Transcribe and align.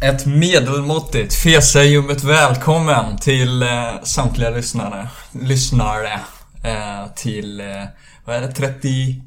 Ett 0.00 0.26
medelmåttigt 0.26 1.34
Feseljummet 1.34 2.24
välkommen 2.24 3.16
till 3.18 3.62
eh, 3.62 4.02
samtliga 4.02 4.50
lyssnare. 4.50 5.08
Lyssnare. 5.32 6.20
Eh, 6.64 7.06
till, 7.14 7.60
eh, 7.60 7.84
vad 8.24 8.36
är 8.36 8.40
det, 8.40 8.52
38? 8.52 9.22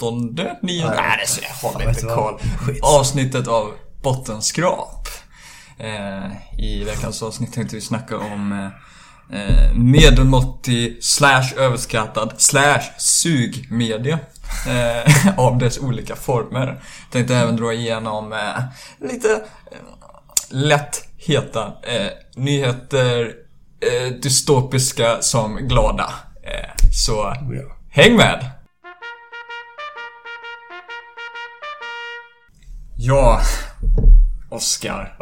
Nionde? 0.00 0.56
Nej, 0.62 1.16
det 1.16 1.22
är 1.22 1.26
så 1.26 1.40
jag 1.42 1.68
håller 1.70 1.88
inte 1.88 2.06
koll. 2.06 2.40
Avsnittet 2.82 3.48
av 3.48 3.72
Bottenskrap. 4.02 5.08
Eh, 5.78 6.58
I 6.58 6.84
veckans 6.84 7.22
avsnitt 7.22 7.52
tänkte 7.52 7.76
vi 7.76 7.82
snacka 7.82 8.18
om 8.18 8.70
eh, 9.32 9.72
medelmåttig 9.74 11.04
slash 11.04 11.54
överskattad 11.56 12.34
slash 12.36 12.82
sugmedia. 12.98 14.18
Eh, 14.66 15.38
av 15.38 15.58
dess 15.58 15.78
olika 15.78 16.16
former. 16.16 16.82
Tänkte 17.12 17.36
även 17.36 17.56
dra 17.56 17.72
igenom 17.72 18.32
eh, 18.32 18.62
lite 19.10 19.32
eh, 19.72 19.78
lätt 20.50 21.08
heta 21.16 21.66
eh, 21.66 22.10
nyheter, 22.36 23.32
dystopiska 24.22 25.22
som 25.22 25.56
glada. 25.56 26.10
Så 26.92 27.34
häng 27.90 28.16
med! 28.16 28.50
Ja, 32.98 33.40
Oscar. 34.50 35.16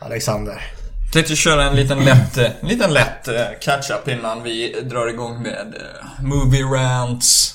Alexander. 0.00 0.81
Tänkte 1.12 1.36
köra 1.36 1.64
en 1.64 1.76
liten 1.76 2.04
lätt, 2.04 2.36
en 2.38 2.68
liten 2.68 2.92
lätt 2.92 3.28
eh, 3.28 3.34
catch-up 3.60 4.08
innan 4.08 4.42
vi 4.42 4.80
drar 4.90 5.06
igång 5.08 5.42
med 5.42 5.74
eh, 5.76 6.24
movie 6.24 6.62
rants, 6.64 7.54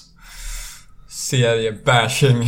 serie-bashing 1.09 2.43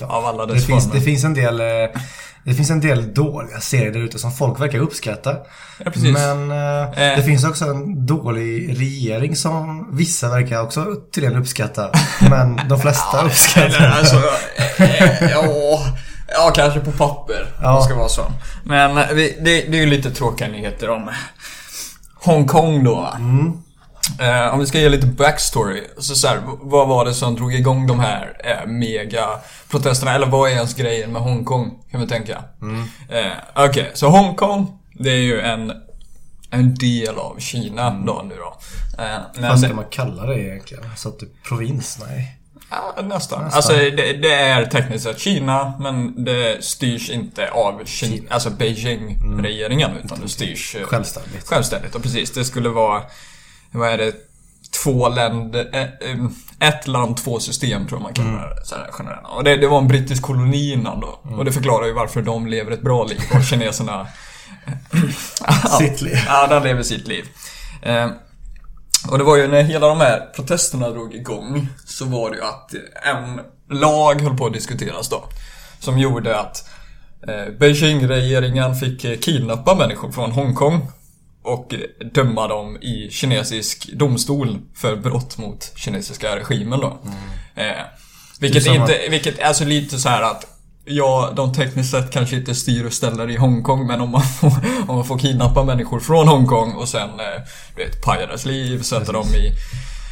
Ja, 0.00 0.06
av 0.06 0.26
alla 0.26 0.46
det, 0.46 0.54
dess 0.54 0.66
finns, 0.66 0.84
former. 0.84 0.98
det 0.98 1.04
finns 1.04 1.24
en 1.24 1.34
del... 1.34 1.60
eh, 1.60 2.00
Det 2.44 2.54
finns 2.54 2.70
en 2.70 2.80
del 2.80 3.14
dåliga 3.14 3.60
serier 3.60 3.92
där 3.92 4.00
ute 4.00 4.18
som 4.18 4.32
folk 4.32 4.60
verkar 4.60 4.78
uppskatta. 4.78 5.36
Ja. 5.84 5.90
Men 5.96 6.50
eh, 6.50 6.82
Eh. 6.82 7.16
det 7.16 7.22
finns 7.22 7.44
också 7.44 7.64
en 7.64 8.06
dålig 8.06 8.80
regering 8.80 9.36
som 9.36 9.88
vissa 9.96 10.28
verkar 10.30 10.62
också 10.62 10.86
tydligen 11.14 11.36
uppskatta. 11.36 11.90
Men 12.30 12.60
de 12.68 12.80
flesta 12.80 13.18
Eller 13.18 13.28
uppskattar 13.28 13.86
alltså, 13.90 14.16
eh, 14.82 15.30
ja, 15.30 15.86
ja, 16.30 16.52
kanske 16.54 16.80
på 16.80 16.92
papper. 16.92 17.42
Om 17.58 17.64
Ja. 17.64 17.76
det 17.78 17.82
ska 17.84 17.94
vara 17.94 18.08
så. 18.08 18.22
Men 18.64 18.94
det, 18.94 19.44
det 19.44 19.66
är 19.68 19.74
ju 19.74 19.86
lite 19.86 20.10
tråkiga 20.10 20.48
nyheter 20.48 20.90
om 20.90 21.10
Hongkong 22.14 22.84
då. 22.84 23.08
Eh, 24.20 24.54
om 24.54 24.60
vi 24.60 24.66
ska 24.66 24.78
ge 24.78 24.88
lite 24.88 25.06
backstory. 25.06 25.82
Så, 25.98 26.14
så 26.14 26.28
här, 26.28 26.40
vad 26.60 26.88
var 26.88 27.04
det 27.04 27.14
som 27.14 27.34
drog 27.34 27.54
igång 27.54 27.86
de 27.86 28.00
här 28.00 28.36
eh, 28.44 28.66
mega 28.66 29.26
protesterna? 29.70 30.14
Eller 30.14 30.26
vad 30.26 30.50
är 30.50 30.54
ens 30.54 30.74
grejen 30.74 31.12
med 31.12 31.22
Hongkong? 31.22 31.70
Kan 31.90 32.00
vi 32.00 32.06
tänka. 32.06 32.44
Eh, 33.08 33.32
Okej, 33.66 33.90
så 33.94 34.08
Hongkong. 34.08 34.78
Det 34.98 35.10
är 35.10 35.16
ju 35.22 35.40
en, 35.40 35.72
en 36.50 36.74
del 36.74 37.18
av 37.18 37.36
Kina 37.38 37.90
då 37.90 38.22
nu 38.28 38.34
då. 38.36 38.56
Eh, 39.02 39.18
Vad 39.42 39.50
det- 39.52 39.58
ska 39.58 39.74
man 39.74 39.84
kalla 39.90 40.26
det 40.26 40.40
egentligen? 40.42 40.84
Så 40.96 41.08
att 41.08 41.18
typ 41.18 41.44
provins? 41.48 41.98
Nej. 42.08 42.36
Ja, 42.70 43.02
nästan. 43.02 43.44
Alltså 43.44 43.72
det, 43.72 44.12
det 44.12 44.34
är 44.34 44.66
tekniskt 44.66 45.04
sett 45.04 45.18
Kina, 45.18 45.72
men 45.80 46.24
det 46.24 46.64
styrs 46.64 47.10
inte 47.10 47.50
av 47.50 47.84
Kina, 47.84 48.24
alltså 48.30 48.50
Beijing-regeringen, 48.50 49.90
utan 50.04 50.20
det 50.20 50.28
styrs 50.28 50.74
eh, 50.76 50.86
Självständigt. 50.86 51.48
självständigt. 51.48 51.94
Och 51.94 52.02
precis, 52.02 52.30
det 52.30 52.44
skulle 52.44 52.68
vara, 52.68 53.02
vad 53.70 53.88
är 53.88 53.98
det, 53.98 54.12
två 54.82 55.08
länder, 55.08 55.70
eh, 55.72 55.82
eh, 55.82 56.68
ett 56.68 56.86
land, 56.86 57.16
två 57.16 57.40
system 57.40 57.86
tror 57.86 57.98
jag 58.00 58.02
man 58.02 58.14
kallar 58.14 58.54
det 58.60 58.66
så 58.66 58.74
här, 58.74 58.90
generellt. 58.98 59.26
Och 59.36 59.44
det, 59.44 59.56
det 59.56 59.66
var 59.66 59.78
en 59.78 59.88
brittisk 59.88 60.22
koloni 60.22 60.72
innan 60.72 61.00
då. 61.00 61.20
Och 61.36 61.44
det 61.44 61.52
förklarar 61.52 61.86
ju 61.86 61.92
varför 61.92 62.22
de 62.22 62.46
lever 62.46 62.72
ett 62.72 62.82
bra 62.82 63.04
liv 63.04 63.20
och 63.34 63.44
kineserna 63.44 64.06
Sitt 65.78 66.00
liv. 66.00 66.16
Ja, 66.26 66.46
de 66.46 66.62
lever 66.62 66.82
sitt 66.82 67.08
liv. 67.08 67.24
Eh, 69.04 69.12
och 69.12 69.18
det 69.18 69.24
var 69.24 69.36
ju 69.36 69.48
när 69.48 69.62
hela 69.62 69.88
de 69.88 70.00
här 70.00 70.28
protesterna 70.34 70.90
drog 70.90 71.14
igång 71.14 71.68
så 71.86 72.04
var 72.04 72.30
det 72.30 72.36
ju 72.36 72.42
att 72.42 72.74
en 73.02 73.40
lag 73.78 74.20
höll 74.20 74.36
på 74.36 74.46
att 74.46 74.52
diskuteras 74.52 75.08
då. 75.08 75.24
Som 75.80 75.98
gjorde 75.98 76.38
att 76.38 76.68
eh, 77.28 77.52
Beijing-regeringen 77.58 78.74
fick 78.74 79.04
eh, 79.04 79.18
kidnappa 79.18 79.74
människor 79.74 80.12
från 80.12 80.32
Hongkong 80.32 80.88
och 81.42 81.74
eh, 81.74 82.06
döma 82.06 82.48
dem 82.48 82.76
i 82.76 83.10
kinesisk 83.10 83.90
domstol 83.92 84.58
för 84.74 84.96
brott 84.96 85.38
mot 85.38 85.72
kinesiska 85.76 86.36
regimen 86.36 86.80
då. 86.80 86.98
Eh, 87.54 87.72
vilket 88.40 88.66
inte, 88.66 88.98
vilket 89.10 89.42
alltså 89.42 89.64
lite 89.64 89.98
så 89.98 90.08
här 90.08 90.22
att 90.22 90.59
Ja, 90.92 91.32
de 91.36 91.52
tekniskt 91.52 91.90
sett 91.90 92.10
kanske 92.10 92.36
inte 92.36 92.54
styr 92.54 92.86
och 92.86 92.92
ställer 92.92 93.30
i 93.30 93.36
Hongkong 93.36 93.86
men 93.86 94.00
om 94.00 94.10
man 94.10 94.22
får, 94.22 94.52
om 94.88 94.96
man 94.96 95.04
får 95.04 95.18
kidnappa 95.18 95.64
människor 95.64 96.00
från 96.00 96.28
Hongkong 96.28 96.72
och 96.72 96.88
sen 96.88 97.10
eh, 97.10 97.42
du 97.76 97.84
vet, 97.84 98.02
paja 98.02 98.26
deras 98.26 98.44
liv, 98.44 98.82
sätta 98.82 99.12
dem 99.12 99.26
i 99.26 99.52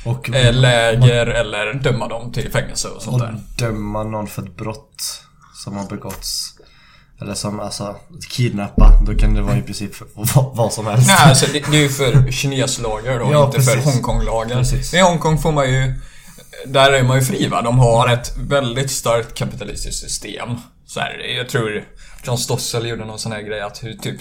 Och, 0.05 0.35
eh, 0.35 0.55
läger 0.55 1.27
eller 1.27 1.75
döma 1.75 2.09
dem 2.09 2.33
till 2.33 2.53
fängelse 2.53 2.89
och 2.89 3.03
sånt 3.03 3.15
och 3.15 3.21
där. 3.21 3.41
döma 3.59 4.05
någon 4.05 4.27
för 4.27 4.43
ett 4.43 4.57
brott 4.57 5.23
som 5.65 5.77
har 5.77 5.87
begåtts. 5.87 6.55
Eller 7.21 7.35
som 7.35 7.61
alltså 7.61 7.97
kidnappa. 8.31 8.93
Då 9.07 9.15
kan 9.15 9.35
det 9.35 9.43
vara 9.43 9.57
i 9.57 9.63
princip 9.63 9.95
för 9.95 10.07
vad, 10.15 10.57
vad 10.57 10.73
som 10.73 10.87
helst. 10.87 11.09
Nej, 11.09 11.29
alltså 11.29 11.47
det, 11.53 11.71
det 11.71 11.77
är 11.77 11.83
ju 11.83 11.89
för 11.89 12.31
kineslagar 12.31 13.19
då, 13.19 13.29
Ja, 13.33 13.47
inte 13.47 13.63
för 13.63 13.75
precis. 13.75 13.93
Hongkonglagar. 13.93 14.57
Precis. 14.57 14.95
I 14.95 15.01
Hongkong 15.01 15.39
får 15.39 15.53
man 15.53 15.71
ju... 15.71 15.95
Där 16.67 16.93
är 16.93 17.03
man 17.03 17.19
ju 17.19 17.25
fri 17.25 17.47
va? 17.49 17.63
De 17.63 17.79
har 17.79 18.09
ett 18.09 18.37
väldigt 18.39 18.91
starkt 18.91 19.35
kapitalistiskt 19.35 20.01
system. 20.03 20.49
Så 20.87 21.01
här, 21.01 21.19
jag 21.37 21.49
tror 21.49 21.85
John 22.25 22.39
Stossel 22.39 22.87
gjorde 22.87 23.05
någon 23.05 23.19
sån 23.19 23.33
här 23.33 23.43
grej 23.43 23.61
att 23.61 23.83
hur 23.83 23.95
typ... 23.95 24.21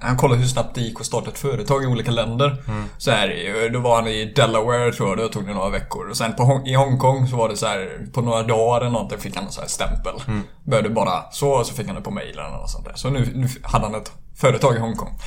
Han 0.00 0.16
kollade 0.16 0.40
hur 0.40 0.48
snabbt 0.48 0.74
det 0.74 0.80
gick 0.80 1.00
att 1.00 1.06
starta 1.06 1.30
ett 1.30 1.38
företag 1.38 1.84
i 1.84 1.86
olika 1.86 2.10
länder. 2.10 2.62
Så 2.98 3.10
här, 3.10 3.68
då 3.72 3.78
var 3.80 3.96
han 3.96 4.08
i 4.08 4.24
Delaware 4.24 4.92
tror 4.92 5.08
jag, 5.08 5.18
då 5.18 5.28
tog 5.28 5.46
det 5.46 5.54
några 5.54 5.70
veckor. 5.70 6.08
Och 6.10 6.16
sen 6.16 6.34
på, 6.34 6.42
Hong- 6.42 6.66
i 6.66 6.74
Hongkong 6.74 7.28
så 7.28 7.36
var 7.36 7.48
det 7.48 7.56
så 7.56 7.66
här, 7.66 8.06
på 8.12 8.20
några 8.22 8.42
dagar 8.42 8.80
eller 8.80 8.90
någonting 8.90 9.18
fick 9.18 9.36
han 9.36 9.44
en 9.44 9.52
sån 9.52 9.62
här 9.62 9.68
stämpel. 9.68 10.12
Började 10.64 10.88
bara 10.90 11.30
så, 11.32 11.50
och 11.50 11.66
så 11.66 11.74
fick 11.74 11.86
han 11.86 11.96
det 11.96 12.02
på 12.02 12.10
mailen 12.10 12.50
något 12.50 12.70
sånt 12.70 12.84
där. 12.84 12.94
Så 12.94 13.10
nu, 13.10 13.28
nu 13.34 13.48
hade 13.62 13.84
han 13.84 13.94
ett 13.94 14.12
företag 14.36 14.76
i 14.76 14.78
Hongkong. 14.78 15.18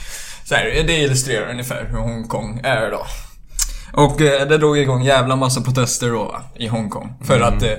Så 0.46 0.56
här, 0.56 0.84
det 0.88 0.94
illustrerar 0.98 1.50
ungefär 1.52 1.86
hur 1.86 1.98
Hongkong 1.98 2.62
är 2.64 2.92
då. 2.92 3.06
Och 3.94 4.22
eh, 4.22 4.48
det 4.48 4.58
drog 4.58 4.78
igång 4.78 5.04
jävla 5.04 5.36
massa 5.36 5.62
protester 5.62 6.10
då 6.10 6.24
va, 6.24 6.42
i 6.56 6.68
Hongkong. 6.68 7.14
För 7.22 7.40
att 7.40 7.64
eh, 7.64 7.70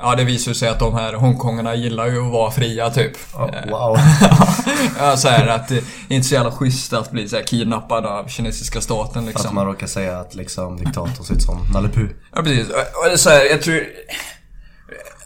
Ja 0.00 0.14
det 0.14 0.24
visar 0.24 0.52
sig 0.52 0.68
att 0.68 0.78
de 0.78 0.94
här 0.94 1.12
Hongkongarna 1.12 1.74
gillar 1.74 2.06
ju 2.06 2.26
att 2.26 2.32
vara 2.32 2.50
fria 2.50 2.90
typ. 2.90 3.12
Ja, 3.32 3.50
wow. 3.70 3.98
ja, 4.98 5.16
så 5.16 5.28
här 5.28 5.46
att 5.46 5.68
det 5.68 5.76
är 5.76 5.82
inte 6.08 6.28
så 6.28 6.34
jävla 6.34 6.50
schysst 6.50 6.92
att 6.92 7.10
bli 7.10 7.28
så 7.28 7.36
här 7.36 7.42
kidnappad 7.42 8.06
av 8.06 8.28
kinesiska 8.28 8.80
staten 8.80 9.12
För 9.12 9.20
att 9.20 9.26
liksom. 9.26 9.54
man 9.54 9.66
råkar 9.66 9.86
säga 9.86 10.18
att 10.18 10.34
liksom 10.34 10.76
diktatorn 10.76 11.24
ser 11.24 11.34
ut 11.34 11.42
som 11.42 11.66
Nalle. 11.72 11.88
Ja 12.34 12.42
precis. 12.42 12.68
Och 12.68 12.74
och 12.74 13.04
det 13.04 13.12
är 13.12 13.16
så 13.16 13.30
här, 13.30 13.44
jag 13.44 13.62
tror... 13.62 13.82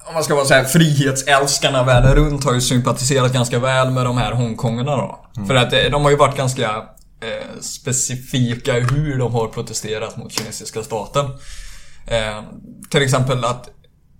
Om 0.09 0.15
man 0.15 0.25
ska 0.25 0.35
vara 0.35 0.45
så 0.45 0.55
här, 0.55 0.65
frihetsälskarna 0.65 1.83
världen 1.83 2.15
runt 2.15 2.45
har 2.45 2.55
ju 2.55 2.61
sympatiserat 2.61 3.33
ganska 3.33 3.59
väl 3.59 3.91
med 3.91 4.05
de 4.05 4.19
här 4.19 4.33
Hongkongarna 4.33 4.97
då. 4.97 5.27
För 5.47 5.55
att 5.55 5.73
eh, 5.73 5.81
de 5.91 6.03
har 6.03 6.11
ju 6.11 6.17
varit 6.17 6.37
ganska 6.37 6.83
eh, 7.23 7.61
specifika 7.61 8.73
hur 8.73 9.19
de 9.19 9.35
har 9.35 9.49
protesterat 9.49 10.17
mot 10.17 10.33
kinesiska 10.33 10.83
staten. 10.83 11.25
Eh, 12.07 12.43
till 12.91 13.03
exempel 13.03 13.45
att 13.45 13.71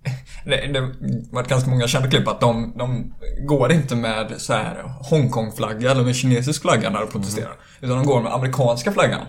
det, 0.45 0.67
det 0.73 0.93
varit 1.31 1.47
ganska 1.47 1.69
många 1.69 1.87
kända 1.87 2.09
klipp 2.09 2.27
att 2.27 2.41
de, 2.41 2.73
de 2.77 3.13
går 3.47 3.71
inte 3.71 3.95
med 3.95 4.33
så 4.37 4.53
här 4.53 4.83
Hongkong-flagga 5.09 5.91
eller 5.91 6.03
med 6.03 6.15
kinesisk 6.15 6.61
flagga 6.61 6.89
när 6.89 6.99
de 6.99 7.07
protesterar. 7.07 7.55
Utan 7.81 7.97
de 7.97 8.05
går 8.05 8.21
med 8.21 8.33
amerikanska 8.33 8.91
flaggan. 8.91 9.25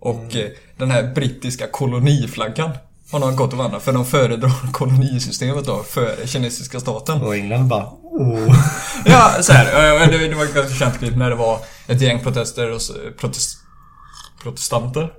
Och 0.00 0.36
eh, 0.36 0.50
den 0.76 0.90
här 0.90 1.14
brittiska 1.14 1.66
koloniflaggan 1.66 2.70
har 3.12 3.20
de 3.20 3.36
gått 3.36 3.52
och 3.52 3.58
vandrat 3.58 3.82
för 3.82 3.92
de 3.92 4.06
föredrar 4.06 4.52
kolonisystemet 4.72 5.66
då 5.66 5.82
för 5.82 6.26
kinesiska 6.26 6.80
staten. 6.80 7.22
Och 7.22 7.36
England 7.36 7.68
bara 7.68 7.84
oh. 8.02 8.56
Ja, 9.04 9.34
så 9.40 9.52
här, 9.52 10.08
det, 10.10 10.28
det 10.28 10.34
var 10.34 10.44
ett 10.44 10.54
ganska 10.54 10.74
känt 10.74 10.98
klipp 10.98 11.16
när 11.16 11.30
det 11.30 11.36
var 11.36 11.58
ett 11.86 12.00
gäng 12.00 12.20
protester 12.22 12.70
och 12.70 12.80
protest, 13.20 13.58
protestanter? 14.42 15.12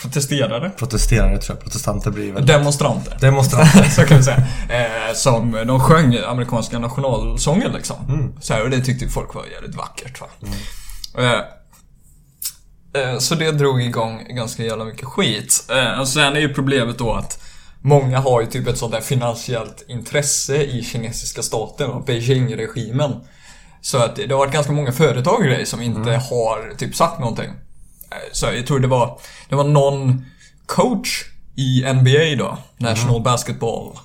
Protesterare? 0.00 0.70
Protesterare 0.70 1.38
tror 1.38 1.56
jag. 1.56 1.64
Protestanter 1.64 2.10
blir 2.10 2.32
väl 2.32 2.46
Demonstranter. 2.46 3.18
demonstranter. 3.20 3.82
så 3.90 4.02
kan 4.02 4.16
vi 4.16 4.22
säga. 4.22 4.36
Eh, 4.68 5.14
som 5.14 5.52
de 5.66 5.80
sjöng 5.80 6.16
amerikanska 6.16 6.78
nationalsången 6.78 7.72
liksom. 7.72 8.32
Så 8.40 8.54
här, 8.54 8.62
och 8.62 8.70
det 8.70 8.80
tyckte 8.80 9.08
folk 9.08 9.34
var 9.34 9.44
jävligt 9.46 9.74
vackert 9.74 10.20
va. 10.20 10.26
Eh, 11.18 11.24
eh, 11.24 11.40
så 13.18 13.34
det 13.34 13.52
drog 13.52 13.82
igång 13.82 14.26
ganska 14.30 14.62
jävla 14.64 14.84
mycket 14.84 15.04
skit. 15.04 15.64
Eh, 15.70 16.00
och 16.00 16.08
sen 16.08 16.36
är 16.36 16.40
ju 16.40 16.54
problemet 16.54 16.98
då 16.98 17.12
att 17.12 17.42
Många 17.80 18.18
har 18.18 18.40
ju 18.40 18.46
typ 18.46 18.68
ett 18.68 18.78
sånt 18.78 18.92
där 18.92 19.00
finansiellt 19.00 19.84
intresse 19.88 20.56
i 20.62 20.82
kinesiska 20.82 21.42
staten 21.42 21.90
och 21.90 22.04
Beijing-regimen. 22.04 23.12
Så 23.80 23.98
att 23.98 24.16
det 24.16 24.30
har 24.30 24.38
varit 24.38 24.52
ganska 24.52 24.72
många 24.72 24.92
företag 24.92 25.34
och 25.34 25.44
grejer 25.44 25.64
som 25.64 25.82
inte 25.82 26.10
har 26.10 26.74
typ 26.78 26.94
sagt 26.96 27.20
någonting. 27.20 27.46
Eh, 28.10 28.16
Så 28.32 28.46
jag 28.46 28.66
tror 28.66 28.80
det 28.80 28.88
var, 28.88 29.18
det 29.48 29.54
var 29.56 29.64
någon 29.64 30.26
coach 30.66 31.24
i 31.56 31.92
NBA 31.92 32.36
då, 32.38 32.58
National 32.76 33.22
Basketball 33.22 33.98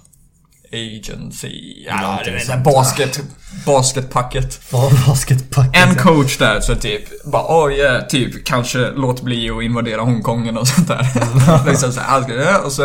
Agency. 0.73 1.83
Ja, 1.87 2.19
är 2.19 2.31
det 2.31 2.39
sånt, 2.39 2.63
basket, 2.63 3.21
basketpacket. 3.65 4.71
Basketpacket. 5.07 5.87
En 5.87 5.95
coach 5.95 6.37
där 6.37 6.59
så 6.59 6.75
typ 6.75 7.23
bara 7.25 7.65
oh 7.65 7.73
yeah, 7.73 8.07
typ 8.07 8.45
kanske 8.45 8.91
låt 8.95 9.21
bli 9.21 9.49
att 9.49 9.63
invadera 9.63 10.01
Hongkong 10.01 10.57
och 10.57 10.67
sånt 10.67 10.87
där. 10.87 11.65
liksom 11.69 11.91
så 11.91 11.99
här, 12.01 12.21
skulle- 12.21 12.57
och 12.57 12.71
så 12.71 12.83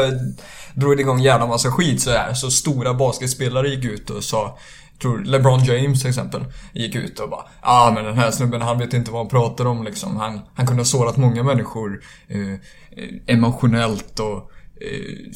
drog 0.75 0.97
det 0.97 1.01
igång 1.01 1.21
jävla 1.21 1.47
massa 1.47 1.71
skit 1.71 2.03
så 2.03 2.11
här. 2.11 2.35
Så 2.35 2.51
stora 2.51 2.95
basketspelare 2.95 3.69
gick 3.69 3.85
ut 3.85 4.11
och 4.11 4.25
sa 4.25 4.59
tror 5.03 5.25
LeBron 5.25 5.65
James 5.65 6.01
till 6.01 6.09
exempel 6.09 6.45
gick 6.73 6.95
ut 6.95 7.21
och 7.21 7.31
bara 7.31 7.45
ah 7.61 7.91
men 7.91 8.05
den 8.05 8.19
här 8.19 8.31
snubben 8.31 8.63
han 8.63 8.79
vet 8.79 8.95
inte 8.95 9.11
vad 9.11 9.21
han 9.21 9.29
pratar 9.29 9.65
om 9.67 9.85
liksom. 9.85 10.17
Han, 10.17 10.41
han 10.55 10.67
kunde 10.67 10.81
ha 10.81 10.87
sårat 10.87 11.17
många 11.17 11.43
människor 11.43 12.01
eh, 12.29 12.39
eh, 12.53 13.09
emotionellt 13.27 14.21
och 14.21 14.51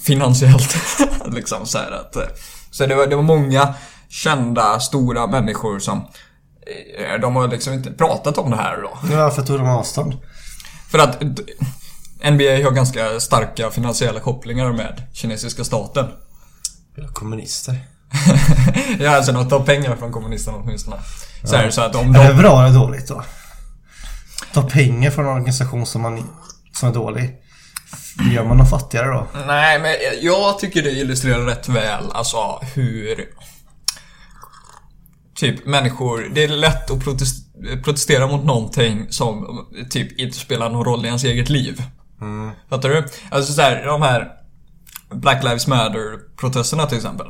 finansiellt. 0.05 0.77
liksom 1.27 1.67
så 1.67 1.79
att. 1.79 2.17
eh, 2.17 2.23
Så 2.71 2.87
det 2.87 2.95
var, 2.95 3.07
det 3.07 3.17
var 3.17 3.23
många 3.23 3.75
kända 4.09 4.81
stora 4.81 5.27
människor 5.27 5.79
som 5.79 5.99
eh, 6.99 7.21
de 7.21 7.37
har 7.37 7.49
liksom 7.49 7.73
inte 7.73 7.91
pratat 7.93 8.39
om 8.39 8.51
det 8.51 8.57
här 8.57 8.77
då. 8.83 8.99
Ja, 9.15 9.31
tog 9.31 9.59
de 9.59 9.67
avstånd? 9.69 10.17
För 10.91 10.99
att 10.99 11.23
NBA 12.31 12.65
har 12.65 12.71
ganska 12.71 13.21
starka 13.21 13.71
finansiella 13.71 14.21
kopplingar 14.21 14.73
med 14.73 15.03
kinesiska 15.13 15.65
staten. 15.65 16.07
Kommunister. 17.13 17.77
ja, 18.99 19.17
alltså 19.17 19.33
de 19.33 19.49
tar 19.49 19.61
pengar 19.61 19.97
från 19.97 20.13
kommunisterna 20.13 20.57
åtminstone. 20.65 20.97
Så 21.45 21.57
är 21.57 21.67
det 21.67 21.73
så 21.73 21.81
att 21.81 21.95
om 21.95 22.15
Är 22.15 22.23
det 22.23 22.29
de... 22.29 22.39
bra 22.39 22.67
eller 22.67 22.79
dåligt 22.79 23.09
då? 23.09 23.23
Ta 24.53 24.63
pengar 24.63 25.11
från 25.11 25.25
en 25.25 25.31
organisation 25.33 25.87
som, 25.87 26.03
man, 26.03 26.29
som 26.73 26.89
är 26.89 26.93
dålig. 26.95 27.31
Gör 28.33 28.45
man 28.45 28.59
dem 28.59 28.67
fattigare 28.67 29.07
då? 29.07 29.27
Nej, 29.47 29.81
men 29.81 29.95
jag 30.21 30.59
tycker 30.59 30.83
det 30.83 30.91
illustrerar 30.91 31.41
rätt 31.47 31.69
väl 31.69 32.11
alltså 32.13 32.61
hur... 32.75 33.29
Typ 35.35 35.67
människor, 35.67 36.31
det 36.35 36.45
är 36.45 36.49
lätt 36.49 36.91
att 36.91 36.99
protest- 36.99 37.83
protestera 37.85 38.27
mot 38.27 38.45
någonting 38.45 39.07
som 39.13 39.47
typ 39.91 40.19
inte 40.21 40.39
spelar 40.39 40.69
någon 40.71 40.85
roll 40.85 41.05
i 41.05 41.09
ens 41.09 41.25
eget 41.25 41.49
liv. 41.49 41.83
Fattar 42.69 42.89
du? 42.89 43.05
Alltså 43.31 43.53
så 43.53 43.63
här, 43.63 43.87
de 43.87 44.03
här 44.03 44.29
Black 45.15 45.43
Lives 45.45 45.67
Matter-protesterna 45.67 46.87
till 46.87 46.97
exempel. 46.97 47.27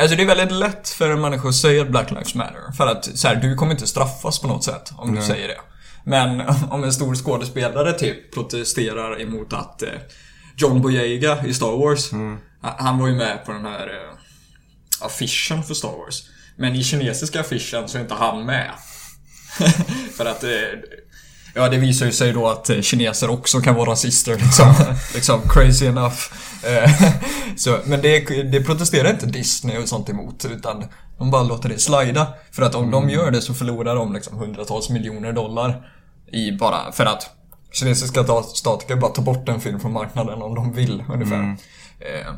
Alltså 0.00 0.16
det 0.16 0.22
är 0.22 0.26
väldigt 0.26 0.52
lätt 0.52 0.88
för 0.88 1.10
en 1.10 1.20
människa 1.20 1.48
att 1.48 1.54
säga 1.54 1.84
Black 1.84 2.10
Lives 2.10 2.34
Matter. 2.34 2.72
För 2.76 2.86
att 2.86 3.04
så 3.18 3.28
här, 3.28 3.36
du 3.36 3.54
kommer 3.54 3.72
inte 3.72 3.86
straffas 3.86 4.38
på 4.38 4.48
något 4.48 4.64
sätt 4.64 4.92
om 4.96 5.14
du 5.14 5.22
säger 5.22 5.48
det. 5.48 5.58
Men 6.04 6.40
om 6.70 6.84
en 6.84 6.92
stor 6.92 7.14
skådespelare 7.14 7.92
typ 7.92 8.34
protesterar 8.34 9.20
emot 9.20 9.52
att 9.52 9.82
eh, 9.82 9.88
John 10.56 10.82
Boyega 10.82 11.46
i 11.46 11.54
Star 11.54 11.78
Wars, 11.78 12.12
han- 12.12 12.38
han 12.60 12.98
var 12.98 13.08
ju 13.08 13.14
med 13.14 13.44
på 13.46 13.52
den 13.52 13.64
här 13.64 13.86
eh, 13.86 14.18
affischen 15.06 15.62
för 15.64 15.74
Star 15.74 15.88
Wars. 15.98 16.22
Men 16.56 16.74
i 16.74 16.84
kinesiska 16.84 17.40
affischen 17.40 17.88
så 17.88 17.98
är 17.98 18.02
inte 18.02 18.14
han 18.14 18.46
med. 18.46 18.70
för 20.16 20.26
att 20.26 20.44
eh, 20.44 20.50
Ja, 21.54 21.68
det 21.68 21.76
visar 21.76 22.06
ju 22.06 22.12
sig 22.12 22.32
då 22.32 22.48
att 22.48 22.70
kineser 22.84 23.30
också 23.30 23.60
kan 23.60 23.74
vara 23.74 23.90
rasister 23.90 24.36
liksom. 24.36 24.74
liksom 25.14 25.40
crazy 25.48 25.86
enough. 25.86 26.16
Så, 27.56 27.78
men 27.84 28.02
det, 28.02 28.20
det 28.42 28.60
protesterar 28.64 29.10
inte 29.10 29.26
Disney 29.26 29.78
och 29.78 29.88
sånt 29.88 30.08
emot 30.08 30.44
utan 30.44 30.84
de 31.18 31.30
bara 31.30 31.42
låter 31.42 31.68
det 31.68 31.78
slida. 31.78 32.26
För 32.52 32.62
att 32.62 32.74
om 32.74 32.90
de 32.90 33.10
gör 33.10 33.30
det 33.30 33.40
så 33.40 33.54
förlorar 33.54 33.94
de 33.94 34.12
liksom 34.12 34.38
hundratals 34.38 34.90
miljoner 34.90 35.32
dollar 35.32 35.90
i 36.32 36.52
bara 36.52 36.92
för 36.92 37.04
att 37.06 37.30
kinesiska 37.72 38.22
ta- 38.24 38.42
stater 38.42 38.86
kan 38.88 39.00
bara 39.00 39.10
ta 39.10 39.22
bort 39.22 39.48
en 39.48 39.60
film 39.60 39.80
från 39.80 39.92
marknaden 39.92 40.42
om 40.42 40.54
de 40.54 40.72
vill 40.72 41.04
ungefär. 41.12 41.36
Eh, 42.00 42.32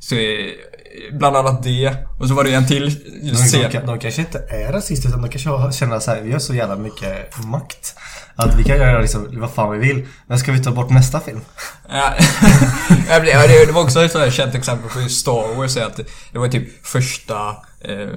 så 0.00 0.14
eh, 0.14 0.52
bland 1.12 1.36
annat 1.36 1.62
det. 1.62 1.96
Och 2.20 2.28
så 2.28 2.34
var 2.34 2.44
det 2.44 2.54
en 2.54 2.66
till 2.66 2.94
De, 3.04 3.28
just 3.28 3.52
de, 3.52 3.78
de 3.86 3.98
kanske 3.98 4.20
inte 4.20 4.38
är 4.48 4.72
rasister 4.72 5.08
utan 5.08 5.22
de 5.22 5.28
kanske 5.30 5.78
känner 5.78 5.98
så 6.00 6.10
här, 6.10 6.20
vi 6.22 6.32
har 6.32 6.38
så 6.38 6.54
jävla 6.54 6.76
mycket 6.76 7.38
makt. 7.44 7.94
Att 8.36 8.54
vi 8.58 8.64
kan 8.64 8.76
göra 8.76 9.00
liksom 9.00 9.40
vad 9.40 9.50
fan 9.50 9.72
vi 9.72 9.78
vill. 9.88 10.06
Men 10.26 10.38
ska 10.38 10.52
vi 10.52 10.62
ta 10.64 10.70
bort 10.70 10.90
nästa 10.90 11.20
film? 11.20 11.40
Ja, 11.88 12.14
det- 13.66 13.72
var 13.72 13.82
också 13.82 14.04
ett 14.04 14.12
sånt 14.12 14.24
här 14.24 14.30
känt 14.30 14.54
exempel 14.54 14.90
på 14.90 15.08
Star 15.08 15.56
Wars. 15.56 15.76
Att 15.76 15.96
det 16.32 16.38
var 16.38 16.48
typ 16.48 16.86
första 16.86 17.56
eh, 17.84 18.08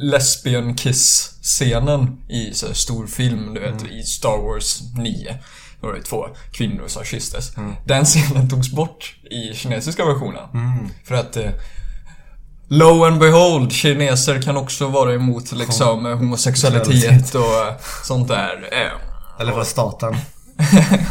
lesbian 0.00 0.74
kiss-scenen 0.74 2.22
i 2.28 2.54
så 2.54 2.66
här 2.66 2.74
stor 2.74 3.06
film, 3.06 3.54
du 3.54 3.60
vet, 3.60 3.82
i 3.84 4.02
Star 4.02 4.38
Wars 4.38 4.80
9. 4.96 5.38
Då 5.80 5.86
var 5.86 5.94
det 5.94 6.02
två 6.02 6.26
kvinnor 6.52 6.84
som 6.88 7.04
kysstes. 7.04 7.52
Den 7.86 8.04
scenen 8.04 8.48
togs 8.48 8.70
bort 8.70 9.14
i 9.30 9.54
kinesiska 9.56 10.04
versionen. 10.04 10.48
För 11.04 11.14
att 11.14 11.36
eh, 11.36 11.50
Lo 12.68 13.04
and 13.04 13.18
behold, 13.18 13.72
kineser 13.72 14.42
kan 14.42 14.56
också 14.56 14.86
vara 14.88 15.14
emot 15.14 15.52
liksom 15.52 16.04
homosexualitet 16.04 17.34
och 17.34 17.66
eh, 17.68 17.74
sånt 18.04 18.28
där. 18.28 18.68
Eh, 18.72 19.40
Eller 19.40 19.52
var 19.52 19.64
staten? 19.64 20.16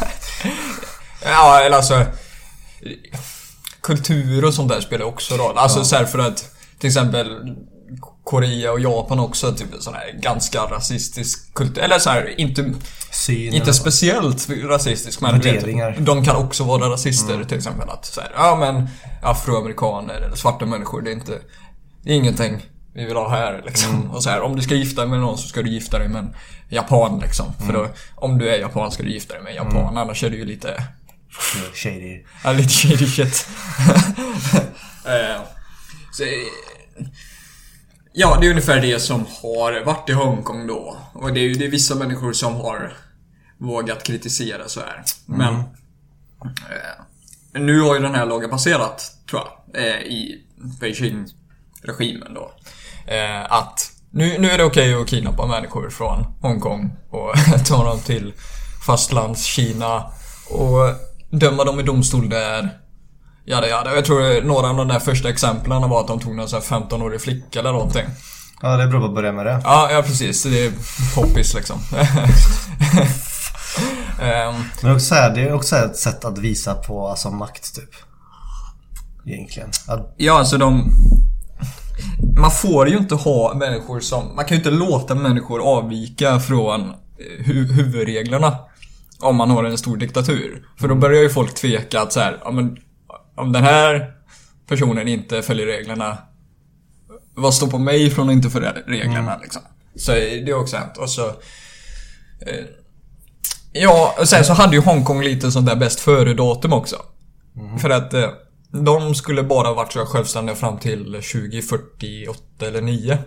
Ja, 1.24 1.62
eller 1.62 1.78
alltså... 1.78 2.06
Kultur 3.82 4.46
och 4.46 4.54
sånt 4.54 4.70
där 4.70 4.82
spelar 4.82 5.06
också 5.06 5.36
roll. 5.38 5.58
Alltså 5.58 5.84
så 5.84 5.96
här 5.96 6.06
för 6.06 6.20
att 6.20 6.56
till 6.82 6.88
exempel 6.88 7.56
Korea 8.24 8.72
och 8.72 8.80
Japan 8.80 9.20
också 9.20 9.52
typ 9.52 9.74
en 9.74 9.82
sån 9.82 9.94
här 9.94 10.20
ganska 10.22 10.60
rasistisk 10.60 11.54
kultur. 11.54 11.84
Eller 11.84 12.00
så 12.00 12.10
här, 12.10 12.40
inte, 12.40 12.74
Syn 13.12 13.54
inte 13.54 13.74
speciellt 13.74 14.50
rasistisk 14.50 15.22
men 15.22 15.40
Värderingar. 15.40 15.92
vet, 15.92 16.06
de 16.06 16.24
kan 16.24 16.36
också 16.36 16.64
vara 16.64 16.90
rasister 16.90 17.44
till 17.44 17.58
exempel. 17.58 17.90
Att 17.90 18.06
så 18.06 18.22
här, 18.22 18.32
ja 18.36 18.56
men 18.56 18.88
afroamerikaner 19.22 20.14
eller 20.14 20.36
svarta 20.36 20.66
människor, 20.66 21.02
det 21.02 21.12
är 21.12 21.14
inte... 21.14 21.40
Det 22.04 22.12
är 22.12 22.16
ingenting 22.16 22.66
vi 22.94 23.06
vill 23.06 23.16
ha 23.16 23.30
här 23.30 23.64
liksom. 23.66 24.12
Och 24.12 24.24
så 24.24 24.30
här, 24.30 24.42
om 24.42 24.56
du 24.56 24.62
ska 24.62 24.76
gifta 24.76 25.02
dig 25.02 25.10
med 25.10 25.20
någon 25.20 25.38
så 25.38 25.48
ska 25.48 25.62
du 25.62 25.70
gifta 25.70 26.00
dig 26.00 26.08
med 26.08 26.20
en 26.20 26.34
japan 26.70 27.20
liksom. 27.20 27.54
För 27.66 27.74
då, 27.74 27.88
om 28.16 28.38
du 28.38 28.50
är 28.50 28.60
japan 28.60 28.92
ska 28.92 29.04
du 29.04 29.12
gifta 29.12 29.34
dig 29.34 29.44
med 29.44 29.50
en 29.50 29.56
japan, 29.56 29.98
annars 29.98 30.24
är 30.24 30.30
du 30.30 30.38
ju 30.38 30.46
lite... 30.46 30.84
Shady. 31.74 32.24
Ja, 32.44 32.52
lite 32.52 32.70
shady 32.70 33.08
shit. 33.08 33.48
Eh, 35.06 35.42
så, 36.12 36.24
ja, 38.14 38.38
det 38.42 38.48
är 38.48 38.50
ungefär 38.50 38.82
det 38.82 39.00
som 39.00 39.26
har 39.42 39.86
varit 39.86 40.10
i 40.10 40.14
Hongkong 40.14 40.68
då. 40.68 40.98
Och 41.14 41.34
det 41.34 41.40
är 41.40 41.44
ju 41.44 41.54
det 41.54 41.66
är 41.66 41.72
vissa 41.72 41.96
människor 41.96 42.34
som 42.34 42.56
har 42.56 42.94
vågat 43.58 44.04
kritisera 44.04 44.68
så 44.68 44.80
här. 44.80 45.04
Men 45.26 45.54
eh, 45.54 47.02
nu 47.54 47.82
har 47.82 47.96
ju 47.96 48.02
den 48.02 48.16
här 48.16 48.26
lagen 48.26 48.50
passerat, 48.50 49.12
tror 49.30 49.42
jag, 49.42 49.84
eh, 49.84 50.02
i 50.02 50.46
Beijing-regimen 50.80 52.34
då. 52.34 52.52
Eh, 53.08 53.52
att 53.52 53.92
nu, 54.12 54.38
nu 54.38 54.50
är 54.50 54.58
det 54.58 54.64
okej 54.64 54.94
att 54.94 55.08
kidnappa 55.08 55.48
människor 55.48 55.90
från 55.90 56.26
Hongkong 56.42 56.96
och 57.10 57.34
ta 57.68 57.84
dem 57.84 58.00
till 58.00 58.34
fastlandskina 58.86 60.04
och 60.50 60.96
döma 61.30 61.64
dem 61.64 61.80
i 61.80 61.84
domstol 61.84 62.30
där. 62.30 62.81
Ja, 63.52 63.68
ja, 63.68 63.96
jag 63.96 64.06
tror 64.06 64.42
några 64.42 64.70
av 64.70 64.78
de 64.78 64.88
där 64.88 65.00
första 65.00 65.30
exemplen 65.30 65.90
var 65.90 66.02
att 66.02 66.08
de 66.08 66.20
tog 66.20 66.36
någon 66.36 66.50
sån 66.50 66.62
här 66.62 66.80
15-årig 66.80 67.22
flicka 67.22 67.60
eller 67.60 67.72
någonting. 67.72 68.06
Ja, 68.62 68.78
det 68.78 68.84
är 68.84 68.88
bra 68.88 69.06
att 69.06 69.16
börja 69.16 69.32
med 69.32 69.46
det. 69.46 69.62
Ja, 69.64 69.92
ja 69.92 70.02
precis. 70.02 70.44
Det 70.44 70.66
är 70.66 70.72
poppis 71.16 71.54
liksom. 71.54 71.80
Ehm, 74.22 74.56
Men 74.82 74.96
också 74.96 75.16
här, 75.16 75.36
det 75.36 75.42
är 75.42 75.54
också 75.54 75.76
ett 75.76 75.98
sätt 75.98 76.26
att 76.26 76.38
visa 76.38 76.74
på 76.74 77.08
alltså, 77.08 77.32
makt 77.32 77.76
typ. 77.76 77.90
Egentligen. 79.26 79.70
Att, 79.88 80.14
Ja, 80.18 80.40
alltså 80.40 80.58
de... 80.58 80.92
Man 82.38 82.52
får 82.52 82.90
ju 82.90 82.98
inte 82.98 83.16
ha 83.16 83.54
människor 83.54 84.00
som... 84.00 84.36
Man 84.36 84.46
kan 84.46 84.58
ju 84.58 84.64
inte 84.64 84.72
låta 84.72 85.16
människor 85.16 85.62
avvika 85.62 86.40
från 86.40 86.82
eh, 86.90 87.46
hu 87.46 87.74
huvudreglerna. 87.74 88.58
Om 89.20 89.36
man 89.36 89.50
har 89.50 89.64
en 89.64 89.78
stor 89.78 89.98
diktatur. 89.98 90.66
För 90.80 90.88
då 90.88 90.96
börjar 90.96 91.22
ju 91.22 91.30
folk 91.30 91.56
tveka 91.56 92.02
att 92.02 92.14
så 92.14 92.20
här, 92.20 92.38
ja 92.44 92.52
men... 92.52 92.78
Om 93.36 93.52
den 93.52 93.64
här 93.64 94.14
personen 94.68 95.08
inte 95.08 95.42
följer 95.42 95.66
reglerna. 95.66 96.18
Vad 97.36 97.54
står 97.54 97.68
på 97.68 97.78
mig 97.78 98.10
från 98.10 98.30
att 98.30 98.34
inte 98.34 98.50
följa 98.50 98.74
reglerna 98.88 99.38
liksom? 99.42 99.62
Så 99.96 100.12
det 100.12 100.50
är 100.50 100.54
också 100.54 100.78
hänt. 100.78 100.98
Och 100.98 101.10
så... 101.10 101.28
Eh, 102.42 102.66
ja, 103.72 104.16
och 104.20 104.30
sen 104.30 104.44
så 104.44 104.54
hade 104.54 104.76
ju 104.76 104.82
Hongkong 104.82 105.22
lite 105.22 105.52
sånt 105.52 105.68
där 105.68 105.76
bäst 105.76 106.00
före-datum 106.00 106.74
också. 106.74 106.96
För 107.82 107.90
att 107.90 108.14
eh, 108.14 108.30
de 108.72 109.16
skulle 109.16 109.44
bara 109.44 109.74
varit 109.74 109.94
så 109.94 110.06
självständiga 110.06 110.56
fram 110.56 110.78
till 110.78 111.06
2048 111.06 112.42
eller 112.60 112.82
9. 112.82 113.18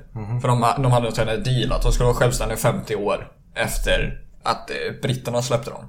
För 0.40 0.48
de, 0.48 0.66
de 0.82 0.92
hade 0.92 1.32
en 1.32 1.42
deal 1.42 1.72
att 1.72 1.82
de 1.82 1.92
skulle 1.92 2.06
vara 2.06 2.16
självständiga 2.16 2.58
50 2.58 2.96
år 2.96 3.32
efter 3.54 4.20
att 4.42 4.70
eh, 4.70 4.76
britterna 5.02 5.42
släppte 5.42 5.70
dem. 5.70 5.84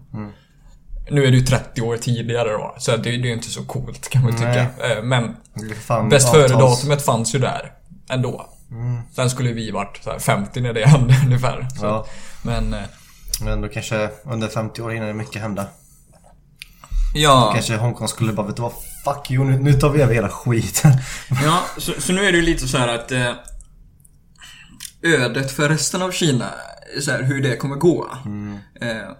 Nu 1.10 1.26
är 1.26 1.32
det 1.32 1.38
ju 1.38 1.46
30 1.46 1.82
år 1.82 1.98
tidigare 1.98 2.52
då, 2.52 2.76
så 2.78 2.92
det, 2.92 2.98
det 2.98 3.10
är 3.10 3.14
ju 3.14 3.34
inte 3.34 3.50
så 3.50 3.66
coolt 3.66 4.10
kan 4.10 4.22
man 4.24 4.32
ju 4.32 4.38
tycka. 4.38 4.62
Eh, 4.62 5.04
Men 5.04 5.36
bäst 6.10 6.30
före-datumet 6.32 7.06
fanns 7.06 7.36
ju 7.36 7.40
där 7.40 7.72
ändå. 8.10 8.50
Sen 9.16 9.30
skulle 9.30 9.54
vi 9.54 9.72
varit 9.72 10.00
så 10.04 10.12
här 10.12 10.20
50 10.20 10.62
när 10.62 10.74
det 10.74 10.86
hände 10.88 11.16
ungefär. 11.26 11.68
Så. 11.80 11.86
Ja. 11.86 12.06
Men 12.44 12.74
eh, 12.74 12.80
Men 13.42 13.62
då 13.62 13.68
kanske 13.68 14.10
under 14.24 14.48
50 14.48 14.82
år 14.82 14.90
hinner 14.90 15.08
det 15.08 15.14
mycket 15.14 15.42
hända. 15.42 15.66
ja, 17.16 17.52
Kanske 17.54 17.76
Hongkong 17.78 18.08
skulle 18.08 18.34
bara, 18.34 18.48
vet 18.48 18.56
du 18.56 18.62
vad? 18.62 18.74
Fuck 19.04 19.32
you, 19.32 19.46
nu, 19.46 19.60
nu 19.60 19.74
tar 19.74 19.90
vi 19.90 20.02
över 20.02 20.14
hela 20.14 20.30
skiten. 20.30 20.92
Ja, 21.44 21.62
så, 21.78 21.92
så 22.02 22.14
nu 22.14 22.26
är 22.26 22.32
det 22.32 22.38
ju 22.38 22.44
lite 22.46 22.68
så 22.68 22.78
här 22.78 22.88
att 22.88 23.12
eh, 23.12 23.32
ödet 25.04 25.52
för 25.52 25.70
resten 25.70 26.02
av 26.02 26.12
Kina, 26.12 26.50
så 27.02 27.12
här, 27.12 27.24
hur 27.24 27.42
det 27.44 27.58
kommer 27.58 27.76
gå. 27.76 28.10
Eh, 28.82 29.12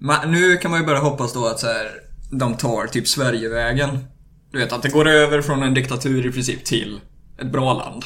man, 0.00 0.30
nu 0.30 0.56
kan 0.56 0.70
man 0.70 0.80
ju 0.80 0.86
börja 0.86 1.00
hoppas 1.00 1.32
då 1.32 1.46
att 1.46 1.60
så 1.60 1.66
här, 1.66 1.90
de 2.30 2.54
tar 2.54 2.86
typ 2.86 3.08
Sverigevägen. 3.08 4.04
Du 4.52 4.58
vet 4.58 4.72
att 4.72 4.82
det 4.82 4.88
går 4.88 5.08
över 5.08 5.42
från 5.42 5.62
en 5.62 5.74
diktatur 5.74 6.26
i 6.26 6.32
princip 6.32 6.64
till 6.64 7.00
ett 7.40 7.52
bra 7.52 7.72
land. 7.72 8.04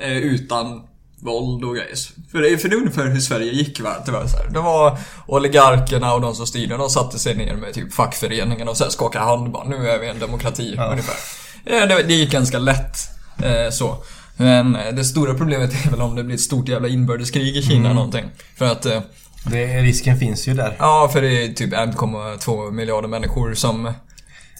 Eh, 0.00 0.16
utan 0.16 0.82
våld 1.22 1.64
och 1.64 1.74
grejer. 1.76 1.96
För 2.30 2.42
det, 2.42 2.58
för 2.58 2.68
det 2.68 2.74
är 2.74 2.78
ungefär 2.78 3.06
hur 3.06 3.20
Sverige 3.20 3.52
gick 3.52 3.80
va? 3.80 3.96
Det 4.06 4.12
var, 4.12 4.26
så 4.26 4.36
här, 4.36 4.50
det 4.50 4.60
var 4.60 4.98
oligarkerna 5.26 6.14
och 6.14 6.20
de 6.20 6.34
som 6.34 6.46
styrde, 6.46 6.76
de 6.76 6.90
satte 6.90 7.18
sig 7.18 7.36
ner 7.36 7.56
med 7.56 7.74
typ 7.74 7.92
fackföreningen 7.92 8.68
och 8.68 8.76
så 8.76 8.84
här 8.84 8.90
skakade 8.90 9.24
hand 9.24 9.52
bara, 9.52 9.64
nu 9.64 9.88
är 9.88 9.98
vi 9.98 10.08
en 10.08 10.18
demokrati 10.18 10.78
ungefär. 10.90 11.16
Eh, 11.64 11.88
det, 11.88 12.02
det 12.02 12.14
gick 12.14 12.30
ganska 12.30 12.58
lätt 12.58 12.96
eh, 13.42 13.70
så. 13.70 13.96
Men 14.36 14.76
eh, 14.76 14.94
det 14.94 15.04
stora 15.04 15.34
problemet 15.34 15.86
är 15.86 15.90
väl 15.90 16.00
om 16.00 16.14
det 16.14 16.24
blir 16.24 16.34
ett 16.34 16.40
stort 16.40 16.68
jävla 16.68 16.88
inbördeskrig 16.88 17.56
i 17.56 17.62
Kina 17.62 17.92
någonting. 17.92 18.24
För 18.56 18.64
att 18.64 18.86
eh, 18.86 19.00
Det, 19.44 19.82
risken 19.82 20.18
finns 20.18 20.48
ju 20.48 20.54
där. 20.54 20.76
Ja, 20.78 21.10
för 21.12 21.22
det 21.22 21.44
är 21.44 21.52
typ 21.52 21.72
1,2 21.72 22.70
miljarder 22.70 23.08
människor 23.08 23.54
som 23.54 23.92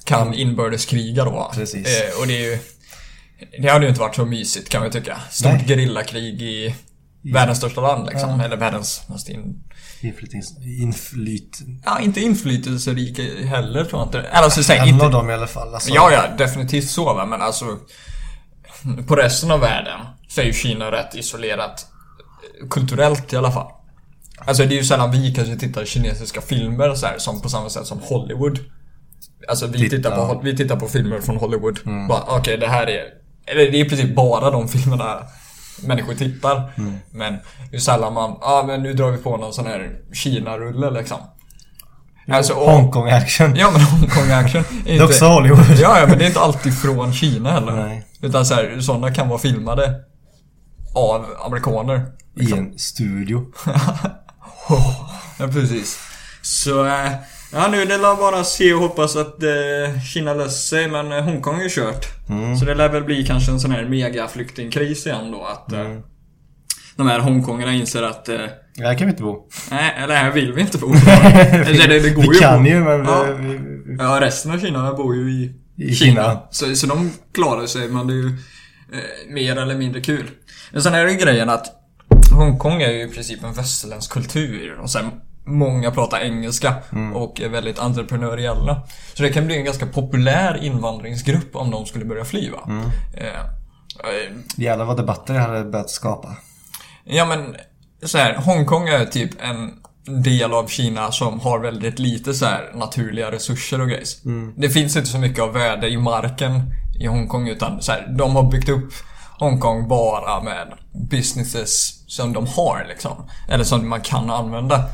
kan 0.04 0.34
inbördeskriga 0.34 1.24
då. 1.24 1.50
Precis. 1.54 1.86
Eh, 2.02 2.20
och 2.20 2.26
det 2.26 2.36
är 2.36 2.50
ju... 2.50 2.58
Det 3.58 3.68
hade 3.68 3.84
ju 3.84 3.88
inte 3.88 4.00
varit 4.00 4.14
så 4.16 4.24
mysigt 4.24 4.68
kan 4.68 4.80
man 4.80 4.88
ju 4.92 5.00
tycka. 5.00 5.16
Stort 5.30 5.66
gerillakrig 5.66 6.42
i 6.42 6.74
världens 7.32 7.58
största 7.58 7.80
land 7.80 8.08
liksom. 8.12 8.40
Eller 8.40 8.56
världens 8.56 9.02
mest 9.08 9.28
in... 9.28 9.62
Inflytnings... 10.00 10.56
Inflyt... 10.80 11.58
Ja, 11.84 12.00
inte 12.00 12.20
inflytelserik 12.20 13.18
heller 13.46 13.84
tror 13.84 14.00
jag 14.00 14.08
inte. 14.08 14.30
Alltså, 14.32 14.62
säg, 14.62 14.78
En 14.78 14.88
inte... 14.88 15.04
av 15.04 15.10
dem 15.10 15.30
i 15.30 15.32
alla 15.32 15.46
fall. 15.46 15.74
Alltså, 15.74 15.90
Ja, 15.94 16.12
ja, 16.12 16.24
definitivt 16.38 16.90
så 16.90 17.04
va, 17.14 17.26
men 17.26 17.42
alltså... 17.42 17.78
På 19.06 19.16
resten 19.16 19.50
av 19.50 19.60
världen 19.60 20.00
så 20.28 20.40
är 20.40 20.44
ju 20.44 20.52
Kina 20.52 20.92
rätt 20.92 21.14
isolerat. 21.14 21.86
eh, 22.62 22.68
Kulturellt 22.68 23.32
i 23.32 23.36
alla 23.36 23.52
fall. 23.52 23.66
Alltså 24.46 24.66
det 24.66 24.74
är 24.74 24.76
ju 24.76 24.84
sällan 24.84 25.10
vi 25.10 25.34
kanske 25.34 25.56
tittar 25.56 25.84
kinesiska 25.84 26.40
filmer 26.40 26.94
så 26.94 27.06
här, 27.06 27.18
som 27.18 27.40
på 27.40 27.48
samma 27.48 27.70
sätt 27.70 27.86
som 27.86 27.98
Hollywood. 28.02 28.58
Alltså 29.48 29.66
vi 29.66 29.78
Titta. 29.78 29.96
tittar 29.96 30.16
på, 30.16 30.40
vi 30.44 30.56
tittar 30.56 30.76
på 30.76 30.88
filmer 30.88 31.20
från 31.20 31.36
Hollywood. 31.36 31.78
Bara, 32.08 32.22
Okej, 32.38 32.56
det 32.58 32.68
här 32.68 32.86
är... 32.86 33.02
Eller 33.46 33.70
det 33.70 33.80
är 33.80 33.84
i 33.84 33.88
princip 33.88 34.14
bara 34.16 34.50
de 34.50 34.68
filmerna 34.68 35.18
människor 35.86 36.14
tittar. 36.14 36.72
Men 37.10 37.38
det 37.70 37.76
är 37.76 37.80
sällan 37.80 38.14
man, 38.14 38.30
ja 38.40 38.46
ah, 38.46 38.62
men 38.66 38.82
nu 38.82 38.92
drar 38.92 39.10
vi 39.10 39.18
på 39.18 39.36
någon 39.36 39.52
sån 39.52 39.66
här 39.66 39.96
Kina-rulle 40.12 40.90
liksom. 40.90 41.18
Alltså, 42.28 42.52
och- 42.54 42.70
Hongkong 42.70 43.08
action. 43.10 43.56
Ja 43.56 43.70
men 43.70 43.80
Hongkong 43.80 44.30
action 44.30 44.60
är 44.60 44.84
Det 44.84 44.96
är 44.96 45.04
också 45.04 45.24
Hollywood. 45.24 45.78
Ja, 45.78 46.00
ja 46.00 46.06
men 46.06 46.18
det 46.18 46.24
är 46.24 46.28
inte 46.28 46.40
alltid 46.40 46.78
från 46.78 47.12
Kina 47.12 47.50
heller. 47.52 47.72
Nej. 47.72 48.06
Utan 48.20 48.46
så 48.46 48.54
här, 48.54 48.80
sådana 48.80 49.14
kan 49.14 49.28
vara 49.28 49.38
filmade 49.38 50.00
av 50.94 51.26
amerikaner. 51.46 52.06
I 52.36 52.52
en 52.52 52.78
studio. 52.78 53.46
Ja, 55.38 55.48
precis. 55.48 55.98
Så, 56.42 56.84
eh, 56.86 57.12
ja 57.52 57.68
nu 57.68 57.84
det 57.84 57.98
lär 57.98 58.16
bara 58.16 58.44
se 58.44 58.74
och 58.74 58.80
hoppas 58.80 59.16
att 59.16 59.42
eh, 59.42 60.00
Kina 60.14 60.34
löser 60.34 60.76
sig, 60.76 60.88
men 60.88 61.12
eh, 61.12 61.22
Hongkong 61.24 61.58
är 61.58 61.62
ju 61.62 61.68
kört. 61.70 62.06
Så 62.60 62.64
det 62.64 62.74
lär 62.74 62.88
väl 62.88 63.04
bli 63.04 63.26
kanske 63.26 63.52
en 63.52 63.60
sån 63.60 63.70
här 63.70 63.84
megaflyktingkris 63.84 65.06
igen 65.06 65.30
då, 65.30 65.44
att 65.44 65.72
eh, 65.72 65.96
de 66.96 67.06
här 67.08 67.18
Hongkongarna 67.18 67.72
inser 67.72 68.02
att 68.02 68.28
eh, 68.28 68.36
Här 68.78 68.98
kan 68.98 69.06
vi 69.06 69.10
inte 69.10 69.22
bo. 69.22 69.48
Nej, 69.70 69.94
eller 69.98 70.14
här 70.14 70.30
vill 70.30 70.52
vi 70.52 70.60
inte 70.60 70.78
bo. 70.78 70.94
Eller 71.52 71.88
det, 71.88 72.00
det 72.00 72.10
går 72.10 72.22
vi 72.22 72.28
ju 72.28 72.34
kan 72.34 72.62
bo. 72.64 72.68
ju 72.70 72.80
men 72.84 73.04
Ja. 73.04 73.22
vi, 73.38 73.46
vi, 73.86 73.96
Ja, 73.98 74.18
resten 74.20 74.52
av 74.52 74.58
Kina 74.58 74.92
bor 74.94 75.16
ju 75.16 75.30
i, 75.32 75.52
I 75.76 75.94
Kina. 75.94 76.42
Så, 76.50 76.74
så 76.76 76.86
de 76.86 77.12
klarar 77.34 77.66
sig, 77.66 77.88
men 77.88 78.06
det 78.06 78.12
är 78.12 78.16
ju 78.16 78.26
eh, 78.92 79.32
mer 79.34 79.56
eller 79.56 79.74
mindre 79.74 80.00
kul. 80.00 80.30
Men 80.72 80.82
sen 80.82 80.94
är 80.94 81.04
det 81.04 81.12
ju 81.12 81.18
grejen 81.18 81.50
att 81.50 81.66
Hongkong 82.32 82.82
är 82.82 82.90
ju 82.90 83.02
i 83.02 83.08
princip 83.08 83.44
en 83.44 83.52
västerländsk 83.52 84.10
kultur 84.12 84.78
och 84.82 84.90
sen 84.90 85.10
många 85.44 85.90
pratar 85.90 86.20
engelska 86.20 86.74
Mm. 86.92 87.16
och 87.16 87.40
är 87.40 87.48
väldigt 87.48 87.78
entreprenöriella. 87.78 88.82
Så 89.14 89.22
det 89.22 89.28
kan 89.30 89.46
bli 89.46 89.56
en 89.56 89.64
ganska 89.64 89.86
populär 89.86 90.64
invandringsgrupp 90.64 91.56
om 91.56 91.70
de 91.70 91.86
skulle 91.86 92.04
börja 92.04 92.24
fly 92.24 92.50
va? 92.50 92.64
Mm. 92.66 92.84
Eh, 93.14 93.26
eh, 93.26 94.32
Jävlar 94.56 94.84
vad 94.84 94.96
debatter 94.96 95.34
det 95.34 95.40
hade 95.40 95.64
börjat 95.64 95.90
skapa. 95.90 96.36
Ja 97.04 97.24
men, 97.26 97.56
så 98.02 98.18
här, 98.18 98.34
Hongkong 98.34 98.88
är 98.88 99.04
typ 99.04 99.30
en 99.40 99.70
del 100.22 100.52
av 100.52 100.66
Kina 100.66 101.12
som 101.12 101.40
har 101.40 101.58
väldigt 101.58 101.98
lite 101.98 102.34
så 102.34 102.46
här 102.46 102.70
naturliga 102.74 103.32
resurser 103.32 103.80
och 103.80 103.88
grejs. 103.88 104.22
Det 104.56 104.68
finns 104.70 104.96
inte 104.96 105.08
så 105.08 105.18
mycket 105.18 105.42
av 105.42 105.52
värde 105.52 105.88
i 105.88 105.96
marken 105.96 106.62
i 107.00 107.06
Hongkong 107.06 107.48
utan 107.48 107.82
så 107.82 107.92
här, 107.92 108.14
de 108.18 108.36
har 108.36 108.50
byggt 108.50 108.68
upp 108.68 108.92
Hongkong 109.42 109.88
bara 109.88 110.42
med 110.42 110.74
businesses 111.10 112.04
som 112.06 112.32
de 112.32 112.46
har 112.46 112.86
liksom. 112.88 113.30
Eller 113.48 113.64
som 113.64 113.88
man 113.88 114.00
kan 114.00 114.30
använda. 114.30 114.84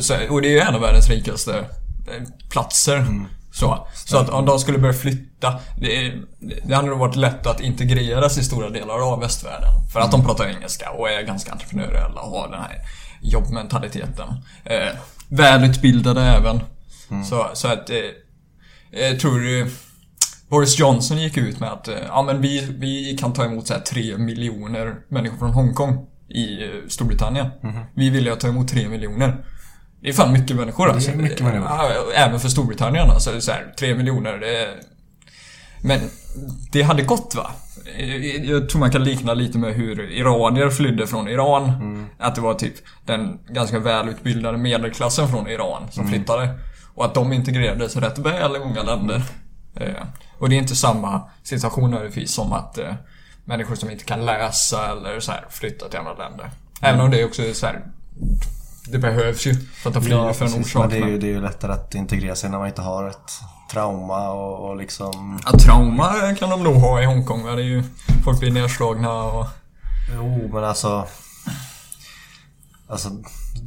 Så, 0.00 0.14
och 0.30 0.42
det 0.42 0.48
är 0.48 0.52
ju 0.52 0.60
en 0.60 0.74
av 0.74 0.80
världens 0.80 1.08
rikaste 1.08 1.58
eh, 1.58 2.22
platser. 2.50 3.06
Så, 3.52 3.86
så 3.94 4.18
att 4.18 4.28
om 4.28 4.46
de 4.46 4.58
skulle 4.58 4.78
börja 4.78 4.94
flytta, 4.94 5.60
det, 5.80 6.14
det 6.64 6.74
hade 6.74 6.88
nog 6.88 6.98
varit 6.98 7.16
lätt 7.16 7.46
att 7.46 7.60
integreras 7.60 8.38
i 8.38 8.44
stora 8.44 8.70
delar 8.70 9.12
av 9.12 9.20
västvärlden. 9.20 9.70
För 9.92 10.00
att 10.00 10.10
de 10.10 10.24
pratar 10.24 10.46
engelska 10.46 10.90
och 10.90 11.10
är 11.10 11.22
ganska 11.22 11.52
entreprenöriella 11.52 12.20
och 12.20 12.30
har 12.30 12.48
den 12.48 12.60
här 12.60 12.76
jobbmentaliteten. 13.22 14.28
Eh, 14.64 14.88
välutbildade 15.28 16.22
även. 16.22 16.60
Så, 17.28 17.46
så 17.54 17.68
att, 17.68 17.90
eh, 17.90 17.96
jag 18.90 19.20
tror 19.20 19.60
eh, 19.60 19.66
Boris 20.48 20.78
Johnson 20.78 21.18
gick 21.18 21.36
ut 21.36 21.60
med 21.60 21.72
att 21.72 21.88
eh, 21.88 21.94
ja, 22.08 22.22
men 22.22 22.40
vi, 22.40 22.68
vi 22.78 23.16
kan 23.20 23.32
ta 23.32 23.44
emot 23.44 23.66
så 23.66 23.74
här, 23.74 23.80
3 23.80 24.18
miljoner 24.18 24.94
människor 25.08 25.38
från 25.38 25.50
Hongkong 25.50 26.06
i 26.28 26.64
eh, 26.64 26.70
Storbritannien. 26.88 27.46
Vi 27.94 28.10
vill 28.10 28.26
ju 28.26 28.34
ta 28.34 28.48
emot 28.48 28.68
3 28.68 28.88
miljoner. 28.88 29.44
Det 30.00 30.08
är 30.08 30.12
fan 30.12 30.32
mycket 30.32 30.56
människor 30.56 30.88
alltså. 30.90 31.10
mycket 31.10 31.40
människor. 31.40 31.68
Även 32.14 32.40
för 32.40 32.48
Storbritannien 32.48 33.10
alltså. 33.10 33.30
Det 33.30 33.36
är 33.36 33.40
så 33.40 33.52
här, 33.52 33.74
3 33.78 33.94
miljoner, 33.94 34.38
det 34.38 34.56
är... 34.56 34.74
Men 35.82 36.00
det 36.72 36.82
hade 36.82 37.02
gått 37.02 37.34
va? 37.36 37.50
Jag 38.42 38.68
tror 38.68 38.80
man 38.80 38.90
kan 38.90 39.04
likna 39.04 39.34
lite 39.34 39.58
med 39.58 39.74
hur 39.74 40.10
iranier 40.12 40.70
flydde 40.70 41.06
från 41.06 41.28
Iran. 41.28 41.72
Att 42.18 42.34
det 42.34 42.40
var 42.40 42.54
typ 42.54 42.74
den 43.06 43.38
ganska 43.48 43.78
välutbildade 43.78 44.58
medelklassen 44.58 45.28
från 45.28 45.48
Iran 45.48 45.82
som 45.90 46.08
flyttade. 46.08 46.58
Och 46.94 47.04
att 47.04 47.14
de 47.14 47.32
integrerades 47.32 47.96
rätt 47.96 48.18
väl 48.18 48.56
i 48.56 48.58
många 48.58 48.82
länder. 48.82 49.22
Eh, 49.76 50.02
och 50.38 50.48
det 50.48 50.54
är 50.54 50.58
inte 50.58 50.76
samma 50.76 51.22
situation 51.42 51.90
nödvändigtvis 51.90 52.32
som 52.32 52.52
att 52.52 52.78
eh, 52.78 52.94
människor 53.44 53.74
som 53.74 53.90
inte 53.90 54.04
kan 54.04 54.26
läsa 54.26 54.90
eller 54.92 55.20
så 55.20 55.32
här 55.32 55.44
flyttar 55.50 55.88
till 55.88 55.98
andra 55.98 56.14
länder. 56.14 56.50
Även 56.80 57.00
om 57.00 57.10
det 57.10 57.24
också 57.24 57.42
är 57.42 57.52
så 57.52 57.66
här, 57.66 57.82
Det 58.92 58.98
behövs 58.98 59.46
ju 59.46 59.54
för 59.54 59.90
att 59.90 59.94
de 59.94 60.02
flyr 60.02 60.32
för 60.32 60.46
en 60.46 60.60
orsak. 60.60 60.80
men 60.80 60.90
det 60.90 61.06
är, 61.06 61.08
ju, 61.08 61.18
det 61.18 61.26
är 61.26 61.30
ju 61.30 61.40
lättare 61.40 61.72
att 61.72 61.94
integrera 61.94 62.34
sig 62.34 62.50
när 62.50 62.58
man 62.58 62.68
inte 62.68 62.82
har 62.82 63.08
ett 63.08 63.32
trauma 63.70 64.30
och, 64.30 64.68
och 64.68 64.76
liksom... 64.76 65.40
Ja, 65.44 65.58
trauma 65.58 66.34
kan 66.34 66.50
de 66.50 66.62
nog 66.62 66.74
ha 66.74 67.02
i 67.02 67.04
Hongkong. 67.04 67.46
Det 67.46 67.52
är 67.52 67.56
ju, 67.56 67.82
folk 68.24 68.40
blir 68.40 68.50
nedslagna 68.50 69.22
och... 69.22 69.46
Jo, 70.14 70.50
men 70.52 70.64
alltså... 70.64 71.06
Alltså, 72.90 73.10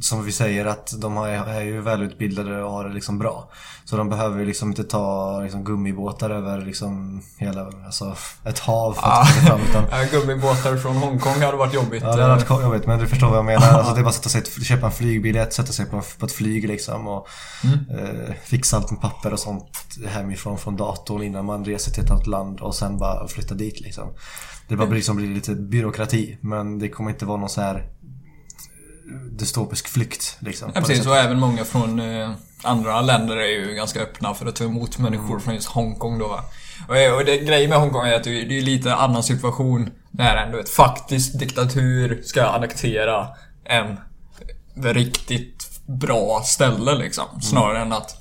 som 0.00 0.24
vi 0.24 0.32
säger 0.32 0.66
att 0.66 1.00
de 1.00 1.16
är 1.16 1.60
ju 1.60 1.80
välutbildade 1.80 2.62
och 2.62 2.72
har 2.72 2.88
det 2.88 2.94
liksom 2.94 3.18
bra. 3.18 3.50
Så 3.84 3.96
de 3.96 4.08
behöver 4.08 4.40
ju 4.40 4.46
liksom 4.46 4.68
inte 4.68 4.84
ta 4.84 5.40
liksom, 5.40 5.64
gummibåtar 5.64 6.30
över 6.30 6.60
liksom 6.60 7.22
hela, 7.38 7.70
alltså 7.86 8.16
ett 8.44 8.58
hav 8.58 8.92
för 8.92 9.02
att 9.08 9.14
ta 9.14 9.24
sig 9.26 9.42
fram 9.42 9.60
utan 9.70 9.84
Ja, 9.90 10.04
gummibåtar 10.10 10.76
från 10.76 10.96
Hongkong 10.96 11.42
hade 11.42 11.56
varit 11.56 11.74
jobbigt. 11.74 12.02
Ja, 12.02 12.16
det 12.16 12.22
hade 12.22 12.44
varit 12.44 12.62
jobbigt 12.62 12.86
men 12.86 12.98
du 12.98 13.06
förstår 13.06 13.28
vad 13.28 13.38
jag 13.38 13.44
menar. 13.44 13.68
Alltså, 13.68 13.94
det 13.94 14.00
är 14.00 14.02
bara 14.02 14.08
att 14.08 14.14
sätta 14.14 14.28
sig, 14.28 14.64
köpa 14.64 14.86
en 14.86 14.92
flygbiljett, 14.92 15.52
sätta 15.52 15.72
sig 15.72 15.86
på, 15.86 16.02
på 16.18 16.26
ett 16.26 16.32
flyg 16.32 16.68
liksom 16.68 17.08
och 17.08 17.28
eh, 17.64 18.34
fixa 18.44 18.76
allt 18.76 18.90
med 18.90 19.00
papper 19.00 19.32
och 19.32 19.38
sånt 19.38 19.96
hemifrån 20.06 20.58
från 20.58 20.76
datorn 20.76 21.22
innan 21.22 21.44
man 21.44 21.64
reser 21.64 21.92
till 21.92 22.04
ett 22.04 22.10
annat 22.10 22.26
land 22.26 22.60
och 22.60 22.74
sen 22.74 22.98
bara 22.98 23.28
flytta 23.28 23.54
dit 23.54 23.80
liksom. 23.80 24.08
Det 24.68 24.76
bara 24.76 24.86
blir, 24.86 24.96
liksom, 24.96 25.16
blir 25.16 25.34
lite 25.34 25.54
byråkrati 25.54 26.38
men 26.40 26.78
det 26.78 26.88
kommer 26.88 27.10
inte 27.10 27.24
vara 27.24 27.36
någon 27.36 27.48
så 27.48 27.60
här 27.60 27.74
eh, 27.74 27.82
dystopisk 29.30 29.88
flykt 29.88 30.36
liksom. 30.40 30.72
Ja, 30.74 30.80
precis. 30.80 31.06
Och 31.06 31.16
även 31.16 31.38
många 31.38 31.64
från 31.64 32.00
eh, 32.00 32.30
andra 32.62 33.00
länder 33.00 33.36
är 33.36 33.48
ju 33.48 33.74
ganska 33.74 34.00
öppna 34.00 34.34
för 34.34 34.46
att 34.46 34.56
ta 34.56 34.64
emot 34.64 34.98
människor 34.98 35.38
från 35.38 35.54
just 35.54 35.68
Hongkong 35.68 36.18
då 36.18 36.28
va. 36.28 36.44
Och, 36.88 36.96
eh, 36.96 37.14
och 37.14 37.24
det, 37.24 37.38
grejen 37.38 37.70
med 37.70 37.78
Hongkong 37.78 38.06
är 38.06 38.14
att 38.14 38.24
det, 38.24 38.44
det 38.44 38.58
är 38.58 38.62
lite 38.62 38.94
annan 38.94 39.22
situation 39.22 39.90
när 40.10 40.36
en 40.36 40.50
du 40.50 40.56
vet, 40.56 40.68
faktisk 40.68 41.38
diktatur 41.38 42.22
ska 42.24 42.44
annektera 42.44 43.28
en 43.64 43.96
riktigt 44.94 45.70
bra 45.86 46.42
ställe 46.44 46.94
liksom. 46.94 47.40
Snarare 47.40 47.82
än 47.82 47.92
att 47.92 48.16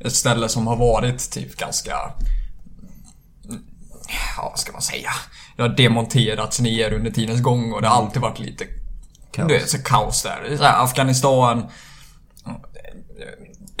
ett 0.00 0.14
ställe 0.14 0.48
som 0.48 0.66
har 0.66 0.76
varit 0.76 1.30
typ 1.30 1.56
ganska 1.56 1.90
ja, 4.36 4.48
vad 4.50 4.58
ska 4.58 4.72
man 4.72 4.82
säga? 4.82 5.10
Det 5.56 5.62
har 5.62 5.68
demonterats 5.68 6.60
ner 6.60 6.92
under 6.92 7.10
tidens 7.10 7.42
gång 7.42 7.72
och 7.72 7.82
det 7.82 7.88
har 7.88 7.96
alltid 7.96 8.22
varit 8.22 8.38
lite 8.38 8.64
Kaos. 9.32 9.48
Du 9.48 9.54
vet, 9.54 9.70
så 9.70 9.78
kaos 9.78 10.22
där. 10.22 10.56
Så 10.56 10.64
här, 10.64 10.84
Afghanistan 10.84 11.66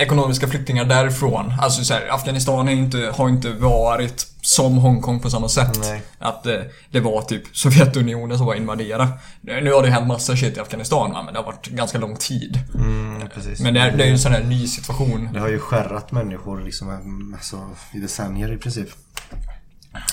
ekonomiska 0.00 0.48
flyktingar 0.48 0.84
därifrån. 0.84 1.52
Alltså 1.60 1.84
så 1.84 1.94
här, 1.94 2.08
Afghanistan 2.10 2.68
inte, 2.68 3.12
har 3.16 3.28
inte 3.28 3.52
varit 3.52 4.26
som 4.42 4.78
Hongkong 4.78 5.20
på 5.20 5.30
samma 5.30 5.48
sätt. 5.48 5.78
Nej. 5.80 6.02
Att 6.18 6.46
eh, 6.46 6.60
det 6.90 7.00
var 7.00 7.22
typ 7.22 7.56
Sovjetunionen 7.56 8.38
som 8.38 8.46
var 8.46 8.54
invaderad. 8.54 9.08
Nu 9.40 9.72
har 9.72 9.82
det 9.82 9.90
hänt 9.90 10.06
massa 10.06 10.36
shit 10.36 10.56
i 10.56 10.60
Afghanistan 10.60 11.12
va, 11.12 11.22
men 11.22 11.34
det 11.34 11.40
har 11.40 11.46
varit 11.46 11.66
ganska 11.66 11.98
lång 11.98 12.16
tid. 12.16 12.58
Mm. 12.74 13.28
Men 13.60 13.74
det 13.74 13.80
är, 13.80 13.96
det 13.96 14.02
är 14.02 14.06
ju 14.06 14.12
en 14.12 14.18
sån 14.18 14.32
här 14.32 14.44
ny 14.44 14.66
situation. 14.66 15.28
Det 15.32 15.40
har 15.40 15.48
ju 15.48 15.58
skärrat 15.58 16.12
människor 16.12 16.60
liksom 16.60 17.34
alltså, 17.34 17.56
i 17.92 17.98
decennier 17.98 18.52
i 18.52 18.56
princip. 18.56 18.88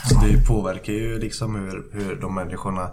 Så 0.09 0.15
det 0.15 0.47
påverkar 0.47 0.93
ju 0.93 1.19
liksom 1.19 1.55
hur, 1.55 1.85
hur 1.93 2.15
de 2.15 2.35
människorna 2.35 2.89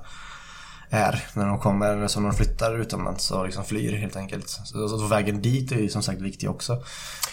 är 0.95 1.25
när 1.35 1.47
de 1.47 1.59
kommer, 1.59 2.09
som 2.09 2.23
de 2.23 2.33
flyttar 2.33 2.79
utomlands 2.79 3.31
och 3.31 3.45
liksom 3.45 3.65
flyr 3.65 3.93
helt 3.93 4.17
enkelt. 4.17 4.49
Så, 4.49 4.89
så 4.89 5.07
vägen 5.07 5.43
dit 5.43 5.73
är 5.73 5.77
ju 5.77 5.89
som 5.89 6.03
sagt 6.03 6.21
viktig 6.21 6.51
också. 6.51 6.83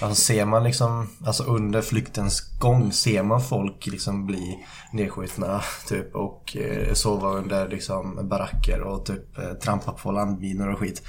Alltså 0.02 0.24
ser 0.24 0.46
man 0.46 0.64
liksom, 0.64 1.10
alltså 1.26 1.44
under 1.44 1.82
flyktens 1.82 2.42
gång 2.60 2.92
ser 2.92 3.24
man 3.24 3.42
folk 3.42 3.88
liksom 3.88 4.26
bli 4.26 4.66
nedskjutna 4.94 5.62
typ 5.88 6.16
och 6.16 6.58
eh, 6.58 6.94
sova 6.94 7.30
under 7.30 7.68
liksom 7.68 8.30
baracker 8.30 8.82
och 8.82 9.06
typ 9.06 9.38
eh, 9.38 9.54
trampa 9.54 9.92
på 9.92 10.12
landminor 10.12 10.68
och 10.68 10.80
skit. 10.80 11.02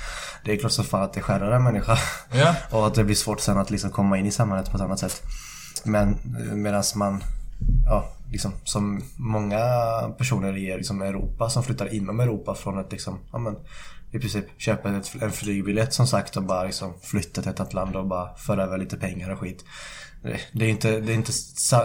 Det 0.45 0.53
är 0.53 0.57
klart 0.57 0.73
som 0.73 0.85
fan 0.85 1.03
att 1.03 1.13
det 1.13 1.21
skärrar 1.21 1.53
en 1.53 1.65
människa. 1.65 1.99
Ja. 2.33 2.55
och 2.79 2.87
att 2.87 2.95
det 2.95 3.05
blir 3.05 3.17
svårt 3.17 3.41
sen 3.41 3.59
att 3.59 3.71
liksom 3.71 3.91
komma 3.91 4.19
in 4.19 4.27
i 4.27 4.31
samhället 4.31 4.71
på 4.71 4.77
ett 4.77 4.83
annat 4.83 4.99
sätt. 4.99 5.23
Men 5.85 6.19
medan 6.55 6.83
man, 6.95 7.25
ja, 7.87 8.13
liksom, 8.33 8.53
som 8.65 9.03
många 9.17 9.59
personer 10.19 10.57
i 10.57 10.77
liksom, 10.77 11.03
Europa 11.03 11.51
som 11.51 11.63
flyttar 11.63 11.95
inom 11.95 12.21
Europa 12.21 12.55
från 12.55 12.79
att 12.79 12.93
liksom, 12.93 13.19
ja 13.33 13.39
men 13.39 13.57
i 14.13 14.19
princip 14.19 14.45
köpa 14.59 14.91
ett, 14.91 15.13
en 15.23 15.33
flygbiljett 15.33 15.95
som 15.95 16.07
sagt 16.07 16.37
och 16.37 16.43
bara 16.43 16.65
liksom 16.65 16.95
flytta 17.03 17.43
till 17.43 17.51
ett 17.51 17.61
annat 17.61 17.75
land 17.75 17.97
och 17.97 18.07
bara 18.07 18.35
föra 18.37 18.63
över 18.63 18.79
lite 18.79 18.97
pengar 18.97 19.31
och 19.31 19.39
skit. 19.39 19.65
Det, 20.23 20.41
det 20.53 20.65
är 20.65 20.69
inte, 20.69 21.01
det 21.01 21.13
är 21.13 21.15
inte, 21.15 21.33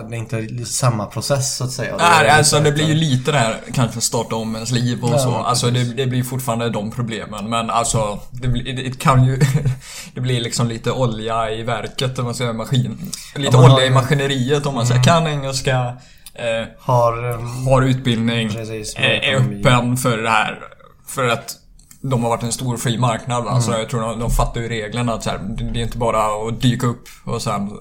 det 0.10 0.16
är 0.16 0.18
inte 0.18 0.66
samma 0.66 1.06
process 1.06 1.58
så 1.58 1.64
att 1.64 1.72
säga. 1.72 1.98
Nej, 1.98 2.28
är 2.28 2.38
alltså 2.38 2.60
det 2.60 2.72
blir 2.72 2.86
ju 2.88 2.94
lite 2.94 3.32
det 3.32 3.38
här 3.38 3.56
kanske 3.74 4.02
starta 4.02 4.36
om 4.36 4.56
ens 4.56 4.72
liv 4.72 5.04
och 5.04 5.10
Ja, 5.10 5.18
så. 5.18 5.36
Alltså 5.36 5.72
det, 5.72 5.84
det 5.84 6.08
blir 6.08 6.24
fortfarande 6.24 6.70
de 6.70 6.92
problemen. 6.92 7.50
Men 7.50 7.70
alltså, 7.70 8.20
det, 8.32 8.48
det 8.48 9.00
kan 9.00 9.26
ju... 9.26 9.40
Det 10.14 10.22
blir 10.22 10.42
liksom 10.42 10.68
lite 10.68 10.92
olja 10.92 11.52
i 11.52 11.64
verket 11.64 12.20
om 12.20 12.26
man 12.26 12.36
säger 12.36 12.54
maskin. 12.54 13.12
Lite 13.36 13.58
man 13.58 13.66
har 13.66 13.74
olja 13.74 13.86
i 13.86 13.88
ju- 13.88 13.94
maskineriet 13.94 14.66
om 14.66 14.76
man 14.76 14.88
säger 14.88 15.04
kan 15.04 15.28
engelska. 15.28 15.98
Eh, 16.38 16.68
Har... 16.80 17.34
ehm, 17.34 17.68
har 17.68 17.82
utbildning. 17.82 18.50
Precis, 18.50 18.96
eh, 18.96 19.30
är 19.30 19.36
öppen 19.36 19.98
för 19.98 20.18
det 20.18 20.30
här. 20.30 20.60
För 21.08 21.28
att 21.28 21.56
de 22.02 22.24
har 22.24 22.30
varit 22.30 22.44
en 22.44 22.52
stor 22.52 22.78
fri 22.78 22.98
marknad 22.98 23.44
va? 23.44 23.50
Mm. 23.52 23.62
Så 23.62 23.72
jag 23.72 23.90
tror 23.90 24.02
de, 24.02 24.20
de 24.20 24.32
fattar 24.32 24.62
ju 24.62 24.70
reglerna 24.70 25.14
att 25.14 25.24
så 25.24 25.30
här, 25.30 25.40
det 25.74 25.80
är 25.80 25.84
inte 25.84 25.98
bara 25.98 26.48
att 26.48 26.62
dyka 26.62 26.88
upp 26.88 27.08
och 27.24 27.42
sen 27.42 27.72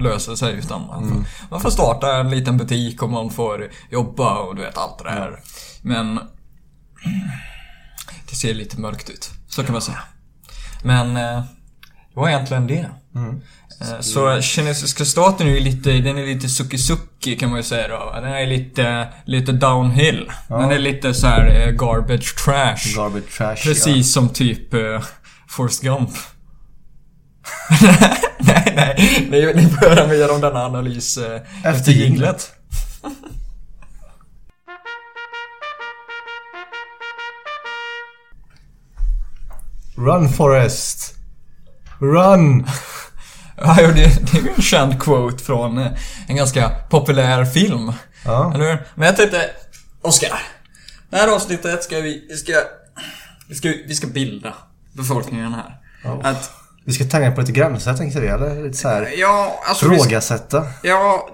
lösa 0.00 0.36
sig 0.36 0.54
utan 0.54 0.86
man 0.86 1.02
Mm. 1.04 1.14
får, 1.24 1.24
man 1.50 1.60
får 1.60 1.70
starta 1.70 2.16
en 2.16 2.30
liten 2.30 2.56
butik 2.56 3.02
och 3.02 3.08
man 3.10 3.30
får 3.30 3.68
jobba 3.90 4.38
och 4.38 4.56
du 4.56 4.62
vet 4.62 4.78
allt 4.78 4.98
det 4.98 5.04
där. 5.04 5.38
Men 5.82 6.20
det 8.30 8.36
ser 8.36 8.54
lite 8.54 8.80
mörkt 8.80 9.10
ut. 9.10 9.30
Så 9.48 9.64
kan 9.64 9.72
man 9.72 9.82
säga. 9.82 9.98
Men 10.84 11.16
eh, 11.16 11.42
det 12.14 12.20
var 12.20 12.28
egentligen 12.28 12.66
det. 12.66 12.90
Mm. 13.14 13.40
Eh, 13.80 14.00
Så 14.00 14.40
kinesiska 14.40 15.04
staten 15.04 15.46
är 15.46 15.50
ju 15.50 15.60
lite, 15.60 15.90
den 15.92 16.18
är 16.18 16.26
lite 16.26 16.46
suki-suki 16.48 17.36
kan 17.38 17.48
man 17.50 17.58
ju 17.58 17.62
säga 17.62 17.88
då. 17.88 18.12
Den 18.14 18.24
är 18.32 18.46
lite, 18.46 19.08
lite 19.24 19.52
downhill. 19.52 20.30
Den 20.48 20.70
är 20.72 20.78
lite 20.78 21.14
så 21.14 21.26
här 21.26 21.60
eh, 21.60 21.70
garbage 21.70 22.36
trash. 22.44 22.96
Garbage 22.96 23.36
trash. 23.38 23.56
Precis 23.56 24.12
som 24.12 24.28
typ 24.28 24.74
uh, 24.74 25.00
Forrest 25.48 25.82
Gump. 25.82 26.10
nej, 28.38 28.72
nej. 28.76 29.26
Ni, 29.30 29.52
ni 29.62 29.68
får 29.70 29.88
höra 29.88 30.06
mer 30.06 30.32
om 30.34 30.40
denna 30.40 30.64
analys 30.64 31.18
eh, 31.18 31.34
efter, 31.36 31.70
Efter 31.70 31.92
jinglet. 31.92 32.52
Ja. 33.02 33.10
Run 39.96 40.28
Forest! 40.28 41.14
Run! 42.00 42.66
Ja, 43.60 43.76
det, 43.76 43.92
det 44.32 44.38
är 44.38 44.42
ju 44.42 44.48
en 44.56 44.62
känd 44.62 45.00
quote 45.02 45.44
från 45.44 45.78
eh, 45.78 45.92
en 46.28 46.36
ganska 46.36 46.68
populär 46.90 47.44
film. 47.44 47.92
Ja. 48.24 48.54
Eller 48.54 48.64
hur? 48.70 48.86
Men 48.94 49.06
jag 49.06 49.16
tänkte, 49.16 49.50
Oskar. 50.02 50.42
Det 51.10 51.16
här 51.16 51.28
avsnittet 51.28 51.84
ska 51.84 52.00
vi, 52.00 52.26
vi 52.28 52.36
ska, 52.36 52.52
vi 53.48 53.54
ska, 53.54 53.68
vi 53.86 53.94
ska 53.94 54.06
bilda 54.06 54.54
befolkningen 54.92 55.54
här. 55.54 55.76
Ja. 56.04 56.20
Att, 56.24 56.50
Vi 56.84 56.92
ska 56.92 57.04
tagga 57.04 57.32
på 57.32 57.40
lite 57.40 57.52
gränser 57.52 57.94
tänkte 57.94 58.20
vi, 58.20 58.26
eller? 58.28 58.62
Lite 58.62 58.76
så 58.78 58.88
här. 58.88 59.08
ja, 59.16 59.60
alltså 59.68 59.86
ska- 59.86 59.94
Frågasätta. 59.96 60.66
Ja, 60.82 61.28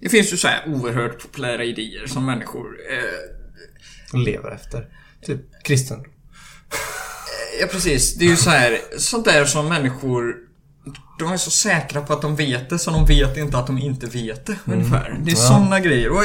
det 0.00 0.08
finns 0.08 0.32
ju 0.32 0.36
så 0.36 0.48
här 0.48 0.62
oerhört 0.66 1.22
populära 1.22 1.64
idéer 1.64 2.06
som 2.06 2.26
människor... 2.26 2.66
Eh, 2.92 4.18
lever 4.18 4.50
efter. 4.50 4.86
Typ 5.26 5.40
kristen. 5.64 6.04
ja, 7.60 7.66
precis. 7.66 8.14
Det 8.14 8.24
är 8.24 8.28
ju 8.28 8.36
så 8.36 8.50
här, 8.50 8.78
sånt 8.98 9.24
där 9.24 9.44
som 9.44 9.68
människor... 9.68 10.34
De 11.18 11.32
är 11.32 11.36
så 11.36 11.50
säkra 11.50 12.00
på 12.00 12.12
att 12.12 12.22
de 12.22 12.36
vet 12.36 12.70
det, 12.70 12.78
så 12.78 12.90
de 12.90 13.06
vet 13.06 13.36
inte 13.36 13.58
att 13.58 13.66
de 13.66 13.78
inte 13.78 14.06
vet 14.06 14.46
det, 14.46 14.56
ungefär. 14.64 15.16
Det 15.20 15.30
är 15.30 15.34
Ja. 15.34 15.40
såna 15.40 15.80
grejer. 15.80 16.10
Och, 16.10 16.22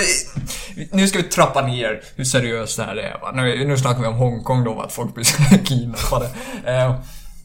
nu 0.91 1.07
ska 1.07 1.17
vi 1.17 1.23
trappa 1.23 1.61
ner 1.61 2.01
hur 2.15 2.23
seriöst 2.23 2.77
det 2.77 2.83
här 2.83 2.95
är, 2.95 3.17
va? 3.21 3.31
Nu, 3.35 3.65
nu 3.67 3.77
snackar 3.77 4.01
vi 4.01 4.07
om 4.07 4.13
Hongkong 4.13 4.63
då, 4.63 4.81
att 4.81 4.91
folk 4.93 5.13
blir 5.15 5.57
kidnappade. 5.65 6.29
Eh, 6.65 6.95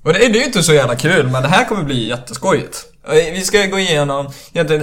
och 0.02 0.12
det, 0.12 0.18
det 0.18 0.24
är 0.24 0.40
ju 0.40 0.44
inte 0.44 0.62
så 0.62 0.74
jävla 0.74 0.96
kul, 0.96 1.28
men 1.28 1.42
det 1.42 1.48
här 1.48 1.64
kommer 1.64 1.82
bli 1.82 2.08
jätteskojigt. 2.08 2.84
Vi 3.32 3.40
ska 3.44 3.66
gå 3.66 3.78
igenom 3.78 4.32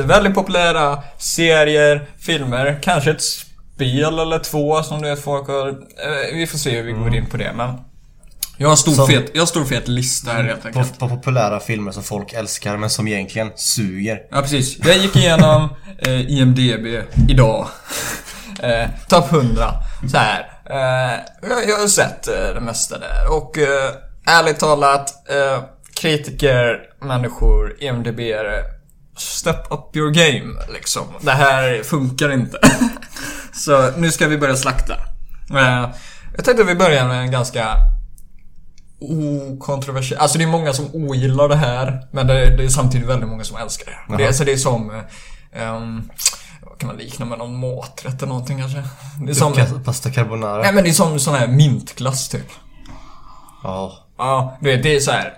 väldigt 0.05 0.33
populära 0.35 1.03
serier, 1.17 2.09
filmer, 2.19 2.79
kanske 2.81 3.11
ett 3.11 3.21
spel 3.21 4.19
eller 4.19 4.39
två 4.39 4.83
som 4.83 5.01
du 5.01 5.09
vet 5.09 5.23
folk 5.23 5.47
har... 5.47 5.67
Eh, 5.69 6.35
vi 6.35 6.47
får 6.47 6.57
se 6.57 6.69
hur 6.69 6.83
vi 6.83 6.91
går 6.91 7.15
in 7.15 7.25
på 7.25 7.37
det, 7.37 7.51
men... 7.55 7.73
Jag 8.57 8.69
har 8.69 8.75
stor, 8.75 8.91
Som- 8.91 9.07
fet, 9.07 9.31
jag 9.33 9.41
har 9.41 9.45
stor 9.47 9.65
fet 9.65 9.87
lista 9.87 10.31
här 10.31 10.43
helt 10.43 10.61
På, 10.61 10.67
enkelt. 10.67 10.99
på 10.99 11.09
populära 11.09 11.59
filmer 11.59 11.91
som 11.91 12.03
folk 12.03 12.33
älskar 12.33 12.77
men 12.77 12.89
som 12.89 13.07
egentligen 13.07 13.51
suger. 13.55 14.19
Ja, 14.31 14.41
precis. 14.41 14.77
Jag 14.85 14.97
gick 14.97 15.15
igenom 15.15 15.69
eh, 15.99 16.31
IMDB 16.31 17.03
idag. 17.29 17.67
Eh, 18.59 18.89
Topp 19.09 19.31
100. 19.31 19.71
Så 20.11 20.17
här. 20.17 20.39
Eh, 20.69 21.19
jag, 21.49 21.69
jag 21.69 21.77
har 21.79 21.87
sett 21.87 22.27
eh, 22.27 22.33
det 22.53 22.61
mesta 22.61 22.97
där. 22.97 23.31
Och 23.37 23.57
eh, 23.57 23.91
ärligt 24.27 24.59
talat, 24.59 25.29
eh, 25.29 25.63
kritiker, 25.95 26.79
människor, 27.01 27.75
IMDB-are. 27.79 28.61
Step 29.17 29.71
up 29.71 29.95
your 29.95 30.11
game, 30.11 30.53
liksom. 30.73 31.03
Det 31.21 31.31
här 31.31 31.83
funkar 31.83 32.31
inte. 32.33 32.59
Så 33.53 33.91
nu 33.97 34.11
ska 34.11 34.27
vi 34.27 34.37
börja 34.37 34.55
slakta. 34.55 34.93
Eh, 35.53 35.89
jag 36.35 36.45
tänkte 36.45 36.63
att 36.63 36.69
vi 36.69 36.75
börjar 36.75 37.07
med 37.07 37.21
en 37.21 37.31
ganska 37.31 37.75
okontroversiell. 39.01 40.19
Alltså 40.19 40.37
det 40.37 40.43
är 40.43 40.47
många 40.47 40.73
som 40.73 40.85
ogillar 40.93 41.49
det 41.49 41.55
här. 41.55 42.07
Men 42.11 42.27
det, 42.27 42.57
det 42.57 42.63
är 42.63 42.67
samtidigt 42.69 43.07
väldigt 43.07 43.29
många 43.29 43.43
som 43.43 43.57
älskar 43.57 43.85
det. 44.07 44.17
Det, 44.17 44.23
är- 44.23 44.27
alltså 44.27 44.43
det 44.45 44.51
är 44.51 44.57
som... 44.57 45.03
ehm, 45.53 46.09
vad 46.61 46.77
kan 46.79 46.87
man 46.87 46.97
likna 46.97 47.25
med? 47.25 47.37
Någon 47.37 47.59
maträtt 47.59 48.17
eller 48.21 48.27
någonting 48.27 48.57
kanske? 48.59 48.83
Det 49.25 49.31
är 49.31 49.33
som... 49.35 49.53
Typ 49.53 49.85
Pasta 49.85 50.11
carbonara. 50.11 50.61
Nej 50.61 50.73
men 50.73 50.83
det 50.83 50.89
är 50.89 50.93
som 50.93 51.19
sån 51.19 51.35
här 51.35 51.47
mintglass 51.47 52.29
typ. 52.29 52.47
Ja. 53.63 53.93
Ja, 54.17 54.57
du 54.61 54.69
vet, 54.71 54.83
det 54.83 54.95
är 54.95 54.99
så 54.99 55.11
här. 55.11 55.33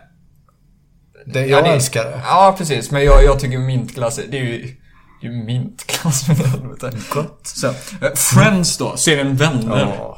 Det, 1.25 1.39
Ja, 1.39 1.45
jag 1.57 1.63
det- 1.63 1.69
älskar 1.69 2.03
det. 2.03 2.21
Ja, 2.25 2.55
precis. 2.57 2.91
Men 2.91 3.03
jag, 3.03 3.23
jag 3.23 3.39
tycker 3.39 3.57
mintglass, 3.59 4.17
är- 4.19 4.27
det 4.31 4.37
är 4.37 4.43
ju... 4.43 4.75
Det 5.21 5.27
är 5.27 5.31
ju 5.31 5.43
mintglass 5.43 6.23
för 6.25 6.33
helvete. 6.33 6.91
Gott. 7.09 7.39
Så, 7.43 7.67
eh, 7.67 7.73
Friends 8.15 8.77
då, 8.77 8.97
serien 8.97 9.35
Vänner. 9.35 9.97
Åh. 9.99 10.17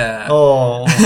Eh, 0.00 0.30
Åh. 0.32 0.88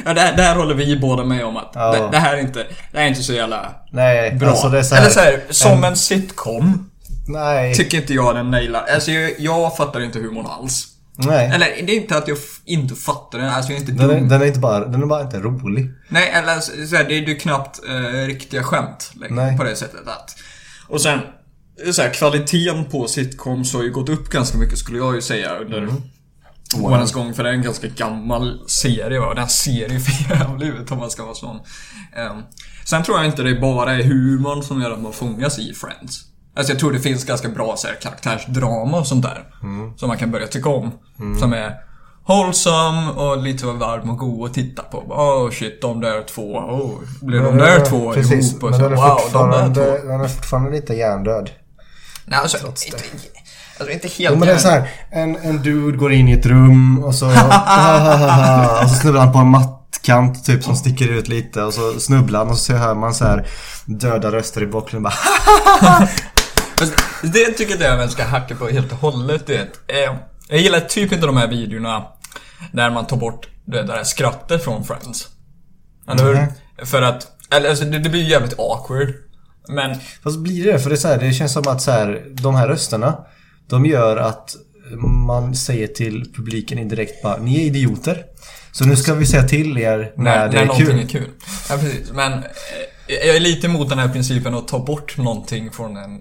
ja, 0.04 0.14
där, 0.14 0.36
där 0.36 0.54
håller 0.56 0.74
vi 0.74 0.96
båda 0.96 1.24
med 1.24 1.44
om 1.44 1.56
att 1.56 1.70
Ja. 1.74 1.92
det, 1.92 2.08
det 2.12 2.18
här 2.18 2.34
är 2.36 2.40
inte, 2.40 2.66
det 2.92 2.98
här 2.98 3.04
är 3.04 3.08
inte 3.08 3.22
så 3.22 3.32
jävla 3.32 3.74
Nej, 3.90 4.32
bra. 4.34 4.48
alltså 4.50 4.68
det 4.68 4.78
är 4.78 4.82
så 4.82 4.94
här, 4.94 5.02
Eller 5.02 5.10
så 5.12 5.20
här, 5.20 5.40
som 5.50 5.84
en 5.84 5.96
sitcom 5.96 6.90
Nej. 7.28 7.74
tycker 7.74 7.98
inte 8.00 8.14
jag 8.14 8.34
den 8.36 8.50
nailar. 8.50 8.84
Alltså 8.94 9.10
jag, 9.10 9.32
jag 9.38 9.76
fattar 9.76 10.00
inte 10.00 10.18
humorn 10.18 10.46
alls. 10.46 10.86
Nej. 11.16 11.46
Eller 11.54 11.66
det 11.86 11.92
är 11.92 11.96
inte 11.96 12.16
att 12.16 12.28
jag 12.28 12.38
inte 12.64 12.94
fattar 12.94 13.38
den, 13.38 13.48
alltså 13.48 13.72
jag 13.72 13.76
är 13.76 13.80
inte 13.80 13.92
Den 14.06 14.10
är, 14.10 14.20
den 14.28 14.42
är 14.42 14.46
inte 14.46 14.58
bara, 14.58 14.86
den 14.86 15.02
är 15.02 15.06
bara 15.06 15.22
inte 15.22 15.38
rolig. 15.38 15.90
Nej, 16.08 16.30
eller 16.30 16.60
så 16.60 16.72
så 16.86 16.96
här, 16.96 17.04
det 17.04 17.14
är 17.14 17.20
ju 17.20 17.36
knappt 17.36 17.80
eh, 17.88 18.26
riktiga 18.26 18.62
skämt 18.62 19.10
längre, 19.20 19.34
Nej. 19.34 19.56
på 19.58 19.64
det 19.64 19.76
sättet 19.76 20.00
att. 20.08 20.36
Och 20.88 21.00
sen, 21.00 21.18
så 21.92 22.02
här, 22.02 22.10
kvaliteten 22.10 22.84
på 22.84 23.06
sitcoms 23.06 23.74
har 23.74 23.82
ju 23.82 23.90
gått 23.92 24.08
upp 24.08 24.28
ganska 24.28 24.58
mycket 24.58 24.78
skulle 24.78 24.98
jag 24.98 25.14
ju 25.14 25.20
säga 25.22 25.56
under 25.58 25.78
Mm. 25.78 26.02
Årens 26.78 27.12
gång. 27.12 27.34
För 27.34 27.42
det 27.42 27.48
är 27.50 27.54
en 27.54 27.62
ganska 27.62 27.86
gammal 27.86 28.68
serie 28.68 29.18
och 29.18 29.34
den 29.34 29.48
ser 29.48 29.88
ju 29.88 30.00
för 30.00 30.34
jävlig 30.34 30.66
ut 30.66 30.90
om 30.90 30.98
man 30.98 31.10
ska 31.10 31.24
vara 31.24 31.34
sån. 31.34 31.56
Um, 31.56 32.42
sen 32.84 33.02
tror 33.02 33.16
jag 33.16 33.26
inte 33.26 33.42
det 33.42 33.60
bara 33.60 33.92
är 33.92 34.02
humorn 34.02 34.62
som 34.62 34.82
gör 34.82 34.90
att 34.90 35.00
man 35.00 35.12
fångas 35.12 35.58
i 35.58 35.74
Friends. 35.74 36.20
Alltså 36.56 36.72
jag 36.72 36.80
tror 36.80 36.92
det 36.92 37.00
finns 37.00 37.24
ganska 37.24 37.48
bra 37.48 37.76
så 37.76 37.86
här, 37.86 37.94
karaktärsdrama 37.94 38.98
och 38.98 39.06
sånt 39.06 39.22
där. 39.22 39.44
Mm. 39.62 39.98
Som 39.98 40.08
man 40.08 40.18
kan 40.18 40.30
börja 40.30 40.46
tycka 40.46 40.68
om. 40.68 40.92
Som 41.38 41.52
är 41.52 41.74
wholesome 42.26 43.10
och 43.10 43.42
lite 43.42 43.66
varm 43.66 44.10
och 44.10 44.18
god 44.18 44.48
att 44.48 44.54
titta 44.54 44.82
på. 44.82 44.98
Oh 44.98 45.50
shit, 45.50 45.82
de 45.82 46.00
där 46.00 46.22
två. 46.22 46.56
Oh, 46.56 46.98
blir 47.20 47.40
de 47.40 47.56
där 47.56 47.84
två 47.84 48.12
Precis, 48.12 48.50
ihop? 48.50 48.62
Och 48.62 48.70
men 48.70 48.78
så, 48.78 48.88
den 48.88 48.92
är, 48.92 48.96
wow, 48.96 49.20
de 49.32 49.50
där 49.50 49.74
två. 49.74 50.08
den 50.08 50.20
är 50.20 50.28
fortfarande 50.28 50.70
lite 50.70 50.94
hjärndöd. 50.94 51.50
Nej, 52.24 52.38
alltså, 52.38 52.66
inte. 52.66 53.04
Alltså 53.80 53.94
inte 53.94 54.08
Jo 54.16 54.28
helt 54.28 54.38
men 54.38 54.48
det 54.48 54.54
är 54.54 54.58
så 54.58 54.68
här, 54.68 54.88
en, 55.10 55.36
en 55.36 55.62
dude 55.62 55.96
går 55.98 56.12
in 56.12 56.28
i 56.28 56.32
ett 56.32 56.46
rum 56.46 57.04
och 57.04 57.14
så, 57.14 57.26
och 58.82 58.90
så 58.90 58.94
snubblar 59.00 59.20
han 59.24 59.32
på 59.32 59.38
en 59.38 59.46
mattkant 59.46 60.44
typ 60.44 60.64
som 60.64 60.76
sticker 60.76 61.08
ut 61.08 61.28
lite 61.28 61.62
och 61.62 61.74
så 61.74 62.00
snubblar 62.00 62.38
han 62.38 62.48
och 62.48 62.58
så 62.58 62.72
hör 62.72 62.94
man 62.94 63.14
så 63.14 63.24
här 63.24 63.46
döda 63.86 64.32
röster 64.32 64.62
i 64.62 64.66
bakgrunden 64.66 65.02
bara 65.02 66.08
Det 67.22 67.44
tycker 67.52 67.84
jag 67.84 67.98
man 67.98 68.10
ska 68.10 68.24
hacka 68.24 68.54
på 68.54 68.68
helt 68.68 68.92
och 68.92 68.98
hållet, 68.98 69.46
du 69.46 69.52
vet. 69.52 69.72
Eh, 69.86 70.16
Jag 70.48 70.58
gillar 70.60 70.80
typ 70.80 71.12
inte 71.12 71.26
de 71.26 71.36
här 71.36 71.48
videorna 71.48 72.02
där 72.72 72.90
man 72.90 73.06
tar 73.06 73.16
bort 73.16 73.48
det 73.64 73.82
där 73.82 74.04
skrattet 74.04 74.64
från 74.64 74.84
Friends. 74.84 75.28
Eller 76.10 76.24
hur? 76.24 76.34
Nej. 76.34 76.52
För 76.84 77.02
att, 77.02 77.26
eller 77.50 77.68
alltså 77.70 77.84
det, 77.84 77.98
det 77.98 78.10
blir 78.10 78.22
jävligt 78.30 78.58
awkward. 78.58 79.14
Men, 79.68 79.96
Fast 80.22 80.38
blir 80.38 80.72
det? 80.72 80.78
För 80.78 80.90
det 80.90 80.96
är 80.96 80.98
så 80.98 81.08
här, 81.08 81.18
det 81.18 81.32
känns 81.32 81.52
som 81.52 81.68
att 81.68 81.82
så 81.82 81.90
här, 81.90 82.24
de 82.30 82.54
här 82.54 82.68
rösterna 82.68 83.16
De 83.70 83.86
gör 83.86 84.16
att 84.16 84.56
man 85.26 85.54
säger 85.54 85.86
till 85.86 86.32
publiken 86.34 86.78
indirekt 86.78 87.22
bara 87.22 87.36
Ni 87.36 87.56
är 87.56 87.64
idioter. 87.64 88.24
Så 88.72 88.84
nu 88.84 88.96
ska 88.96 89.14
vi 89.14 89.26
säga 89.26 89.42
till 89.42 89.78
er 89.78 90.12
när, 90.16 90.24
när, 90.24 90.48
det 90.48 90.64
när 90.64 90.74
är 90.74 90.78
kul. 90.78 91.00
är 91.00 91.06
kul. 91.06 91.30
Ja, 91.68 91.76
precis. 91.76 92.12
Men 92.12 92.32
eh, 92.32 93.26
jag 93.26 93.36
är 93.36 93.40
lite 93.40 93.66
emot 93.66 93.88
den 93.88 93.98
här 93.98 94.08
principen 94.08 94.54
att 94.54 94.68
ta 94.68 94.78
bort 94.78 95.16
någonting 95.16 95.70
från 95.70 95.96
en 95.96 96.20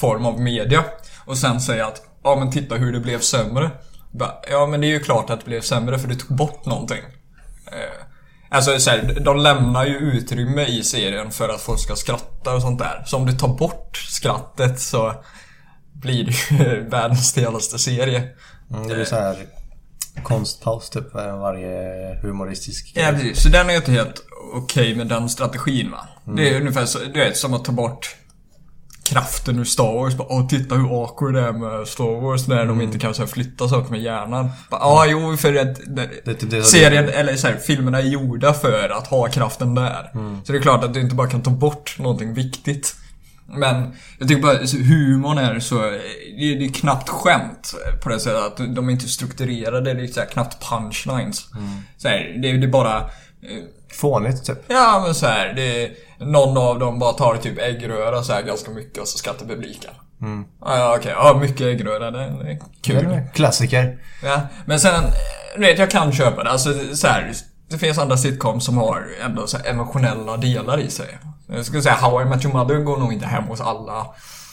form 0.00 0.26
av 0.26 0.40
media. 0.40 0.84
Och 1.24 1.38
sen 1.38 1.60
säga 1.60 1.86
att, 1.86 2.02
ja 2.24 2.36
men 2.38 2.50
titta 2.50 2.74
hur 2.74 2.92
det 2.92 3.00
blev 3.00 3.20
sämre. 3.20 3.70
Ja 4.50 4.66
men 4.66 4.80
det 4.80 4.86
är 4.86 4.90
ju 4.90 5.00
klart 5.00 5.30
att 5.30 5.40
det 5.40 5.46
blev 5.46 5.60
sämre 5.60 5.98
för 5.98 6.08
du 6.08 6.14
tog 6.14 6.36
bort 6.36 6.66
någonting. 6.66 7.02
Eh, 7.66 8.06
Alltså 8.52 8.78
så 8.78 8.90
här, 8.90 9.18
de 9.20 9.36
lämnar 9.36 9.86
ju 9.86 9.96
utrymme 9.96 10.64
i 10.64 10.82
serien 10.82 11.30
för 11.30 11.48
att 11.48 11.60
folk 11.60 11.80
ska 11.80 11.96
skratta 11.96 12.54
och 12.54 12.62
sånt 12.62 12.78
där. 12.78 13.02
Så 13.06 13.16
om 13.16 13.26
du 13.26 13.32
tar 13.32 13.48
bort 13.48 13.96
skrattet 13.96 14.80
så 14.80 15.14
blir 16.00 16.24
det 16.24 16.32
ju 16.64 16.80
världens 16.88 17.28
stelaste 17.28 17.78
serie. 17.78 18.22
Mm, 18.70 18.88
det 18.88 18.94
blir 18.94 19.04
så 19.04 19.16
här 19.16 19.36
konstpaus 20.22 20.90
typ 20.90 21.14
varje 21.14 22.18
humoristisk 22.22 22.92
Ja 22.94 23.10
precis, 23.12 23.42
så 23.42 23.48
den 23.48 23.70
är 23.70 23.76
inte 23.76 23.92
helt 23.92 24.22
okej 24.54 24.94
med 24.96 25.06
den 25.06 25.28
strategin 25.28 25.90
va. 25.90 26.08
Det 26.24 26.30
Mm. 26.30 26.54
är 26.54 26.60
ungefär 26.60 26.84
så, 26.86 26.98
du 26.98 27.20
vet, 27.20 27.36
som 27.36 27.54
att 27.54 27.64
ta 27.64 27.72
bort 27.72 28.16
kraften 29.02 29.58
ur 29.58 29.64
Star 29.64 29.94
Wars. 29.94 30.14
Bara, 30.14 30.28
Åh, 30.30 30.46
titta 30.48 30.74
hur 30.74 31.02
awkward 31.02 31.34
det 31.34 31.40
är 31.40 31.52
med 31.52 31.88
Star 31.88 32.20
Wars 32.20 32.48
när 32.48 32.56
Mm. 32.62 32.68
de 32.78 32.84
inte 32.84 32.98
kan 32.98 33.14
så 33.14 33.22
här, 33.22 33.26
flytta 33.26 33.68
saker 33.68 33.90
med 33.90 34.00
hjärnan. 34.00 34.50
Ja, 34.70 35.06
jo, 35.08 35.36
för 35.36 35.54
att 35.56 35.76
det, 35.86 36.10
Det 36.24 36.34
typ 36.34 36.50
det- 36.50 36.62
serien, 36.62 37.08
eller 37.08 37.36
så 37.36 37.46
här, 37.46 37.56
filmerna 37.56 37.98
är 37.98 38.02
gjorda 38.02 38.52
för 38.52 38.88
att 38.98 39.06
ha 39.06 39.28
kraften 39.28 39.74
där. 39.74 40.10
Mm. 40.14 40.40
Så 40.44 40.52
det 40.52 40.58
är 40.58 40.62
klart 40.62 40.84
att 40.84 40.94
du 40.94 41.00
inte 41.00 41.14
bara 41.14 41.28
kan 41.30 41.42
ta 41.42 41.50
bort 41.50 41.96
någonting 41.98 42.34
viktigt. 42.34 42.94
Men 43.54 43.92
jag 44.18 44.28
tycker 44.28 44.42
bara 44.42 44.66
så 44.66 44.76
humorn 44.76 45.38
är 45.38 45.60
så, 45.60 45.74
det 46.38 46.52
är, 46.52 46.58
det 46.58 46.64
är 46.64 46.72
knappt 46.72 47.08
skämt 47.08 47.74
på 48.02 48.08
det 48.08 48.20
sättet 48.20 48.42
att 48.42 48.56
de 48.74 48.88
är 48.88 48.92
inte 48.92 49.08
strukturerade, 49.08 49.94
det 49.94 50.02
är 50.02 50.06
så 50.06 50.20
här, 50.20 50.26
knappt 50.26 50.64
punchlines. 50.70 51.46
Så 51.96 52.08
här, 52.08 52.38
det, 52.42 52.50
är- 52.50 52.58
det 52.58 52.66
är 52.66 52.70
bara 52.70 52.96
eh, 52.98 53.04
Fånigt 53.92 54.44
typ. 54.46 54.58
Ja 54.68 55.02
men 55.06 55.14
så 55.14 55.26
här, 55.26 55.52
det 55.56 55.90
någon 56.26 56.56
av 56.58 56.78
dem 56.78 56.98
bara 56.98 57.12
tar 57.12 57.36
typ 57.36 57.58
äggröra 57.58 58.22
så 58.22 58.32
här 58.32 58.42
ganska 58.42 58.70
mycket 58.70 58.98
och 58.98 59.08
så 59.08 59.18
skrattar 59.18 59.46
publiken. 59.46 59.90
Mm. 60.22 60.44
Ja 60.60 60.96
okej, 60.98 61.12
ja 61.16 61.38
mycket 61.40 61.60
äggröra, 61.60 62.10
det 62.10 62.20
är 62.20 62.58
kul. 62.82 63.04
Det 63.08 63.14
är 63.14 63.30
Klassiker. 63.34 63.98
Ja, 64.22 64.40
men 64.66 64.80
sen, 64.80 65.04
du 65.54 65.60
vet 65.60 65.78
jag 65.78 65.90
kan 65.90 66.12
köpa 66.12 66.44
det. 66.44 66.50
Alltså 66.50 66.74
så 66.96 67.06
här, 67.06 67.32
det 67.70 67.78
finns 67.78 67.98
andra 67.98 68.16
sitcoms 68.16 68.64
som 68.64 68.78
har 68.78 69.06
ändå 69.24 69.46
så 69.46 69.56
emotionella 69.64 70.36
delar 70.36 70.80
i 70.80 70.90
sig. 70.90 71.18
Jag 71.52 71.66
skulle 71.66 71.82
säga 71.82 71.94
How 71.94 72.22
I 72.22 72.24
Met 72.24 72.44
Your 72.44 72.54
Mother 72.54 72.76
går 72.76 72.96
nog 72.96 73.12
inte 73.12 73.26
hem 73.26 73.44
hos 73.44 73.60
alla 73.60 74.06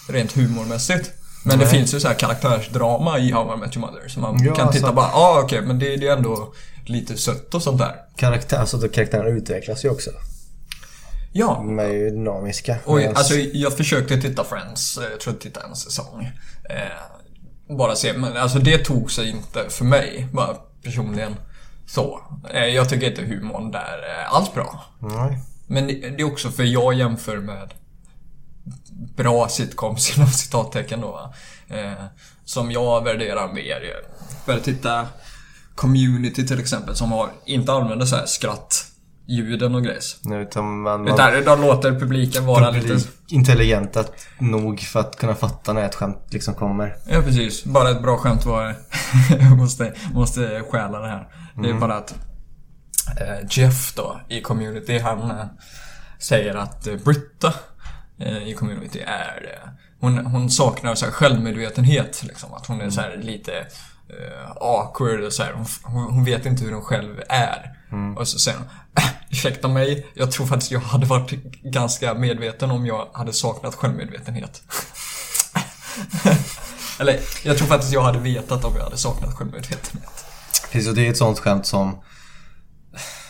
rent 0.10 0.32
humormässigt. 0.38 1.12
Men 1.46 1.60
det 1.60 1.66
Nej. 1.66 1.74
finns 1.74 1.94
ju 1.94 2.00
så 2.00 2.08
här 2.08 2.16
karaktärsdrama 2.16 3.20
i 3.20 3.32
How 3.32 3.54
I 3.54 3.58
Met 3.58 3.76
Your 3.78 3.88
Mother. 3.88 4.08
Så 4.08 4.20
man 4.20 4.44
Ja, 4.44 4.56
kan 4.56 4.72
titta 4.72 4.88
alltså- 4.88 4.94
bara, 4.94 5.08
ja 5.08 5.18
ah, 5.38 5.42
okej 5.44 5.62
men 5.62 5.80
det, 5.80 5.96
det 5.98 6.08
är 6.08 6.14
ändå 6.18 6.54
lite 6.86 7.18
sött 7.18 7.54
och 7.54 7.62
sånt 7.62 7.78
där. 7.80 7.96
Karaktär, 8.16 8.58
alltså 8.58 8.78
då 8.78 8.88
karaktärerna 8.88 9.30
utvecklas 9.30 9.86
ju 9.86 9.90
också. 9.90 10.10
Ja, 11.32 11.56
De 11.58 11.80
är 11.80 11.88
ju 11.88 12.10
dynamiska. 12.10 12.78
Och 12.86 12.98
Medans- 13.00 13.18
alltså 13.18 13.34
jag 13.36 13.74
försökte 13.78 14.22
titta 14.22 14.44
Friends, 14.44 14.98
eh, 14.98 15.04
jag 15.12 15.20
tror 15.20 15.34
jag 15.36 15.42
tittade 15.42 15.66
en 15.68 15.76
säsong. 15.76 16.32
Eh, 16.70 17.76
bara 17.78 17.96
se, 17.96 18.14
men 18.14 18.38
alltså 18.38 18.60
det 18.60 18.78
tog 18.78 19.12
sig 19.12 19.30
inte 19.30 19.70
för 19.70 19.86
mig, 19.86 20.28
bara 20.34 20.56
personligen. 20.84 21.36
Så. 21.88 22.22
Eh, 22.54 22.66
jag 22.66 22.90
tycker 22.90 23.10
inte 23.10 23.22
humorn 23.22 23.72
där 23.72 23.98
är 24.20 24.26
alls 24.36 24.54
bra. 24.54 24.84
Nej. 25.00 25.40
Men 25.68 25.88
det 25.88 26.22
är 26.22 26.24
också 26.24 26.52
för 26.52 26.64
jag 26.64 26.94
jämför 26.94 27.38
med 27.38 27.74
bra 29.16 29.50
sitcoms 29.50 30.18
inom 30.18 30.28
citattecken 30.28 31.02
då. 31.02 31.34
Eh, 31.68 32.04
som 32.46 32.72
jag 32.72 33.04
värderar 33.04 33.54
mer. 33.54 33.82
Jag 33.82 34.04
började 34.46 34.64
titta 34.64 35.08
Community 35.76 36.48
till 36.48 36.60
exempel 36.60 36.96
som 36.96 37.12
har, 37.12 37.30
inte 37.46 37.74
använder 37.74 38.06
så 38.06 38.16
här 38.16 38.26
skrattljuden 38.26 39.76
och 39.76 39.84
grejs. 39.84 40.20
Utan 40.42 40.82
man, 40.82 41.04
man 41.04 41.14
Utan 41.14 41.44
de 41.46 41.62
låter 41.62 42.00
publiken 42.00 42.46
vara 42.46 42.72
lite... 42.72 42.88
publik 42.88 43.08
intelligenta 43.28 44.04
nog 44.40 44.80
för 44.80 45.00
att 45.00 45.16
kunna 45.16 45.36
fatta 45.36 45.74
när 45.74 45.86
ett 45.86 45.96
skämt 45.96 46.28
liksom 46.30 46.54
kommer. 46.54 46.96
Ja 47.10 47.22
precis, 47.22 47.66
bara 47.66 47.90
ett 47.90 48.02
bra 48.02 48.18
skämt 48.18 48.46
var... 48.46 48.76
måste, 49.58 49.94
måste 50.14 50.64
stjäla 50.70 51.00
det 51.00 51.08
här. 51.08 51.28
Det 51.64 51.70
är 51.70 51.74
bara 51.74 51.96
att 51.98 52.16
Jeff 53.50 53.94
då 53.96 54.22
i 54.28 54.42
community, 54.42 55.00
han 55.00 55.32
eh, 55.32 55.46
säger 56.20 56.56
att 56.56 56.88
eh, 56.88 56.96
Britta 56.96 57.54
eh, 58.20 58.48
i 58.48 58.54
community 58.54 59.00
är... 59.00 59.60
Eh, 59.64 59.70
hon, 60.00 60.26
hon 60.26 60.50
saknar 60.50 60.96
så 60.96 61.06
här 61.06 61.12
självmedvetenhet 61.12 62.24
liksom. 62.24 62.54
Att 62.54 62.66
hon 62.66 62.82
är 62.82 62.90
så 62.90 63.02
här 63.02 63.18
lite 63.18 63.58
eh, 64.10 64.52
awkward 64.56 65.24
och 65.24 65.34
så 65.34 65.44
här. 65.44 65.54
Hon, 65.54 65.66
hon, 66.14 66.24
vet 66.24 66.46
inte 66.46 66.64
hur 66.64 66.72
hon 66.72 66.82
själv 66.82 67.22
är. 67.30 67.74
Och 68.18 68.28
så 68.28 68.40
säger 68.40 68.58
hon 68.58 68.68
"Äh, 68.98 69.04
Ursäkta 69.30 69.68
mig, 69.68 70.08
jag 70.14 70.32
tror 70.32 70.46
faktiskt 70.46 70.72
jag 70.72 70.80
hade 70.80 71.06
varit 71.06 71.32
ganska 71.64 72.14
medveten 72.14 72.72
om 72.72 72.86
jag 72.86 73.08
hade 73.14 73.34
saknat 73.34 73.76
självmedvetenhet. 73.76 74.62
Eller, 77.00 77.20
jag 77.44 77.58
tror 77.58 77.68
faktiskt 77.68 77.94
jag 77.94 78.02
hade 78.02 78.20
vetat 78.20 78.66
om 78.66 78.76
jag 78.76 78.84
hade 78.84 78.98
saknat 78.98 79.36
självmedvetenhet. 79.36 80.26
Precis, 80.72 80.90
och 80.90 80.96
det 80.96 81.08
är 81.08 81.12
ett 81.12 81.18
sånt 81.18 81.40
skämt 81.40 81.66
som... 81.66 82.02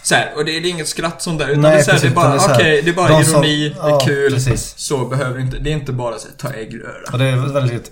Så 0.08 0.16
här, 0.16 0.34
och 0.36 0.46
det 0.46 0.52
är 0.58 0.66
inget 0.66 0.88
skratt 0.88 1.22
sånt 1.22 1.40
där, 1.40 1.48
utan 1.48 1.62
Nej, 1.62 1.72
det 1.72 1.78
är, 1.78 1.84
så 1.84 1.92
här, 1.92 1.98
precis, 1.98 2.14
det 2.14 2.22
är 2.22 2.24
bara, 2.24 2.48
det 2.48 2.54
okej, 2.54 2.82
det 2.82 2.90
är 2.90 2.94
bara 2.94 3.08
de 3.08 3.24
som- 3.24 3.44
ironi, 3.44 3.70
det 3.70 3.76
ja, 3.80 4.02
är 4.02 4.06
kul. 4.06 4.34
precis. 4.34 4.74
Så 4.78 5.06
behöver 5.06 5.40
inte, 5.40 5.58
det 5.58 5.70
är 5.70 5.74
inte 5.74 5.94
bara 5.94 6.18
så 6.18 6.28
här, 6.28 6.36
ta 6.38 6.58
äggröra. 6.58 7.12
Och 7.14 7.20
det 7.20 7.26
är 7.26 7.36
väldigt 7.54 7.92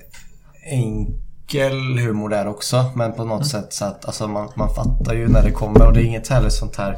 enkel 0.71 1.99
humor 1.99 2.29
där 2.29 2.47
också. 2.47 2.85
Men 2.95 3.13
på 3.13 3.23
något 3.23 3.47
sätt 3.47 3.73
så 3.73 3.85
att 3.85 4.05
alltså, 4.05 4.27
man, 4.27 4.49
man 4.55 4.75
fattar 4.75 5.13
ju 5.13 5.27
när 5.27 5.43
det 5.43 5.51
kommer 5.51 5.85
och 5.87 5.93
det 5.93 6.01
är 6.01 6.03
inget 6.03 6.27
heller 6.27 6.49
sånt 6.49 6.75
här 6.75 6.91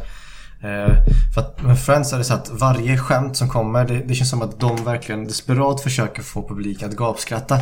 eh, 0.64 0.94
för 1.34 1.42
att 1.42 1.62
med 1.62 1.80
Friends 1.80 2.14
är 2.14 2.18
det 2.18 2.24
så 2.24 2.34
att 2.34 2.50
varje 2.50 2.98
skämt 2.98 3.38
som 3.38 3.50
kommer 3.50 3.86
det, 3.86 4.04
det 4.08 4.16
känns 4.16 4.30
som 4.30 4.42
att 4.42 4.60
de 4.60 4.84
verkligen 4.84 5.26
desperat 5.26 5.82
försöker 5.82 6.22
få 6.22 6.48
publiken 6.48 6.90
att 6.90 6.96
gapskratta. 6.96 7.60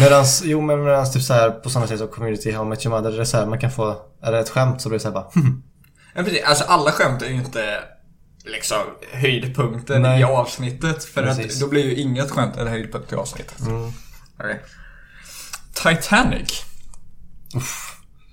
Medans, 0.00 0.42
jo 0.44 0.60
men 0.60 0.84
medans 0.84 1.12
typ 1.12 1.22
så 1.22 1.34
här 1.34 1.50
på 1.50 1.70
samma 1.70 1.86
sätt 1.86 1.98
som 1.98 2.08
Community 2.08 2.58
Met 2.58 2.86
Your 2.86 2.96
Mother, 2.96 3.10
det 3.16 3.20
är 3.20 3.24
så 3.24 3.36
här, 3.36 3.46
man 3.46 3.58
kan 3.60 3.70
få, 3.70 3.96
är 4.22 4.32
det 4.32 4.38
ett 4.40 4.48
skämt 4.50 4.82
så 4.82 4.88
blir 4.88 4.98
det 4.98 5.02
så 5.02 5.08
här 5.08 5.14
bara 5.14 5.30
"Hmm." 5.34 5.62
Ja, 6.14 6.22
precis. 6.22 6.44
Alltså 6.44 6.64
alla 6.64 6.92
skämt 6.92 7.22
är 7.22 7.26
ju 7.26 7.34
inte 7.34 7.78
liksom 8.44 8.78
höjdpunkten 9.12 10.02
Nej. 10.02 10.20
i 10.20 10.24
avsnittet. 10.24 11.04
För 11.04 11.22
Precis. 11.22 11.54
att 11.54 11.60
då 11.60 11.68
blir 11.68 11.84
ju 11.84 11.94
inget 11.94 12.30
skämt 12.30 12.56
en 12.56 12.66
höjdpunkt 12.68 13.12
i 13.12 13.16
avsnittet. 13.16 13.60
Mm. 13.60 13.92
Okej. 14.40 14.60
Titanic. 15.74 16.62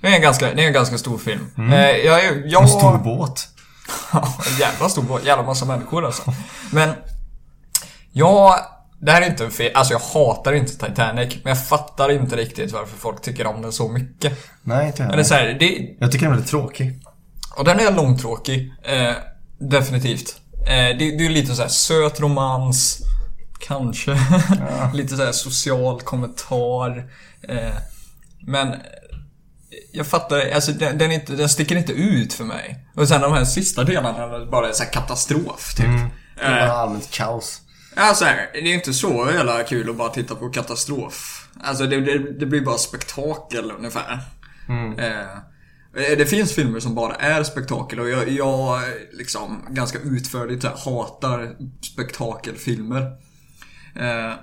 Det 0.02 0.08
är 0.08 0.12
en 0.16 0.22
ganska, 0.22 0.54
det 0.54 0.64
är 0.64 0.68
en 0.68 0.74
ganska 0.74 0.98
stor 0.98 1.18
film. 1.18 1.72
Eh, 1.74 1.90
jag, 1.90 2.48
jag, 2.48 2.62
En 2.64 2.70
stor 2.70 2.98
båt. 2.98 3.48
Ja, 4.14 4.34
en 4.52 4.58
jävla 4.58 4.90
stor 4.90 5.02
båt. 5.04 5.26
Jävla 5.26 5.44
massa 5.44 5.66
människor 5.66 6.06
alltså. 6.06 6.34
Men, 6.72 6.94
jag... 8.12 8.56
Det 9.02 9.12
här 9.12 9.22
är 9.22 9.26
inte 9.30 9.46
en 9.46 9.52
fel, 9.52 9.72
alltså 9.76 9.94
jag 9.94 10.00
hatar 10.00 10.54
inte 10.54 10.72
Titanic, 10.88 11.36
men 11.44 11.50
jag 11.56 11.68
fattar 11.68 12.12
inte 12.12 12.36
riktigt 12.36 12.72
varför 12.72 12.98
folk 12.98 13.22
tycker 13.22 13.48
om 13.48 13.62
den 13.62 13.72
så 13.72 13.88
mycket. 13.90 14.38
Nej, 14.64 14.88
inte 14.88 15.04
Eller 15.04 15.18
jag. 15.18 15.26
så 15.28 15.34
här, 15.34 15.58
det, 15.60 15.96
Jag 16.00 16.12
tycker 16.12 16.26
den 16.26 16.32
är 16.34 16.36
väldigt 16.36 16.50
tråkig. 16.50 17.00
och 17.58 17.66
den 17.66 17.80
är 17.80 17.92
långtråkig. 17.92 18.74
Eh, 18.84 19.14
definitivt. 19.60 20.36
Eh, 20.68 20.98
det, 20.98 21.18
det 21.18 21.26
är 21.26 21.30
lite 21.30 21.56
så 21.56 21.62
här 21.62 21.70
söt 21.70 22.20
romans. 22.20 23.00
Kanske. 23.68 24.18
lite 24.94 25.18
så 25.18 25.24
här 25.26 25.32
social 25.32 26.02
kommentar. 26.02 27.12
Eh, 27.50 27.74
men 28.48 28.76
jag 29.94 30.08
fattar, 30.08 30.52
alltså 30.56 30.72
den, 30.72 30.98
den, 30.98 31.12
är 31.12 31.16
inte, 31.16 31.34
den 31.34 31.50
sticker 31.50 31.76
inte 31.76 31.92
ut 31.94 32.34
för 32.34 32.44
mig. 32.44 32.86
Och 32.96 33.08
sen 33.08 33.22
de 33.22 33.34
här 33.34 33.46
sista 33.46 33.84
delarna 33.84 34.24
är 34.24 34.46
bara 34.52 34.74
så 34.74 34.84
här 34.84 34.92
katastrof 34.92 35.74
typ. 35.76 35.86
Det 36.36 36.42
är 36.44 36.62
Eh, 36.62 36.68
bara 36.68 36.78
allmänt 36.78 37.12
kaos. 37.12 37.62
Ja, 37.96 38.14
så 38.14 38.26
här, 38.26 38.50
det 38.54 38.60
är 38.60 38.74
inte 38.74 38.94
så 38.94 39.30
jävla 39.36 39.64
kul 39.64 39.90
att 39.90 39.96
bara 39.96 40.10
titta 40.10 40.36
på 40.36 40.50
katastrof. 40.50 41.48
Alltså 41.64 41.86
det, 41.86 42.02
det, 42.02 42.40
det 42.40 42.46
blir 42.46 42.62
bara 42.62 42.78
spektakel 42.78 43.72
ungefär. 43.72 44.20
Eh, 45.94 46.18
det 46.18 46.26
finns 46.26 46.56
filmer 46.56 46.80
som 46.80 46.96
bara 46.96 47.16
är 47.16 47.44
spektakel 47.44 48.00
och 48.00 48.10
jag, 48.10 48.30
jag 48.30 48.82
liksom 49.12 49.66
ganska 49.70 50.00
utförligt 50.00 50.64
här, 50.64 50.76
hatar 50.86 51.56
spektakelfilmer. 51.94 53.02
Eh, 53.96 54.34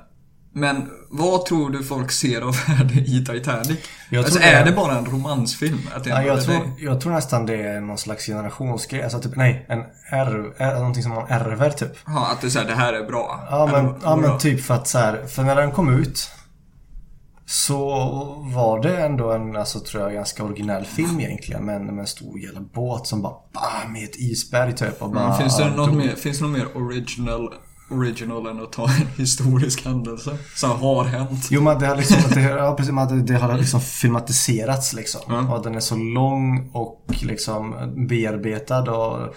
men 0.61 0.91
vad 1.11 1.47
tror 1.47 1.71
du 1.71 1.85
folk 1.85 2.11
ser 2.11 2.41
av 2.41 2.57
värde 2.69 2.95
i 2.95 3.25
Titanic? 3.25 3.79
Alltså, 4.17 4.39
det 4.39 4.45
är 4.45 4.65
det 4.65 4.73
bara 4.73 4.99
en 4.99 5.07
romansfilm? 5.07 5.81
Att 5.95 6.05
det 6.05 6.11
Ja, 6.11 6.23
jag, 6.23 6.45
tror, 6.45 6.71
jag 6.79 7.01
tror 7.01 7.13
nästan 7.13 7.47
det 7.47 7.63
är 7.63 7.81
någon 7.81 7.99
slags 7.99 8.27
generationsgrej. 8.27 9.03
Alltså 9.03 9.21
typ, 9.21 9.37
nej, 9.37 9.67
en 9.69 9.85
ärv, 10.11 10.53
är, 10.57 10.75
någonting 10.75 11.03
som 11.03 11.13
man 11.13 11.27
ärver 11.29 11.71
typ. 11.71 11.93
Ja, 12.07 12.29
att 12.33 12.53
så 12.53 12.59
här, 12.59 12.67
det 12.67 12.75
här 12.75 12.93
är 12.93 13.07
bra. 13.07 13.47
Ja 13.51 13.69
men, 13.73 13.95
ja, 14.03 14.17
men 14.17 14.39
typ 14.39 14.65
för 14.65 14.75
att 14.75 14.89
så 14.89 14.99
här, 14.99 15.27
för 15.27 15.43
när 15.43 15.57
den 15.57 15.73
kom 15.73 15.95
ut 15.95 16.31
så 17.49 17.89
var 18.55 18.83
det 18.83 18.97
ändå 18.97 19.33
en, 19.33 19.57
alltså 19.57 19.81
tror 19.81 20.03
jag, 20.03 20.13
ganska 20.13 20.45
originell 20.45 20.85
film 20.85 21.21
egentligen. 21.21 21.65
Med 21.65 21.77
en, 21.77 21.87
med 21.87 21.99
en 21.99 22.07
stor 22.07 22.41
jävla 22.41 22.61
båt 22.61 23.07
som 23.07 23.23
bara 23.23 23.35
bam 23.53 23.97
i 23.97 24.05
ett 24.05 24.17
isberg 24.17 24.75
typ. 24.75 25.03
Och 25.03 25.11
bara, 25.11 25.29
Men 25.29 25.39
finns, 25.39 25.57
det 25.57 25.71
något 25.71 25.95
mer, 25.95 26.15
finns 26.15 26.39
det 26.39 26.45
något 26.45 26.59
mer 26.59 26.77
original, 26.77 27.55
original 27.91 28.47
än 28.47 28.63
att 28.63 28.73
ta 28.73 28.85
en 28.85 29.07
historisk 29.17 29.85
händelse 29.85 30.39
som 30.57 30.71
har 30.71 31.05
hänt? 31.05 31.47
Jo 31.51 31.63
men 31.63 31.79
det 31.79 31.87
har 31.87 31.97
liksom, 31.97 32.17
det, 32.35 32.41
ja, 32.41 32.75
precis, 32.77 32.93
men 32.93 33.09
det, 33.09 33.33
det 33.33 33.39
har 33.41 33.59
liksom 33.59 33.81
filmatiserats 33.81 34.93
liksom. 34.93 35.21
Ja. 35.29 35.55
Och 35.57 35.63
den 35.65 35.75
är 35.75 35.81
så 35.81 35.97
lång 35.97 36.71
och 36.75 37.05
liksom 37.23 37.71
bearbetad 38.09 38.91
och 38.93 39.23
eh, 39.23 39.31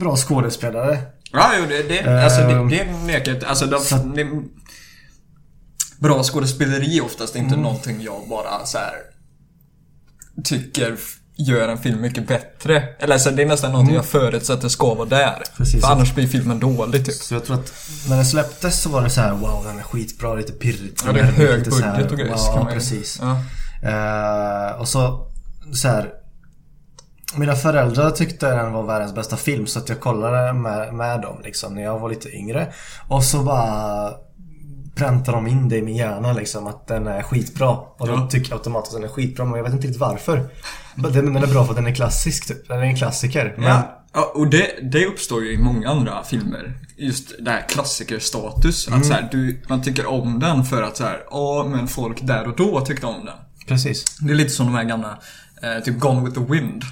bra 0.00 0.16
skådespelare. 0.16 0.98
Ja, 1.32 1.50
jo, 1.58 1.64
det, 1.68 1.82
det, 1.82 2.24
alltså, 2.24 2.40
det, 2.40 2.52
Ehm. 2.54 2.68
det 2.68 2.84
nekar 3.06 3.26
jag 3.30 3.36
inte. 3.36 3.48
Alltså, 3.48 3.66
de, 3.66 3.78
Så 3.80 3.96
det, 3.96 4.26
bra 6.00 6.22
skådespeleri 6.22 6.98
är 6.98 7.04
oftast 7.04 7.36
inte 7.36 7.48
Mm. 7.54 7.60
någonting 7.62 8.00
jag 8.02 8.28
bara 8.28 8.66
så 8.66 8.78
här 8.78 8.94
tycker 10.44 10.96
gör 11.38 11.68
en 11.68 11.78
film 11.78 12.00
mycket 12.00 12.28
bättre. 12.28 12.82
Eller 12.98 13.14
alltså, 13.14 13.30
det 13.30 13.42
är 13.42 13.46
nästan 13.46 13.72
någonting 13.72 13.94
jag 13.94 14.04
förutsätter 14.04 14.68
ska 14.68 14.94
vara 14.94 15.08
där. 15.08 15.34
Mm. 15.34 15.42
Precis. 15.56 15.84
För 15.84 15.92
annars 15.92 16.14
blir 16.14 16.26
filmen 16.26 16.60
dålig 16.60 17.06
typ. 17.06 17.14
Så 17.14 17.34
jag 17.34 17.44
tror 17.44 17.56
att 17.56 17.72
när 18.08 18.16
den 18.16 18.26
släpptes 18.26 18.82
så 18.82 18.88
var 18.90 19.02
det 19.02 19.10
så 19.10 19.20
här: 19.20 19.32
wow 19.32 19.64
den 19.64 19.78
är 19.78 19.82
skitbra, 19.82 20.34
lite 20.34 20.52
pirrigt. 20.52 21.02
Ja, 21.06 21.12
det 21.12 21.20
är 21.20 21.24
hög 21.24 21.72
så 21.72 21.82
här, 21.82 21.96
budget 21.96 22.12
och 22.12 22.18
grejer. 22.18 22.32
wow, 22.32 22.40
Ja, 22.56 22.68
precis. 22.72 23.20
Ja. 23.22 23.40
Eh, 23.88 24.80
och 24.80 24.88
så, 24.88 25.26
så 25.72 25.88
här. 25.88 26.12
Mina 27.36 27.54
föräldrar 27.54 28.10
tyckte 28.10 28.50
den 28.50 28.72
var 28.72 28.82
världens 28.82 29.14
bästa 29.14 29.36
film 29.36 29.66
så 29.66 29.78
att 29.78 29.88
jag 29.88 30.00
kollade 30.00 30.52
med, 30.52 30.94
med 30.94 31.20
dem 31.20 31.40
liksom 31.44 31.74
när 31.74 31.82
jag 31.82 31.98
var 31.98 32.08
lite 32.08 32.28
yngre. 32.28 32.72
Och 33.08 33.24
så 33.24 33.42
bara 33.42 34.10
präntar 34.98 35.32
de 35.32 35.46
in 35.46 35.68
det 35.68 35.76
i 35.76 35.82
min 35.82 35.96
hjärna 35.96 36.32
liksom 36.32 36.66
att 36.66 36.86
den 36.86 37.06
är 37.06 37.22
skitbra. 37.22 37.68
Och 37.70 38.06
då 38.06 38.12
Ja. 38.12 38.28
tycker 38.30 38.50
jag 38.50 38.56
automatiskt 38.58 38.94
att 38.94 39.00
den 39.00 39.10
är 39.10 39.14
skitbra 39.14 39.44
men 39.44 39.56
jag 39.56 39.64
vet 39.64 39.72
inte 39.72 39.86
riktigt 39.86 40.00
varför. 40.00 40.48
Men 40.94 41.12
Den 41.12 41.36
är 41.36 41.46
bra 41.46 41.64
för 41.64 41.70
att 41.72 41.76
den 41.76 41.86
är 41.86 41.94
klassisk 41.94 42.46
typ. 42.48 42.68
Den 42.68 42.78
är 42.78 42.82
en 42.82 42.96
klassiker. 42.96 43.54
Men, 43.56 43.64
Ja, 43.66 44.02
ja, 44.14 44.32
och 44.34 44.48
det, 44.50 44.90
det 44.92 45.06
uppstår 45.06 45.44
ju 45.44 45.52
i 45.52 45.58
många 45.58 45.88
andra 45.90 46.24
filmer. 46.24 46.74
Just 46.96 47.32
det 47.44 47.50
här 47.50 47.68
klassikerstatus. 47.68 48.88
Att 48.88 49.06
så 49.06 49.12
här, 49.12 49.28
du, 49.32 49.62
man 49.68 49.82
tycker 49.82 50.06
om 50.06 50.38
den 50.38 50.64
för 50.64 50.82
att 50.82 50.96
så 50.96 51.04
här, 51.04 51.18
ja 51.30 51.66
men 51.70 51.88
folk 51.88 52.18
där 52.22 52.46
och 52.48 52.56
då 52.56 52.80
tyckte 52.80 53.06
om 53.06 53.24
den. 53.24 53.34
Precis. 53.68 54.04
Det 54.20 54.32
är 54.32 54.36
lite 54.36 54.50
som 54.50 54.66
de 54.66 54.74
här 54.74 54.84
gamla, 54.84 55.18
eh, 55.62 55.84
typ 55.84 55.98
Gone 55.98 56.24
with 56.24 56.38
the 56.40 56.52
Wind. 56.52 56.82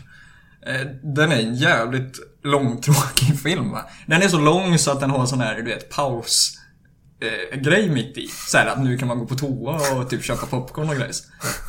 Eh, 0.67 0.87
den 1.15 1.33
är 1.33 1.37
en 1.37 1.55
jävligt 1.55 2.19
långtråkig 2.45 3.39
film 3.43 3.71
va? 3.71 3.85
Den 4.07 4.23
är 4.23 4.29
så 4.29 4.39
lång 4.39 4.79
så 4.79 4.91
att 4.93 5.01
den 5.01 5.11
har 5.11 5.27
sån 5.27 5.41
här, 5.41 5.55
du 5.55 5.63
vet, 5.63 5.91
paus 5.91 6.56
eh, 7.21 7.59
grej 7.59 7.89
mitt 7.91 8.19
i. 8.19 8.27
Så 8.29 8.59
här 8.59 8.67
att 8.67 8.83
nu 8.83 8.99
kan 8.99 9.09
man 9.09 9.19
gå 9.19 9.27
på 9.27 9.35
toa 9.35 9.97
och 9.97 10.11
typ 10.11 10.25
köpa 10.25 10.47
popcorn 10.47 10.89
och 10.89 10.97
grejs. 10.97 11.23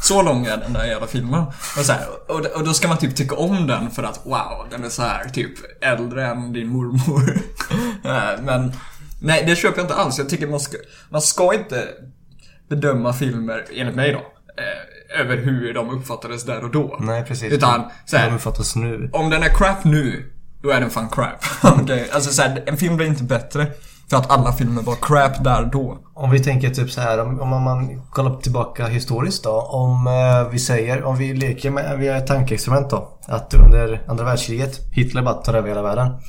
Så 0.03 0.21
lång 0.21 0.45
är 0.45 0.57
den 0.57 0.73
där 0.73 0.85
jävla 0.85 1.07
filmen. 1.07 1.43
Och, 1.77 1.85
så 1.85 1.91
här, 1.93 2.07
och, 2.27 2.45
och 2.45 2.63
då 2.65 2.73
ska 2.73 2.87
man 2.87 2.97
typ 2.97 3.15
tycka 3.15 3.35
om 3.35 3.67
den 3.67 3.91
för 3.91 4.03
att 4.03 4.21
wow, 4.25 4.67
den 4.71 4.83
är 4.83 4.89
så 4.89 5.01
här 5.01 5.29
typ 5.29 5.83
äldre 5.83 6.27
än 6.27 6.53
din 6.53 6.67
mormor. 6.67 7.37
Eh, 8.05 8.41
Men 8.41 8.73
nej, 9.21 9.43
det 9.47 9.55
köper 9.55 9.77
jag 9.77 9.83
inte 9.83 9.95
alls. 9.95 10.17
Jag 10.17 10.29
tycker 10.29 10.47
man 10.47 10.59
ska, 10.59 10.77
man 11.09 11.21
ska 11.21 11.53
inte 11.53 11.87
bedöma 12.69 13.13
filmer, 13.13 13.65
enligt 13.75 13.95
mig 13.95 14.11
då, 14.11 14.17
eh, 14.17 15.19
över 15.21 15.37
hur 15.37 15.73
de 15.73 15.89
uppfattades 15.89 16.43
där 16.45 16.63
och 16.63 16.71
då. 16.71 16.97
Nej 17.01 17.23
precis. 17.25 17.53
Utan 17.53 17.83
så 18.05 18.17
här, 18.17 18.29
De 18.29 18.35
uppfattas 18.35 18.75
nu. 18.75 19.09
om 19.13 19.29
den 19.29 19.43
är 19.43 19.49
crap 19.49 19.83
nu, 19.83 20.31
då 20.63 20.69
är 20.69 20.79
den 20.81 20.89
fan 20.89 21.09
crap. 21.09 21.45
Okej, 21.81 22.09
Alltså 22.11 22.33
så 22.33 22.41
här, 22.41 22.63
en 22.65 22.77
film 22.77 22.97
blir 22.97 23.07
inte 23.07 23.23
bättre 23.23 23.67
för 24.09 24.17
att 24.17 24.31
alla 24.31 24.53
filmer 24.53 24.81
var 24.81 24.95
crap 24.95 25.43
där 25.43 25.69
då. 25.71 25.97
Om 26.13 26.31
vi 26.31 26.39
tänker 26.39 26.69
typ 26.69 26.91
så 26.91 27.01
här, 27.01 27.19
om, 27.19 27.39
om 27.39 27.63
man 27.63 28.01
kollar 28.09 28.35
tillbaka 28.35 28.87
historiskt 28.87 29.43
då. 29.43 29.61
Om 29.61 30.07
eh, 30.07 30.51
vi 30.51 30.59
säger, 30.59 31.03
om 31.03 31.17
vi 31.17 31.33
leker 31.33 31.71
med, 31.71 31.97
vi 31.99 32.05
gör 32.05 32.15
ett 32.15 32.27
tankeexperiment 32.27 32.89
då. 32.89 33.17
Att 33.27 33.53
under 33.53 34.01
andra 34.07 34.25
världskriget, 34.25 34.79
Hitler 34.91 35.21
bara 35.21 35.33
tar 35.33 35.53
över 35.53 35.69
hela 35.69 35.81
världen. 35.81 36.09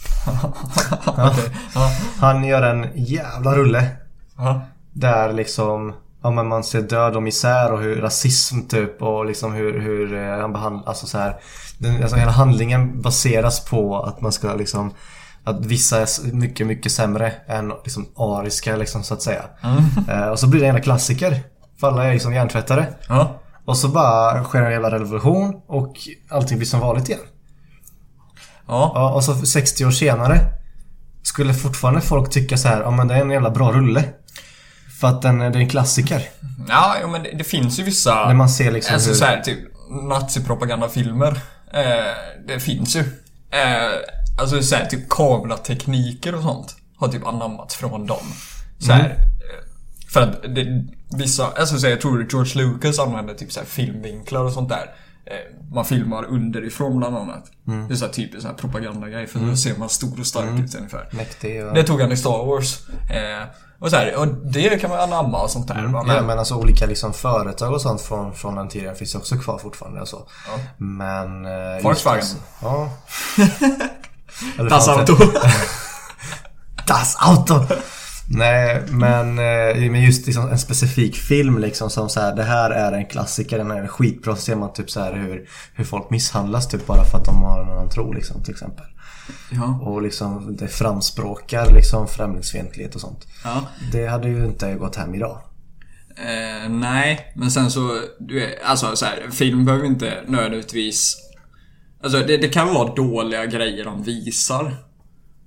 Ja. 1.75 1.91
Han 2.19 2.45
gör 2.45 2.63
en 2.63 2.87
jävla 2.95 3.55
rulle. 3.55 3.87
Ja. 4.37 4.61
Där 4.93 5.33
liksom, 5.33 5.95
ja 6.23 6.31
men 6.31 6.49
man 6.49 6.65
ser 6.65 6.83
död 6.83 7.17
och 7.17 7.23
misär 7.23 7.73
och 7.73 7.81
hur 7.81 8.01
rasism 8.01 8.61
typ 8.63 9.03
och 9.03 9.27
liksom 9.27 9.53
hur, 9.53 9.81
hur 9.81 10.15
eh, 10.15 10.41
han 10.41 10.53
behandlar, 10.53 10.89
alltså 10.89 11.07
så 11.07 11.19
här. 11.19 11.37
Den, 11.79 12.03
alltså 12.03 12.17
hela 12.17 12.31
handlingen 12.31 13.03
baseras 13.03 13.65
på 13.65 14.03
att 14.03 14.21
man 14.21 14.33
ska 14.33 14.55
liksom 14.55 14.93
att 15.51 15.67
vissa 15.67 16.01
är 16.01 16.33
mycket, 16.33 16.67
mycket 16.67 16.93
sämre 16.93 17.33
än 17.47 17.69
liksom 17.85 18.09
ariska 18.17 18.77
liksom 18.77 19.03
så 19.03 19.15
att 19.15 19.23
säga. 19.23 19.45
Eh, 20.09 20.29
och 20.29 20.39
så 20.39 20.47
blir 20.47 20.61
det 20.61 20.67
en 20.67 20.83
klassiker. 20.83 21.43
För 21.81 21.89
alla 21.89 22.05
är 22.05 22.13
liksom 22.13 22.35
hjärntvättade. 22.35 22.87
Ja. 23.09 23.41
Och 23.65 23.77
så 23.77 23.89
bara 23.89 24.45
sker 24.45 24.63
en 24.63 24.73
jävla 24.73 24.91
revolution 24.91 25.55
och 25.67 25.97
allting 26.31 26.59
blir 26.59 26.69
som 26.69 26.81
vanligt 26.81 27.09
igen. 27.09 27.21
Ja. 28.67 28.93
Ja, 28.95 29.11
och 29.15 29.25
så 29.25 29.35
60 29.35 29.85
år 29.85 29.91
senare 29.91 30.41
skulle 31.23 31.55
fortfarande 31.55 32.01
folk 32.01 32.31
tycka 32.31 32.57
så 32.57 32.69
här, 32.69 32.81
ja 32.81 32.91
men 32.91 33.09
det 33.09 33.15
är 33.15 33.21
en 33.21 33.31
jävla 33.31 33.51
bra 33.51 33.73
rulle. 33.73 34.05
För 35.01 35.09
att 35.09 35.23
den, 35.23 35.39
det 35.39 35.45
är 35.45 35.57
en 35.57 35.69
klassiker. 35.69 36.23
Ja, 36.69 36.95
men 37.13 37.23
det, 37.23 37.31
det 37.39 37.45
finns 37.45 37.79
ju 37.79 37.83
vissa... 37.83 38.27
När 38.27 38.35
man 38.35 38.49
ser 38.49 38.71
liksom 38.73 38.95
Alltså 38.95 39.11
hur... 39.11 39.17
så 39.17 39.25
här, 39.25 39.41
typ 39.41 39.59
nazipropagandafilmer. 40.09 41.41
Eh, 41.73 42.45
det 42.47 42.61
finns 42.61 42.97
ju. 42.97 43.01
Eh, 43.51 44.18
alltså 44.39 44.63
så 44.63 44.75
här, 44.75 44.87
typ 44.87 45.09
kameratekniker 45.09 46.35
och 46.35 46.43
sånt 46.43 46.77
har 46.97 47.09
typ 47.09 47.27
anammats 47.27 47.75
från 47.77 48.07
dem. 48.07 48.27
Så 48.79 48.93
här, 48.93 49.05
Mm. 49.05 49.19
För 50.13 50.21
att 50.23 50.43
det, 50.55 50.87
vissa, 51.17 51.47
alltså 51.47 51.79
så 51.79 51.87
här, 51.87 51.91
jag 51.93 52.01
tror 52.01 52.27
George 52.31 52.63
Lucas 52.63 52.99
använde 52.99 53.35
typ 53.35 53.53
så 53.53 53.61
här 53.61 53.67
filmvinklar 53.67 54.45
och 54.45 54.53
sånt 54.53 54.69
där. 54.69 54.95
Eh, 55.27 55.73
man 55.75 55.85
filmar 55.85 56.25
underifrån 56.25 56.99
bland 56.99 57.17
annat. 57.17 57.45
Mm. 57.67 57.89
Det 57.89 57.95
är 57.95 57.97
så 57.97 58.05
här 58.05 58.13
typiskt 58.13 58.43
så 58.43 58.49
här 58.49 58.55
propagandagrej 58.55 59.27
för 59.27 59.41
då 59.41 59.57
ser 59.57 59.79
man 59.79 59.89
stor 59.89 60.21
och 60.21 60.27
stark 60.27 60.61
ut 60.61 60.75
ungefär. 60.75 61.09
Mäktig 61.13 61.67
och... 61.67 61.75
Det 61.75 61.83
tog 61.85 62.01
han 62.01 62.13
i 62.13 62.17
Star 62.17 62.47
Wars. 62.47 62.89
Eh, 63.11 63.49
och, 63.79 63.91
så 63.91 63.97
här, 63.97 64.17
och 64.17 64.27
det 64.29 64.81
kan 64.81 64.91
man 64.91 65.01
anamma 65.01 65.43
och 65.43 65.51
sånt 65.51 65.69
där. 65.69 65.87
va, 65.87 66.05
Ja 66.07 66.23
men 66.23 66.39
alltså 66.39 66.55
olika 66.55 66.87
liksom 66.87 67.13
företag 67.13 67.73
och 67.73 67.81
sånt 67.81 68.01
från, 68.01 68.35
från 68.35 68.55
den 68.55 68.69
tiden 68.69 68.95
finns 68.97 69.15
också 69.15 69.37
kvar 69.37 69.59
fortfarande 69.59 70.01
och 70.01 70.09
så. 70.09 70.29
Ja. 70.49 70.59
Men... 70.77 71.47
eh, 71.47 71.73
just 71.75 71.85
Volkswagen. 71.85 72.21
alltså- 72.21 72.37
Ja. 72.63 72.91
Das 74.69 74.89
Auto. 74.89 75.17
Das 76.87 77.17
Auto! 77.21 77.67
Nej, 78.31 78.83
men, 78.89 79.39
eh, 79.39 79.91
men 79.91 80.03
just 80.03 80.27
liksom 80.27 80.51
en 80.51 80.59
specifik 80.59 81.17
film 81.17 81.59
liksom 81.59 81.91
som 81.91 82.09
så 82.09 82.21
här, 82.21 82.37
det 82.37 82.43
här 82.43 82.71
är 82.71 82.93
en 82.93 83.07
klassiker, 83.07 83.59
den 83.59 83.71
är 83.71 83.87
skitbra. 83.87 84.37
Så 84.37 84.43
ser 84.43 84.57
man 84.57 84.73
typ 84.73 84.91
så 84.91 85.01
här 85.01 85.13
hur, 85.13 85.49
hur 85.75 85.85
folk 85.85 86.11
misshandlas 86.11 86.69
typ 86.69 86.87
bara 86.87 87.05
för 87.05 87.19
att 87.19 87.25
de 87.25 87.43
har 87.43 87.63
en 87.63 87.69
annan 87.69 87.89
tro 87.89 88.13
liksom 88.13 88.43
till 88.43 88.53
exempel. 88.53 88.85
Ja. 89.51 89.81
Och 89.83 90.03
liksom 90.03 90.57
det 90.57 90.69
framspråkar 90.69 91.73
liksom 91.73 92.09
främlingsfientlighet 92.09 92.95
och 92.95 93.01
sånt. 93.01 93.27
ja. 93.45 93.63
Det 93.93 94.07
hade 94.07 94.29
ju 94.29 94.45
inte 94.45 94.75
gått 94.75 94.97
hem 94.97 95.15
idag. 95.15 95.41
Eh, 96.17 96.69
nej, 96.71 97.33
men 97.37 97.51
sen 97.51 97.71
så, 97.71 98.01
du 98.19 98.45
är, 98.45 98.55
alltså 98.65 98.97
så 98.97 99.05
här, 99.05 99.31
film 99.31 99.65
behöver 99.65 99.87
inte 99.87 100.23
nödvändigtvis... 100.27 101.28
Alltså 102.03 102.19
det, 102.19 102.37
det 102.37 102.49
kan 102.49 102.75
vara 102.75 102.95
dåliga 102.95 103.47
grejer 103.47 103.85
de 103.85 104.03
visar. 104.03 104.77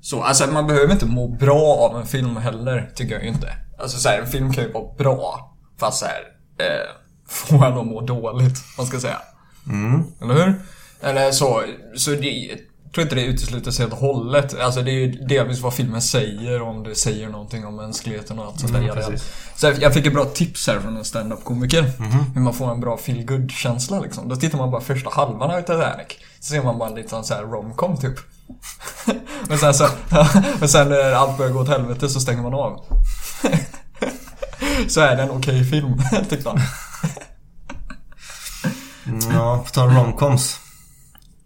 Så, 0.01 0.23
alltså 0.23 0.47
man 0.47 0.67
behöver 0.67 0.93
inte 0.93 1.05
må 1.05 1.27
bra 1.27 1.89
av 1.89 1.99
en 1.99 2.07
film 2.07 2.37
heller, 2.37 2.91
tycker 2.95 3.13
jag 3.13 3.23
ju 3.23 3.29
inte. 3.29 3.47
Alltså 3.79 3.97
så 3.97 4.09
här, 4.09 4.19
en 4.19 4.27
film 4.27 4.53
kan 4.53 4.63
ju 4.63 4.71
vara 4.71 4.93
bra, 4.97 5.55
fast 5.79 5.99
så 5.99 6.05
här, 6.05 6.21
eh, 6.57 6.89
få 7.27 7.55
en 7.55 7.77
att 7.77 7.87
må 7.87 8.01
dåligt, 8.01 8.57
man 8.77 8.85
ska 8.85 8.99
säga. 8.99 9.17
Eller 10.21 10.33
hur? 10.33 10.53
Eller 11.01 11.31
så, 11.31 11.63
så 11.95 12.11
det, 12.11 12.29
jag 12.29 12.93
tror 12.93 13.03
inte 13.03 13.15
det 13.15 13.25
utesluter 13.25 13.71
sig 13.71 13.83
helt 13.83 13.93
och 13.93 13.99
hållet. 13.99 14.59
Alltså 14.59 14.81
det 14.81 14.91
är 14.91 14.93
ju 14.93 15.11
delvis 15.11 15.59
vad 15.59 15.73
filmen 15.73 16.01
säger, 16.01 16.61
om 16.61 16.83
det 16.83 16.95
säger 16.95 17.29
någonting 17.29 17.65
om 17.65 17.75
mänskligheten 17.75 18.39
och 18.39 18.45
allt 18.45 18.59
sånt 18.59 18.73
där. 18.73 18.81
Mm, 18.81 18.95
precis. 18.95 19.33
så 19.55 19.73
jag 19.81 19.93
fick 19.93 20.05
ett 20.05 20.13
bra 20.13 20.25
tips 20.25 20.67
här 20.67 20.79
från 20.79 20.97
en 20.97 21.05
stand-up-komiker. 21.05 21.91
Mhm. 21.97 22.33
Hur 22.33 22.41
man 22.41 22.53
får 22.53 22.71
en 22.71 22.79
bra 22.79 22.97
feel 22.97 23.49
känsla 23.49 23.99
liksom. 23.99 24.29
Då 24.29 24.35
tittar 24.35 24.57
man 24.57 24.71
bara 24.71 24.81
första 24.81 25.09
halvan 25.09 25.51
av 25.51 25.61
Titanic. 25.61 26.07
Så 26.41 26.47
ser 26.53 26.63
man 26.63 26.77
bara 26.77 26.89
en 26.89 26.95
liten 26.95 27.23
så 27.23 27.33
här 27.33 27.41
romcom 27.43 27.97
typ. 27.97 28.15
Men 29.47 29.57
sen 29.57 29.73
så, 29.73 29.87
men 30.59 30.69
sen 30.69 30.89
när 30.89 31.11
allt 31.13 31.37
börjar 31.37 31.51
gå 31.51 31.59
åt 31.59 31.67
helvete 31.69 32.09
så 32.09 32.19
stänger 32.19 32.41
man 32.43 32.53
av. 32.53 32.85
Så 34.87 35.01
är 35.01 35.15
det 35.15 35.23
en 35.23 35.31
okej 35.31 35.63
film, 35.65 36.01
tycker 36.29 36.45
man. 36.45 36.59
Mm, 39.05 39.19
Ja, 39.35 39.63
på 39.65 39.71
tal 39.71 39.89
om 39.89 39.95
romcoms. 39.95 40.59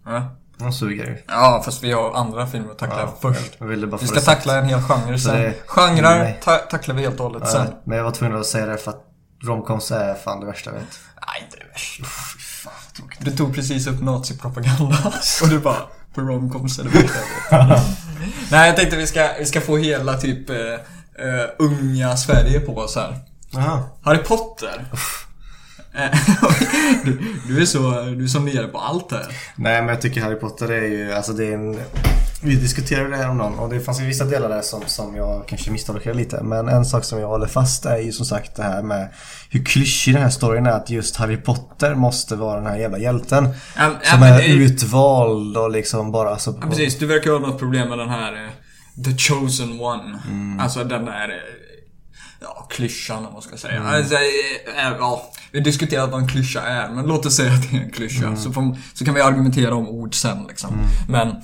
Ja. 0.04 0.36
De 0.58 0.72
suger 0.72 1.04
ju. 1.06 1.22
ja, 1.28 1.62
fast 1.64 1.82
vi 1.82 1.92
har 1.92 2.12
andra 2.14 2.46
filmer 2.46 2.70
att 2.70 2.78
tackla 2.78 3.08
först. 3.20 3.58
Bara 3.58 3.68
få 3.90 3.96
Vi 3.96 4.06
ska 4.06 4.20
tackla 4.20 4.58
en 4.58 4.64
hel 4.68 4.82
genre 4.82 5.18
sen. 5.18 5.34
det- 5.42 5.54
Genrer 5.66 6.38
ta 6.44 6.56
tacklar 6.56 6.94
vi 6.94 7.02
helt 7.02 7.20
och 7.20 7.26
hållet 7.32 7.48
sen. 7.48 7.66
Ja, 7.70 7.80
men 7.84 7.96
jag 7.96 8.04
var 8.04 8.10
tvungen 8.10 8.36
att 8.40 8.46
säga 8.46 8.66
det 8.66 8.76
för 8.78 8.90
att 8.90 9.04
romcoms 9.42 9.90
är 9.90 10.14
fan 10.14 10.40
det 10.40 10.46
värsta 10.46 10.70
jag 10.70 10.78
vet. 10.78 10.98
Nej, 11.26 11.42
inte 11.44 11.56
det 11.56 11.72
värsta. 11.72 12.04
Du 13.18 13.30
tog 13.30 13.54
precis 13.54 13.86
upp 13.86 14.00
nazipropaganda 14.00 15.12
och 15.42 15.48
du 15.48 15.58
bara 15.58 15.80
på 16.14 16.20
romcoms 16.20 16.78
jag 16.78 16.84
vet. 16.84 17.10
Nej, 18.50 18.66
jag 18.66 18.76
tänkte 18.76 18.96
vi 18.96 19.06
ska, 19.06 19.28
vi 19.38 19.46
ska 19.46 19.60
få 19.60 19.76
hela 19.76 20.16
typ 20.16 20.50
eh, 20.50 20.56
unga 21.58 22.16
Sverige 22.16 22.60
på 22.60 22.76
oss 22.76 22.96
här. 22.96 23.18
Jaha. 23.50 23.82
Harry 24.02 24.18
Potter. 24.18 24.84
Eh, 25.94 26.18
du, 27.04 27.34
du, 27.48 27.62
är 27.62 27.66
så, 27.66 27.78
du 28.02 28.24
är 28.24 28.28
så 28.28 28.40
nere 28.40 28.68
på 28.68 28.78
allt 28.78 29.12
här. 29.12 29.26
Nej 29.56 29.82
men 29.82 29.88
jag 29.88 30.00
tycker 30.00 30.20
Harry 30.20 30.34
Potter 30.34 30.68
är 30.68 30.86
ju, 30.86 31.12
alltså 31.12 31.32
det 31.32 31.46
är 31.46 31.54
en... 31.54 31.78
Vi 32.46 32.54
diskuterade 32.54 33.10
det 33.10 33.16
häromdagen 33.16 33.58
och 33.58 33.68
det 33.70 33.80
fanns 33.80 34.00
ju 34.00 34.06
vissa 34.06 34.24
delar 34.24 34.48
där 34.48 34.62
som, 34.62 34.82
som 34.86 35.16
jag 35.16 35.48
kanske 35.48 35.70
misstolkade 35.70 36.16
lite. 36.16 36.42
Men 36.42 36.68
en 36.68 36.84
sak 36.84 37.04
som 37.04 37.20
jag 37.20 37.28
håller 37.28 37.46
fast 37.46 37.86
är 37.86 37.98
ju 37.98 38.12
som 38.12 38.26
sagt 38.26 38.56
det 38.56 38.62
här 38.62 38.82
med 38.82 39.08
hur 39.50 39.64
klyschig 39.64 40.14
den 40.14 40.22
här 40.22 40.30
storyn 40.30 40.66
är. 40.66 40.70
Att 40.70 40.90
just 40.90 41.16
Harry 41.16 41.36
Potter 41.36 41.94
måste 41.94 42.36
vara 42.36 42.60
den 42.60 42.66
här 42.66 42.78
jävla 42.78 42.98
hjälten. 42.98 43.48
Ja, 43.76 43.90
Som 44.02 44.20
men 44.20 44.32
är 44.32 44.38
det 44.38 44.46
utvald 44.46 45.56
och 45.56 45.70
liksom 45.70 46.12
bara 46.12 46.30
alltså, 46.30 46.58
Ja, 46.60 46.68
precis, 46.68 46.98
du 46.98 47.06
verkar 47.06 47.30
ha 47.30 47.38
något 47.38 47.58
problem 47.58 47.88
med 47.88 47.98
den 47.98 48.08
här 48.08 48.32
eh, 48.32 49.04
The 49.04 49.16
Chosen 49.18 49.80
One. 49.80 50.20
Mm. 50.26 50.60
Alltså 50.60 50.84
den 50.84 51.04
där 51.04 51.28
eh, 51.28 51.34
Ja, 52.40 52.66
klyschan 52.70 53.26
om 53.26 53.32
man 53.32 53.42
ska 53.42 53.56
säga. 53.56 53.74
Mm. 53.74 53.86
Alltså, 53.86 54.14
eh, 54.14 54.92
ja, 54.98 55.32
vi 55.52 55.58
har 55.58 55.64
diskuterat 55.64 56.10
vad 56.10 56.20
en 56.20 56.28
klyscha 56.28 56.60
är, 56.60 56.88
men 56.88 57.06
låt 57.06 57.26
oss 57.26 57.36
säga 57.36 57.52
att 57.52 57.70
det 57.70 57.76
är 57.76 57.80
en 57.80 57.90
klyscha. 57.90 58.26
Mm. 58.26 58.36
Så, 58.36 58.52
får, 58.52 58.76
så 58.94 59.04
kan 59.04 59.14
vi 59.14 59.20
argumentera 59.20 59.74
om 59.74 59.88
ord 59.88 60.14
sen 60.14 60.44
liksom. 60.48 60.78
Men 61.08 61.36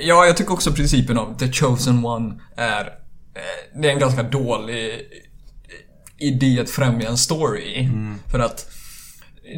Ja, 0.00 0.26
jag 0.26 0.36
tycker 0.36 0.52
också 0.52 0.72
principen 0.72 1.18
av 1.18 1.38
The 1.38 1.52
Chosen 1.52 2.04
One 2.04 2.40
är 2.56 2.84
eh, 3.34 3.80
Det 3.80 3.88
är 3.88 3.92
en 3.92 3.98
ganska 3.98 4.22
dålig 4.22 4.94
eh, 4.94 5.00
idé 6.18 6.60
att 6.60 6.70
främja 6.70 7.08
en 7.08 7.16
story 7.16 7.62
i. 7.62 7.88
För 8.30 8.38
att 8.38 8.70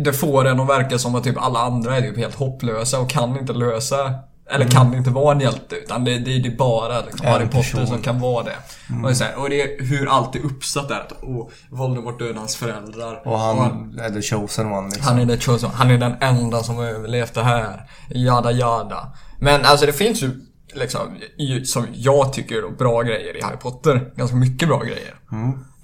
det 0.05 0.13
får 0.13 0.47
en 0.47 0.61
att 0.61 0.69
verka 0.69 0.99
som 0.99 1.15
att 1.15 1.25
typ 1.25 1.39
alla 1.39 1.59
andra 1.59 1.97
är 1.97 2.03
typ 2.03 2.17
helt 2.17 2.35
hopplösa 2.35 3.01
och 3.01 3.11
kan 3.11 3.39
inte 3.39 3.53
lösa 3.53 4.15
eller 4.51 4.69
kan 4.69 4.95
inte 4.95 5.11
vara 5.11 5.35
en 5.35 5.41
hjälte 5.41 5.77
utan 5.77 6.05
det, 6.05 6.19
det, 6.19 6.39
det 6.39 6.49
är 6.49 6.57
bara 6.57 7.01
liksom, 7.01 7.27
Harry 7.27 7.45
Potter 7.45 7.59
person. 7.59 7.87
som 7.87 8.03
kan 8.03 8.21
vara 8.21 8.45
det. 8.45 8.57
Och, 9.03 9.09
det 9.11 9.21
är 9.21 9.25
här, 9.25 9.39
och 9.39 9.51
det 9.51 9.63
är 9.63 9.85
hur 9.85 10.09
allt 10.09 10.37
är 10.37 10.41
uppsatt 10.41 10.89
där. 10.89 11.07
Oh, 11.23 11.49
Voldemort 11.71 12.19
dödade 12.19 12.39
hans 12.39 12.57
föräldrar. 12.57 13.23
Och 13.25 13.39
han 13.39 13.99
är 14.01 14.11
the 14.11 14.23
chosen 14.23 14.73
one 14.73 14.89
liksom. 14.89 15.05
Han 15.05 15.19
är 15.19 15.37
the 15.37 15.43
chosen 15.43 15.71
Han 15.75 15.91
är 15.91 15.99
den 15.99 16.15
enda 16.21 16.63
som 16.63 16.77
har 16.77 16.85
överlevt 16.85 17.35
det 17.35 17.43
här. 17.43 17.91
Jada 18.09 18.53
jada. 18.53 19.13
Men 19.41 19.65
alltså 19.65 19.87
det 19.87 19.93
finns 19.93 20.23
ju 20.23 20.31
liksom, 20.75 21.19
som 21.65 21.87
jag 21.93 22.33
tycker 22.33 22.63
då, 22.63 22.71
bra 22.71 23.03
grejer 23.03 23.37
i 23.37 23.43
Harry 23.43 23.57
Potter. 23.57 24.13
Ganska 24.17 24.37
mycket 24.37 24.69
bra 24.69 24.83
grejer. 24.83 25.15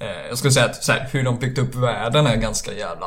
Eh, 0.00 0.28
jag 0.28 0.38
skulle 0.38 0.52
säga 0.52 0.66
att 0.66 0.88
här, 0.88 1.08
hur 1.12 1.24
de 1.24 1.38
byggt 1.38 1.58
upp 1.58 1.74
världen 1.74 2.26
är 2.26 2.36
ganska 2.36 2.72
jävla 2.72 3.06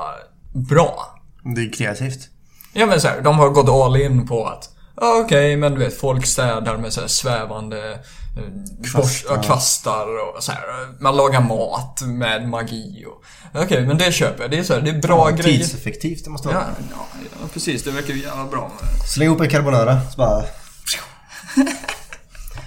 bra. 0.54 1.20
Det 1.56 1.62
är 1.62 1.74
kreativt. 1.74 2.30
Ja 2.74 2.86
men 2.86 3.02
så 3.02 3.08
här, 3.08 3.22
de 3.22 3.40
har 3.40 3.50
gått 3.50 3.70
all 3.70 4.02
in 4.02 4.28
på 4.28 4.46
att 4.46 4.75
Ja 5.02 5.22
okej, 5.26 5.58
men 5.58 5.74
du 5.74 5.80
vet 5.80 5.98
folk 6.00 6.26
städar 6.26 6.78
med 6.78 6.94
så 6.94 7.02
här 7.02 7.08
svävande 7.08 7.92
eh, 7.92 8.84
kvastar. 8.92 9.36
ja, 9.36 9.42
kvastar 9.42 10.06
och 10.38 10.44
så 10.44 10.52
här. 10.52 10.62
Man 11.00 11.16
lagar 11.18 11.42
mat 11.42 12.02
med 12.02 12.50
magi 12.50 13.06
och... 13.08 13.24
Okej, 13.64 13.86
men 13.88 13.98
det 13.98 14.12
köper 14.12 14.42
jag. 14.44 14.52
Det 14.52 14.58
är 14.58 14.64
så 14.64 14.74
här, 14.74 14.82
det 14.82 14.90
är 14.90 15.02
bra 15.02 15.30
Ja, 15.30 15.36
grejer. 15.36 15.58
Tidseffektivt 15.58 16.24
det 16.24 16.30
måste 16.30 16.50
Ja, 16.50 16.54
vara. 16.54 16.66
ja, 16.92 17.06
ja, 17.42 17.48
precis. 17.54 17.84
Det 17.84 17.92
verkar 17.92 18.14
ju 18.14 18.22
jävla 18.22 18.46
bra 18.46 18.62
med 18.82 19.10
Släng 19.10 19.26
ihop 19.28 19.42
en 19.42 19.50
carbonara 19.50 20.02
så 20.12 20.18
bara... 20.18 20.44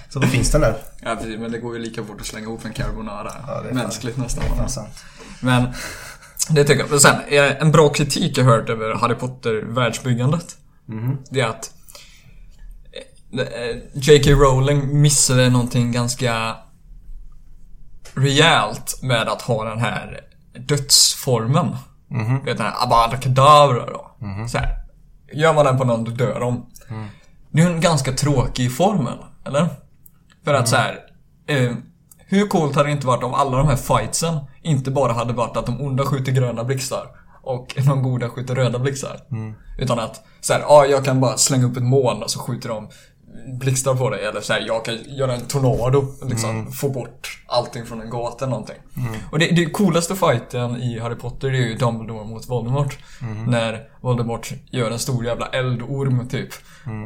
Så 0.09 0.19
då 0.19 0.27
finns 0.27 0.51
den 0.51 0.61
där. 0.61 0.75
Ja, 1.01 1.15
precis. 1.15 1.39
Men 1.39 1.51
det 1.51 1.57
går 1.57 1.75
ju 1.77 1.81
lika 1.81 2.03
fort 2.03 2.21
att 2.21 2.27
slänga 2.27 2.45
ihop 2.47 2.65
en 2.65 2.73
carbonara. 2.73 3.31
Ja, 3.47 3.61
det 3.61 3.69
är 3.69 3.73
Mänskligt 3.73 4.17
nästan. 4.17 4.43
Ja, 4.57 4.67
sant. 4.67 5.03
Men 5.41 5.67
det 6.49 6.63
tycker 6.63 6.79
jag. 6.79 6.89
Men 6.89 6.99
sen, 6.99 7.15
eh, 7.27 7.61
en 7.61 7.71
bra 7.71 7.89
kritik 7.89 8.37
jag 8.37 8.45
hört 8.45 8.69
över 8.69 8.93
Harry 8.95 9.15
Potter-världsbyggandet. 9.15 10.55
Det 11.29 11.41
är 11.41 11.47
att 11.47 11.71
J.K. 13.93 14.31
Rowling 14.31 15.01
missade 15.01 15.49
någonting 15.49 15.91
ganska 15.91 16.55
rejält 18.13 18.99
med 19.01 19.27
att 19.27 19.41
ha 19.41 19.63
den 19.63 19.79
här 19.79 20.19
dödsformen. 20.67 21.75
Du 22.39 22.45
vet 22.45 22.57
den 22.57 22.65
här 22.65 22.83
abadakadabra 22.83 23.85
då. 23.85 24.11
Så 24.47 24.57
här. 24.57 24.69
Gör 25.33 25.53
man 25.53 25.65
den 25.65 25.77
på 25.77 25.83
någon, 25.83 26.03
då 26.03 26.11
dör 26.11 26.39
de. 26.39 26.65
Det 27.51 27.61
är 27.61 27.69
en 27.69 27.81
ganska 27.81 28.11
tråkig 28.11 28.75
formel, 28.77 29.17
eller? 29.45 29.67
För 30.45 30.53
att 30.53 30.67
så 30.67 30.75
här. 30.75 30.99
Eh, 31.47 31.71
hur 32.17 32.47
coolt 32.47 32.75
hade 32.75 32.87
det 32.89 32.91
inte 32.93 33.07
varit 33.07 33.23
om 33.23 33.33
alla 33.33 33.57
de 33.57 33.67
här 33.67 33.75
fightsen 33.75 34.39
inte 34.61 34.91
bara 34.91 35.13
hade 35.13 35.33
varit 35.33 35.57
att 35.57 35.65
de 35.65 35.81
onda 35.81 36.05
skjuter 36.05 36.31
gröna 36.31 36.63
blixtar 36.63 37.07
och 37.43 37.75
de 37.85 38.03
goda 38.03 38.29
skjuter 38.29 38.55
röda 38.55 38.79
blixtar. 38.79 39.19
Utan 39.77 39.99
att 39.99 40.23
så 40.41 40.53
här, 40.53 40.59
ja 40.59 40.85
jag 40.85 41.05
kan 41.05 41.19
bara 41.21 41.37
slänga 41.37 41.65
upp 41.65 41.77
ett 41.77 41.83
moln 41.83 42.23
och 42.23 42.31
så 42.31 42.39
skjuter 42.39 42.69
de 42.69 42.89
blixtar 43.57 43.95
på 43.95 44.09
dig. 44.09 44.25
Eller 44.25 44.41
så 44.41 44.53
här, 44.53 44.63
jag 44.67 44.85
kan 44.85 44.97
göra 45.07 45.33
en 45.33 45.45
tornado 45.45 46.05
liksom 46.29 46.71
få 46.71 46.89
bort 46.89 47.41
allting 47.47 47.85
från 47.85 48.01
en 48.01 48.09
gata 48.09 48.45
eller 48.45 48.51
någonting. 48.51 48.75
Och 49.31 49.39
det, 49.39 49.45
det 49.45 49.65
coolaste 49.65 50.15
fighten 50.15 50.75
i 50.81 50.99
Harry 50.99 51.15
Potter 51.15 51.49
det 51.51 51.57
är 51.57 51.67
ju 51.67 51.75
Dumbledore 51.75 52.25
mot 52.25 52.49
Voldemort. 52.49 52.97
När 53.47 53.89
Voldemort 54.01 54.51
gör 54.71 54.91
en 54.91 54.99
stor 54.99 55.25
jävla 55.25 55.47
eldorm 55.47 56.27
typ. 56.29 56.49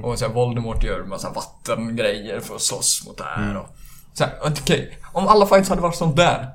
Och 0.04 0.20
så 0.20 0.28
här, 0.28 0.34
Voldemort 0.34 0.84
gör 0.84 1.04
massa 1.04 1.30
vattengrejer 1.30 2.40
för 2.40 2.56
att 2.56 2.62
slåss 2.62 3.04
mot 3.08 3.18
det 3.18 3.24
här. 3.24 3.58
Och, 3.58 3.68
så 4.14 4.24
här, 4.24 4.34
okej, 4.46 4.98
om 5.14 5.28
alla 5.28 5.46
fights 5.46 5.70
hade 5.70 5.82
varit 5.82 5.96
sånt 5.96 6.16
där. 6.16 6.50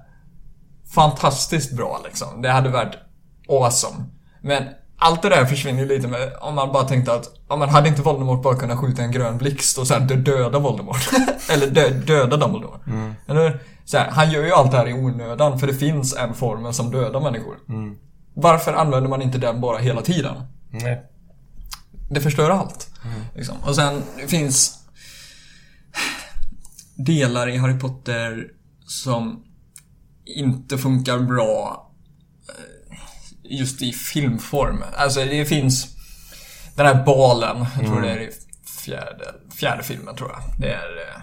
Fantastiskt 0.95 1.77
bra 1.77 2.01
liksom. 2.05 2.43
Det 2.43 2.49
hade 2.51 2.69
varit 2.69 2.95
awesome. 3.49 4.05
Men 4.43 4.65
allt 4.99 5.23
det 5.23 5.29
där 5.29 5.45
försvinner 5.45 5.81
ju 5.83 5.89
lite 5.89 6.09
med, 6.09 6.33
om 6.41 6.55
man 6.55 6.73
bara 6.73 6.85
tänkte 6.85 7.15
att, 7.15 7.25
ja 7.49 7.57
men 7.57 7.69
hade 7.69 7.89
inte 7.89 8.03
Voldemort 8.03 8.43
bara 8.43 8.57
kunnat 8.57 8.79
skjuta 8.79 9.03
en 9.03 9.13
grön 9.13 9.39
blixt 9.39 9.79
och 9.79 9.87
sen 9.87 10.07
dö- 10.07 10.17
döda 10.17 10.59
Voldemort? 10.59 11.09
Eller 11.51 11.67
dö, 11.67 11.89
döda 11.91 12.37
Dumbledore? 12.37 12.79
Eller 13.27 13.61
så 13.85 13.99
här, 13.99 14.11
han 14.11 14.31
gör 14.31 14.45
ju 14.45 14.53
allt 14.53 14.71
det 14.71 14.77
här 14.77 14.89
i 14.89 14.93
onödan 14.93 15.59
för 15.59 15.67
det 15.67 15.75
finns 15.75 16.17
en 16.17 16.35
formel 16.35 16.75
som 16.75 16.91
dödar 16.91 17.21
människor. 17.21 17.57
Varför 18.35 18.73
använder 18.73 19.09
man 19.11 19.23
inte 19.23 19.39
den 19.39 19.61
bara 19.61 19.79
hela 19.79 20.03
tiden? 20.03 20.35
Nej. 20.71 21.03
Det 22.11 22.21
förstör 22.21 22.51
allt. 22.51 22.91
Liksom. 23.35 23.57
Och 23.67 23.75
sen 23.75 24.03
det 24.17 24.29
finns 24.29 24.79
delar 26.97 27.49
i 27.49 27.57
Harry 27.57 27.79
Potter 27.79 28.47
som 28.87 29.45
inte 30.25 30.79
funkar 30.79 31.19
bra 31.19 31.88
just 33.51 33.83
i 33.83 33.93
filmform. 33.93 34.85
Alltså 34.97 35.21
det 35.25 35.45
finns 35.45 35.87
den 36.77 36.87
här 36.87 37.05
balen, 37.05 37.67
jag 37.79 37.87
tror 37.87 38.01
det 38.01 38.11
är 38.11 38.21
i 38.21 38.31
fjärde, 38.85 39.35
fjärde 39.61 39.83
filmen 39.83 40.17
tror 40.17 40.31
jag. 40.31 40.41
Det 40.59 40.73
är 40.73 40.99
eh, 40.99 41.23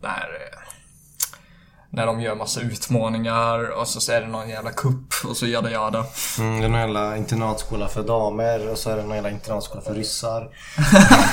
den 0.00 0.10
här 0.10 0.28
eh, 0.28 0.58
när 1.90 2.06
de 2.06 2.20
gör 2.20 2.34
massa 2.34 2.60
utmaningar 2.60 3.70
och 3.80 3.88
så 3.88 4.12
är 4.12 4.20
det 4.20 4.26
någon 4.26 4.48
jävla 4.48 4.70
kupp 4.70 5.14
och 5.24 5.36
så 5.36 5.46
jada 5.46 5.70
jada. 5.70 6.04
Mm, 6.38 6.60
det 6.60 6.66
är 6.66 6.68
någon 6.68 6.80
jävla 6.80 7.16
internatskola 7.16 7.88
för 7.88 8.02
damer 8.02 8.70
och 8.70 8.78
så 8.78 8.90
är 8.90 8.96
det 8.96 9.02
någon 9.02 9.14
jävla 9.14 9.30
internatskola 9.30 9.80
för 9.80 9.94
ryssar. 9.94 10.48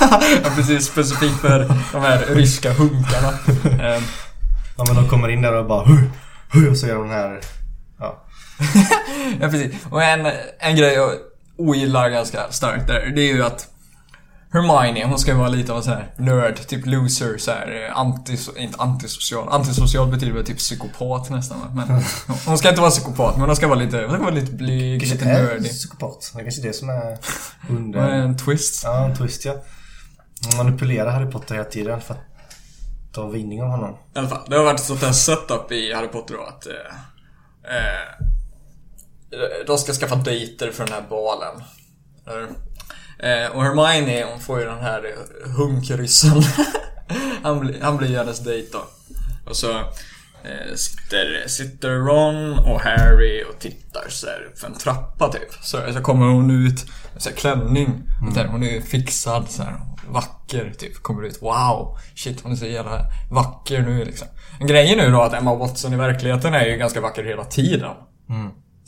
Ja, 0.44 0.50
precis. 0.56 0.86
Specifikt 0.86 1.40
för 1.40 1.68
de 1.92 2.02
här 2.02 2.26
ryska 2.26 2.72
hunkarna. 2.72 3.38
Ehm, 3.84 4.02
Ja 4.76 4.84
men 4.86 4.96
de 4.96 5.08
kommer 5.08 5.28
in 5.28 5.42
där 5.42 5.52
och 5.52 5.66
bara 5.66 5.84
hu, 5.84 6.10
hu, 6.52 6.70
och 6.70 6.78
så 6.78 6.86
gör 6.86 6.94
de 6.94 7.08
den 7.08 7.16
här... 7.16 7.40
Ja. 9.40 9.48
precis. 9.48 9.72
Och 9.90 10.02
en, 10.02 10.26
en 10.58 10.76
grej 10.76 10.94
jag 10.94 11.10
ogillar 11.58 12.08
ganska 12.10 12.52
starkt 12.52 12.86
där, 12.86 13.12
det 13.16 13.20
är 13.22 13.34
ju 13.34 13.44
att 13.44 13.68
Hermione, 14.52 15.04
hon 15.06 15.18
ska 15.18 15.30
ju 15.30 15.36
vara 15.36 15.48
lite 15.48 15.72
av 15.72 15.78
en 15.78 15.84
sån 15.84 15.92
här 15.92 16.10
nörd, 16.16 16.66
typ 16.66 16.86
loser, 16.86 17.38
så 17.38 17.50
här, 17.50 17.86
eh, 17.90 17.98
antis, 17.98 18.50
inte 18.56 18.80
antisocial. 18.82 19.48
Antisocial 19.48 20.08
betyder 20.10 20.32
väl 20.32 20.44
typ 20.44 20.58
psykopat 20.58 21.30
nästan? 21.30 21.58
Men 21.74 21.88
hon 22.46 22.58
ska 22.58 22.68
inte 22.68 22.80
vara 22.80 22.90
psykopat, 22.90 23.36
men 23.36 23.46
hon 23.46 23.56
ska 23.56 23.68
vara 23.68 23.78
lite, 23.78 23.96
hon 24.00 24.10
ska 24.10 24.18
vara 24.22 24.34
lite 24.34 24.52
blyg, 24.52 25.00
Kanske 25.00 25.16
lite 25.18 25.30
är 25.30 25.42
nördig. 25.42 25.70
psykopat. 25.70 26.30
Det 26.34 26.40
är 26.40 26.42
kanske 26.44 26.62
är 26.62 26.66
det 26.66 26.72
som 26.72 26.88
är 26.88 27.18
under... 27.68 28.00
är 28.00 28.12
en 28.22 28.36
twist. 28.36 28.80
Ja, 28.84 29.04
en 29.04 29.16
twist 29.16 29.44
ja. 29.44 29.54
Manipulerar 30.56 31.10
Harry 31.10 31.30
Potter 31.30 31.54
hela 31.54 31.68
tiden 31.68 32.00
för 32.00 32.14
att 32.14 32.20
ta 33.12 33.28
vinning 33.28 33.62
av 33.62 33.68
honom. 33.68 33.96
I 34.14 34.18
alla 34.18 34.28
fall, 34.28 34.46
det 34.48 34.56
har 34.56 34.64
varit 34.64 34.80
ett 34.80 34.86
sånt 34.86 35.02
här 35.02 35.12
setup 35.12 35.72
i 35.72 35.94
Harry 35.94 36.08
Potter 36.08 36.34
då 36.34 36.42
att 36.42 36.66
eh, 36.66 36.72
eh, 37.76 38.26
de 39.66 39.78
ska 39.78 39.92
skaffa 39.92 40.16
dejter 40.16 40.70
för 40.70 40.84
den 40.84 40.94
här 40.94 41.04
balen. 41.10 41.62
Eh, 43.18 43.56
och 43.56 43.62
Hermione 43.62 44.24
hon 44.30 44.40
får 44.40 44.60
ju 44.60 44.66
den 44.66 44.82
här 44.82 45.14
hunkryssen. 45.56 46.42
han, 47.42 47.60
blir, 47.60 47.80
han 47.80 47.96
blir 47.96 48.16
hennes 48.16 48.40
dejt 48.40 48.68
då. 48.72 48.84
Och 49.50 49.56
så 49.56 49.70
eh, 50.44 50.74
sitter, 50.74 51.48
sitter 51.48 51.90
Ron 51.90 52.58
och 52.58 52.80
Harry 52.80 53.44
och 53.44 53.58
tittar 53.58 54.08
så 54.08 54.26
här 54.26 54.48
för 54.56 54.66
en 54.66 54.74
trappa 54.74 55.32
typ. 55.32 55.52
Så, 55.62 55.92
så 55.92 56.00
kommer 56.00 56.26
hon 56.26 56.66
ut 56.66 56.86
så 57.16 57.28
här 57.28 57.36
klänning. 57.36 58.02
Och 58.26 58.34
där, 58.34 58.44
hon 58.44 58.62
är 58.62 58.80
fixad 58.80 59.50
så 59.50 59.62
här, 59.62 59.80
vacker 60.08 60.72
typ. 60.78 61.02
Kommer 61.02 61.22
ut. 61.22 61.42
Wow! 61.42 61.98
Shit 62.14 62.40
hon 62.40 62.52
är 62.52 62.56
så 62.56 62.66
jävla 62.66 63.06
vacker 63.30 63.82
nu 63.82 64.04
liksom. 64.04 64.28
Grejen 64.60 64.98
ju 64.98 65.10
då 65.10 65.22
att 65.22 65.34
Emma 65.34 65.54
Watson 65.54 65.92
i 65.92 65.96
verkligheten 65.96 66.54
är 66.54 66.66
ju 66.66 66.76
ganska 66.76 67.00
vacker 67.00 67.24
hela 67.24 67.44
tiden. 67.44 67.90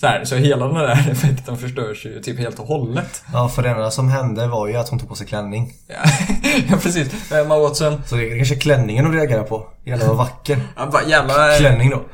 Så, 0.00 0.06
här, 0.06 0.24
så 0.24 0.36
hela 0.36 0.66
den 0.66 0.74
där 0.74 1.10
effekten 1.10 1.56
förstörs 1.56 2.06
ju 2.06 2.22
typ 2.22 2.38
helt 2.38 2.58
och 2.58 2.66
hållet. 2.66 3.22
Ja, 3.32 3.48
för 3.48 3.62
det 3.62 3.70
enda 3.70 3.90
som 3.90 4.08
hände 4.08 4.46
var 4.46 4.66
ju 4.66 4.76
att 4.76 4.88
hon 4.88 4.98
tog 4.98 5.08
på 5.08 5.14
sig 5.14 5.26
klänning. 5.26 5.72
Ja, 5.88 5.94
ja 6.70 6.76
precis. 6.76 7.32
Emma 7.32 7.58
Watson. 7.58 8.02
Så 8.06 8.16
det 8.16 8.32
är 8.32 8.36
kanske 8.36 8.56
klänningen 8.56 9.04
hon 9.04 9.14
reagerar 9.14 9.42
på. 9.42 9.68
Jävlar 9.84 10.06
vad 10.06 10.16
vacker. 10.16 10.60
Ja, 10.76 10.86
bara 10.92 11.04
jävla... 11.04 11.58
Klänning 11.58 11.90
då. 11.90 12.04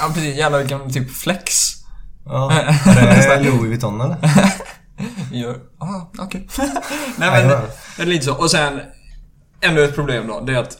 Ja 0.00 0.10
precis, 0.14 0.36
jävla 0.36 0.58
vilken 0.58 0.92
typ 0.92 1.10
flex. 1.10 1.72
Ja, 2.24 2.52
är 2.86 3.38
det 3.38 3.44
Louis 3.44 3.62
Vuitton 3.62 4.00
eller? 4.00 4.16
Gör... 5.32 5.56
Ah, 5.78 6.00
okej. 6.18 6.48
Nej, 6.58 6.68
Nej 7.18 7.30
men, 7.30 7.48
det 7.48 7.62
det 7.96 8.02
är 8.02 8.06
lite 8.06 8.24
så. 8.24 8.34
Och 8.34 8.50
sen, 8.50 8.80
ännu 9.60 9.84
ett 9.84 9.94
problem 9.94 10.26
då. 10.26 10.40
Det 10.40 10.52
är 10.54 10.58
att 10.58 10.76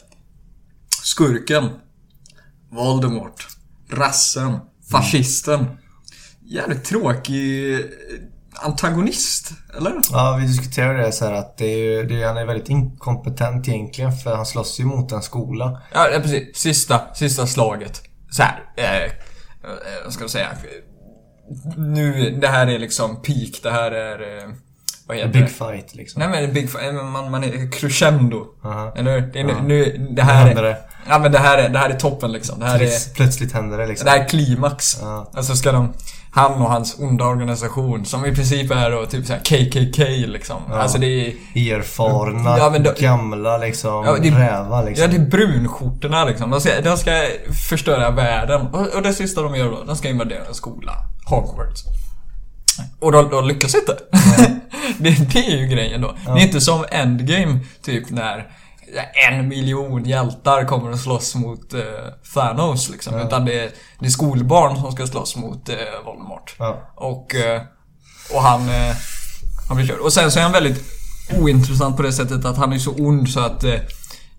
skurken, 1.03 1.69
Voldemort, 2.71 3.47
rassen, 3.91 4.59
fascisten. 4.91 5.65
Jävligt 6.49 6.83
tråkig 6.85 7.73
eh, 7.73 7.79
antagonist, 8.55 9.51
eller? 9.77 9.93
Ja, 10.11 10.37
vi 10.41 10.47
diskuterade 10.47 11.01
det 11.01 11.11
så 11.11 11.25
här 11.25 11.33
att 11.33 11.57
det 11.57 11.65
är, 11.65 12.03
det 12.03 12.23
är, 12.23 12.27
han 12.27 12.37
är 12.37 12.45
väldigt 12.45 12.69
inkompetent 12.69 13.67
egentligen 13.67 14.11
för 14.11 14.35
han 14.35 14.45
slåss 14.45 14.79
ju 14.79 14.85
mot 14.85 15.11
en 15.11 15.21
skola. 15.21 15.81
Ja, 15.93 16.07
precis. 16.21 16.57
Sista, 16.57 17.01
sista 17.15 17.47
slaget. 17.47 18.01
Så 18.31 18.43
här. 18.43 18.63
Eh, 18.77 19.03
eh, 19.03 19.09
vad 20.03 20.13
ska 20.13 20.23
jag 20.23 20.29
säga? 20.29 20.47
Nu, 21.77 22.37
det 22.41 22.47
här 22.47 22.67
är 22.67 22.79
liksom 22.79 23.21
peak. 23.21 23.59
Det 23.63 23.71
här 23.71 23.91
är... 23.91 24.37
Eh, 24.43 24.49
vad 25.07 25.17
heter 25.17 25.29
Big 25.33 25.41
det? 25.43 25.47
fight 25.47 25.95
liksom. 25.95 26.19
Nej 26.19 26.29
men 26.29 26.53
big 26.53 26.69
fi- 26.69 26.91
man, 26.91 27.31
man 27.31 27.43
är 27.43 27.71
crescendo. 27.71 28.45
Aha. 28.63 28.93
Eller 28.97 29.19
hur? 29.19 29.27
Det 29.33 29.39
är 29.39 29.43
nu, 29.43 29.51
Ja. 29.51 29.61
nu, 29.63 29.85
det 29.85 29.99
Nu 30.13 30.21
här 30.21 30.45
händer 30.45 30.63
är... 30.63 30.67
det. 30.69 30.77
Ja 31.09 31.19
men 31.19 31.31
det 31.31 31.39
här 31.39 31.57
är, 31.57 31.69
det 31.69 31.79
här 31.79 31.89
är 31.89 31.99
toppen 31.99 32.31
liksom. 32.31 32.59
Det 32.59 32.65
här 32.65 32.79
är, 32.79 32.85
Plöts- 32.85 33.13
Plötsligt 33.15 33.51
händer 33.53 33.77
det 33.77 33.87
liksom. 33.87 34.05
det 34.05 34.11
här 34.11 34.19
är 34.19 34.27
klimax. 34.29 34.97
Ja. 35.01 35.31
Alltså 35.33 35.55
ska 35.55 35.71
de... 35.71 35.93
Han 36.37 36.61
och 36.61 36.69
hans 36.71 36.99
onda 36.99 37.25
organisation 37.25 38.05
som 38.05 38.25
i 38.25 38.35
princip 38.35 38.71
är 38.71 38.91
då 38.91 39.05
typ 39.05 39.25
såhär 39.25 39.39
KKK 39.39 40.03
liksom. 40.27 40.61
Ja. 40.69 40.75
Alltså 40.75 40.97
det 40.97 41.07
är... 41.07 41.33
Erfarna, 41.75 42.57
Ja, 42.57 42.79
då- 42.79 42.93
gamla 42.99 43.57
liksom, 43.57 44.05
Ja, 44.05 44.17
det- 44.21 44.29
rävar 44.29 44.85
liksom. 44.85 45.01
Ja, 45.11 45.17
det 45.17 45.23
är 45.23 45.29
brunskjortorna 45.29 46.25
liksom. 46.25 46.49
De 46.49 46.61
ska, 46.61 46.81
de 46.81 46.97
ska 46.97 47.11
förstöra 47.69 48.11
världen. 48.11 48.67
Och, 48.67 48.87
och 48.95 49.01
det 49.01 49.13
sista 49.13 49.41
de 49.41 49.55
gör 49.55 49.65
då, 49.71 49.83
de 49.83 49.95
ska 49.95 50.09
invadera 50.09 50.45
en 50.47 50.53
skola. 50.53 50.91
Hogwarts. 51.25 51.83
Och 52.99 53.11
de, 53.11 53.29
de 53.29 53.47
lyckas 53.47 53.75
inte. 53.75 53.97
det, 54.97 55.33
det 55.33 55.39
är 55.39 55.57
ju 55.57 55.67
grejen 55.67 56.01
då. 56.01 56.15
Det 56.25 56.31
är 56.31 56.43
inte 56.45 56.61
som 56.61 56.85
Endgame, 56.91 57.59
typ 57.81 58.09
när 58.09 58.47
en 59.29 59.47
miljon 59.47 60.05
hjältar 60.05 60.65
kommer 60.65 60.91
att 60.91 60.99
slåss 60.99 61.35
mot 61.35 61.73
eh, 61.73 61.81
Thanos 62.33 62.89
liksom. 62.89 63.19
Utan 63.19 63.45
det 63.45 63.59
är, 63.59 63.71
det 63.99 64.05
är 64.05 64.09
skolbarn 64.09 64.77
som 64.77 64.91
ska 64.91 65.07
slåss 65.07 65.35
mot 65.35 65.69
eh, 65.69 65.75
Voldemort. 66.05 66.55
Ja. 66.59 66.93
Och, 66.95 67.35
eh, 67.35 67.61
och 68.33 68.41
han, 68.41 68.61
eh, 68.61 68.95
han 69.67 69.77
blir 69.77 69.87
körd. 69.87 69.99
Och 69.99 70.13
sen 70.13 70.31
så 70.31 70.39
är 70.39 70.43
han 70.43 70.51
väldigt 70.51 70.83
ointressant 71.39 71.97
på 71.97 72.03
det 72.03 72.13
sättet 72.13 72.45
att 72.45 72.57
han 72.57 72.73
är 72.73 72.77
så 72.77 72.91
ond 72.91 73.29
så 73.29 73.39
att 73.39 73.63
eh, 73.63 73.73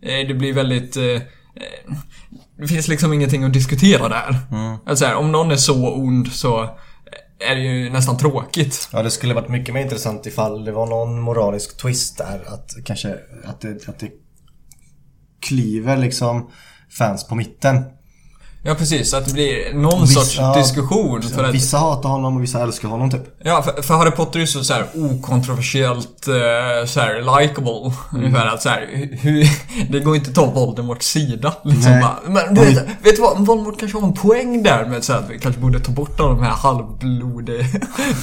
eh, 0.03 0.29
det 0.29 0.35
blir 0.35 0.53
väldigt... 0.53 0.97
Eh, 0.97 1.21
det 2.59 2.69
finns 2.69 2.89
liksom 2.89 3.13
ingenting 3.13 3.45
att 3.45 3.53
diskutera 3.53 4.09
där. 4.09 4.37
Alltså 4.87 5.05
här, 5.05 5.15
om 5.15 5.33
någon 5.33 5.51
är 5.51 5.57
så 5.57 5.95
ond 5.95 6.33
så 6.33 6.71
är 7.41 7.55
det 7.55 7.61
ju 7.61 7.91
nästan 7.91 8.17
tråkigt. 8.17 8.89
Ja, 8.93 9.03
det 9.03 9.11
skulle 9.11 9.35
varit 9.35 9.49
mycket 9.49 9.75
mer 9.75 9.83
intressant 9.83 10.27
ifall 10.27 10.65
det 10.65 10.73
var 10.73 10.87
någon 10.87 11.21
moralisk 11.21 11.77
twist 11.77 12.19
där. 12.19 12.45
Att 12.47 12.71
kanske 12.85 13.15
att 13.45 13.61
det, 13.61 13.89
att 13.89 13.99
det 13.99 14.11
klyver 15.41 15.97
liksom 15.97 16.51
fans 16.99 17.25
på 17.27 17.35
mitten. 17.35 17.85
Ja 18.63 18.75
precis, 18.75 19.11
så 19.11 19.17
att 19.17 19.27
det 19.27 19.33
blir 19.33 19.75
någon 19.75 20.01
Vissa- 20.07 20.21
sorts 20.21 20.59
diskussion. 20.59 21.23
För 21.23 21.45
att, 21.45 21.55
Vissa 21.55 21.79
hatar 21.79 22.09
honom 22.09 22.37
och 22.37 22.43
vissa 22.43 22.63
älskar 22.63 22.89
honom 22.89 23.11
typ. 23.11 23.23
Ja, 23.45 23.63
för, 23.63 23.83
för 23.83 23.95
Harry 23.95 24.11
Potter 24.11 24.41
är 24.41 24.47
så, 24.47 24.65
så 24.65 24.73
här 24.75 24.87
okontroversiellt 24.95 26.29
eh, 26.29 26.87
så 26.87 27.01
här 27.01 27.41
likable. 27.41 27.93
Ungefär 28.13 28.47
att 28.47 28.63
så 28.63 28.69
här, 28.69 29.09
hur, 29.21 29.49
det 29.93 30.01
går 30.01 30.17
inte 30.17 30.29
att 30.31 30.35
ta 30.37 30.47
Voldemorts 30.47 31.07
sida. 31.07 31.55
Liksom 31.65 32.01
bara, 32.01 32.17
men 32.27 32.55
du 32.55 32.61
vet, 32.65 32.77
vet 33.03 33.17
du 33.17 33.23
vad? 33.23 33.47
Voldemort 33.47 33.81
kanske 33.81 33.99
har 33.99 34.07
en 34.07 34.15
poäng 34.15 34.63
där 34.63 34.85
med 34.85 35.05
så 35.05 35.13
här, 35.13 35.21
att 35.21 35.31
vi 35.31 35.39
kanske 35.39 35.61
borde 35.61 35.81
ta 35.81 35.93
bort 35.93 36.21
alla 36.21 36.29
de 36.29 36.43
här 36.43 36.51
halvblodiga 36.51 37.65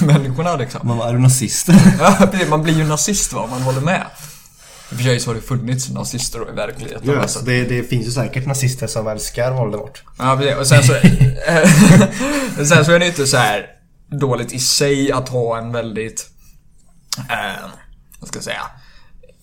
människorna 0.06 0.56
liksom. 0.56 0.80
Man 0.88 1.00
är 1.00 1.12
du 1.12 1.18
nazist? 1.18 1.68
Ja, 2.00 2.26
precis, 2.30 2.48
man 2.48 2.62
blir 2.62 2.74
ju 2.78 2.84
nazist 2.84 3.32
va, 3.32 3.40
om 3.40 3.50
man 3.50 3.62
håller 3.62 3.80
med. 3.80 4.02
I 4.90 4.94
och 4.94 4.96
för 4.96 5.04
sig 5.04 5.20
så 5.20 5.30
har 5.30 5.34
det 5.34 5.40
funnits 5.40 5.88
nazister 5.88 6.38
då 6.38 6.48
i 6.48 6.52
verkligheten. 6.52 7.00
Ja, 7.04 7.20
alltså. 7.20 7.40
det, 7.40 7.64
det 7.64 7.82
finns 7.82 8.06
ju 8.06 8.10
säkert 8.10 8.46
nazister 8.46 8.86
som 8.86 9.06
älskar 9.06 9.52
Voldemort. 9.52 10.02
Ja, 10.18 10.36
precis. 10.36 10.56
Och 10.56 10.66
sen 10.66 10.82
så... 10.82 10.92
sen 12.64 12.84
så 12.84 12.92
är 12.92 12.98
det 12.98 13.06
inte 13.06 13.26
så 13.26 13.36
här 13.36 13.66
dåligt 14.20 14.52
i 14.52 14.58
sig 14.58 15.12
att 15.12 15.28
ha 15.28 15.58
en 15.58 15.72
väldigt... 15.72 16.30
Eh, 17.18 17.68
vad 18.20 18.28
ska 18.28 18.36
jag 18.36 18.44
säga? 18.44 18.62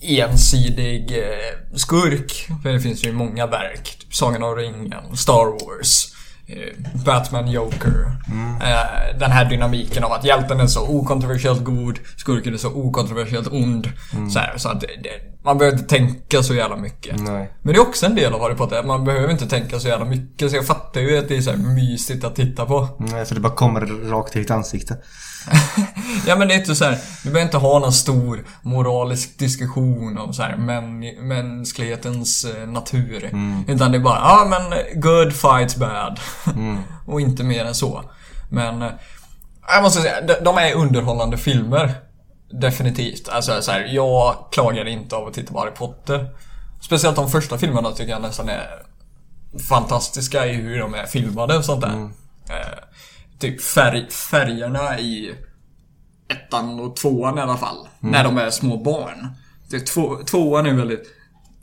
Ensidig 0.02 1.18
eh, 1.18 1.76
skurk. 1.76 2.48
För 2.64 2.70
det 2.70 2.80
finns 2.80 3.06
ju 3.06 3.12
många 3.12 3.48
verk. 3.48 3.98
Typ 4.00 4.16
Sagan 4.16 4.44
om 4.44 4.56
ringen, 4.56 5.18
Star 5.18 5.46
Wars. 5.46 6.03
Eh, 6.48 7.04
Batman 7.06 7.52
Joker. 7.52 8.06
Eh, 8.62 9.20
den 9.20 9.32
här 9.32 9.50
dynamiken 9.50 10.04
av 10.04 10.12
att 10.12 10.26
hjälten 10.26 10.60
är 10.60 10.68
så 10.68 10.88
okontroversiellt 10.88 11.64
god, 11.64 12.00
skurken 12.18 12.54
är 12.54 12.58
så 12.58 12.74
okontroversiellt 12.74 13.48
ond. 13.52 13.90
Så, 14.34 14.40
här, 14.40 14.58
så 14.58 14.70
att 14.70 14.82
det, 14.82 15.34
man 15.44 15.58
behöver 15.58 15.78
inte 15.78 15.90
tänka 15.90 16.44
så 16.44 16.54
jävla 16.54 16.76
mycket. 16.76 17.20
Nej. 17.20 17.54
Men 17.62 17.74
det 17.74 17.80
är 17.80 17.88
också 17.88 18.06
en 18.06 18.16
del 18.16 18.34
av 18.34 18.42
Harry 18.42 18.56
Potter, 18.56 18.84
man 18.84 19.04
behöver 19.04 19.32
inte 19.32 19.48
tänka 19.48 19.80
så 19.80 19.88
jävla 19.88 20.06
mycket. 20.06 20.52
Så 20.52 20.56
jag 20.56 20.68
fattar 20.68 21.02
ju 21.02 21.18
att 21.18 21.28
det 21.28 21.38
är 21.38 21.42
så 21.42 21.50
här 21.52 21.58
mysigt 21.58 22.24
att 22.24 22.36
titta 22.36 22.66
på. 22.66 22.90
Nej, 23.00 23.26
för 23.26 23.36
det 23.36 23.42
bara 23.42 23.54
kommer 23.54 23.82
rakt 24.10 24.36
i 24.36 24.40
ditt 24.40 24.52
ansikte. 24.52 24.98
Ja 26.28 26.36
men 26.36 26.48
det 26.48 26.54
är 26.54 26.58
inte 26.60 26.76
så 26.76 26.86
här, 26.86 26.98
vi 27.24 27.30
behöver 27.30 27.46
inte 27.46 27.58
ha 27.58 27.80
någon 27.80 27.94
stor 27.94 28.46
moralisk 28.62 29.38
diskussion 29.38 30.18
om 30.18 30.34
så 30.34 30.44
här 30.44 30.58
män, 30.58 31.00
mänsklighetens 31.28 32.46
eh, 32.46 32.68
natur. 32.68 33.32
Utan 33.68 33.92
det 33.92 33.98
är 33.98 34.02
bara, 34.02 34.20
ja 34.20 34.48
men 34.50 35.02
good 35.02 35.34
fights 35.34 35.76
bad. 35.76 36.20
Och 37.06 37.22
inte 37.22 37.44
mer 37.44 37.66
än 37.66 37.76
så. 37.76 38.04
Men 38.50 38.82
eh, 38.82 38.90
jag 39.68 39.84
måste 39.84 40.02
säga, 40.02 40.22
de, 40.22 40.34
de 40.44 40.58
är 40.58 40.74
underhållande 40.74 41.38
filmer. 41.38 41.94
Definitivt. 42.62 43.30
Alltså 43.30 43.62
så 43.62 43.72
här, 43.72 43.88
jag 43.92 44.36
klagar 44.52 44.88
inte 44.88 45.16
av 45.16 45.28
att 45.28 45.34
titta 45.34 45.54
på 45.54 45.60
Harry 45.60 45.72
Potter. 45.72 46.30
Speciellt 46.82 47.16
de 47.16 47.30
första 47.30 47.58
filmerna 47.58 47.92
tycker 47.92 48.12
jag 48.12 48.22
nästan 48.22 48.50
är 48.50 48.68
fantastiska 49.70 50.46
i 50.48 50.54
hur 50.54 50.80
de 50.80 50.94
är 50.94 51.06
filmade 51.06 51.58
och 51.58 51.66
sånt 51.66 51.82
där. 51.82 52.10
Eh, 52.50 52.78
typ 53.40 53.62
färg, 53.62 54.10
färgerna 54.10 55.00
i 55.00 55.36
ettan 56.30 56.80
och 56.80 56.96
tvåan 56.96 57.38
i 57.38 57.42
alla 57.42 57.58
fall. 57.58 57.88
När 58.00 58.24
de 58.24 58.38
är 58.38 58.50
små 58.50 58.78
barn. 58.84 59.28
Är 59.74 59.80
två, 59.80 60.16
tvåan 60.26 60.66
är 60.66 60.74
väldigt... 60.74 61.04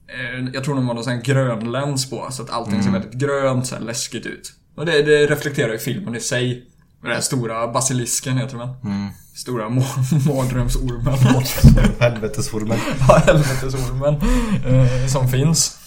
Eh, 0.08 0.48
jag 0.54 0.64
tror 0.64 0.74
de 0.74 0.86
har 0.88 0.94
någon 0.94 1.04
sån 1.04 1.20
grön 1.22 1.72
lens 1.72 2.10
på, 2.10 2.26
så 2.30 2.42
att 2.42 2.50
allting 2.50 2.82
ser 2.82 2.90
väldigt 2.90 3.12
grönt, 3.12 3.66
så 3.66 3.78
läskigt 3.78 4.26
ut. 4.26 4.52
Och 4.76 4.86
det, 4.86 5.02
det 5.02 5.26
reflekterar 5.26 5.72
ju 5.72 5.78
filmen 5.78 6.14
i 6.16 6.20
sig. 6.20 6.66
Med 7.00 7.10
den 7.10 7.14
här 7.14 7.20
stora 7.22 7.68
basilisken 7.68 8.38
heter 8.38 8.56
den 8.58 8.68
Stora 9.34 9.68
må- 9.68 9.84
mardrömsormen. 10.34 11.18
Helvetesormen. 12.00 12.78
Ja, 13.08 13.22
helvetesormen. 13.26 14.14
Eh, 14.66 15.06
som 15.06 15.28
finns. 15.28 15.78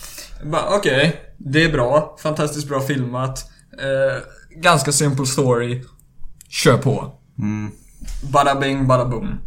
Okej, 0.69 1.21
det 1.37 1.63
är 1.63 1.71
bra. 1.71 2.17
Fantastiskt 2.21 2.67
bra 2.67 2.81
filmat. 2.81 3.51
Eh, 3.81 4.21
ganska 4.55 4.91
simple 4.91 5.25
story. 5.25 5.83
Kör 6.49 6.77
på. 6.77 7.13
Bada 8.31 8.55
bing, 8.55 8.87
bada 8.87 9.05
boom. 9.05 9.39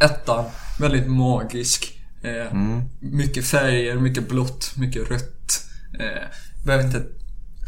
Ettan, 0.00 0.44
väldigt 0.78 1.06
magisk. 1.10 2.00
Eh, 2.22 2.58
Mycket 3.00 3.46
färger, 3.46 3.96
mycket 3.96 4.28
blått, 4.28 4.72
mycket 4.76 5.10
rött. 5.10 5.64
Eh, 6.00 6.22
behöver 6.64 6.84
inte... 6.84 7.02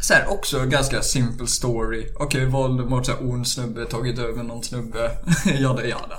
Så 0.01 0.13
här, 0.13 0.27
också 0.31 0.65
ganska 0.65 1.01
simple 1.01 1.47
story. 1.47 2.07
Okej, 2.15 2.45
Voldemort, 2.45 3.05
så 3.05 3.11
här, 3.11 3.29
ond 3.31 3.47
snubbe, 3.47 3.85
tagit 3.85 4.19
över 4.19 4.43
någon 4.43 4.63
snubbe. 4.63 5.11
jada 5.59 5.85
jada. 5.85 6.17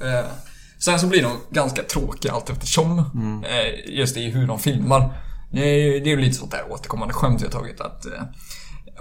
Eh, 0.00 0.26
sen 0.78 1.00
så 1.00 1.06
blir 1.06 1.22
de 1.22 1.32
ganska 1.50 1.82
tråkiga 1.82 2.32
allt 2.32 2.50
eftersom. 2.50 2.98
Eh, 3.44 3.94
just 3.98 4.16
i 4.16 4.30
hur 4.30 4.46
de 4.46 4.58
filmar. 4.58 5.22
Det 5.52 5.60
är, 5.60 5.90
det 6.00 6.10
är 6.10 6.16
ju 6.16 6.20
lite 6.20 6.34
sånt 6.38 6.50
där 6.50 6.72
återkommande 6.72 7.14
skämt 7.14 7.42
jag 7.42 7.52
tagit 7.52 7.80
att 7.80 8.06
eh, 8.06 8.22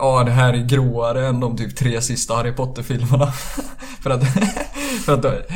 Ja, 0.02 0.24
det 0.24 0.32
här 0.32 0.54
är 0.54 0.58
gråare 0.58 1.28
än 1.28 1.40
de 1.40 1.58
typ 1.58 1.76
tre 1.76 2.02
sista 2.02 2.36
Harry 2.36 2.52
Potter-filmerna. 2.52 3.32
för 4.02 4.10
att... 4.10 4.24
för 5.06 5.14
att 5.14 5.48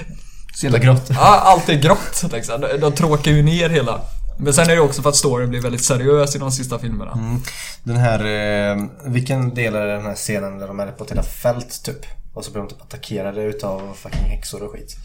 Så 0.55 0.65
jävla 0.65 0.79
grått. 0.79 1.09
Ja, 1.09 1.39
allt 1.45 1.69
är 1.69 1.81
grått 1.81 2.23
liksom. 2.31 2.61
De, 2.61 2.77
de 2.77 2.91
tråkar 2.91 3.31
ju 3.31 3.43
ner 3.43 3.69
hela 3.69 4.01
Men 4.37 4.53
sen 4.53 4.69
är 4.69 4.75
det 4.75 4.81
också 4.81 5.01
för 5.01 5.09
att 5.09 5.15
storyn 5.15 5.49
blir 5.49 5.61
väldigt 5.61 5.83
seriös 5.83 6.35
i 6.35 6.39
de 6.39 6.51
sista 6.51 6.79
filmerna. 6.79 7.11
Mm. 7.11 7.41
Den 7.83 7.97
här, 7.97 8.19
eh, 8.19 8.85
vilken 9.05 9.53
del 9.53 9.75
är 9.75 9.87
den 9.87 10.05
här 10.05 10.15
scenen 10.15 10.59
där 10.59 10.67
de 10.67 10.79
är 10.79 10.91
på 10.91 11.03
ett 11.03 11.11
hela 11.11 11.23
fält 11.23 11.83
typ? 11.83 12.05
Och 12.33 12.45
så 12.45 12.51
blir 12.51 12.61
de 12.61 12.69
typ 12.69 12.81
attackerade 12.81 13.43
utav 13.43 13.93
fucking 13.95 14.29
häxor 14.29 14.63
och 14.63 14.71
skit. 14.71 14.95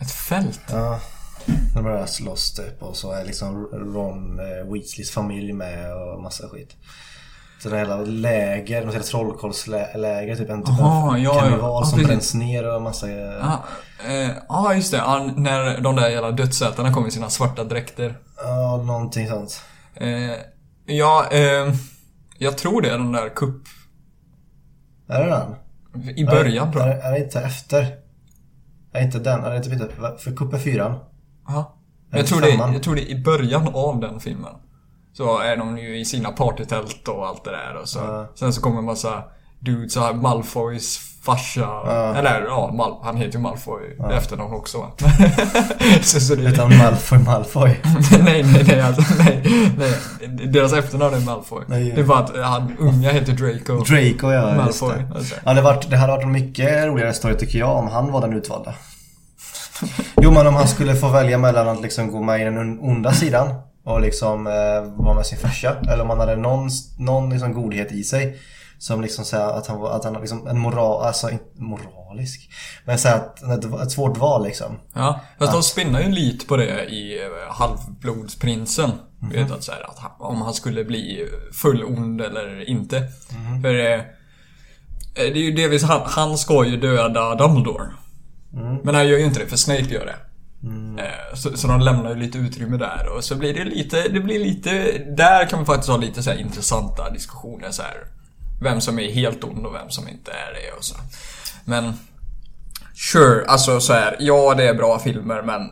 Ett 0.00 0.10
fält? 0.10 0.60
Ja. 0.70 1.00
De 1.74 1.84
börjar 1.84 2.06
slåss 2.06 2.52
typ 2.52 2.82
och 2.82 2.96
så 2.96 3.12
är 3.12 3.24
liksom 3.24 3.66
Ron 3.72 4.38
eh, 4.38 4.72
Weasleys 4.72 5.10
familj 5.10 5.52
med 5.52 5.94
och 5.96 6.22
massa 6.22 6.48
skit. 6.48 6.76
Så 7.64 7.70
det 7.70 7.76
är 7.76 7.80
hela 7.80 7.96
läger, 7.96 8.86
något 8.86 9.04
trollkarlsläger, 9.04 10.36
typ 10.36 10.50
en 10.50 10.62
typ 10.62 10.80
Aha, 10.80 11.10
av 11.10 11.18
ja, 11.18 11.34
karneval 11.34 11.60
Ja, 11.60 11.84
som 11.84 11.98
precis. 11.98 12.08
bränns 12.08 12.34
ner 12.34 12.74
och 12.74 12.82
massa... 12.82 13.10
Ja, 13.10 13.64
eh, 14.08 14.30
ah, 14.48 14.74
just 14.74 14.90
det. 14.90 14.96
Ja, 14.96 15.30
när 15.36 15.80
de 15.80 15.96
där 15.96 16.08
jävla 16.08 16.30
dödsätarna 16.30 16.92
kom 16.92 17.06
i 17.06 17.10
sina 17.10 17.30
svarta 17.30 17.64
dräkter. 17.64 18.18
Ja, 18.36 18.82
någonting 18.86 19.28
sånt. 19.28 19.60
Eh, 19.94 20.08
ja, 20.86 21.26
eh, 21.30 21.74
jag 22.38 22.58
tror 22.58 22.82
det 22.82 22.88
är 22.88 22.98
den 22.98 23.12
där 23.12 23.28
kupp... 23.28 23.62
Är 25.08 25.24
det 25.24 25.30
den? 25.30 26.16
I 26.16 26.24
början 26.24 26.72
tror 26.72 26.86
jag. 26.86 26.98
är, 26.98 27.12
det 27.12 27.24
inte 27.24 27.40
efter? 27.40 27.86
Är 28.92 29.02
inte 29.02 29.18
den? 29.18 29.44
Är 29.44 29.50
det 29.50 29.60
typ 29.60 29.72
inte... 29.72 29.88
För 30.18 30.36
kupp 30.36 30.54
är 30.54 30.58
fyran. 30.58 30.98
Ja. 31.46 31.74
Det 32.10 32.22
tror, 32.22 32.40
det, 32.40 32.48
jag 32.48 32.82
tror 32.82 32.94
det 32.94 33.02
är 33.02 33.16
i 33.18 33.22
början 33.22 33.68
av 33.74 34.00
den 34.00 34.20
filmen. 34.20 34.52
Så 35.16 35.38
är 35.38 35.56
de 35.56 35.78
ju 35.78 35.98
i 35.98 36.04
sina 36.04 36.30
partytält 36.32 37.08
och 37.08 37.26
allt 37.26 37.44
det 37.44 37.50
där 37.50 37.76
och 37.82 37.88
så. 37.88 37.98
Ja. 37.98 38.26
Sen 38.34 38.52
så 38.52 38.60
kommer 38.60 38.78
en 38.78 38.84
massa 38.84 39.22
dudes, 39.58 39.96
Malfoys 40.14 41.14
farsa. 41.24 41.60
Ja. 41.60 42.14
Eller 42.14 42.44
ja, 42.48 42.72
Mal, 42.72 42.94
han 43.02 43.16
heter 43.16 43.32
ju 43.32 43.38
Malfoy 43.38 43.96
ja. 43.98 44.12
efternamn 44.12 44.54
också 44.54 44.78
va? 44.78 44.90
så, 46.02 46.20
så 46.20 46.34
det, 46.34 46.42
Utan 46.42 46.78
Malfoy 46.78 47.18
Malfoy. 47.18 47.70
nej, 48.24 48.42
nej, 48.42 48.64
nej, 48.66 48.80
alltså, 48.80 49.14
nej, 49.18 49.42
nej. 49.78 50.48
Deras 50.48 50.72
efternamn 50.72 51.14
är 51.14 51.20
Malfoy. 51.20 51.64
Nej, 51.66 51.88
ja. 51.88 51.94
Det 51.94 52.00
är 52.00 52.04
bara 52.04 52.18
att 52.18 52.36
han 52.36 52.76
unga 52.78 53.10
heter 53.10 53.32
Draco. 53.32 53.84
Draco 53.84 54.32
ja, 54.32 54.66
just 54.66 54.82
Malfoy. 54.82 55.02
det. 55.02 55.14
Alltså. 55.16 55.34
Ja, 55.44 55.54
det, 55.54 55.62
var, 55.62 55.80
det 55.88 55.96
hade 55.96 56.12
varit 56.12 56.24
en 56.24 56.32
mycket 56.32 56.86
roligare 56.86 57.12
story 57.12 57.36
tycker 57.36 57.58
jag 57.58 57.76
om 57.76 57.88
han 57.88 58.12
var 58.12 58.20
den 58.20 58.32
utvalda. 58.32 58.74
Jo 60.16 60.30
men 60.30 60.46
om 60.46 60.54
han 60.54 60.68
skulle 60.68 60.94
få 60.94 61.08
välja 61.08 61.38
mellan 61.38 61.68
att 61.68 61.82
liksom 61.82 62.12
gå 62.12 62.22
med 62.22 62.40
i 62.40 62.44
den 62.44 62.78
onda 62.80 63.12
sidan 63.12 63.54
och 63.84 64.00
liksom 64.00 64.46
eh, 64.46 65.04
vara 65.04 65.14
med 65.14 65.26
sin 65.26 65.38
farsa. 65.38 65.76
Eller 65.88 66.02
om 66.02 66.10
han 66.10 66.18
hade 66.18 66.36
någon, 66.36 66.70
någon 66.98 67.30
liksom 67.30 67.52
godhet 67.52 67.92
i 67.92 68.04
sig. 68.04 68.40
Som 68.78 69.00
liksom 69.00 69.24
säger 69.24 69.58
att 69.58 69.66
han 69.66 69.80
var, 69.80 69.90
att 69.90 70.04
han 70.04 70.12
liksom 70.20 70.46
en 70.46 70.58
moral, 70.58 71.06
alltså 71.06 71.30
inte 71.30 71.44
moralisk. 71.54 72.50
Men 72.84 72.98
så 72.98 73.08
att, 73.08 73.42
ett, 73.42 73.64
ett 73.64 73.90
svårt 73.90 74.18
val 74.18 74.44
liksom. 74.44 74.78
Ja, 74.94 75.20
fast 75.38 75.52
de 75.52 75.62
spinnar 75.62 76.00
ju 76.00 76.08
lite 76.08 76.46
på 76.46 76.56
det 76.56 76.84
i 76.84 77.22
eh, 77.22 77.54
Halvblodsprinsen. 77.54 78.90
Mhm. 79.18 79.30
Vet 79.30 79.50
att 79.50 79.64
så 79.64 79.72
här, 79.72 79.90
att 79.90 79.98
han, 79.98 80.10
om 80.18 80.42
han 80.42 80.54
skulle 80.54 80.84
bli 80.84 81.28
full 81.52 81.84
ond 81.84 82.20
eller 82.20 82.68
inte. 82.68 83.08
Mhm. 83.30 83.62
För 83.62 83.74
eh, 83.74 83.92
eh, 83.94 84.02
det 85.14 85.38
är 85.38 85.44
ju 85.44 85.52
delvis 85.52 85.82
han, 85.82 86.00
han 86.04 86.38
ska 86.38 86.64
ju 86.64 86.76
döda 86.76 87.34
Dumbledore. 87.34 87.86
Mm. 88.56 88.76
Men 88.82 88.94
han 88.94 89.08
gör 89.08 89.18
ju 89.18 89.24
inte 89.24 89.40
det 89.40 89.46
för 89.46 89.56
Snape 89.56 89.82
gör 89.94 90.06
det. 90.06 90.16
Eh, 90.98 91.34
Så, 91.34 91.56
så 91.56 91.68
de 91.68 91.80
lämnar 91.80 92.10
ju 92.10 92.16
lite 92.16 92.38
utrymme 92.38 92.76
där 92.76 93.08
och 93.16 93.24
så 93.24 93.34
blir 93.34 93.54
det 93.54 93.64
lite, 93.64 94.08
det 94.08 94.20
blir 94.20 94.38
lite, 94.38 94.98
där 95.16 95.48
kan 95.48 95.58
man 95.58 95.66
faktiskt 95.66 95.88
ha 95.88 95.96
lite 95.96 96.22
så 96.22 96.30
här 96.30 96.38
intressanta 96.38 97.10
diskussioner 97.10 97.70
så 97.70 97.82
här. 97.82 97.96
Vem 98.62 98.80
som 98.80 98.98
är 98.98 99.12
helt 99.12 99.44
ond 99.44 99.66
och 99.66 99.74
vem 99.74 99.90
som 99.90 100.08
inte 100.08 100.30
är 100.30 100.54
det 100.54 100.78
och 100.78 100.84
så. 100.84 100.96
Men 101.64 101.92
Sure, 103.12 103.44
alltså 103.46 103.80
så 103.80 103.92
här, 103.92 104.16
ja 104.20 104.54
det 104.56 104.68
är 104.68 104.74
bra 104.74 104.98
filmer 104.98 105.42
men 105.42 105.70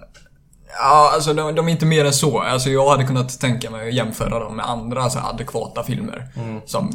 Ja, 0.78 1.10
alltså 1.14 1.34
de, 1.34 1.54
de 1.54 1.68
är 1.68 1.72
inte 1.72 1.86
mer 1.86 2.04
än 2.04 2.12
så. 2.12 2.38
Alltså 2.40 2.70
jag 2.70 2.90
hade 2.90 3.04
kunnat 3.04 3.40
tänka 3.40 3.70
mig 3.70 3.88
att 3.88 3.94
jämföra 3.94 4.38
dem 4.38 4.56
med 4.56 4.66
andra 4.68 5.10
så 5.10 5.18
adekvata 5.18 5.82
filmer. 5.84 6.28
Som 6.66 6.90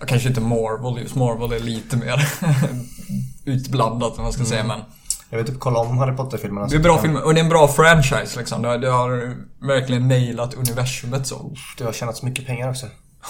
ja, 0.00 0.06
Kanske 0.06 0.28
inte 0.28 0.40
Marvel, 0.40 1.02
just 1.02 1.14
Marvel 1.14 1.52
är 1.52 1.64
lite 1.64 1.96
mer 1.96 2.28
utblandat 3.44 4.16
om 4.18 4.22
man 4.24 4.32
ska 4.32 4.44
säga 4.44 4.64
men 4.64 4.80
Jag 5.34 5.38
vill 5.44 5.52
typ 5.52 5.60
kolla 5.60 5.78
om 5.78 5.98
Harry 5.98 6.16
Potter-filmerna. 6.16 6.66
Det 6.66 6.76
är 6.76 6.80
bra 6.80 6.98
filmer 7.02 7.24
och 7.24 7.34
det 7.34 7.40
är 7.40 7.42
en 7.42 7.48
bra 7.48 7.68
franchise 7.68 8.38
liksom. 8.38 8.62
Det 8.62 8.68
har, 8.68 8.78
det 8.78 8.88
har 8.90 9.34
verkligen 9.66 10.08
nailat 10.08 10.54
universumet 10.54 11.26
så. 11.26 11.52
Det 11.78 11.84
har 11.84 11.92
tjänat 11.92 12.16
så 12.16 12.26
mycket 12.26 12.46
pengar 12.46 12.70
också. 12.70 12.86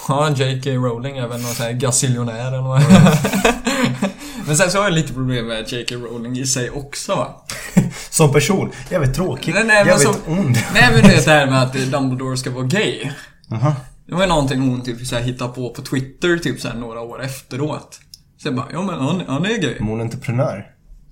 Ja, 0.07 0.29
J.K. 0.29 0.69
Rowling 0.69 1.17
är 1.17 1.27
väl 1.27 1.41
någon 1.41 1.53
sån 1.53 1.65
här 1.65 1.73
gasiljonär 1.73 2.47
eller 2.47 2.61
vad 2.61 2.81
Men 4.47 4.57
sen 4.57 4.71
så 4.71 4.77
har 4.77 4.83
jag 4.83 4.93
lite 4.93 5.13
problem 5.13 5.47
med 5.47 5.71
J.K. 5.71 5.95
Rowling 5.95 6.37
i 6.37 6.45
sig 6.45 6.69
också 6.69 7.15
va. 7.15 7.45
Som 8.09 8.33
person, 8.33 8.71
jävligt 8.89 9.15
tråkig. 9.15 9.53
Nej, 9.53 9.63
nej, 9.63 9.75
jävligt 9.87 10.01
som- 10.01 10.15
ond. 10.27 10.57
Nej 10.73 10.89
men 10.93 11.01
det 11.03 11.13
är 11.15 11.25
det 11.25 11.31
här 11.31 11.45
med 11.47 11.61
att 11.63 11.73
Dumbledore 11.73 12.37
ska 12.37 12.51
vara 12.51 12.63
gay. 12.65 13.11
Jaha. 13.49 13.75
Det 14.07 14.15
var 14.15 14.27
någonting 14.27 14.59
hon 14.69 14.81
typ 14.81 15.07
så 15.07 15.15
här 15.15 15.21
hittade 15.23 15.53
på 15.53 15.69
på 15.69 15.81
Twitter 15.81 16.37
typ 16.37 16.61
så 16.61 16.67
här 16.67 16.75
några 16.75 17.01
år 17.01 17.23
efteråt. 17.23 17.99
Så 18.41 18.47
jag 18.47 18.55
bara, 18.55 18.65
ja 18.71 18.81
men 18.81 18.99
han, 18.99 19.23
han 19.27 19.45
är 19.45 19.57
gay. 19.61 19.75
Men 19.79 19.87
hon 19.87 19.99
är 19.99 20.03
entreprenör. 20.03 20.65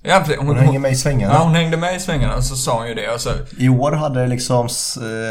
Ja, 0.04 0.20
precis. 0.20 0.38
hon, 0.38 0.48
Hon 0.48 0.58
hänger 0.58 0.80
med 0.80 0.92
i 0.92 0.96
svängarna. 0.96 1.34
Ja, 1.34 1.44
hon 1.44 1.56
hängde 1.56 1.78
med 1.78 1.96
i 1.96 2.00
svängarna 2.00 2.42
så 2.42 2.56
sa 2.56 2.78
hon 2.78 2.88
ju 2.88 2.94
det 2.94 3.10
och 3.14 3.22
så... 3.22 3.30
I 3.58 3.70
år 3.70 3.92
hade 3.92 4.28
liksom, 4.28 4.68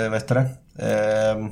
eh, 0.05 0.11
vet 0.11 0.29
du 0.29 0.35
det? 0.35 0.41
Eh, 0.79 1.47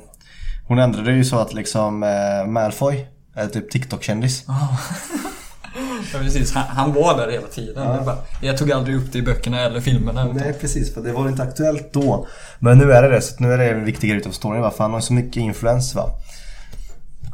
hon 0.67 0.79
ändrade 0.79 1.11
ju 1.13 1.23
så 1.25 1.39
att 1.39 1.53
liksom 1.53 2.03
eh, 2.03 2.47
Malfoy 2.47 3.05
är 3.35 3.47
typ 3.47 3.71
TikTok-kändis. 3.71 4.43
Ja, 4.47 6.19
precis. 6.19 6.53
Han, 6.53 6.63
han 6.67 6.93
var 6.93 7.17
där 7.17 7.31
hela 7.31 7.47
tiden. 7.47 7.83
Är 7.87 8.01
bara, 8.01 8.17
jag 8.41 8.57
tog 8.57 8.71
aldrig 8.71 8.95
upp 8.97 9.11
det 9.11 9.17
i 9.17 9.21
böckerna 9.21 9.59
eller 9.61 9.81
filmerna. 9.81 10.23
utan- 10.23 10.35
Nej 10.37 10.53
precis, 10.61 10.93
för 10.93 11.01
det 11.01 11.11
var 11.11 11.27
inte 11.27 11.43
aktuellt 11.43 11.93
då. 11.93 12.27
Men 12.59 12.77
nu 12.77 12.91
är 12.93 13.01
det 13.01 13.09
det, 13.09 13.21
så 13.21 13.35
nu 13.39 13.53
är 13.53 13.57
det 13.57 13.69
en 13.69 13.85
viktig 13.85 14.09
grej 14.09 14.19
utav 14.19 14.31
storyn 14.31 14.61
va? 14.61 14.71
För 14.71 14.83
han 14.83 14.91
har 14.91 14.99
ju 14.99 15.03
så 15.05 15.13
mycket 15.13 15.37
influens 15.41 15.95
va. 15.95 16.09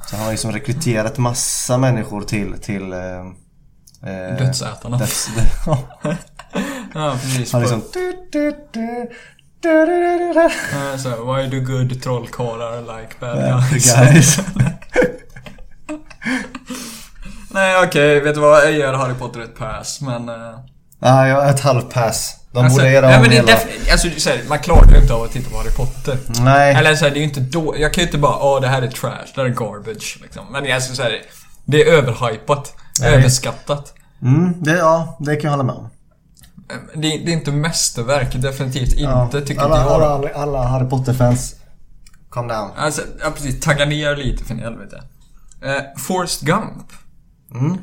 Så 0.10 0.16
han 0.16 0.26
har 0.26 0.32
liksom 0.32 0.52
rekryterat 0.52 1.18
massa 1.18 1.78
människor 1.78 2.22
till, 2.22 2.54
till 2.62 2.94
eh, 4.04 4.20
eh, 4.20 4.38
Dödsätarna. 4.38 4.98
Döds, 4.98 5.30
ja. 5.66 5.78
Ja, 6.94 7.18
precis. 7.22 7.54
Han 7.54 7.62
liksom... 7.62 7.82
så, 10.98 11.34
why 11.34 11.48
do 11.48 11.60
good 11.60 12.02
trollkarlar 12.04 12.82
like 12.82 13.16
bad 13.20 13.38
guys? 13.70 13.96
guys. 13.96 14.40
Nej, 17.52 17.84
okej. 17.84 18.20
vet 18.20 18.36
du 18.36 18.42
vad? 18.42 18.64
Jag 18.64 18.72
ger 18.72 18.94
Harry 18.94 19.14
Potter 19.14 19.40
ett 19.40 19.58
pass, 19.58 20.02
men... 20.02 20.30
eh, 20.30 20.60
Ja, 21.00 21.28
jag 21.28 21.42
har 21.42 21.50
ett 21.50 21.60
halvt 21.60 21.94
pass. 21.94 22.36
De 22.52 22.64
alltså, 22.64 22.80
borde 22.80 22.92
göra 22.92 23.08
nej, 23.08 23.16
om 23.16 23.22
men 23.22 23.30
det 23.30 23.36
hela... 23.36 23.54
alltså, 23.92 24.08
så 24.18 24.30
här, 24.30 24.42
Man 24.50 24.60
klarar 24.60 24.92
ju 24.92 25.02
inte 25.02 25.14
av 25.14 25.24
att 25.24 25.32
titta 25.32 25.50
på 25.50 25.58
Harry 25.58 25.72
Potter. 25.72 26.18
Nej. 26.44 26.76
Eller 26.76 26.96
så 26.96 27.06
här, 27.06 27.12
det 27.12 27.18
är 27.18 27.20
ju 27.20 27.28
inte 27.28 27.40
då... 27.40 27.76
Jag 27.78 27.94
kan 27.94 28.02
ju 28.02 28.06
inte 28.08 28.18
bara, 28.18 28.38
åh 28.44 28.62
det 28.62 28.68
här 28.68 28.82
är 28.82 28.88
trash, 28.88 29.26
det 29.36 29.42
här 29.42 29.46
är 29.46 29.54
garbage. 29.54 30.20
Liksom. 30.22 30.46
Men 30.52 30.74
alltså 30.74 30.96
så 30.96 31.04
här, 31.04 31.22
det 31.68 31.84
är 31.90 31.94
överhypat. 31.94 32.74
Nej. 33.02 33.14
Överskattat. 33.16 33.94
Mm, 34.22 34.64
det, 34.64 34.78
ja, 34.78 35.18
det 35.20 35.36
kan 35.36 35.52
jag 35.52 35.58
hålla 35.58 35.64
med 35.64 35.76
om. 35.76 35.86
Eh, 36.70 36.78
Det, 36.94 37.02
det 37.02 37.32
är 37.32 37.34
inte 37.34 37.52
mästerverk, 37.52 38.42
definitivt 38.42 38.90
inte, 38.94 39.02
Ja. 39.04 39.30
tycker 39.32 39.62
alla, 39.62 39.76
inte 39.78 39.92
jag. 39.94 40.02
alla, 40.02 40.10
alla, 40.10 40.30
alla 40.34 40.64
Harry 40.68 40.90
Potter-fans, 40.90 41.56
calm 42.32 42.48
down. 42.48 42.70
Alltså, 42.78 43.02
ja 43.24 43.32
precis. 43.32 43.60
Tagga 43.60 43.86
ner 43.86 44.16
lite 44.16 44.44
för 44.44 44.56
helvete. 44.56 45.04
Eh, 45.62 45.82
Forrest 45.98 46.42
Gump. 46.42 46.92
Mm. 47.56 47.78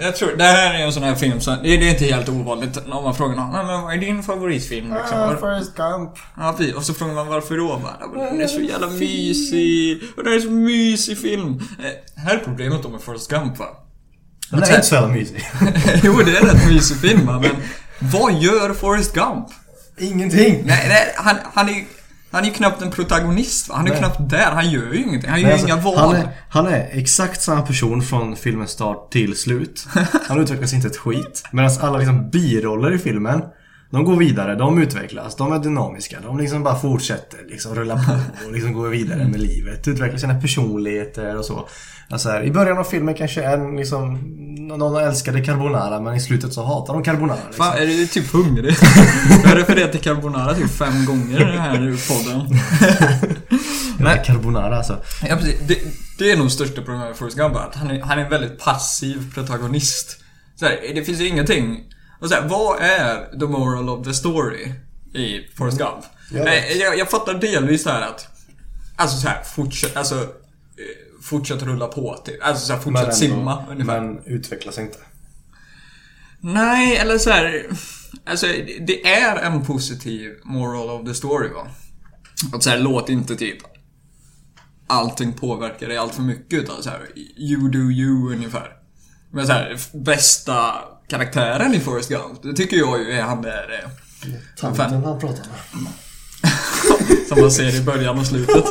Jag 0.00 0.16
tror, 0.16 0.36
det 0.36 0.44
här 0.44 0.74
är 0.74 0.78
en 0.86 0.92
sån 0.92 1.02
här 1.02 1.14
film 1.14 1.40
som, 1.40 1.56
det 1.62 1.68
är, 1.74 1.78
det 1.78 1.90
inte 1.90 2.04
helt 2.04 2.28
ovanligt 2.28 2.76
om 2.76 3.04
man 3.04 3.14
frågar 3.14 3.36
någon, 3.36 3.52
"Nej, 3.52 3.64
men 3.66 3.82
vad 3.82 3.94
är 3.94 3.98
din 3.98 4.22
favoritfilm 4.22 4.94
liksom? 4.94 5.18
Ah, 5.20 5.36
Forrest 5.36 5.74
Gump. 5.76 6.10
Ja. 6.36 6.56
Och 6.76 6.82
så 6.84 6.94
frågar 6.94 7.14
man 7.14 7.26
varför 7.26 7.56
då? 7.56 7.68
Bara, 7.82 7.96
"Ja, 8.00 8.06
men 8.14 8.24
den 8.26 8.40
är 8.40 8.46
så 8.46 8.60
jävla 8.60 8.86
mysig. 8.86 10.02
Och 10.16 10.24
den 10.24 10.32
är 10.32 10.40
så 10.40 10.50
mysig 10.50 11.18
film. 11.18 11.60
Eh, 11.78 12.22
här 12.22 12.34
är 12.34 12.38
problemet 12.38 12.82
då 12.82 12.88
med 12.88 13.00
Forrest 13.00 13.30
Gump 13.30 13.58
va? 13.58 13.66
Den 14.50 14.62
är 14.62 14.70
inte 14.74 14.82
så 14.86 14.94
jävla 14.94 15.08
mysig. 15.08 15.44
jo, 16.02 16.22
det 16.24 16.36
är 16.36 16.40
en 16.40 16.46
rätt 16.48 16.68
mysig 16.68 16.96
film 16.96 17.26
va, 17.26 17.40
men 17.42 17.50
vad 18.12 18.32
gör 18.32 18.74
Forrest 18.74 19.14
Gump? 19.14 19.46
Ingenting. 19.98 20.62
Nej, 20.66 20.84
nej 20.88 21.12
han, 21.16 21.36
han 21.54 21.68
är 21.68 21.84
han 22.36 22.44
är 22.44 22.48
ju 22.48 22.54
knappt 22.54 22.82
en 22.82 22.90
protagonist 22.90 23.68
va? 23.68 23.74
Han 23.76 23.86
är 23.86 23.90
Nej. 23.90 23.98
knappt 23.98 24.30
där. 24.30 24.50
Han 24.50 24.70
gör 24.70 24.92
ju 24.92 25.02
ingenting. 25.02 25.30
Han 25.30 25.40
gör 25.40 25.46
Nej, 25.46 25.52
alltså, 25.52 25.66
inga 25.66 25.76
val. 25.76 25.98
han, 25.98 26.16
är, 26.16 26.28
han 26.48 26.66
är 26.66 26.88
exakt 26.92 27.42
samma 27.42 27.62
person 27.62 28.02
från 28.02 28.36
filmens 28.36 28.70
start 28.70 29.10
till 29.10 29.36
slut. 29.36 29.86
Han 30.28 30.40
utvecklas 30.40 30.72
inte 30.72 30.88
ett 30.88 30.96
skit. 30.96 31.44
Medan 31.50 31.70
alla 31.80 31.98
liksom 31.98 32.30
biroller 32.30 32.94
i 32.94 32.98
filmen, 32.98 33.42
de 33.90 34.04
går 34.04 34.16
vidare, 34.16 34.54
de 34.54 34.82
utvecklas, 34.82 35.36
de 35.36 35.52
är 35.52 35.58
dynamiska. 35.58 36.20
De 36.22 36.38
liksom 36.38 36.62
bara 36.62 36.78
fortsätter 36.78 37.38
liksom 37.48 37.74
rulla 37.74 37.94
på 37.94 38.46
och 38.46 38.52
liksom 38.52 38.72
går 38.72 38.88
vidare 38.88 39.28
med 39.28 39.40
livet. 39.40 39.88
Utvecklar 39.88 40.18
sina 40.18 40.40
personligheter 40.40 41.36
och 41.36 41.44
så. 41.44 41.68
Alltså 42.10 42.28
här, 42.28 42.42
I 42.42 42.50
början 42.50 42.78
av 42.78 42.84
filmen 42.84 43.14
kanske 43.14 43.42
en 43.42 43.76
liksom, 43.76 44.14
någon 44.68 44.96
älskade 44.96 45.44
carbonara 45.44 46.00
men 46.00 46.14
i 46.14 46.20
slutet 46.20 46.52
så 46.52 46.64
hatar 46.64 46.94
de 46.94 47.02
carbonara. 47.02 47.38
Liksom. 47.46 47.64
Fan, 47.64 47.78
är 47.78 47.86
du 47.86 48.06
typ 48.06 48.32
hungrig? 48.32 48.74
Jag 49.42 49.48
har 49.48 49.56
refererat 49.56 49.92
till 49.92 50.00
carbonara 50.00 50.54
typ 50.54 50.70
fem 50.70 51.04
gånger 51.04 51.40
i 51.40 51.44
den 51.44 51.58
här 51.58 52.08
podden. 52.08 52.58
Nej. 54.00 54.22
Carbonara 54.26 54.76
alltså. 54.76 54.98
Ja, 55.28 55.36
precis. 55.36 55.60
Det, 55.68 55.78
det 56.18 56.32
är 56.32 56.36
nog 56.36 56.50
största 56.50 56.74
problemet 56.74 57.08
med 57.08 57.16
Forrest 57.16 57.36
Gump, 57.36 57.56
att 57.56 57.74
han 57.74 57.90
är, 57.90 58.00
han 58.02 58.18
är 58.18 58.24
en 58.24 58.30
väldigt 58.30 58.58
passiv 58.58 59.34
protagonist. 59.34 60.20
Så 60.56 60.64
här, 60.64 60.94
det 60.94 61.04
finns 61.04 61.20
ju 61.20 61.28
ingenting... 61.28 61.92
Och 62.20 62.28
så 62.28 62.34
här, 62.34 62.48
vad 62.48 62.80
är 62.82 63.38
the 63.38 63.46
moral 63.46 63.88
of 63.88 64.04
the 64.06 64.14
story 64.14 64.72
i 65.14 65.48
Forrest 65.56 65.78
Gump? 65.78 66.04
Jag 66.32 66.44
Nej, 66.44 66.78
jag, 66.78 66.98
jag 66.98 67.10
fattar 67.10 67.34
delvis 67.34 67.84
det 67.84 67.90
här 67.90 68.02
att... 68.02 68.26
Alltså 68.96 69.16
så 69.20 69.28
här, 69.28 69.42
fortsätt, 69.42 69.96
alltså... 69.96 70.14
eh, 70.20 70.26
Fortsätt 71.22 71.62
rulla 71.62 71.86
på 71.86 72.16
typ. 72.24 72.44
Alltså 72.44 72.66
så 72.66 72.72
här, 72.72 72.80
fortsätt 72.80 73.02
ändå- 73.04 73.16
simma 73.16 73.64
ungefär. 73.70 74.00
Men 74.00 74.24
utvecklas 74.26 74.78
inte. 74.78 74.98
Nej, 76.40 76.96
eller 76.96 77.18
så 77.18 77.30
här. 77.30 77.66
Alltså, 78.26 78.46
det 78.80 79.06
är 79.06 79.36
en 79.36 79.64
positiv 79.66 80.32
moral 80.44 80.90
of 80.90 81.06
the 81.06 81.14
story 81.14 81.48
va. 81.48 81.66
Att 82.52 82.62
så 82.62 82.70
här, 82.70 82.78
låt 82.78 83.08
inte 83.08 83.36
typ 83.36 83.58
allting 84.86 85.32
påverka 85.32 85.86
dig 85.88 85.96
allt 85.96 86.14
för 86.14 86.22
mycket 86.22 86.58
utan 86.58 86.82
så 86.82 86.90
här, 86.90 87.00
you 87.36 87.68
do 87.70 87.78
you 87.78 88.32
ungefär. 88.34 88.72
Men 89.30 89.46
så 89.46 89.52
här, 89.52 89.78
bästa 89.94 90.74
karaktären 91.08 91.74
i 91.74 91.80
Forrest 91.80 92.08
Gump, 92.08 92.42
det 92.42 92.52
tycker 92.52 92.76
jag 92.76 92.98
ju 92.98 93.12
är 93.12 93.22
han 93.22 93.42
där 93.42 93.82
eh, 93.82 93.90
Tanten 94.60 95.04
han 95.04 95.20
pratar 95.20 95.46
med. 95.72 95.92
som 97.28 97.40
man 97.40 97.50
ser 97.50 97.76
i 97.76 97.80
början 97.80 98.18
och 98.18 98.26
slutet. 98.26 98.64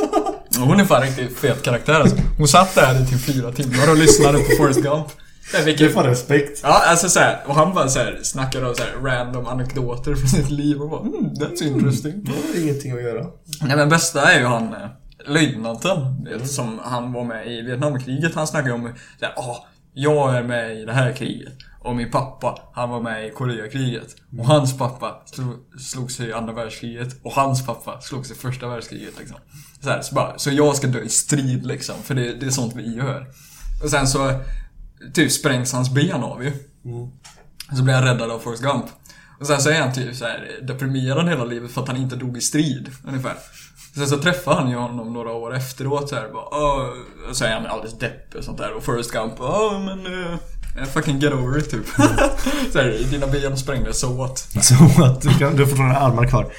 Hon 0.58 0.80
är 0.80 0.84
fan 0.84 1.02
riktigt 1.02 1.38
fet 1.38 1.62
karaktär 1.62 2.00
alltså. 2.00 2.16
Hon 2.38 2.48
satt 2.48 2.74
där 2.74 3.02
i 3.02 3.06
typ 3.06 3.20
fyra 3.20 3.52
timmar 3.52 3.90
och 3.90 3.96
lyssnade 3.96 4.38
på 4.38 4.56
Forrest 4.58 4.82
Gump. 4.82 5.06
Ja, 5.52 5.58
Det 5.64 5.88
fan 5.88 6.04
respekt. 6.04 6.60
Ja, 6.62 6.82
alltså 6.86 7.08
såhär, 7.08 7.42
och 7.46 7.54
han 7.54 7.74
bara 7.74 7.88
såhär 7.88 8.20
snackade 8.22 8.68
om 8.68 8.74
såhär 8.74 8.92
random 9.02 9.46
anekdoter 9.46 10.14
från 10.14 10.28
sitt 10.28 10.50
liv 10.50 10.82
och 10.82 10.90
bara 10.90 11.00
mm, 11.00 11.34
that's 11.34 11.62
interesting. 11.62 12.24
Det 12.24 12.30
har 12.30 12.62
ingenting 12.62 12.92
att 12.92 13.02
göra. 13.02 13.26
Nej 13.62 13.76
men 13.76 13.88
bästa 13.88 14.32
är 14.32 14.40
ju 14.40 14.46
han 14.46 14.74
eh, 14.74 14.88
löjtnanten 15.26 16.24
vet, 16.24 16.50
som 16.50 16.80
han 16.84 17.12
var 17.12 17.24
med 17.24 17.52
i 17.52 17.60
Vietnamkriget. 17.60 18.34
Han 18.34 18.46
snackade 18.46 18.74
om 18.74 18.92
såhär, 19.20 19.34
ah, 19.36 19.66
jag 19.94 20.36
är 20.36 20.42
med 20.42 20.76
i 20.76 20.84
det 20.84 20.92
här 20.92 21.12
kriget. 21.12 21.52
Och 21.86 21.96
min 21.96 22.10
pappa, 22.10 22.58
han 22.72 22.90
var 22.90 23.00
med 23.00 23.26
i 23.26 23.30
Koreakriget. 23.30 24.16
Och 24.38 24.46
hans 24.46 24.78
pappa 24.78 25.22
slog, 25.24 25.54
slog 25.78 26.10
sig 26.10 26.28
i 26.28 26.32
andra 26.32 26.52
världskriget. 26.52 27.16
Och 27.22 27.32
hans 27.32 27.66
pappa 27.66 28.00
slog 28.00 28.26
sig 28.26 28.36
i 28.36 28.38
första 28.38 28.68
världskriget 28.68 29.18
liksom. 29.18 29.36
Så, 29.80 29.90
här, 29.90 30.02
så, 30.02 30.14
bara, 30.14 30.38
så 30.38 30.50
jag 30.50 30.76
ska 30.76 30.86
dö 30.86 31.00
i 31.00 31.08
strid 31.08 31.66
liksom, 31.66 31.94
för 32.02 32.14
det, 32.14 32.32
det 32.34 32.46
är 32.46 32.50
sånt 32.50 32.74
vi 32.76 32.96
gör. 32.96 33.26
Och 33.82 33.90
sen 33.90 34.08
så 34.08 34.40
typ 35.14 35.32
sprängs 35.32 35.72
hans 35.72 35.90
ben 35.90 36.24
av 36.24 36.44
ju. 36.44 36.52
Så 37.76 37.82
blir 37.82 37.94
han 37.94 38.04
räddad 38.04 38.30
av 38.30 38.38
Forrest 38.38 38.62
Gump. 38.62 38.86
Och 39.40 39.46
sen 39.46 39.60
så 39.60 39.70
är 39.70 39.80
han 39.80 39.92
typ 39.92 40.16
så 40.16 40.24
här 40.24 40.60
deprimerad 40.62 41.28
hela 41.28 41.44
livet 41.44 41.70
för 41.70 41.82
att 41.82 41.88
han 41.88 41.96
inte 41.96 42.16
dog 42.16 42.36
i 42.36 42.40
strid, 42.40 42.90
ungefär. 43.04 43.36
Sen 43.94 44.06
så 44.06 44.18
träffar 44.18 44.54
han 44.54 44.70
ju 44.70 44.76
honom 44.76 45.12
några 45.12 45.32
år 45.32 45.54
efteråt 45.54 46.08
så 46.08 46.14
här, 46.14 46.28
bara, 46.28 46.48
Åh, 46.50 46.88
och 47.28 47.36
så 47.36 47.44
är 47.44 47.52
han 47.52 47.66
alldeles 47.66 47.98
deppig 47.98 48.38
och 48.38 48.44
sånt 48.44 48.58
där. 48.58 48.72
Och 48.72 48.82
Forrest 48.82 49.12
Gump, 49.12 49.34
ja 49.38 49.82
men 49.84 50.06
uh, 50.06 50.36
fucking 50.84 51.18
get 51.18 51.32
over 51.32 51.58
it 51.58 51.70
typ. 51.70 51.86
så 52.72 52.78
här, 52.78 53.10
dina 53.10 53.26
ben 53.26 53.56
sprängdes, 53.56 54.00
så 54.00 54.12
what? 54.12 54.38
Så 54.38 55.04
att 55.04 55.20
du, 55.20 55.38
kan, 55.38 55.56
du 55.56 55.62
har 55.62 55.68
fortfarande 55.68 55.98
armar 55.98 56.26
kvar. 56.26 56.52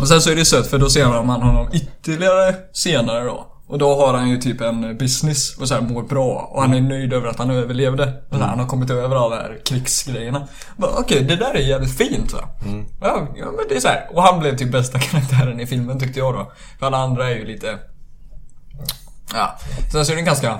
Och 0.00 0.08
sen 0.08 0.20
så 0.20 0.30
är 0.30 0.36
det 0.36 0.44
sött 0.44 0.66
för 0.66 0.78
då 0.78 0.90
ser 0.90 1.22
man 1.22 1.42
honom 1.42 1.68
ytterligare 1.72 2.54
senare 2.72 3.24
då. 3.24 3.46
Och 3.68 3.78
då 3.78 3.96
har 3.96 4.14
han 4.14 4.30
ju 4.30 4.38
typ 4.38 4.60
en 4.60 4.98
business 4.98 5.56
och 5.56 5.68
så 5.68 5.74
här 5.74 5.80
mår 5.80 6.02
bra. 6.02 6.50
Och 6.52 6.62
han 6.62 6.74
är 6.74 6.80
nöjd 6.80 7.12
över 7.12 7.28
att 7.28 7.38
han 7.38 7.50
överlevde. 7.50 8.04
Här, 8.30 8.38
han 8.38 8.58
har 8.58 8.66
kommit 8.66 8.90
över 8.90 9.16
alla 9.16 9.36
de 9.36 9.42
här 9.42 9.60
krigsgrejerna. 9.64 10.48
Okej, 10.78 11.24
det 11.24 11.36
där 11.36 11.54
är 11.54 11.58
jävligt 11.58 11.98
fint 11.98 12.32
va? 12.32 12.48
Ja, 13.00 13.28
ja, 13.36 13.44
men 13.44 13.64
det 13.68 13.76
är 13.76 13.80
så 13.80 13.88
här. 13.88 14.08
Och 14.12 14.22
han 14.22 14.40
blev 14.40 14.56
typ 14.56 14.72
bästa 14.72 14.98
karaktären 15.10 15.60
i 15.60 15.66
filmen 15.66 16.00
tyckte 16.00 16.18
jag 16.18 16.34
då. 16.34 16.52
För 16.78 16.86
alla 16.86 16.96
andra 16.96 17.30
är 17.30 17.34
ju 17.34 17.44
lite... 17.44 17.78
Ja. 19.34 19.58
Sen 19.92 20.06
så 20.06 20.12
är 20.12 20.16
det 20.16 20.22
ganska... 20.22 20.58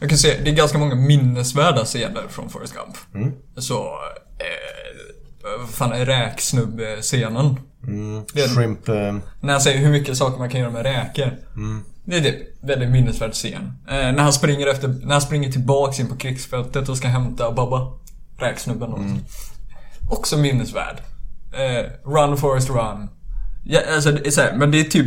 Jag 0.00 0.08
kan 0.08 0.18
se, 0.18 0.40
det 0.44 0.50
är 0.50 0.54
ganska 0.54 0.78
många 0.78 0.94
minnesvärda 0.94 1.84
scener 1.84 2.22
från 2.28 2.48
Forrest 2.50 2.74
Gump. 2.74 2.96
Så... 3.56 3.84
Eh, 4.38 5.60
vad 5.60 5.68
fan? 5.70 5.90
Det 8.32 8.40
är- 8.42 8.48
Shrimp... 8.54 8.88
Eh, 8.88 8.94
när 9.40 9.52
han 9.52 9.60
säger 9.60 9.78
hur 9.78 9.90
mycket 9.90 10.16
saker 10.16 10.38
man 10.38 10.50
kan 10.50 10.60
göra 10.60 10.70
med 10.70 10.82
räkor. 10.82 11.36
Det 12.04 12.16
är 12.16 12.20
det 12.20 12.36
väldigt 12.60 12.90
minnesvärd 12.90 13.32
scen. 13.32 13.72
Eh, 13.88 13.94
när 13.94 14.18
han 14.22 14.32
springer 14.32 14.66
efter, 14.66 14.88
när 14.88 15.12
han 15.12 15.20
springer 15.20 15.52
tillbaks 15.52 16.00
in 16.00 16.08
på 16.08 16.16
krigsfältet 16.16 16.88
och 16.88 16.96
ska 16.96 17.08
hämta 17.08 17.52
Babba. 17.52 17.92
Räksnubben 18.38 18.92
och 18.92 19.00
Också 20.10 20.36
minnesvärd. 20.38 20.96
Eh, 21.52 22.10
run 22.10 22.36
Forest 22.36 22.68
Run. 22.70 23.08
Ja, 23.64 23.80
alltså, 23.94 24.12
det 24.12 24.26
är 24.26 24.30
så 24.30 24.40
här, 24.40 24.56
men 24.56 24.70
det 24.70 24.80
är 24.80 24.84
typ 24.84 25.06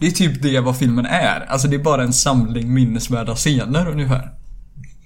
Det 0.00 0.06
är 0.06 0.10
typ 0.10 0.42
det 0.42 0.60
vad 0.60 0.78
filmen 0.78 1.06
är. 1.06 1.46
Alltså 1.48 1.68
det 1.68 1.76
är 1.76 1.82
bara 1.82 2.02
en 2.02 2.12
samling 2.12 2.74
minnesvärda 2.74 3.34
scener 3.34 3.88
ungefär. 3.88 4.30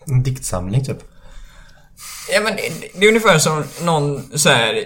en 0.06 0.22
diktsamling 0.22 0.84
typ. 0.84 0.98
Ja 2.34 2.40
men 2.40 2.56
det, 2.56 2.72
det 2.98 3.04
är 3.04 3.08
ungefär 3.08 3.38
som 3.38 3.64
någon 3.82 4.38
så 4.38 4.48
här 4.48 4.84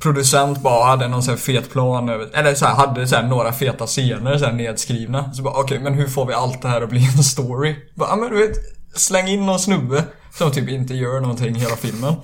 producent 0.00 0.62
bara 0.62 0.84
hade 0.84 1.08
någon 1.08 1.22
sån 1.22 1.34
här 1.34 1.38
fet 1.38 1.70
plan 1.70 2.08
över, 2.08 2.28
eller 2.32 2.54
så 2.54 2.66
här, 2.66 2.74
hade 2.74 3.06
så 3.06 3.16
här 3.16 3.22
några 3.22 3.52
feta 3.52 3.86
scener 3.86 4.38
så 4.38 4.44
här 4.44 4.52
nedskrivna. 4.52 5.32
Så 5.32 5.42
bara 5.42 5.54
okej, 5.60 5.78
men 5.78 5.94
hur 5.94 6.08
får 6.08 6.26
vi 6.26 6.34
allt 6.34 6.62
det 6.62 6.68
här 6.68 6.82
att 6.82 6.90
bli 6.90 7.04
en 7.16 7.24
story? 7.24 7.76
Bara, 7.94 8.16
men 8.16 8.30
du 8.30 8.36
vet, 8.46 8.56
släng 8.94 9.28
in 9.28 9.46
någon 9.46 9.58
snubbe 9.58 10.04
som 10.38 10.52
typ 10.52 10.68
inte 10.68 10.94
gör 10.94 11.20
någonting 11.20 11.54
hela 11.54 11.76
filmen. 11.76 12.14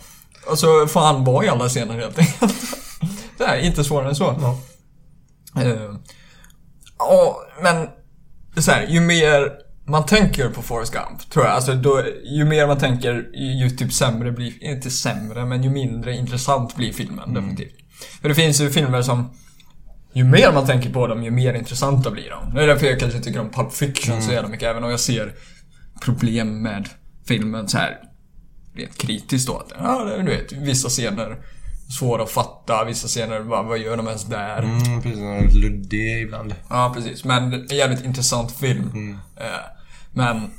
Och 0.47 0.59
så 0.59 0.87
får 0.87 1.01
han 1.01 1.25
vara 1.25 1.45
i 1.45 1.49
alla 1.49 1.69
scener 1.69 1.95
helt 1.95 2.19
enkelt. 2.19 2.55
Så 3.39 3.45
här, 3.45 3.59
inte 3.59 3.85
svårare 3.85 4.09
än 4.09 4.15
så. 4.15 4.39
Ja. 4.41 4.59
Eh, 5.63 5.95
Ja, 7.09 7.47
men 7.63 7.89
så 8.63 8.71
här, 8.71 8.87
ju 8.87 9.01
mer 9.01 9.53
man 9.87 10.07
tänker 10.07 10.49
på 10.49 10.63
Forrest 10.63 10.93
Gump, 10.93 11.31
tror 11.31 11.45
jag. 11.45 11.55
Alltså, 11.55 11.75
då, 11.75 12.03
ju 12.25 12.45
mer 12.45 12.67
man 12.67 12.79
tänker, 12.79 13.31
ju 13.61 13.71
typ 13.71 13.93
sämre 13.93 14.33
blir, 14.33 14.65
inte 14.65 14.91
sämre, 14.91 15.45
men 15.45 15.63
ju 15.63 15.71
mindre 15.71 16.17
intressant 16.17 16.77
blir 16.77 16.93
filmen 16.93 17.35
definitivt. 17.35 17.77
För 18.21 18.29
det 18.29 18.35
finns 18.35 18.61
ju 18.61 18.71
filmer 18.71 19.03
som, 19.03 19.31
ju 20.13 20.25
mer 20.25 20.53
man 20.53 20.67
tänker 20.67 20.91
på 20.91 21.07
dem, 21.07 21.25
ju 21.25 21.31
mer 21.31 21.55
intressanta 21.55 22.11
blir 22.11 22.31
de. 22.31 22.55
Det 22.55 22.63
är 22.63 22.67
därför 22.67 22.87
jag 22.87 23.01
kanske 23.01 23.21
tycker 23.21 23.41
om 23.41 23.51
Pulp 23.51 23.73
Fiction 23.73 24.23
så 24.23 24.33
jävla 24.33 24.49
mycket, 24.49 24.69
även 24.69 24.85
om 24.85 24.91
jag 24.91 25.01
ser 25.01 25.35
problem 26.01 26.63
med 26.63 26.89
filmen 27.29 27.69
så 27.69 27.79
här 27.79 27.99
rent 28.77 28.99
kritiskt 28.99 29.47
då. 29.47 29.57
Att, 29.57 29.73
ja, 29.79 30.05
du 30.19 30.31
vet, 30.31 30.53
vissa 30.53 30.89
scener 30.89 31.39
svåra 31.89 32.23
att 32.23 32.31
fatta, 32.31 32.85
vissa 32.85 33.09
scener, 33.09 33.41
vad, 33.41 33.65
vad 33.67 33.79
gör 33.79 33.97
de 33.97 34.07
ens 34.07 34.25
där? 34.25 34.63
Mm, 34.63 35.03
precis. 35.03 35.55
Luddig 35.55 36.23
ibland. 36.23 36.55
Ja, 36.71 36.93
precis. 36.95 37.25
Men 37.25 37.53
en 37.53 37.67
jävligt 37.77 38.05
intressant 38.05 38.53
film. 38.53 39.19
Eh, 39.37 39.47
Men 40.13 40.51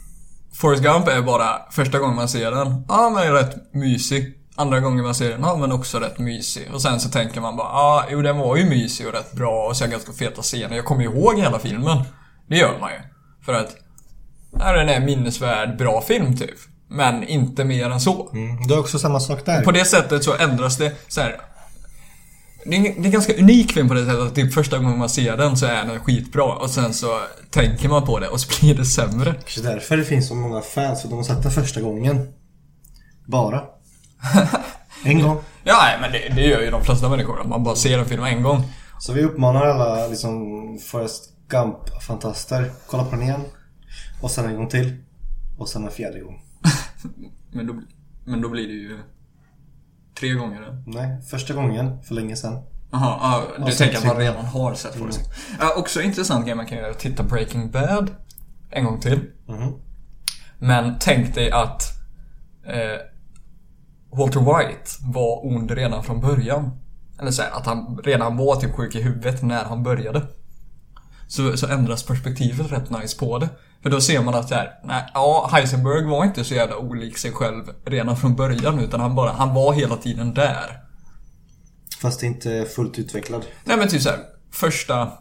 Forrest 0.54 0.84
Gump 0.84 1.08
är 1.08 1.22
bara 1.22 1.62
första 1.72 2.00
gången 2.00 2.16
man 2.16 2.30
ser 2.30 2.52
den, 2.52 2.86
ja 2.88 3.10
men 3.10 3.34
rätt 3.34 3.74
mysig. 3.74 4.34
Andra 4.56 4.80
gången 4.80 5.04
man 5.06 5.16
ser 5.16 5.30
den, 5.30 5.42
ja 5.42 5.56
men 5.58 5.72
också 5.72 6.00
rätt 6.00 6.20
mysig. 6.20 6.70
Och 6.74 6.82
sen 6.82 7.00
så 7.00 7.10
tänker 7.10 7.42
man 7.42 7.56
bara, 7.56 7.68
ja 7.68 8.06
jo 8.12 8.22
den 8.22 8.38
var 8.38 8.56
ju 8.56 8.66
mysig 8.70 9.08
och 9.08 9.14
rätt 9.14 9.34
bra 9.34 9.66
och 9.68 9.78
så 9.78 9.84
är 9.84 9.88
ganska 9.88 10.14
feta 10.14 10.42
scener. 10.42 10.76
Jag 10.76 10.86
kommer 10.86 11.02
ju 11.04 11.10
ihåg 11.10 11.40
hela 11.40 11.60
filmen. 11.60 11.98
Det 12.48 12.58
gör 12.58 12.80
man 12.80 12.90
ju. 12.92 12.98
För 13.46 13.54
att, 13.54 13.76
ja, 14.60 14.72
den 14.74 14.90
är 14.90 15.00
minnesvärd, 15.00 15.78
bra 15.78 16.02
film 16.02 16.38
typ. 16.38 16.56
Men 16.96 17.24
inte 17.24 17.64
mer 17.64 17.90
än 17.90 18.00
så. 18.00 18.30
Mm. 18.34 18.68
Det 18.68 18.74
är 18.74 18.80
också 18.80 19.00
samma 19.00 19.20
sak 19.20 19.46
där. 19.46 19.62
På 19.62 19.72
det 19.72 19.86
sättet 19.86 20.24
så 20.24 20.36
ändras 20.38 20.78
det 20.78 20.94
så 21.08 21.22
här. 21.22 21.40
Det 22.66 22.76
är, 22.76 23.06
en 23.06 23.12
ganska 23.12 23.34
unik 23.34 23.72
film 23.72 23.88
på 23.88 23.94
det 23.94 24.06
sättet 24.06 24.20
att 24.20 24.36
typ 24.36 24.54
första 24.54 24.78
gången 24.78 25.00
man 25.00 25.10
ser 25.10 25.38
den 25.38 25.58
så 25.58 25.66
är 25.66 25.86
den 25.86 26.00
skitbra 26.00 26.44
och 26.44 26.70
sen 26.70 26.94
så 26.94 27.20
tänker 27.52 27.90
man 27.90 28.06
på 28.06 28.20
det 28.20 28.28
och 28.28 28.40
så 28.40 28.60
blir 28.60 28.76
det 28.76 28.86
sämre. 28.86 29.34
Kanske 29.34 29.62
därför 29.62 29.98
det 29.98 30.04
finns 30.04 30.28
så 30.28 30.36
många 30.36 30.62
fans, 30.62 31.02
för 31.02 31.10
de 31.10 31.16
har 31.16 31.24
sett 31.24 31.44
den 31.44 31.52
första 31.52 31.82
gången. 31.82 32.28
Bara. 33.28 33.62
En 35.04 35.22
gång. 35.22 35.38
Ja, 35.64 35.84
men 36.02 36.12
det, 36.12 36.36
det 36.36 36.42
gör 36.42 36.62
ju 36.62 36.72
de 36.72 36.84
flesta 36.84 37.10
människor. 37.10 37.42
att 37.42 37.48
Man 37.48 37.64
bara 37.64 37.76
ser 37.76 38.00
en 38.00 38.06
film 38.06 38.24
en 38.24 38.44
gång. 38.44 38.64
Så 39.00 39.14
vi 39.14 39.24
uppmanar 39.24 39.66
alla 39.66 40.08
liksom 40.08 40.42
Forrest 40.80 41.30
Gump-fantaster. 41.50 42.72
Kolla 42.88 43.04
på 43.04 43.12
den 43.12 43.22
igen. 43.22 43.42
Och 44.22 44.32
sen 44.32 44.46
en 44.46 44.56
gång 44.56 44.70
till. 44.70 44.98
Och 45.58 45.70
sen 45.70 45.86
en 45.86 45.92
fjärde 45.92 46.20
gång. 46.20 46.42
Men 47.52 47.68
då, 47.68 47.82
men 48.26 48.42
då 48.42 48.50
blir 48.50 48.68
det 48.68 48.74
ju 48.74 49.00
tre 50.20 50.30
gånger 50.34 50.62
det. 50.62 50.84
Nej, 50.86 51.22
första 51.22 51.54
gången 51.54 52.04
för 52.04 52.16
länge 52.16 52.36
sedan. 52.36 52.64
Jaha, 52.92 53.18
ja, 53.22 53.44
du 53.58 53.64
Och 53.64 53.78
tänker 53.78 53.98
att 53.98 54.06
man 54.06 54.18
redan 54.18 54.46
har 54.46 54.74
sett 54.74 54.96
Forrest 54.96 55.20
Gump. 55.20 55.34
Ja, 55.60 55.74
också 55.78 56.02
intressant 56.02 56.46
grej 56.46 56.56
man 56.56 56.66
kan 56.66 56.78
göra 56.78 56.92
att 56.92 57.00
titta 57.00 57.24
Breaking 57.24 57.72
Bad 57.72 58.12
en 58.70 58.86
gång 58.86 59.00
till. 59.00 59.20
Mhm. 59.48 59.74
Men 60.60 60.96
tänk 61.00 61.36
dig 61.36 61.52
att 61.52 61.84
eh, 62.66 63.00
Walter 64.18 64.40
White 64.40 64.90
var 65.02 65.46
ond 65.46 65.72
redan 65.72 66.04
från 66.04 66.22
början. 66.22 66.72
Eller 67.20 67.32
så 67.32 67.42
här, 67.42 67.52
att 67.52 67.66
han 67.66 68.00
redan 68.04 68.38
var 68.38 68.56
typ 68.56 68.76
sjuk 68.76 68.96
i 68.96 69.02
huvudet 69.02 69.44
när 69.44 69.64
han 69.64 69.84
började. 69.84 70.22
Så, 71.28 71.58
så 71.58 71.68
ändras 71.68 72.04
perspektivet 72.04 72.72
rätt 72.72 72.90
nice 72.90 73.20
på 73.20 73.40
det. 73.40 73.50
För 73.86 73.90
då 73.90 74.02
ser 74.02 74.22
man 74.22 74.36
att 74.36 74.50
så 74.50 74.56
här, 74.56 74.80
nej, 74.84 75.04
ja, 75.14 75.50
Heisenberg 75.54 76.06
var 76.06 76.26
inte 76.26 76.44
så 76.44 76.54
jävla 76.54 76.78
olik 76.78 77.18
sig 77.18 77.32
själv 77.32 77.64
redan 77.86 78.18
från 78.18 78.36
början 78.36 78.80
utan 78.80 79.00
han 79.00 79.16
bara, 79.16 79.32
han 79.32 79.54
var 79.54 79.74
hela 79.74 79.98
tiden 79.98 80.34
där. 80.34 80.80
Fast 82.02 82.24
inte 82.24 82.66
fullt 82.76 83.00
utvecklad. 83.00 83.46
Nej 83.64 83.78
men 83.78 83.88
typ 83.88 84.02
såhär, 84.02 84.20
första 84.52 85.12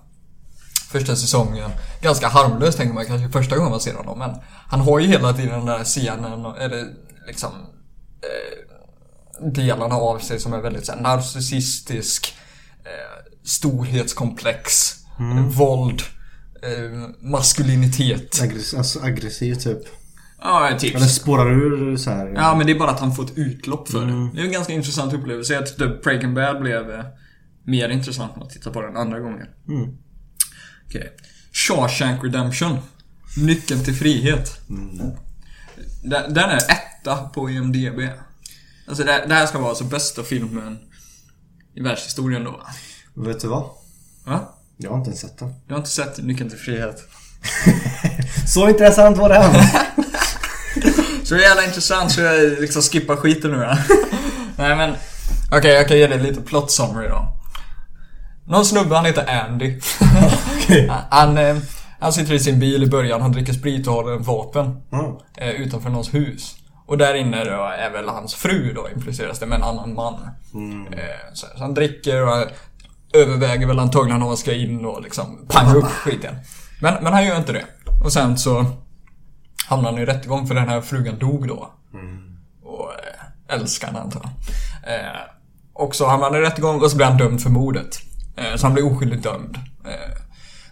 Första 0.89 1.17
säsongen, 1.17 1.71
ganska 2.03 2.29
harmlös 2.29 2.77
tänker 2.77 2.95
man 2.95 3.07
kanske 3.07 3.29
första 3.29 3.57
gången 3.57 3.71
man 3.71 3.81
ser 3.81 3.95
honom 3.95 4.19
men 4.19 4.31
Han 4.69 4.81
har 4.81 4.99
ju 4.99 5.09
hela 5.09 5.33
tiden 5.33 5.53
den 5.53 5.67
där 5.67 5.85
scenen, 5.85 6.45
eller 6.59 6.87
liksom 7.27 7.51
eh, 8.23 9.49
Delarna 9.53 9.95
av 9.95 10.19
sig 10.19 10.41
som 10.41 10.53
är 10.53 10.61
väldigt 10.61 10.87
såhär 10.87 11.01
narcissistisk 11.01 12.35
eh, 12.85 13.33
storhetskomplex, 13.45 14.95
våld, 15.51 16.03
eh, 16.65 17.09
maskulinitet. 17.21 18.43
Aggressiv, 18.43 18.79
alltså 18.79 19.01
aggressiv 19.01 19.55
typ. 19.55 19.79
Ja, 20.41 20.77
typ. 20.81 20.95
Eller 20.95 21.07
spårar 21.07 21.51
ur 21.51 21.97
så 21.97 22.11
här. 22.11 22.33
Ja, 22.37 22.55
men 22.57 22.67
det 22.67 22.73
är 22.73 22.79
bara 22.79 22.91
att 22.91 23.01
han 23.01 23.15
får 23.15 23.25
ett 23.25 23.39
utlopp 23.39 23.89
för 23.89 24.07
det. 24.07 24.31
Det 24.35 24.41
är 24.41 24.45
en 24.47 24.53
ganska 24.53 24.73
intressant 24.73 25.13
upplevelse. 25.13 25.55
Jag 25.55 25.67
tyckte 25.67 25.87
Breaking 26.05 26.35
Bad 26.35 26.61
blev 26.61 26.91
eh, 26.91 27.05
mer 27.65 27.89
intressant 27.89 28.37
när 28.37 28.45
att 28.45 28.51
titta 28.51 28.71
på 28.71 28.81
den 28.81 28.97
andra 28.97 29.21
gången. 29.21 29.47
Mm. 29.69 29.97
Okej. 30.87 31.13
Shawshank 31.53 32.25
Redemption. 32.25 32.79
Nyckeln 33.37 33.85
till 33.85 33.95
frihet. 33.95 34.61
Den, 36.03 36.35
den 36.35 36.51
är 36.51 36.57
etta 36.57 37.17
på 37.17 37.51
IMDB. 37.51 38.01
Alltså 38.89 39.05
det, 39.05 39.25
det 39.29 39.35
här 39.35 39.47
ska 39.47 39.59
vara 39.59 39.69
alltså 39.69 39.85
bästa 39.85 40.23
filmen 40.23 40.79
i 41.75 41.81
världshistorien 41.81 42.45
då. 42.45 42.67
Vet 43.15 43.41
du 43.41 43.49
vad? 43.49 43.71
Va? 44.25 44.54
Jag 44.77 44.91
har 44.91 44.99
inte 44.99 45.11
ens 45.11 45.21
sett 45.21 45.39
den. 45.39 45.55
Du 45.67 45.75
har 45.75 45.79
inte 45.79 45.91
sett 45.91 46.19
Nyckeln 46.19 46.51
till 46.51 46.59
frihet? 46.59 47.03
Så 48.47 48.69
intressant 48.69 49.19
var 49.19 49.29
det 49.29 49.37
än. 49.37 49.55
Så 51.25 51.37
jävla 51.37 51.65
intressant 51.65 52.13
så 52.13 52.21
jag 52.21 52.61
liksom 52.61 52.83
skippar 52.83 53.17
skiten 53.17 53.51
nu 53.51 53.59
här. 53.59 53.83
Nej 54.57 54.77
men... 54.77 54.95
Okej, 55.53 55.73
jag 55.73 55.89
kan 55.89 55.99
ge 55.99 56.07
dig 56.07 56.19
lite 56.19 56.41
plot 56.41 56.71
summary 56.71 57.09
då. 57.09 57.29
Någon 58.47 58.65
snubbe, 58.65 58.95
han 58.95 59.05
heter 59.05 59.45
Andy. 59.45 59.81
han, 61.11 61.39
eh, 61.39 61.57
han 62.01 62.13
sitter 62.13 62.35
i 62.35 62.39
sin 62.39 62.61
bil 62.61 62.83
i 62.83 62.87
början, 62.87 63.21
han 63.21 63.33
dricker 63.33 63.53
sprit 63.53 63.87
och 63.87 63.93
har 63.93 64.13
en 64.13 64.23
vapen. 64.23 64.83
Mm. 64.93 65.17
Eh, 65.37 65.51
utanför 65.51 65.91
någons 65.91 66.15
hus. 66.15 66.57
Och 66.87 66.99
där 66.99 67.15
inne 67.15 67.45
då 67.45 67.73
är 67.79 67.91
väl 67.91 68.09
hans 68.09 68.35
fru 68.35 68.73
då 68.73 68.89
impliceras 68.95 69.39
det 69.39 69.47
med 69.47 69.57
en 69.57 69.65
annan 69.65 69.95
man. 69.95 70.15
Eh, 70.93 71.33
så, 71.35 71.47
så 71.57 71.63
han 71.63 71.75
dricker 71.75 72.23
och 72.23 72.47
överväger 73.15 73.67
väl 73.67 73.79
antagligen 73.79 74.23
om 74.23 74.29
han 74.29 74.37
ska 74.37 74.55
in 74.55 74.85
och 74.85 75.03
liksom 75.03 75.47
panga 75.49 75.75
upp 75.75 75.85
skiten. 75.85 76.35
Men, 76.81 77.05
men 77.05 77.13
han 77.13 77.25
gör 77.25 77.37
inte 77.37 77.53
det. 77.53 77.65
Och 78.05 78.13
sen 78.13 78.39
så 78.39 78.67
hamnar 79.67 79.91
han 79.91 80.01
i 80.01 80.05
rättegång 80.05 80.47
för 80.47 80.55
den 80.55 80.69
här 80.69 80.81
frugan 80.81 81.19
dog 81.19 81.49
då. 81.49 81.71
Och 82.63 82.91
eh, 82.93 83.55
älskar 83.57 83.87
han 83.87 83.97
antar 83.97 84.21
jag. 84.23 84.95
Eh, 84.95 85.21
och 85.73 85.95
så 85.95 86.09
hamnar 86.09 86.31
han 86.31 86.41
i 86.41 86.41
rättegång 86.41 86.83
och 86.83 86.91
så 86.91 86.97
blir 86.97 87.07
han 87.07 87.17
dömd 87.19 87.43
för 87.43 87.51
mordet. 87.51 87.97
Eh, 88.37 88.57
så 88.57 88.67
han 88.67 88.75
blir 88.75 88.93
oskyldigt 88.93 89.23
dömd. 89.23 89.57
Eh, 89.85 90.21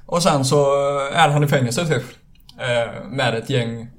och 0.07 0.23
sen 0.23 0.45
så 0.45 0.75
är 1.15 1.29
han 1.29 1.45
i 1.45 1.49
fängelse 1.49 1.87
typ. 1.87 2.05
Eh, 2.59 3.05
med 3.11 3.35
ett 3.35 3.51
gäng 3.51 3.91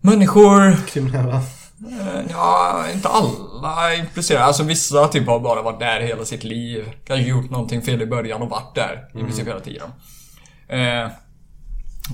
människor. 0.00 0.76
Kriminella. 0.86 1.42
Eh, 1.86 2.20
Ja, 2.30 2.84
inte 2.94 3.08
alla 3.08 3.94
implicerade. 3.94 4.44
Alltså 4.44 4.62
vissa 4.62 5.08
typ 5.08 5.26
har 5.26 5.40
bara 5.40 5.62
varit 5.62 5.80
där 5.80 6.00
hela 6.00 6.24
sitt 6.24 6.44
liv. 6.44 6.92
Kanske 7.06 7.28
gjort 7.28 7.50
någonting 7.50 7.82
fel 7.82 8.02
i 8.02 8.06
början 8.06 8.42
och 8.42 8.50
varit 8.50 8.74
där 8.74 9.08
i 9.14 9.18
princip 9.24 9.48
hela 9.48 9.60
tiden. 9.60 9.90
Eh, 10.68 11.10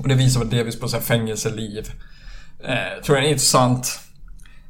och 0.03 0.09
det 0.09 0.15
visar 0.15 0.41
väl 0.41 0.51
delvis 0.51 0.81
på 0.81 0.89
så 0.89 0.97
här 0.97 1.05
fängelseliv. 1.05 1.93
Eh, 2.65 3.03
tror 3.05 3.19
jag 3.19 3.27
är 3.27 3.31
intressant, 3.31 4.01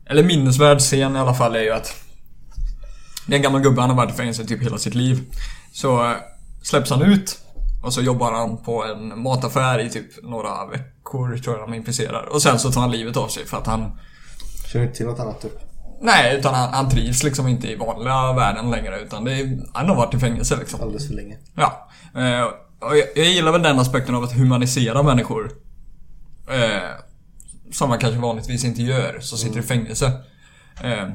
eller 0.06 0.22
minnesvärd 0.22 0.78
scen 0.78 1.16
i 1.16 1.18
alla 1.18 1.34
fall 1.34 1.56
är 1.56 1.60
ju 1.60 1.70
att 1.70 1.94
det 3.26 3.32
är 3.34 3.36
en 3.36 3.42
gammal 3.42 3.60
gubbe, 3.60 3.80
han 3.80 3.90
har 3.90 3.96
varit 3.96 4.10
i 4.14 4.16
fängelse 4.16 4.44
typ 4.44 4.62
hela 4.62 4.78
sitt 4.78 4.94
liv. 4.94 5.24
Så 5.72 6.04
eh, 6.10 6.16
släpps 6.62 6.90
han 6.90 7.02
ut 7.02 7.38
och 7.84 7.92
så 7.92 8.00
jobbar 8.02 8.32
han 8.32 8.56
på 8.56 8.84
en 8.84 9.22
mataffär 9.22 9.78
i 9.78 9.90
typ 9.90 10.22
några 10.22 10.66
veckor 10.66 11.38
tror 11.38 11.56
jag 11.56 11.64
han 11.64 11.72
är 11.72 11.76
implicerad. 11.76 12.24
Och 12.24 12.42
sen 12.42 12.58
så 12.58 12.72
tar 12.72 12.80
han 12.80 12.90
livet 12.90 13.16
av 13.16 13.28
sig 13.28 13.46
för 13.46 13.56
att 13.56 13.66
han 13.66 13.98
Känner 14.74 14.86
inte 14.86 14.96
till 14.96 15.06
något 15.06 15.20
annat 15.20 15.40
typ. 15.40 15.52
Nej, 16.00 16.38
utan 16.38 16.54
han, 16.54 16.74
han 16.74 16.90
trivs 16.90 17.22
liksom 17.22 17.48
inte 17.48 17.68
i 17.68 17.76
vanliga 17.76 18.32
världen 18.32 18.70
längre 18.70 19.00
utan 19.00 19.24
det 19.24 19.32
är, 19.32 19.60
han 19.72 19.88
har 19.88 19.96
varit 19.96 20.14
i 20.14 20.18
fängelse 20.18 20.56
liksom. 20.56 20.80
Alldeles 20.80 21.08
för 21.08 21.14
länge. 21.14 21.38
Ja. 21.54 21.88
Eh, 22.14 22.44
och 22.88 22.96
jag, 22.96 23.06
jag 23.14 23.26
gillar 23.26 23.52
väl 23.52 23.62
den 23.62 23.78
aspekten 23.78 24.14
av 24.14 24.24
att 24.24 24.32
humanisera 24.32 25.02
människor. 25.02 25.52
Eh, 26.50 26.90
som 27.72 27.88
man 27.88 27.98
kanske 27.98 28.20
vanligtvis 28.20 28.64
inte 28.64 28.82
gör, 28.82 29.20
som 29.20 29.38
sitter 29.38 29.58
i 29.58 29.62
fängelse. 29.62 30.12
Eh, 30.82 31.02
eh, 31.02 31.08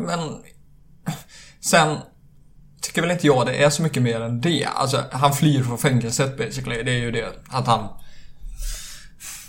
men... 0.00 0.42
Sen 1.60 1.98
tycker 2.82 3.02
väl 3.02 3.10
inte 3.10 3.26
jag 3.26 3.46
det 3.46 3.64
är 3.64 3.70
så 3.70 3.82
mycket 3.82 4.02
mer 4.02 4.20
än 4.20 4.40
det. 4.40 4.64
Alltså, 4.64 5.04
han 5.10 5.32
flyr 5.32 5.62
från 5.62 5.78
fängelset 5.78 6.38
basically. 6.38 6.82
Det 6.82 6.92
är 6.92 7.00
ju 7.00 7.10
det 7.10 7.32
att 7.48 7.66
han... 7.66 7.88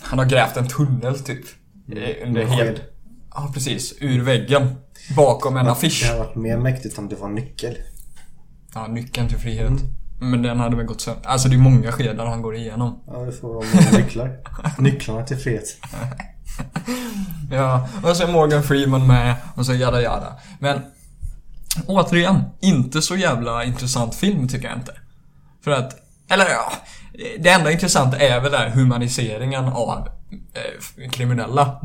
Han 0.02 0.18
har 0.18 0.26
grävt 0.26 0.56
en 0.56 0.68
tunnel 0.68 1.20
typ. 1.20 1.44
Eh, 1.92 2.26
Under 2.26 2.44
med 2.44 2.52
hel... 2.52 2.66
sked. 2.66 2.80
Ja, 3.34 3.50
precis. 3.54 3.94
Ur 4.00 4.22
väggen. 4.22 4.74
Bakom 5.16 5.56
en 5.56 5.66
affisch. 5.66 6.00
Det 6.02 6.08
hade 6.08 6.18
varit 6.18 6.34
mer 6.36 6.56
mäktigt 6.56 6.98
om 6.98 7.08
det 7.08 7.16
var 7.16 7.28
nyckel. 7.28 7.76
Ja, 8.74 8.86
nyckeln 8.86 9.28
till 9.28 9.38
frihet. 9.38 9.72
Men 10.20 10.42
den 10.42 10.60
hade 10.60 10.76
väl 10.76 10.86
gått 10.86 11.00
sönder. 11.00 11.28
Alltså 11.28 11.48
det 11.48 11.56
är 11.56 11.58
många 11.58 11.92
skedar 11.92 12.26
han 12.26 12.42
går 12.42 12.56
igenom. 12.56 13.02
Ja, 13.06 13.18
det 13.18 13.32
får 13.32 13.54
vara 13.54 13.66
många 13.74 14.04
nycklar. 14.04 14.38
Nycklarna 14.78 15.22
till 15.22 15.36
frihet. 15.36 15.64
Ja, 17.50 17.88
och 18.02 18.16
så 18.16 18.22
är 18.22 18.32
Morgan 18.32 18.62
Freeman 18.62 19.06
med 19.06 19.34
och 19.54 19.66
så 19.66 19.74
jada 19.74 20.02
jada. 20.02 20.36
Men 20.58 20.80
återigen, 21.86 22.42
inte 22.60 23.02
så 23.02 23.16
jävla 23.16 23.64
intressant 23.64 24.14
film 24.14 24.48
tycker 24.48 24.68
jag 24.68 24.78
inte. 24.78 24.92
För 25.64 25.70
att, 25.70 25.96
eller 26.30 26.44
ja, 26.50 26.72
det 27.38 27.48
enda 27.48 27.72
intressanta 27.72 28.18
är 28.18 28.40
väl 28.40 28.52
där 28.52 28.68
humaniseringen 28.68 29.64
av 29.64 30.08
eh, 30.54 31.10
kriminella. 31.10 31.80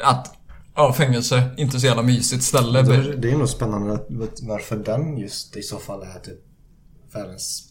Att, 0.00 0.34
ja, 0.76 0.92
fängelse, 0.92 1.50
inte 1.56 1.80
så 1.80 1.86
jävla 1.86 2.02
mysigt 2.02 2.42
ställe. 2.44 2.82
Det, 2.82 3.16
det 3.16 3.30
är 3.30 3.36
nog 3.36 3.48
spännande 3.48 3.94
att, 3.94 4.06
varför 4.42 4.76
den 4.76 5.18
just 5.18 5.56
i 5.56 5.62
så 5.62 5.78
fall 5.78 6.02
är 6.02 6.18
typ 6.20 6.38
världens 7.14 7.68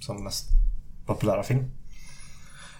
som 0.00 0.24
mest 0.24 0.48
populära 1.06 1.42
film. 1.42 1.70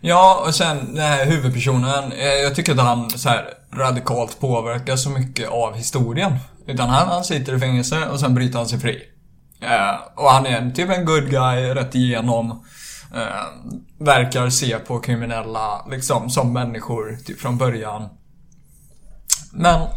Ja, 0.00 0.44
och 0.46 0.54
sen 0.54 0.94
den 0.94 1.02
här 1.04 1.26
huvudpersonen. 1.26 2.12
eh, 2.12 2.24
Jag 2.26 2.54
tycker 2.54 2.72
inte 2.72 2.82
han 2.84 3.10
så 3.10 3.28
här 3.28 3.44
radikalt 3.74 4.40
påverkar 4.40 4.96
så 4.96 5.10
mycket 5.10 5.48
av 5.48 5.74
historien. 5.74 6.32
Utan 6.66 6.88
han, 6.88 7.08
han 7.08 7.24
sitter 7.24 7.56
i 7.56 7.60
fängelse 7.60 8.08
och 8.08 8.20
sen 8.20 8.34
bryter 8.34 8.58
han 8.58 8.68
sig 8.68 8.78
fri. 8.80 9.02
Eh, 9.60 9.94
och 10.16 10.30
han 10.30 10.46
är 10.46 10.70
typ 10.70 10.90
en 10.90 11.04
good 11.04 11.30
guy 11.30 11.74
rätt 11.74 11.94
igenom. 11.94 12.64
Eh, 13.14 13.46
verkar 13.98 14.50
se 14.50 14.78
på 14.78 15.00
kriminella 15.00 15.86
liksom 15.90 16.30
som 16.30 16.52
människor 16.52 17.18
typ 17.24 17.40
från 17.40 17.58
början. 17.58 18.08
Men 19.52 19.88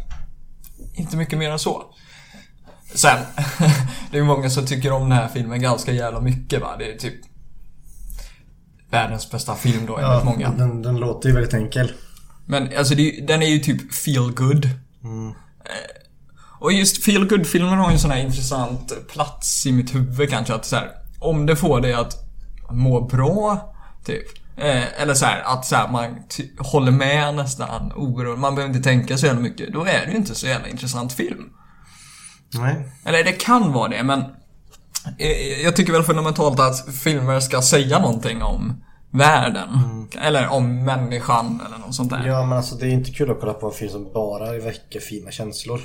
inte 0.94 1.18
mycket 1.18 1.40
mer 1.40 1.52
än 1.52 1.60
så. 1.60 1.84
Sen, 2.94 3.18
det 4.12 4.18
är 4.18 4.24
många 4.24 4.50
som 4.50 4.66
tycker 4.66 4.92
om 4.92 5.02
den 5.10 5.12
här 5.12 5.28
filmen 5.28 5.62
ganska 5.62 5.92
jävla 5.92 6.22
mycket 6.22 6.62
va. 6.62 6.76
Det 6.80 6.94
är 6.94 6.98
typ 6.98 7.16
världens 8.90 9.32
bästa 9.32 9.56
film 9.56 9.86
då 9.86 9.98
enligt 9.98 10.24
många. 10.26 10.52
Den, 10.52 10.82
den 10.82 10.98
låter 10.98 11.30
ju 11.30 11.36
väldigt 11.36 11.54
enkel. 11.54 11.92
Men 12.46 12.78
alltså 12.78 12.96
det, 12.96 13.26
den 13.28 13.42
är 13.42 13.48
ju 13.48 13.60
typ 13.60 13.94
feel 13.94 14.32
good. 14.32 14.66
Eh, 14.66 14.72
Och 16.60 16.74
just 16.74 17.04
feel 17.06 17.28
good 17.28 17.48
filmer 17.48 17.76
har 17.76 17.90
ju 17.90 17.94
en 17.94 18.00
sån 18.00 18.12
här 18.12 18.20
intressant 18.20 19.08
plats 19.08 19.66
i 19.66 19.72
mitt 19.72 19.96
huvud 19.96 20.30
kanske 20.30 20.54
att 20.54 20.66
så 20.66 20.76
här, 20.76 20.92
om 21.20 21.46
det 21.46 21.56
får 21.56 21.82
dig 21.82 21.94
att 21.94 22.25
må 22.72 23.02
bra, 23.02 23.74
typ. 24.06 24.26
Eh, 24.58 25.02
eller 25.02 25.14
så 25.14 25.26
här, 25.26 25.42
att 25.46 25.66
så 25.66 25.76
här, 25.76 25.88
man 25.88 26.24
håller 26.60 26.92
med 26.92 27.36
nästan 27.36 27.92
oberoende, 27.92 28.42
man 28.42 28.56
behöver 28.56 28.76
inte 28.76 28.90
tänka 28.90 29.18
så 29.18 29.26
jävla 29.26 29.42
mycket. 29.42 29.74
Då 29.74 29.82
är 29.82 30.06
det 30.06 30.12
ju 30.12 30.18
inte 30.18 30.36
så 30.36 30.48
jävla 30.48 30.68
intressant 30.68 31.14
film. 31.14 31.50
Nej. 32.54 32.90
Eller 33.06 33.24
det 33.24 33.32
kan 33.32 33.74
vara 33.74 33.88
det, 33.88 34.04
men 34.04 34.20
eh, 35.18 35.62
jag 35.64 35.76
tycker 35.76 35.94
väl 35.94 36.04
fundamentalt 36.04 36.60
att 36.60 36.96
filmer 37.04 37.40
ska 37.40 37.62
säga 37.62 38.00
någonting 38.00 38.44
om 38.44 38.84
världen. 39.12 39.70
Eller 40.22 40.48
om 40.48 40.86
människan 40.86 41.62
eller 41.68 41.78
något 41.78 41.96
sånt 41.96 42.10
där. 42.10 42.28
Ja 42.28 42.46
men 42.46 42.58
alltså 42.58 42.76
det 42.76 42.86
är 42.86 42.90
inte 42.90 43.12
kul 43.12 43.32
att 43.32 43.40
kolla 43.40 43.54
på 43.54 43.68
en 43.68 43.74
film 43.74 43.92
som 43.92 44.14
bara 44.14 44.52
väcker 44.52 45.00
fina 45.00 45.32
känslor. 45.32 45.82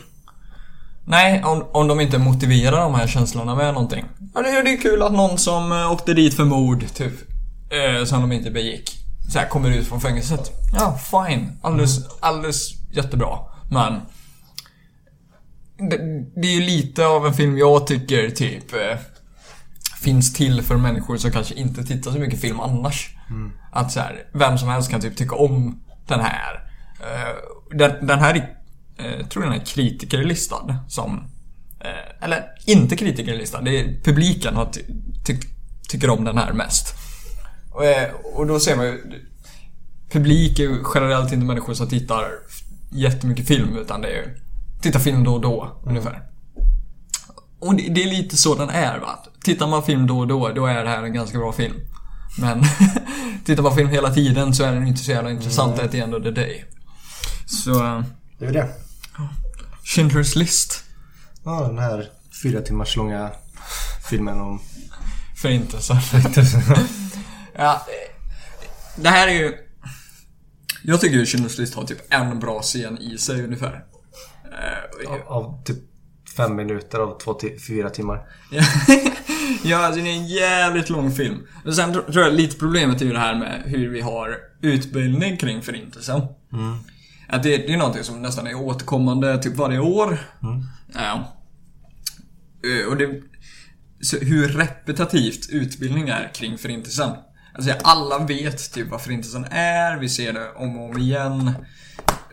Nej, 1.04 1.44
om, 1.44 1.64
om 1.72 1.88
de 1.88 2.00
inte 2.00 2.18
motiverar 2.18 2.80
de 2.80 2.94
här 2.94 3.06
känslorna 3.06 3.54
med 3.54 3.74
någonting. 3.74 4.04
Ja, 4.34 4.42
det, 4.42 4.48
är- 4.48 4.64
det 4.64 4.72
är 4.72 4.76
kul 4.82 5.02
att 5.02 5.12
någon 5.12 5.38
som 5.38 5.72
eh, 5.72 5.92
åkte 5.92 6.14
dit 6.14 6.34
för 6.34 6.44
mord, 6.44 6.84
typ, 6.94 7.12
eh, 7.72 8.04
som 8.04 8.20
de 8.20 8.32
inte 8.32 8.50
begick, 8.50 8.90
så 9.32 9.38
här, 9.38 9.48
kommer 9.48 9.70
ut 9.70 9.86
från 9.88 10.00
fängelset. 10.00 10.50
Ja, 10.74 10.98
fine. 10.98 11.52
Alldeles, 11.62 12.20
alldeles 12.20 12.70
jättebra. 12.92 13.38
Men... 13.70 14.00
Det, 15.90 15.96
det 16.40 16.48
är 16.48 16.52
ju 16.54 16.60
lite 16.60 17.06
av 17.06 17.26
en 17.26 17.34
film 17.34 17.58
jag 17.58 17.86
tycker, 17.86 18.30
typ, 18.30 18.72
eh, 18.72 18.98
finns 20.00 20.32
till 20.34 20.62
för 20.62 20.76
människor 20.76 21.16
som 21.16 21.30
kanske 21.30 21.54
inte 21.54 21.84
tittar 21.84 22.10
så 22.10 22.18
mycket 22.18 22.40
film 22.40 22.60
annars. 22.60 23.10
Att 23.72 23.92
så 23.92 24.00
här, 24.00 24.22
vem 24.34 24.58
som 24.58 24.68
helst 24.68 24.90
kan 24.90 25.00
typ 25.00 25.16
tycka 25.16 25.34
om 25.36 25.80
den 26.06 26.20
här. 26.20 26.70
Eh, 27.00 27.34
den, 27.78 28.06
den 28.06 28.18
här 28.18 28.34
är, 28.34 28.48
eh, 29.04 29.26
tror 29.26 29.42
den 29.42 29.52
är 29.52 29.64
kritikerlistad 29.64 30.76
som... 30.88 31.24
Eh, 31.80 32.24
eller 32.24 32.44
inte 32.66 32.96
kritikerlistad, 32.96 33.60
det 33.60 33.80
är 33.80 34.00
publiken 34.04 34.56
har 34.56 34.66
ty, 34.72 34.80
ty, 35.26 35.36
tycker 35.88 36.10
om 36.10 36.24
den 36.24 36.38
här 36.38 36.52
mest. 36.52 36.94
Och, 37.70 37.84
eh, 37.84 38.10
och 38.34 38.46
då 38.46 38.60
ser 38.60 38.76
man 38.76 38.86
ju... 38.86 39.24
Publik 40.12 40.58
är 40.58 40.62
ju 40.62 40.82
generellt 40.94 41.32
inte 41.32 41.46
människor 41.46 41.74
som 41.74 41.88
tittar 41.88 42.24
jättemycket 42.92 43.46
film 43.46 43.76
utan 43.76 44.00
det 44.00 44.08
är 44.08 44.12
ju... 44.12 44.36
Tittar 44.82 45.00
film 45.00 45.24
då 45.24 45.34
och 45.34 45.40
då, 45.40 45.80
ungefär. 45.86 46.22
och 47.60 47.74
det, 47.74 47.88
det 47.88 48.02
är 48.02 48.08
lite 48.08 48.36
så 48.36 48.54
den 48.54 48.70
är 48.70 48.98
va. 48.98 49.18
Tittar 49.44 49.66
man 49.66 49.82
film 49.82 50.06
då 50.06 50.18
och 50.18 50.26
då, 50.26 50.48
då 50.48 50.66
är 50.66 50.84
det 50.84 50.90
här 50.90 51.02
en 51.02 51.12
ganska 51.12 51.38
bra 51.38 51.52
film. 51.52 51.74
Men 52.38 52.62
tittar 53.44 53.62
man 53.62 53.74
film 53.74 53.88
hela 53.88 54.10
tiden 54.10 54.54
så 54.54 54.64
är 54.64 54.72
den 54.72 54.86
inte 54.86 55.00
så 55.00 55.10
jävla 55.10 55.30
intressant 55.30 55.76
Nej. 55.76 55.84
at 55.84 55.92
the 55.92 56.00
end 56.00 56.14
of 56.14 56.22
the 56.22 56.30
day. 56.30 56.64
Så... 57.46 57.84
eh, 57.84 58.02
Det 58.38 58.46
är 58.46 58.52
det. 58.52 58.68
Schindler's 59.96 60.36
list. 60.38 60.84
Ja, 61.44 61.60
den 61.66 61.78
här 61.78 62.08
fyra 62.42 62.60
timmars 62.62 62.96
långa 62.96 63.30
filmen 64.10 64.40
om... 64.40 64.60
Förintelsen. 65.42 65.96
ja, 67.56 67.72
eh, 67.74 68.16
det 69.02 69.08
här 69.08 69.28
är 69.28 69.32
ju... 69.32 69.54
Jag 70.84 71.00
tycker 71.00 71.16
ju 71.16 71.24
Schindler's 71.24 71.60
list 71.60 71.74
har 71.74 71.84
typ 71.84 71.98
en 72.14 72.38
bra 72.40 72.62
scen 72.62 72.98
i 72.98 73.18
sig 73.18 73.44
ungefär. 73.44 73.84
Eh, 74.44 75.10
Av, 75.12 75.20
av 75.26 75.64
typ 75.64 75.76
fem 76.36 76.56
minuter 76.56 76.98
av 76.98 77.18
två 77.18 77.34
till 77.34 77.60
fyra 77.68 77.90
timmar. 77.90 78.22
Ja, 79.64 79.76
alltså 79.78 80.00
det 80.00 80.08
är 80.10 80.14
en 80.14 80.26
jävligt 80.26 80.88
lång 80.90 81.12
film. 81.12 81.46
Och 81.64 81.74
sen 81.74 81.92
tro- 81.92 82.12
tror 82.12 82.24
jag 82.24 82.34
lite 82.34 82.56
problemet 82.56 83.00
är 83.00 83.04
ju 83.06 83.12
det 83.12 83.18
här 83.18 83.34
med 83.38 83.62
hur 83.66 83.88
vi 83.90 84.00
har 84.00 84.36
utbildning 84.62 85.36
kring 85.36 85.62
Förintelsen. 85.62 86.20
Att 87.32 87.42
det, 87.42 87.56
det 87.56 87.72
är 87.72 87.76
någonting 87.76 88.04
som 88.04 88.22
nästan 88.22 88.46
är 88.46 88.54
återkommande 88.54 89.42
typ 89.42 89.56
varje 89.56 89.78
år. 89.78 90.18
Ja. 90.94 91.36
Eh, 92.64 92.86
Och 92.88 92.96
det... 92.96 93.22
Så 94.02 94.16
hur 94.18 94.48
repetitivt 94.48 95.48
utbildning 95.50 96.08
är 96.08 96.30
kring 96.34 96.58
Förintelsen. 96.58 97.10
Alltså 97.54 97.72
alla 97.82 98.18
vet 98.18 98.72
typ 98.72 98.90
vad 98.90 99.00
Förintelsen 99.02 99.44
är, 99.50 99.98
vi 99.98 100.08
ser 100.08 100.32
det 100.32 100.52
om 100.52 100.78
och 100.78 100.90
om 100.90 100.98
igen. 100.98 101.52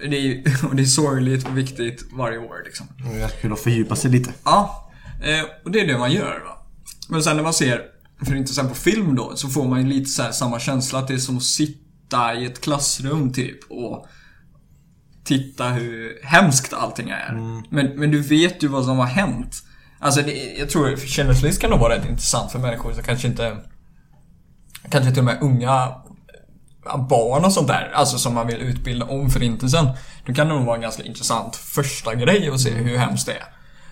Det 0.09 0.17
är, 0.17 0.65
och 0.69 0.75
det 0.75 0.83
är 0.83 0.85
sorgligt 0.85 1.47
och 1.47 1.57
viktigt 1.57 2.05
varje 2.13 2.37
år 2.37 2.61
liksom. 2.65 2.87
Det 2.97 3.21
är 3.21 3.27
kul 3.29 3.53
att 3.53 3.59
fördjupa 3.59 3.95
sig 3.95 4.11
lite. 4.11 4.33
Ja, 4.43 4.91
eh, 5.23 5.45
och 5.65 5.71
det 5.71 5.79
är 5.79 5.87
det 5.87 5.97
man 5.97 6.11
gör 6.11 6.39
va. 6.45 6.65
Men 7.09 7.23
sen 7.23 7.35
när 7.35 7.43
man 7.43 7.53
ser 7.53 7.81
Förintelsen 8.25 8.69
på 8.69 8.75
film 8.75 9.15
då, 9.15 9.35
så 9.35 9.49
får 9.49 9.67
man 9.67 9.81
ju 9.81 9.87
lite 9.87 10.09
så 10.09 10.23
här 10.23 10.31
samma 10.31 10.59
känsla 10.59 10.99
att 10.99 11.07
det 11.07 11.13
är 11.13 11.17
som 11.17 11.37
att 11.37 11.43
sitta 11.43 12.35
i 12.35 12.45
ett 12.45 12.61
klassrum 12.61 13.33
typ 13.33 13.71
och 13.71 14.07
titta 15.27 15.67
hur 15.67 16.19
hemskt 16.23 16.73
allting 16.73 17.09
är. 17.09 17.33
Men, 17.69 17.99
men 17.99 18.11
du 18.11 18.21
vet 18.21 18.63
ju 18.63 18.67
vad 18.67 18.85
som 18.85 18.97
har 18.97 19.05
hänt. 19.05 19.63
Alltså 19.99 20.21
det, 20.21 20.55
jag 20.59 20.69
tror 20.69 20.95
Schindler's 20.95 21.43
list 21.43 21.61
kan 21.61 21.69
nog 21.69 21.79
vara 21.79 21.95
rätt 21.95 22.09
intressant 22.09 22.51
för 22.51 22.59
människor 22.59 22.93
som 22.93 23.03
kanske 23.03 23.27
inte 23.27 23.57
Kanske 24.89 25.11
till 25.11 25.19
och 25.19 25.25
med 25.25 25.37
unga 25.41 25.95
barn 27.09 27.45
och 27.45 27.53
sånt 27.53 27.67
där, 27.67 27.91
alltså 27.93 28.17
som 28.17 28.33
man 28.33 28.47
vill 28.47 28.61
utbilda 28.61 29.05
om 29.05 29.29
förintelsen. 29.29 29.87
Då 30.25 30.33
kan 30.33 30.47
det 30.47 30.53
nog 30.53 30.65
vara 30.65 30.75
en 30.75 30.81
ganska 30.81 31.03
intressant 31.03 31.55
första 31.55 32.15
grej 32.15 32.49
att 32.49 32.61
se 32.61 32.71
hur 32.71 32.97
hemskt 32.97 33.25
det 33.25 33.31
är. 33.31 33.43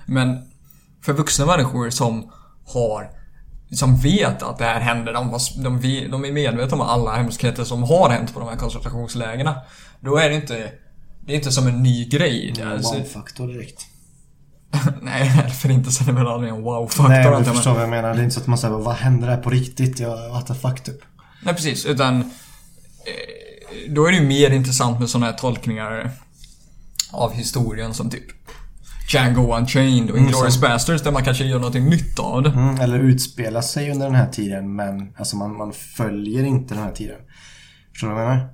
Men 0.06 0.52
för 1.02 1.14
vuxna 1.14 1.46
människor 1.46 1.90
som 1.90 2.32
har 2.74 3.10
som 3.72 3.98
vet 3.98 4.44
att 4.44 4.58
det 4.58 4.66
här 4.66 4.80
händer, 4.80 5.14
de, 5.14 5.40
de, 5.64 6.08
de 6.12 6.26
är 6.26 6.32
medvetna 6.32 6.76
om 6.76 6.82
alla 6.82 7.16
hemskheter 7.16 7.64
som 7.64 7.84
har 7.84 8.10
hänt 8.10 8.34
på 8.34 8.40
de 8.40 8.50
här 8.50 8.56
koncentrationslägren. 8.56 9.54
Då 10.00 10.18
är 10.18 10.30
det 10.30 10.36
inte, 10.36 10.72
det 11.26 11.34
är 11.34 11.36
inte 11.36 11.52
som 11.52 11.68
en 11.68 11.84
ny 11.84 12.06
grej. 12.06 12.54
Det 12.56 12.62
är 12.62 12.68
alltså, 12.68 12.94
Wow-faktor 12.94 13.48
direkt. 13.48 13.86
nej, 15.02 15.50
förintelsen 15.50 16.10
är 16.10 16.14
väl 16.14 16.28
aldrig 16.28 16.54
en 16.54 16.62
wow-faktor. 16.62 17.10
Nej, 17.10 17.24
du 17.24 17.30
jag, 17.30 17.46
men- 17.46 17.54
förstår 17.56 17.74
vad 17.74 17.82
jag 17.82 17.90
menar. 17.90 18.14
Det 18.14 18.20
är 18.20 18.24
inte 18.24 18.36
så 18.36 18.42
att 18.42 18.48
man 18.48 18.58
säger 18.58 18.74
vad 18.76 18.96
händer 18.96 19.28
där 19.28 19.38
på 19.38 19.50
riktigt? 19.50 20.00
Ja, 20.00 20.30
what 20.30 20.48
the 20.48 20.54
fuck 20.54 20.84
typ. 20.84 21.02
Nej 21.44 21.54
precis, 21.54 21.86
utan 21.86 22.22
eh, 22.22 22.26
då 23.90 24.06
är 24.06 24.12
det 24.12 24.18
ju 24.18 24.28
mer 24.28 24.52
intressant 24.52 25.00
med 25.00 25.10
sådana 25.10 25.26
här 25.26 25.34
tolkningar 25.34 26.12
av 27.12 27.34
historien 27.34 27.94
som 27.94 28.10
typ 28.10 28.24
Django 29.10 29.58
Unchained 29.58 30.12
och 30.12 30.18
Inglourious 30.18 30.62
Basterds 30.62 31.04
där 31.04 31.12
man 31.12 31.24
kanske 31.24 31.44
gör 31.46 31.58
någonting 31.58 31.86
nytt 31.90 32.20
av 32.20 32.44
det. 32.44 32.50
Mm, 32.50 32.80
eller 32.80 33.00
utspela 33.00 33.62
sig 33.62 33.92
under 33.92 34.06
den 34.06 34.16
här 34.16 34.28
tiden 34.28 34.76
men 34.76 35.14
alltså 35.18 35.36
man, 35.36 35.58
man 35.58 35.74
följer 35.74 36.44
inte 36.44 36.74
den 36.74 36.84
här 36.84 36.92
tiden. 36.92 37.18
Förstår 37.92 38.08
du 38.08 38.14
vad 38.14 38.24
jag 38.24 38.30
menar? 38.30 38.50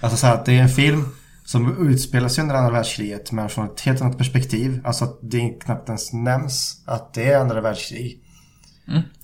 Alltså 0.00 0.16
så 0.18 0.26
här 0.26 0.34
att 0.34 0.44
det 0.44 0.52
är 0.52 0.62
en 0.62 0.68
film 0.68 1.08
som 1.52 1.88
utspelar 1.88 2.28
sig 2.28 2.42
under 2.42 2.54
andra 2.54 2.70
världskriget 2.72 3.32
men 3.32 3.48
från 3.48 3.66
ett 3.66 3.80
helt 3.80 4.00
annat 4.02 4.18
perspektiv. 4.18 4.80
Alltså 4.84 5.04
att 5.04 5.18
det 5.22 5.48
knappt 5.64 5.88
ens 5.88 6.12
nämns 6.12 6.82
att 6.86 7.14
det 7.14 7.32
är 7.32 7.38
andra 7.38 7.60
världskrig. 7.60 8.18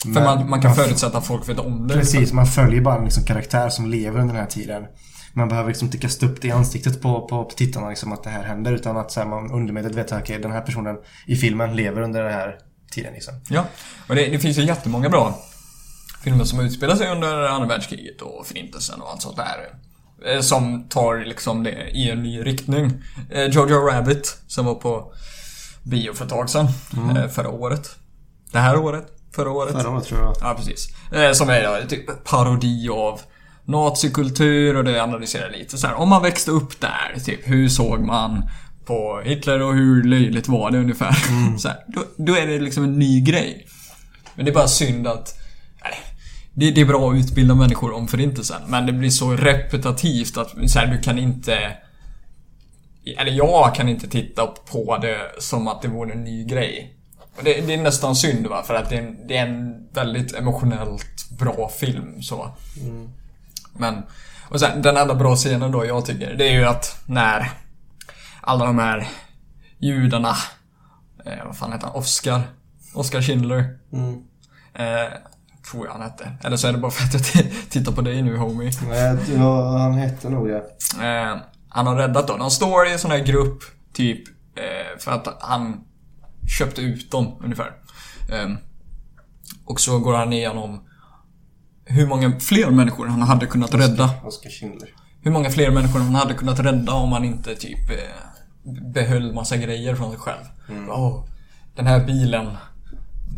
För 0.02 0.08
Men- 0.08 0.24
man, 0.24 0.50
man 0.50 0.60
kan 0.62 0.68
man- 0.70 0.76
förutsätta 0.76 1.18
att 1.18 1.26
folk 1.26 1.48
vet 1.48 1.58
om 1.58 1.88
det. 1.88 1.94
Precis, 1.94 2.32
man 2.32 2.46
följer 2.46 2.80
bara 2.80 2.98
en 2.98 3.04
liksom 3.04 3.24
karaktär 3.24 3.68
som 3.68 3.86
lever 3.90 4.20
under 4.20 4.34
den 4.34 4.42
här 4.42 4.50
tiden. 4.50 4.84
Man 5.32 5.48
behöver 5.48 5.68
liksom 5.68 5.86
inte 5.86 5.98
kasta 5.98 6.26
upp 6.26 6.42
det 6.42 6.48
i 6.48 6.50
ansiktet 6.50 7.02
på, 7.02 7.20
på, 7.28 7.44
på 7.44 7.54
tittarna 7.56 7.88
liksom 7.88 8.12
att 8.12 8.24
det 8.24 8.30
här 8.30 8.42
händer 8.44 8.72
utan 8.72 8.96
att 8.96 9.12
så 9.12 9.20
här, 9.20 9.26
man 9.28 9.50
undermedvetet 9.50 9.98
vet 9.98 10.12
att 10.12 10.22
okej, 10.22 10.38
den 10.38 10.52
här 10.52 10.60
personen 10.60 10.96
i 11.26 11.36
filmen 11.36 11.76
lever 11.76 12.02
under 12.02 12.22
den 12.22 12.32
här 12.32 12.56
tiden 12.90 13.12
liksom. 13.12 13.34
Ja, 13.48 13.64
och 14.08 14.14
det, 14.14 14.26
det 14.26 14.38
finns 14.38 14.58
ju 14.58 14.62
jättemånga 14.62 15.08
bra 15.08 15.38
filmer 16.24 16.44
som 16.44 16.60
utspelar 16.60 16.96
sig 16.96 17.10
under 17.10 17.48
andra 17.48 17.68
världskriget 17.68 18.20
och 18.22 18.46
förintelsen 18.46 19.00
och 19.00 19.10
allt 19.10 19.22
sånt 19.22 19.36
där. 19.36 19.87
Eh, 20.26 20.40
Som 20.40 20.88
tar 20.88 21.24
liksom 21.24 21.62
det 21.62 21.90
i 21.94 22.10
en 22.10 22.22
ny 22.22 22.40
riktning. 22.46 22.92
Eh, 23.30 23.44
Jojo 23.44 23.76
Rabbit, 23.76 24.38
som 24.46 24.64
var 24.66 24.74
på 24.74 25.12
bio 25.82 26.12
för 26.14 26.24
ett 26.24 26.30
tag 26.30 26.50
sedan. 26.50 26.66
eh, 27.16 27.28
Förra 27.28 27.48
året. 27.50 27.90
Det 28.52 28.58
här 28.58 28.76
året? 28.78 29.06
Förra 29.34 29.50
året? 29.50 29.72
Förra 29.72 29.90
året 29.90 30.04
tror 30.04 30.20
jag. 30.20 30.34
Ja, 30.40 30.54
precis. 30.58 30.88
Som 31.38 31.48
är 31.50 31.86
typ 31.88 32.24
parodi 32.24 32.88
av 32.88 33.20
nazikultur 33.64 34.76
och 34.76 34.84
det 34.84 35.02
analyserar 35.02 35.50
lite 35.50 35.78
så 35.78 35.86
här. 35.86 35.94
Om 35.94 36.08
man 36.08 36.22
växte 36.22 36.50
upp 36.50 36.80
där, 36.80 37.20
typ 37.24 37.40
hur 37.48 37.68
såg 37.68 38.00
man 38.00 38.42
på 38.86 39.22
Hitler 39.24 39.62
och 39.62 39.74
hur 39.74 40.04
löjligt 40.04 40.48
var 40.48 40.70
det 40.70 40.78
ungefär? 40.78 41.12
Så 41.58 41.68
här, 41.68 41.76
då, 41.88 42.04
då 42.16 42.36
är 42.36 42.46
det 42.46 42.58
liksom 42.58 42.84
en 42.84 42.98
ny 42.98 43.20
grej. 43.20 43.66
Men 44.34 44.44
det 44.44 44.50
är 44.50 44.54
bara 44.54 44.68
synd 44.68 45.06
att... 45.06 45.34
Det, 46.58 46.70
det 46.70 46.80
är 46.80 46.84
bra 46.84 47.10
att 47.10 47.16
utbilda 47.16 47.54
människor 47.54 47.92
om 47.92 48.08
förintelsen, 48.08 48.62
men 48.66 48.86
det 48.86 48.92
blir 48.92 49.10
så 49.10 49.30
repetitivt 49.30 50.36
att 50.36 50.70
så 50.70 50.78
här, 50.78 50.86
du 50.86 50.98
kan 50.98 51.18
inte... 51.18 51.76
Eller 53.18 53.32
jag 53.32 53.74
kan 53.74 53.88
inte 53.88 54.08
titta 54.08 54.46
på 54.46 54.98
det 54.98 55.18
som 55.38 55.68
att 55.68 55.82
det 55.82 55.88
vore 55.88 56.12
en 56.12 56.24
ny 56.24 56.44
grej. 56.44 56.94
Och 57.36 57.44
det, 57.44 57.66
det 57.66 57.74
är 57.74 57.82
nästan 57.82 58.16
synd 58.16 58.46
va, 58.46 58.62
för 58.62 58.74
att 58.74 58.90
det 58.90 58.96
är, 58.96 59.02
en, 59.02 59.26
det 59.26 59.36
är 59.36 59.46
en 59.46 59.88
väldigt 59.92 60.34
emotionellt 60.34 61.30
bra 61.38 61.70
film 61.80 62.22
så. 62.22 62.50
Men, 63.76 64.02
och 64.48 64.60
sen 64.60 64.82
den 64.82 64.96
enda 64.96 65.14
bra 65.14 65.36
scenen 65.36 65.72
då 65.72 65.86
jag 65.86 66.06
tycker, 66.06 66.34
det 66.34 66.48
är 66.48 66.52
ju 66.52 66.64
att 66.64 67.02
när 67.06 67.50
alla 68.40 68.64
de 68.64 68.78
här 68.78 69.08
judarna, 69.78 70.36
eh, 71.24 71.46
vad 71.46 71.56
fan 71.56 71.72
heter 71.72 71.86
han, 71.86 71.96
Oscar? 71.96 72.42
Oscar 72.94 73.22
Schindler. 73.22 73.78
Mm. 73.92 74.22
Eh, 74.74 75.12
tror 75.70 75.86
jag 75.86 75.92
han 75.92 76.02
hette. 76.02 76.32
Eller 76.44 76.56
så 76.56 76.68
är 76.68 76.72
det 76.72 76.78
bara 76.78 76.90
för 76.90 77.04
att 77.04 77.34
jag 77.34 77.44
tittar 77.70 77.92
på 77.92 78.00
dig 78.00 78.22
nu 78.22 78.36
homie. 78.36 78.70
Nej, 78.88 79.16
ja, 79.36 79.78
han 79.78 79.94
hette 79.94 80.30
nog 80.30 80.48
det. 80.48 80.56
Eh, 81.02 81.36
han 81.68 81.86
har 81.86 81.96
räddat 81.96 82.26
dem. 82.26 82.38
De 82.38 82.50
står 82.50 82.86
i 82.86 82.92
en 82.92 82.98
sån 82.98 83.10
här 83.10 83.24
grupp, 83.24 83.62
typ, 83.92 84.28
eh, 84.28 84.98
för 84.98 85.12
att 85.12 85.36
han 85.40 85.80
köpte 86.58 86.80
ut 86.80 87.10
dem 87.10 87.36
ungefär. 87.40 87.72
Eh, 88.32 88.48
och 89.64 89.80
så 89.80 89.98
går 89.98 90.14
han 90.14 90.32
igenom 90.32 90.84
hur 91.84 92.06
många 92.06 92.40
fler 92.40 92.70
människor 92.70 93.06
han 93.06 93.22
hade 93.22 93.46
kunnat 93.46 93.74
rädda. 93.74 94.10
Oskar 94.24 94.50
Schindler. 94.50 94.88
Hur 95.20 95.30
många 95.30 95.50
fler 95.50 95.70
människor 95.70 96.00
han 96.00 96.14
hade 96.14 96.34
kunnat 96.34 96.60
rädda 96.60 96.92
om 96.92 97.12
han 97.12 97.24
inte 97.24 97.54
typ 97.54 97.90
eh, 97.90 98.82
behöll 98.92 99.34
massa 99.34 99.56
grejer 99.56 99.94
från 99.94 100.10
sig 100.10 100.20
själv. 100.20 100.44
Åh, 100.88 101.24
den 101.76 101.86
här 101.86 102.06
bilen. 102.06 102.46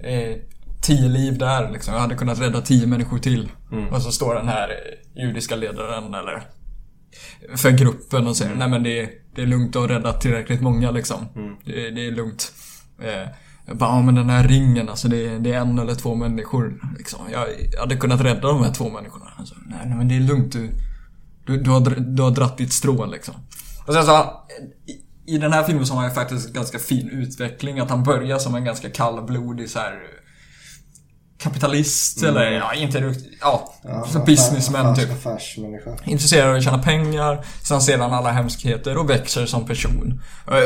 Eh, 0.03 0.37
tio 0.83 1.09
liv 1.09 1.39
där 1.39 1.71
liksom. 1.71 1.95
Jag 1.95 2.01
hade 2.01 2.15
kunnat 2.15 2.41
rädda 2.41 2.61
tio 2.61 2.87
människor 2.87 3.19
till. 3.19 3.49
Och 3.91 4.03
så 4.03 4.13
står 4.13 4.35
den 4.35 4.49
här 4.49 4.71
judiska 5.17 5.57
ledaren 5.57 6.15
eller 6.15 6.43
för 7.57 7.71
gruppen 7.71 8.27
och 8.27 8.37
säger 8.37 8.55
nej 8.55 8.69
men 8.69 8.83
det 8.83 9.01
är, 9.01 9.11
det 9.35 9.43
är 9.43 9.47
lugnt 9.47 9.77
att 9.77 9.83
ha 9.83 9.89
räddat 9.89 10.21
tillräckligt 10.21 10.61
många 10.61 10.91
liksom. 10.91 11.27
Det, 11.65 11.91
det 11.91 12.07
är 12.07 12.11
lugnt. 12.11 12.53
Eh, 13.03 13.29
jag 13.67 13.77
bara, 13.77 13.91
ja 13.91 14.03
men 14.03 14.15
den 14.15 14.31
här 14.31 14.49
ringen 14.49 14.89
alltså 14.89 15.09
det 15.09 15.27
är, 15.27 15.39
det 15.39 15.53
är 15.53 15.61
en 15.61 15.79
eller 15.79 15.95
två 15.95 16.15
människor 16.15 16.81
liksom. 16.99 17.21
Jag, 17.33 17.47
jag 17.73 17.81
hade 17.81 17.97
kunnat 17.97 18.21
rädda 18.21 18.49
de 18.49 18.65
här 18.65 18.73
två 18.73 18.91
människorna. 18.91 19.31
Alltså, 19.37 19.55
nej, 19.67 19.79
nej 19.87 19.97
men 19.97 20.09
det 20.09 20.17
är 20.17 20.21
lugnt 20.21 20.53
du, 20.53 20.71
du, 21.47 21.63
du, 21.63 21.71
har, 21.71 22.01
du 22.01 22.23
har 22.23 22.31
dratt 22.31 22.59
ditt 22.59 22.73
strå 22.73 23.07
liksom. 23.07 23.35
Och 23.87 23.95
sen 23.95 24.05
så, 24.05 24.45
i, 24.87 25.35
i 25.35 25.39
den 25.39 25.53
här 25.53 25.63
filmen 25.63 25.87
så 25.87 25.95
har 25.95 26.01
han 26.01 26.11
ju 26.11 26.15
faktiskt 26.15 26.53
ganska 26.53 26.79
fin 26.79 27.11
utveckling. 27.11 27.81
Att 27.81 27.91
han 27.91 28.03
börjar 28.03 28.39
som 28.39 28.55
en 28.55 28.65
ganska 28.65 28.91
kallblodig 28.91 29.71
så 29.71 29.79
här 29.79 30.20
kapitalist 31.43 32.23
eller 32.23 32.51
ja, 32.51 32.75
inte 32.75 33.15
ja, 33.41 33.75
så 34.13 34.19
businessman 34.19 34.97
typ. 34.97 35.11
Affärsmänniska. 35.13 35.97
Intresserad 36.05 36.49
av 36.51 36.57
att 36.57 36.65
tjäna 36.65 36.83
pengar. 36.83 37.45
Sen 37.63 37.81
ser 37.81 37.99
han 37.99 38.13
alla 38.13 38.31
hemskheter 38.31 38.99
och 38.99 39.11
växer 39.11 39.47
som 39.47 39.67
person. 39.67 40.23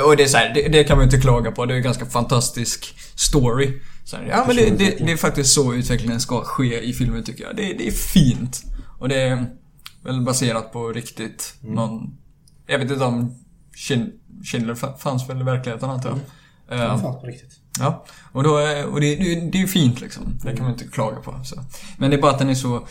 Och 0.07 0.17
det 0.17 0.23
är 0.23 0.27
så 0.27 0.37
här, 0.37 0.55
det, 0.55 0.69
det 0.69 0.85
kan 0.85 0.97
man 0.97 1.05
inte 1.05 1.21
klaga 1.21 1.51
på. 1.53 1.67
Det 1.67 1.75
är 1.75 1.77
en 1.77 1.83
ganska 1.83 2.07
fantastisk 2.07 2.95
story. 3.15 3.81
Så 4.05 4.17
här, 4.17 4.27
ja 4.31 4.45
men 4.47 4.57
det, 4.57 4.71
det, 4.71 5.05
det 5.07 5.13
är 5.13 5.17
faktiskt 5.17 5.55
så 5.55 5.75
utvecklingen 5.75 6.21
ska 6.21 6.41
ske 6.45 6.81
i 6.81 6.93
filmen 6.93 7.25
tycker 7.25 7.45
jag. 7.45 7.57
Det, 7.57 7.87
är 7.89 7.91
fint. 7.91 8.63
Och 8.99 9.09
det 9.09 9.21
är 9.21 9.47
väl 10.05 10.21
baserat 10.23 10.73
på 10.73 10.89
riktigt 10.93 11.55
någon... 11.61 12.17
Jag 12.67 12.79
vet 12.79 12.91
inte 12.91 13.05
om 13.05 13.39
Schind- 13.77 14.13
Schindler 14.45 14.75
fa- 14.75 14.97
fanns 14.97 15.29
väl 15.29 15.41
i 15.41 15.43
verkligheten 15.45 15.91
antar 15.91 16.11
jag. 16.11 16.79
Ja, 16.79 16.99
fan 16.99 17.21
på 17.21 17.27
riktigt. 17.27 17.53
Ja, 17.79 18.05
och, 18.33 18.43
då, 18.43 18.51
och 18.93 19.01
det, 19.01 19.17
det, 19.17 19.35
det 19.35 19.59
är 19.59 19.63
ju 19.63 19.69
fint 19.69 20.01
liksom. 20.01 20.39
Det 20.43 20.57
kan 20.57 20.65
man 20.65 20.73
inte 20.73 20.85
klaga 20.85 21.17
på. 21.17 21.41
Så. 21.45 21.57
Men 21.97 22.11
det 22.11 22.17
är 22.17 22.21
bara 22.21 22.33
att 22.33 22.39
den 22.39 22.51
är 22.51 22.55
så... 22.55 22.87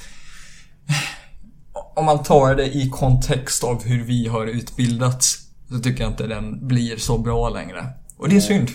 Om 1.95 2.05
man 2.05 2.23
tar 2.23 2.55
det 2.55 2.75
i 2.75 2.89
kontext 2.89 3.63
av 3.63 3.83
hur 3.83 4.03
vi 4.03 4.27
har 4.27 4.45
utbildats 4.45 5.37
så 5.69 5.79
tycker 5.79 6.03
jag 6.03 6.11
inte 6.11 6.27
den 6.27 6.67
blir 6.67 6.97
så 6.97 7.17
bra 7.17 7.49
längre. 7.49 7.87
Och 8.17 8.29
det 8.29 8.35
är 8.35 8.39
synd. 8.39 8.69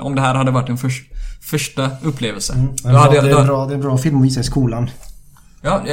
Om 0.00 0.14
det 0.14 0.20
här 0.20 0.34
hade 0.34 0.50
varit 0.50 0.68
en 0.68 0.78
förs- 0.78 1.10
första 1.40 1.90
upplevelse. 2.02 2.52
Mm. 2.52 2.76
Det 2.76 2.88
är, 2.88 2.92
bra, 2.92 3.10
det, 3.10 3.18
är 3.18 3.40
en 3.40 3.46
bra, 3.46 3.66
det 3.66 3.72
är 3.72 3.74
en 3.74 3.80
bra 3.80 3.98
film 3.98 4.18
att 4.18 4.24
visa 4.24 4.40
i 4.40 4.44
skolan. 4.44 4.90
Ja, 5.62 5.84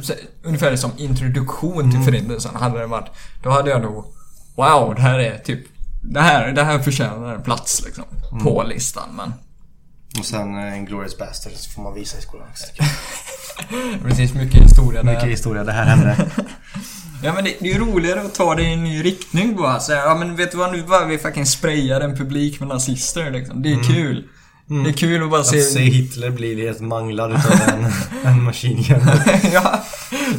så, 0.00 0.12
ungefär 0.42 0.76
som 0.76 0.90
introduktion 0.96 1.90
till 1.90 2.00
Förintelsen 2.00 2.56
hade 2.56 2.78
det 2.78 2.86
varit. 2.86 3.10
Då 3.42 3.50
hade 3.50 3.70
jag 3.70 3.82
nog... 3.82 4.04
Wow, 4.56 4.94
det 4.94 5.02
här 5.02 5.18
är 5.18 5.38
typ... 5.38 5.66
Det 6.02 6.20
här, 6.20 6.52
det 6.52 6.64
här 6.64 6.78
förtjänar 6.78 7.34
en 7.34 7.42
plats 7.42 7.82
liksom. 7.84 8.04
På 8.42 8.62
listan, 8.62 9.08
men... 9.16 9.32
Och 10.18 10.24
sen 10.24 10.54
eh, 10.58 10.72
en 10.72 10.84
Glorious 10.84 11.18
Bastard 11.18 11.52
så 11.52 11.70
får 11.70 11.82
man 11.82 11.94
visa 11.94 12.18
i 12.18 12.20
skolan 12.20 12.46
också. 12.50 12.66
Precis, 14.04 14.34
mycket 14.34 14.62
historia 14.62 15.02
där. 15.02 15.14
Mycket 15.14 15.28
historia, 15.28 15.64
det 15.64 15.72
här 15.72 15.84
hände. 15.84 16.16
Ja 17.24 17.32
men 17.32 17.44
det, 17.44 17.56
det 17.60 17.70
är 17.70 17.72
ju 17.72 17.78
roligare 17.78 18.20
att 18.20 18.34
ta 18.34 18.54
det 18.54 18.62
i 18.62 18.72
en 18.72 18.84
ny 18.84 19.04
riktning 19.04 19.56
bara. 19.56 19.80
Så, 19.80 19.92
här, 19.92 20.00
ja 20.00 20.14
men 20.14 20.36
vet 20.36 20.50
du 20.50 20.56
vad, 20.56 20.72
nu 20.72 20.82
bara 20.82 21.06
vi 21.06 21.18
fucking 21.18 21.46
sprayar 21.46 22.00
en 22.00 22.16
publik 22.16 22.60
med 22.60 22.68
nazister 22.68 23.30
liksom. 23.30 23.62
Det 23.62 23.72
är 23.72 23.82
kul. 23.82 24.28
Det 24.84 24.90
är 24.90 24.92
kul 24.92 25.22
att 25.22 25.30
bara 25.30 25.44
se... 25.44 25.58
Att 25.58 25.64
se 25.64 25.80
Hitler 25.80 26.30
bli 26.30 26.66
helt 26.66 26.80
manglad 26.80 27.30
utav 27.30 27.52
en, 27.68 27.92
en 28.32 28.42
machine 28.42 28.82
gun. 28.82 29.00
ja, 29.52 29.84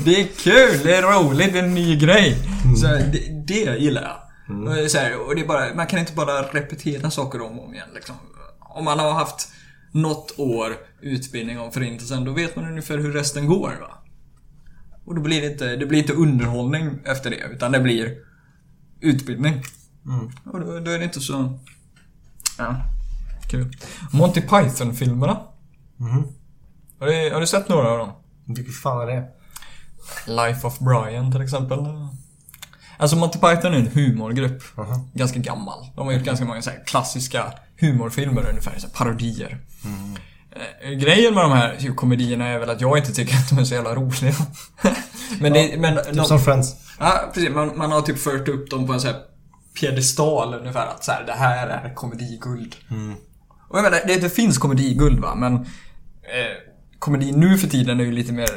det 0.06 0.22
är 0.22 0.28
kul, 0.44 0.80
det 0.84 0.96
är 0.96 1.02
roligt, 1.02 1.54
det 1.54 1.60
är 1.60 1.64
en 1.64 1.74
ny 1.74 1.96
grej. 1.96 2.38
Så 2.82 2.88
här, 2.88 2.98
det, 2.98 3.46
det 3.48 3.80
gillar 3.80 4.02
jag. 4.02 4.23
Och, 4.48 4.92
så 4.92 4.98
här, 4.98 5.28
och 5.28 5.36
det 5.36 5.42
är 5.42 5.48
bara, 5.48 5.74
man 5.76 5.88
kan 5.88 6.00
inte 6.00 6.14
bara 6.14 6.42
repetera 6.42 7.12
saker 7.12 7.42
om 7.42 7.60
och 7.60 7.66
om 7.66 7.74
igen 7.74 7.90
liksom. 7.94 8.16
Om 8.60 8.86
man 8.86 9.00
har 9.00 9.12
haft 9.12 9.50
något 9.92 10.34
år 10.38 10.78
utbildning 11.02 11.60
om 11.60 11.72
förintelsen, 11.72 12.26
då 12.26 12.32
vet 12.32 12.56
man 12.56 12.66
ungefär 12.66 12.98
hur 12.98 13.14
resten 13.14 13.48
går 13.48 13.78
va. 13.82 13.98
Och 15.06 15.16
då 15.16 15.22
blir 15.22 15.42
det 15.42 15.52
inte, 15.52 15.76
det 15.76 15.86
blir 15.86 16.00
inte 16.00 16.14
underhållning 16.14 17.00
efter 17.06 17.30
det, 17.30 17.48
utan 17.52 17.72
det 17.72 17.80
blir 17.80 18.18
utbildning. 19.00 19.64
Och 20.46 20.60
då, 20.60 20.80
då 20.80 20.92
är 20.92 20.98
det 20.98 21.04
inte 21.04 21.20
så... 21.22 21.60
Ja, 22.58 22.76
kul. 23.50 23.74
Monty 24.12 24.42
Python-filmerna. 24.42 25.42
Har, 27.00 27.08
du, 27.08 27.34
har 27.34 27.40
du 27.40 27.48
sett 27.48 27.70
några 27.70 27.90
av 27.90 27.98
dem? 27.98 28.12
Vilken 28.46 28.74
fan 28.74 29.10
är 29.10 29.16
det? 29.16 29.28
Life 30.28 30.68
of 30.68 30.80
Brian 30.80 31.32
till 31.32 31.42
exempel. 31.42 31.80
Alltså 33.04 33.18
Monty 33.18 33.40
Python 33.40 33.74
är 33.74 33.78
en 33.78 33.88
humorgrupp. 33.88 34.64
Aha. 34.78 35.06
Ganska 35.14 35.40
gammal. 35.40 35.86
De 35.96 36.06
har 36.06 36.14
gjort 36.14 36.24
ganska 36.24 36.46
många 36.46 36.62
så 36.62 36.72
klassiska 36.86 37.54
humorfilmer 37.80 38.50
ungefär, 38.50 38.80
så 38.80 38.88
parodier. 38.88 39.58
Eh, 40.82 40.92
Grejen 40.92 41.34
med 41.34 41.44
de 41.44 41.52
här 41.52 41.76
typ, 41.80 41.96
komedierna 41.96 42.48
är 42.48 42.60
väl 42.60 42.70
att 42.70 42.82
jag 42.82 42.98
inte 42.98 43.14
tycker 43.14 43.36
att 43.36 43.50
de 43.50 43.58
är 43.60 43.64
så 43.64 43.74
jävla 43.74 43.96
roliga. 43.96 44.34
men 45.40 45.54
det, 45.54 45.80
men 45.80 45.96
Typ 45.96 46.14
de, 46.14 46.26
som 46.26 46.40
Friends. 46.40 46.76
Ja, 47.00 47.32
precis. 47.34 47.50
Man, 47.50 47.78
man 47.78 47.92
har 47.92 48.02
typ 48.02 48.20
fört 48.20 48.48
upp 48.48 48.70
dem 48.70 48.88
på 48.88 48.94
en 48.94 49.00
sån 49.00 49.12
här 49.12 49.20
piedestal 49.80 50.54
ungefär. 50.54 50.88
Att 50.88 51.04
så 51.04 51.12
här, 51.12 51.24
det 51.26 51.34
här 51.34 51.68
är 51.68 51.94
komediguld. 51.94 52.76
Och 53.70 53.78
jag 53.78 53.84
menar, 53.84 54.00
det, 54.08 54.16
det 54.16 54.30
finns 54.30 54.58
komediguld 54.58 55.20
va, 55.20 55.36
men 55.36 55.54
eh, 55.56 55.62
komedi 57.00 57.32
nu 57.32 57.58
för 57.58 57.68
tiden 57.68 58.00
är 58.00 58.04
ju 58.04 58.12
lite 58.12 58.34
mer... 58.34 58.50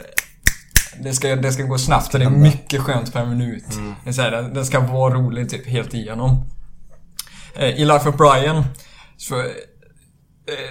Det 1.03 1.13
ska, 1.13 1.37
det 1.37 1.53
ska 1.53 1.63
gå 1.63 1.79
snabbt 1.79 2.15
och 2.15 2.21
det 2.21 2.27
är 2.27 2.31
mycket 2.31 2.81
skönt 2.81 3.13
per 3.13 3.27
minut. 3.27 3.65
Det 4.05 4.11
är 4.11 4.13
så 4.13 4.23
här, 4.23 4.31
den, 4.31 4.55
den 4.55 4.67
ska 4.67 4.81
vara 4.81 5.15
rolig 5.15 5.51
typ 5.51 5.67
helt 5.67 5.95
igenom. 5.95 6.45
Eh, 7.55 7.69
I 7.69 7.85
Life 7.85 8.09
of 8.09 8.17
Brian 8.17 8.65
så... 9.17 9.41
Eh, 9.41 9.47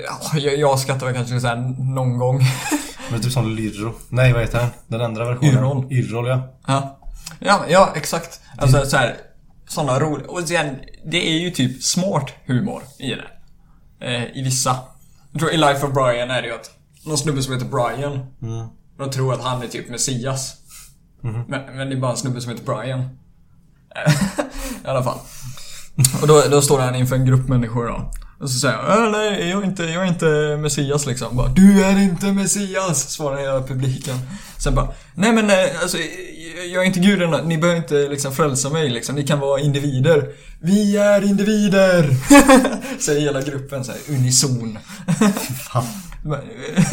ja, 0.04 0.38
jag, 0.40 0.58
jag 0.58 0.80
skrattar 0.80 1.06
väl 1.06 1.16
kanske 1.16 1.40
så 1.40 1.48
här 1.48 1.56
någon 1.96 2.18
gång. 2.18 2.42
Men 3.12 3.22
typ 3.22 3.32
som 3.32 3.56
Lyrro. 3.56 3.94
Nej, 4.10 4.34
vad 4.34 4.42
heter 4.42 4.60
den? 4.60 4.70
Den 4.88 5.02
andra 5.02 5.26
versionen. 5.26 5.54
Yrrol. 5.54 5.94
Yrrol, 5.94 6.28
ja. 6.28 6.58
Ja, 6.68 7.00
ja, 7.40 7.66
ja 7.70 7.94
exakt. 7.96 8.42
Alltså 8.58 8.86
så 8.86 8.98
här, 8.98 9.16
sådana 9.68 10.00
roliga... 10.00 10.28
Och 10.28 10.48
sen, 10.48 10.76
det 11.06 11.28
är 11.28 11.40
ju 11.40 11.50
typ 11.52 11.84
smart 11.84 12.32
humor 12.46 12.82
i 13.00 13.10
det. 13.10 13.28
Eh, 14.00 14.38
I 14.38 14.42
vissa. 14.44 14.78
Jag 15.32 15.40
tror 15.40 15.52
i 15.52 15.58
Life 15.58 15.86
of 15.86 15.94
Brian 15.94 16.32
är 16.32 16.42
det 16.42 16.48
ju 16.48 16.54
att 16.54 16.72
någon 17.06 17.18
snubbe 17.18 17.42
som 17.42 17.54
heter 17.54 17.68
Brian. 17.68 18.26
De 18.98 19.10
tror 19.12 19.34
att 19.34 19.44
han 19.44 19.62
är 19.64 19.68
typ 19.68 19.90
Messias. 19.90 20.54
Men, 21.22 21.46
men 21.78 21.90
det 21.90 21.96
är 21.96 22.00
bara 22.00 22.12
en 22.12 22.18
snubbe 22.18 22.42
som 22.42 22.52
heter 22.52 22.66
Brian. 22.66 23.02
I 24.86 24.88
alla 24.88 25.04
fall. 25.04 25.18
Och 26.22 26.28
då, 26.28 26.44
då 26.52 26.62
står 26.62 26.80
han 26.80 26.96
inför 26.96 27.16
en 27.16 27.26
grupp 27.26 27.48
människor 27.48 27.86
då. 27.88 28.12
Och 28.40 28.50
så 28.50 28.60
säger 28.60 28.76
han, 28.78 29.06
"Äh, 29.06 29.12
nej 29.12 29.50
jag 29.50 29.62
är, 29.64 29.66
inte, 29.66 29.84
jag 29.84 30.04
är 30.04 30.08
inte 30.08 30.58
Messias 30.62 31.06
liksom. 31.06 31.36
Bara, 31.38 31.48
du 31.50 31.84
är 31.84 32.00
inte 32.00 32.32
Messias! 32.32 33.10
Svarar 33.12 33.38
hela 33.38 33.62
publiken. 33.62 34.16
Sen 34.58 34.76
bara, 34.76 34.88
nej 35.16 35.34
men 35.34 35.50
eh, 35.50 35.82
alltså 35.82 35.98
jag- 36.74 36.84
är 36.84 36.88
inte 36.88 37.00
gudarna, 37.00 37.42
ni 37.42 37.58
behöver 37.58 37.78
inte 37.82 37.96
liksom 38.10 38.32
frälsa 38.32 38.70
mig 38.70 38.90
liksom. 38.90 39.16
Ni 39.16 39.28
kan 39.28 39.40
vara 39.40 39.60
individer. 39.60 40.30
Vi 40.62 40.98
är 40.98 41.22
individer! 41.26 42.16
Säger 43.02 43.22
hela 43.22 43.42
gruppen 43.42 43.84
så 43.86 43.92
här, 43.92 44.02
unison. 44.10 44.78
Fan. 45.72 45.84
Men, 46.26 46.40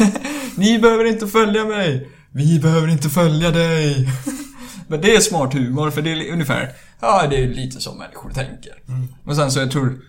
Ni 0.55 0.79
behöver 0.79 1.05
inte 1.05 1.27
följa 1.27 1.65
mig. 1.65 2.09
Vi 2.31 2.59
behöver 2.59 2.87
inte 2.87 3.09
följa 3.09 3.51
dig. 3.51 4.09
Men 4.87 5.01
det 5.01 5.15
är 5.15 5.19
smart 5.19 5.53
humor 5.53 5.91
för 5.91 6.01
det 6.01 6.09
är 6.11 6.31
ungefär, 6.33 6.71
ja 6.99 7.27
det 7.29 7.43
är 7.43 7.47
lite 7.47 7.81
som 7.81 7.97
människor 7.97 8.29
tänker. 8.29 8.73
Och 9.25 9.35
sen 9.35 9.51
så 9.51 9.59
jag 9.59 9.71
tror, 9.71 9.99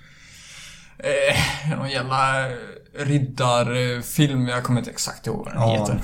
eh, 0.98 1.70
någon 1.76 1.90
jävla 1.90 2.48
riddarfilm, 2.98 4.48
jag 4.48 4.64
kommer 4.64 4.78
inte 4.80 4.90
exakt 4.90 5.26
ihåg 5.26 5.44
vad 5.44 5.54
den 5.54 5.62
Ja. 5.62 5.80
heter. 5.80 6.00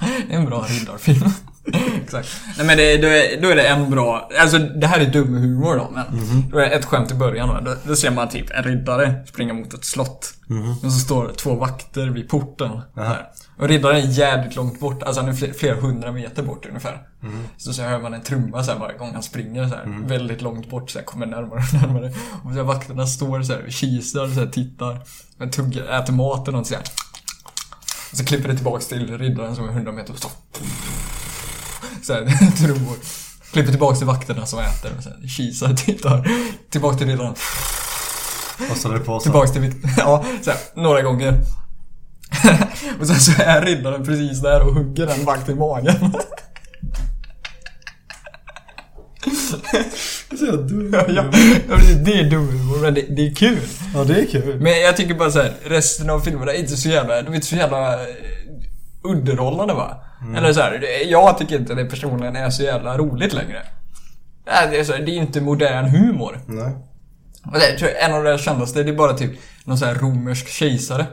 Det 0.28 0.34
är 0.34 0.38
en 0.38 0.44
bra 0.46 0.66
riddarfilm. 0.68 1.30
Exakt. 2.02 2.28
Nej 2.56 2.66
men 2.66 2.76
det, 2.76 2.96
då, 2.96 3.08
är, 3.08 3.40
då 3.42 3.48
är 3.48 3.56
det 3.56 3.66
en 3.68 3.90
bra, 3.90 4.30
alltså 4.40 4.58
det 4.58 4.86
här 4.86 5.00
är 5.00 5.06
dum 5.06 5.34
humor 5.34 5.76
då 5.76 5.90
men. 5.94 6.04
Då 6.50 6.58
är 6.58 6.62
det 6.62 6.70
ett 6.70 6.84
skämt 6.84 7.10
i 7.10 7.14
början? 7.14 7.64
Då, 7.64 7.74
då 7.84 7.96
ser 7.96 8.10
man 8.10 8.28
typ 8.28 8.50
en 8.50 8.62
riddare 8.64 9.26
springa 9.26 9.54
mot 9.54 9.74
ett 9.74 9.84
slott. 9.84 10.34
Och 10.84 10.92
så 10.92 10.98
står 10.98 11.26
det 11.28 11.34
två 11.34 11.54
vakter 11.54 12.06
vid 12.06 12.28
porten. 12.28 12.80
Där. 12.94 13.26
Och 13.58 13.68
riddaren 13.68 13.96
är 13.96 14.00
jävligt 14.00 14.56
långt 14.56 14.80
bort, 14.80 15.02
alltså 15.02 15.20
han 15.20 15.30
är 15.30 15.34
fler, 15.34 15.52
flera 15.52 15.74
hundra 15.80 16.12
meter 16.12 16.42
bort 16.42 16.66
ungefär. 16.66 17.08
Så, 17.56 17.72
så 17.72 17.82
hör 17.82 18.00
man 18.00 18.14
en 18.14 18.22
trumma 18.22 18.64
så 18.64 18.72
här 18.72 18.78
varje 18.78 18.98
gång 18.98 19.10
han 19.14 19.22
springer 19.22 19.68
så 19.68 19.74
här, 19.74 20.08
väldigt 20.08 20.42
långt 20.42 20.70
bort 20.70 20.90
så 20.90 20.98
här, 20.98 21.06
kommer 21.06 21.26
närmare 21.26 21.58
och 21.58 21.74
närmare. 21.82 22.12
Och 22.42 22.50
så 22.50 22.56
här, 22.56 22.62
vakterna 22.62 23.06
står 23.06 23.42
så 23.42 23.52
här 23.52 23.62
och 23.66 23.72
kisar 23.72 24.26
så 24.28 24.40
här, 24.40 24.46
tittar. 24.46 25.00
Men 25.38 25.50
tuggar, 25.50 26.00
äter 26.00 26.12
mat 26.12 26.48
och 26.48 26.66
så 26.66 26.74
här. 26.74 26.84
Och 28.10 28.16
så 28.16 28.24
klipper 28.24 28.48
det 28.48 28.54
tillbaks 28.54 28.86
till 28.86 29.18
riddaren 29.18 29.56
som 29.56 29.68
är 29.68 29.72
100 29.72 29.92
meter 29.92 30.12
och 30.12 30.18
så 30.18 30.28
Såhär, 32.06 32.56
trummor. 32.58 32.96
Klipper 33.52 33.70
tillbaks 33.70 33.98
till 33.98 34.06
vakterna 34.06 34.46
som 34.46 34.58
äter 34.58 34.92
och 34.96 35.02
sen 35.02 35.28
kisar, 35.28 35.74
tittar. 35.74 36.28
Tillbaks 36.70 36.98
till 36.98 37.06
riddaren. 37.06 37.34
Och 38.70 38.76
så 38.76 38.88
det 38.88 38.98
på 38.98 39.20
så. 39.20 39.22
Tillbaks 39.22 39.52
till 39.52 39.60
mitt... 39.60 39.76
Ja, 39.96 40.24
såhär, 40.42 40.58
några 40.74 41.02
gånger. 41.02 41.40
och 43.00 43.06
sen 43.06 43.20
så 43.20 43.42
är 43.42 43.62
riddaren 43.62 44.04
precis 44.04 44.42
där 44.42 44.62
och 44.62 44.74
hugger 44.74 45.06
en 45.06 45.24
vakt 45.24 45.48
i 45.48 45.54
magen. 45.54 46.14
Så 50.38 50.46
jag 50.46 50.68
dum. 50.68 50.92
ja, 50.92 51.04
ja, 51.08 51.24
det 52.04 52.20
är 52.20 52.30
dum 52.30 52.48
humor, 52.48 52.78
men 52.78 52.94
det, 52.94 53.00
det 53.00 53.26
är 53.26 53.34
kul. 53.34 53.60
Ja, 53.94 54.04
det 54.04 54.20
är 54.20 54.26
kul. 54.26 54.60
Men 54.60 54.80
jag 54.80 54.96
tycker 54.96 55.14
bara 55.14 55.30
så 55.30 55.42
här, 55.42 55.52
resten 55.64 56.10
av 56.10 56.20
filmerna 56.20 56.52
är 56.52 56.58
inte 56.58 56.76
så 56.76 56.88
jävla, 56.88 57.22
de 57.22 57.30
är 57.30 57.34
inte 57.34 57.46
så 57.46 57.56
jävla 57.56 57.98
underhållande 59.04 59.74
va? 59.74 60.04
Eller 60.36 60.52
så 60.52 60.60
här, 60.60 60.84
jag 61.06 61.38
tycker 61.38 61.58
inte 61.58 61.74
det 61.74 61.84
personligen 61.84 62.36
är 62.36 62.50
så 62.50 62.62
jävla 62.62 62.98
roligt 62.98 63.32
längre. 63.32 63.62
Nej, 64.46 64.68
Det 64.70 64.80
är, 64.80 64.84
så, 64.84 64.92
här, 64.92 65.00
det 65.00 65.10
är 65.10 65.16
inte 65.16 65.40
modern 65.40 65.84
humor. 65.84 66.40
Nej. 66.46 66.72
Och 67.46 67.52
det, 67.52 67.78
tror 67.78 67.90
jag, 67.90 68.02
en 68.02 68.14
av 68.14 68.24
de 68.24 68.38
kändaste, 68.38 68.82
det 68.82 68.90
är 68.90 68.96
bara 68.96 69.12
typ 69.12 69.32
någon 69.64 69.78
så 69.78 69.84
här 69.84 69.94
romersk 69.94 70.48
kejsare. 70.48 71.06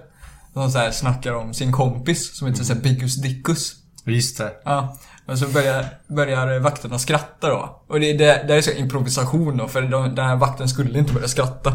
Som 0.53 0.71
så 0.71 0.77
här 0.77 0.91
snackar 0.91 1.33
om 1.33 1.53
sin 1.53 1.71
kompis 1.71 2.37
som 2.37 2.47
heter 2.47 2.73
här 2.73 2.81
Biggus 2.81 3.15
Dickus. 3.15 3.73
Just 4.05 4.37
det. 4.37 4.51
Ja. 4.65 4.97
Och 5.27 5.39
så 5.39 5.47
börjar, 5.47 5.85
börjar 6.07 6.59
vakterna 6.59 6.99
skratta 6.99 7.49
då. 7.49 7.81
Och 7.87 7.99
det, 7.99 8.13
det, 8.13 8.43
det 8.47 8.55
är 8.55 8.61
så 8.61 8.71
improvisation 8.71 9.57
då, 9.57 9.67
för 9.67 9.81
de, 9.81 10.15
den 10.15 10.25
här 10.25 10.35
vakten 10.35 10.69
skulle 10.69 10.99
inte 10.99 11.13
börja 11.13 11.27
skratta. 11.27 11.73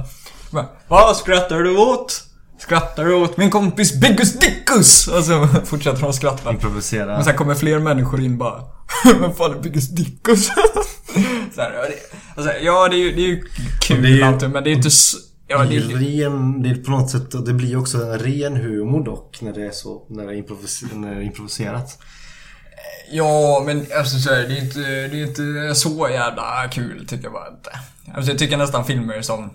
Bara, 0.51 0.67
Vad 0.89 1.17
skrattar 1.17 1.59
du 1.59 1.79
åt? 1.79 2.26
Skrattar 2.59 3.05
du 3.05 3.15
åt 3.15 3.37
min 3.37 3.51
kompis 3.51 4.01
Biggus 4.01 4.33
Dickus? 4.39 5.09
Och 5.09 5.25
så 5.25 5.47
fortsätter 5.65 6.01
de 6.03 6.13
skratta. 6.13 6.51
Improvisera. 6.51 7.07
Men 7.07 7.25
sen 7.25 7.37
kommer 7.37 7.55
fler 7.55 7.79
människor 7.79 8.21
in 8.21 8.39
bara 8.39 8.63
Vem 9.21 9.35
fan 9.35 9.55
är 9.55 9.61
Biggus 9.63 9.89
Dickus? 9.89 10.47
så 11.55 11.61
här, 11.61 11.73
ja, 11.73 11.83
det, 11.83 11.95
alltså, 12.37 12.53
ja, 12.63 12.89
det 12.89 12.97
är 12.97 12.99
ju, 12.99 13.13
det 13.13 13.21
är 13.23 13.27
ju 13.27 13.43
kul 13.83 14.03
det 14.03 14.09
är 14.09 14.13
ju- 14.13 14.23
alltid, 14.23 14.51
men 14.51 14.65
det 14.65 14.71
är 14.71 14.73
inte 14.73 14.89
s- 14.89 15.15
Ja, 15.49 15.65
det 15.65 15.77
är 15.77 15.81
ren, 15.81 16.63
det 16.63 16.69
är 16.71 16.75
på 16.75 16.91
något 16.91 17.11
sätt, 17.11 17.47
det 17.47 17.53
blir 17.53 17.77
också 17.79 17.99
en 17.99 18.19
ren 18.19 18.57
humor 18.57 19.05
dock 19.05 19.39
när 19.41 19.53
det 19.53 19.67
är 19.67 19.71
så, 19.71 20.07
när 20.11 20.27
det 20.27 20.33
är, 20.33 20.37
improvis, 20.37 20.83
när 20.93 21.11
det 21.15 21.21
är 21.21 21.23
improviserat. 21.23 21.99
Ja, 23.11 23.63
men 23.67 23.87
alltså 23.99 24.19
så 24.19 24.31
här, 24.31 24.43
det 24.49 24.59
är 24.59 24.65
inte, 24.65 24.79
det 24.81 25.21
är 25.21 25.27
inte 25.27 25.75
så 25.75 26.09
jävla 26.11 26.69
kul 26.73 27.07
tycker 27.09 27.25
jag 27.25 27.33
bara 27.33 27.49
inte. 27.49 27.71
Alltså 28.17 28.31
jag 28.31 28.39
tycker 28.39 28.57
nästan 28.57 28.85
filmer 28.85 29.23
som 29.23 29.51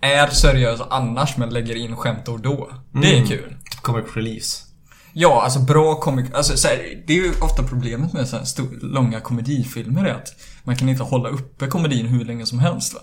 är 0.00 0.26
seriösa 0.26 0.86
annars 0.90 1.36
men 1.36 1.50
lägger 1.50 1.74
in 1.74 1.96
skämt 1.96 2.28
och 2.28 2.40
då. 2.40 2.70
Det 2.92 3.18
är 3.18 3.26
kul. 3.26 3.56
Typ 3.70 3.82
comic 3.82 4.04
reliefs. 4.14 4.66
Ja, 5.12 5.42
alltså 5.42 5.60
bra 5.60 5.94
komik... 5.94 6.34
Alltså, 6.34 6.56
så 6.56 6.68
här, 6.68 7.04
det 7.06 7.12
är 7.12 7.16
ju 7.16 7.32
ofta 7.40 7.62
problemet 7.62 8.12
med 8.12 8.28
så 8.28 8.36
här 8.36 8.44
stor, 8.44 8.78
långa 8.82 9.20
komedifilmer 9.20 10.04
är 10.04 10.14
att 10.14 10.28
man 10.64 10.76
kan 10.76 10.88
inte 10.88 11.02
hålla 11.02 11.28
uppe 11.28 11.66
komedin 11.66 12.06
hur 12.06 12.24
länge 12.24 12.46
som 12.46 12.58
helst 12.58 12.94
va. 12.94 13.00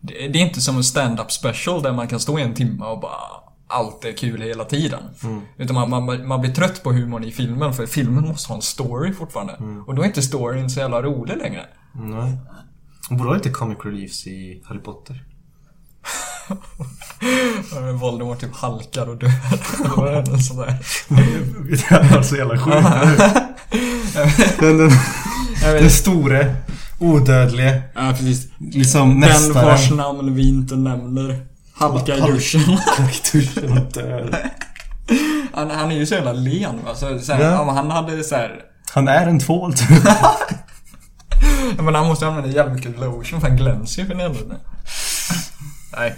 Det, 0.00 0.28
det 0.28 0.38
är 0.38 0.42
inte 0.46 0.60
som 0.60 0.76
en 0.76 0.84
stand-up 0.84 1.32
special 1.32 1.82
där 1.82 1.92
man 1.92 2.08
kan 2.08 2.20
stå 2.20 2.38
i 2.38 2.42
en 2.42 2.54
timme 2.54 2.84
och 2.84 3.00
bara 3.00 3.20
allt 3.66 4.04
är 4.04 4.12
kul 4.12 4.42
hela 4.42 4.64
tiden. 4.64 5.02
Utan 5.56 5.74
man, 5.74 5.90
man, 5.90 6.26
man 6.26 6.40
blir 6.40 6.52
trött 6.52 6.82
på 6.82 6.92
humorn 6.92 7.24
i 7.24 7.32
filmen 7.32 7.72
för 7.72 7.86
filmen 7.86 8.28
måste 8.28 8.48
ha 8.48 8.56
en 8.56 8.62
story 8.62 9.12
fortfarande. 9.12 9.56
Och 9.86 9.94
då 9.94 10.02
är 10.02 10.06
inte 10.06 10.22
storyn 10.22 10.70
så 10.70 10.80
jävla 10.80 11.02
rolig 11.02 11.36
längre. 11.36 11.66
Nej. 11.94 12.38
De 13.08 13.16
borde 13.16 13.30
ha 13.30 13.36
lite 13.36 13.50
comic 13.50 13.78
reliefs 13.84 14.26
i 14.26 14.62
Harry 14.64 14.80
Potter. 14.80 15.24
Voldemort 18.00 18.40
typ 18.40 18.54
halkar 18.56 19.08
och 19.08 19.16
dör. 19.16 19.30
Eller 20.08 20.30
något 20.32 20.44
sånt 20.44 20.60
där. 20.60 20.78
det 22.08 22.14
var 22.14 22.22
så 22.22 22.36
jävla 22.36 22.58
sjukt. 22.58 22.86
den, 24.60 24.78
den, 24.78 24.90
den 25.62 25.90
store, 25.90 26.56
odödlige, 26.98 27.82
Ja, 27.94 28.10
precis. 28.10 28.48
liksom 28.58 29.08
Den 29.10 29.20
mästaren. 29.20 29.66
vars 29.66 29.90
namn 29.90 30.34
vi 30.34 30.48
inte 30.48 30.76
nämner. 30.76 31.46
Halkar 31.74 32.16
i 32.16 32.32
duschen. 32.32 32.78
Kaktusen 32.96 33.72
och 33.78 33.92
dör. 33.92 34.50
Han, 35.54 35.70
han 35.70 35.92
är 35.92 35.96
ju 35.96 36.06
så 36.06 36.14
jävla 36.14 36.32
len 36.32 36.74
va. 36.84 36.94
Så, 36.94 37.18
så 37.18 37.32
här, 37.32 37.42
Ja. 37.44 37.60
om 37.60 37.68
han 37.76 37.90
hade 37.90 38.24
så 38.24 38.34
här, 38.34 38.50
Han 38.94 39.08
är 39.08 39.26
en 39.26 39.40
tvål 39.40 39.74
typ. 39.74 39.88
Men 41.78 41.94
han 41.94 42.06
måste 42.06 42.26
använda 42.26 42.48
jävligt 42.50 42.84
mycket 42.84 43.00
lotion 43.00 43.40
för 43.40 43.48
han 43.48 43.56
glänser 43.56 44.02
ju 44.02 44.08
för 44.08 44.14
helvete. 44.14 44.56
Nej. 45.96 46.14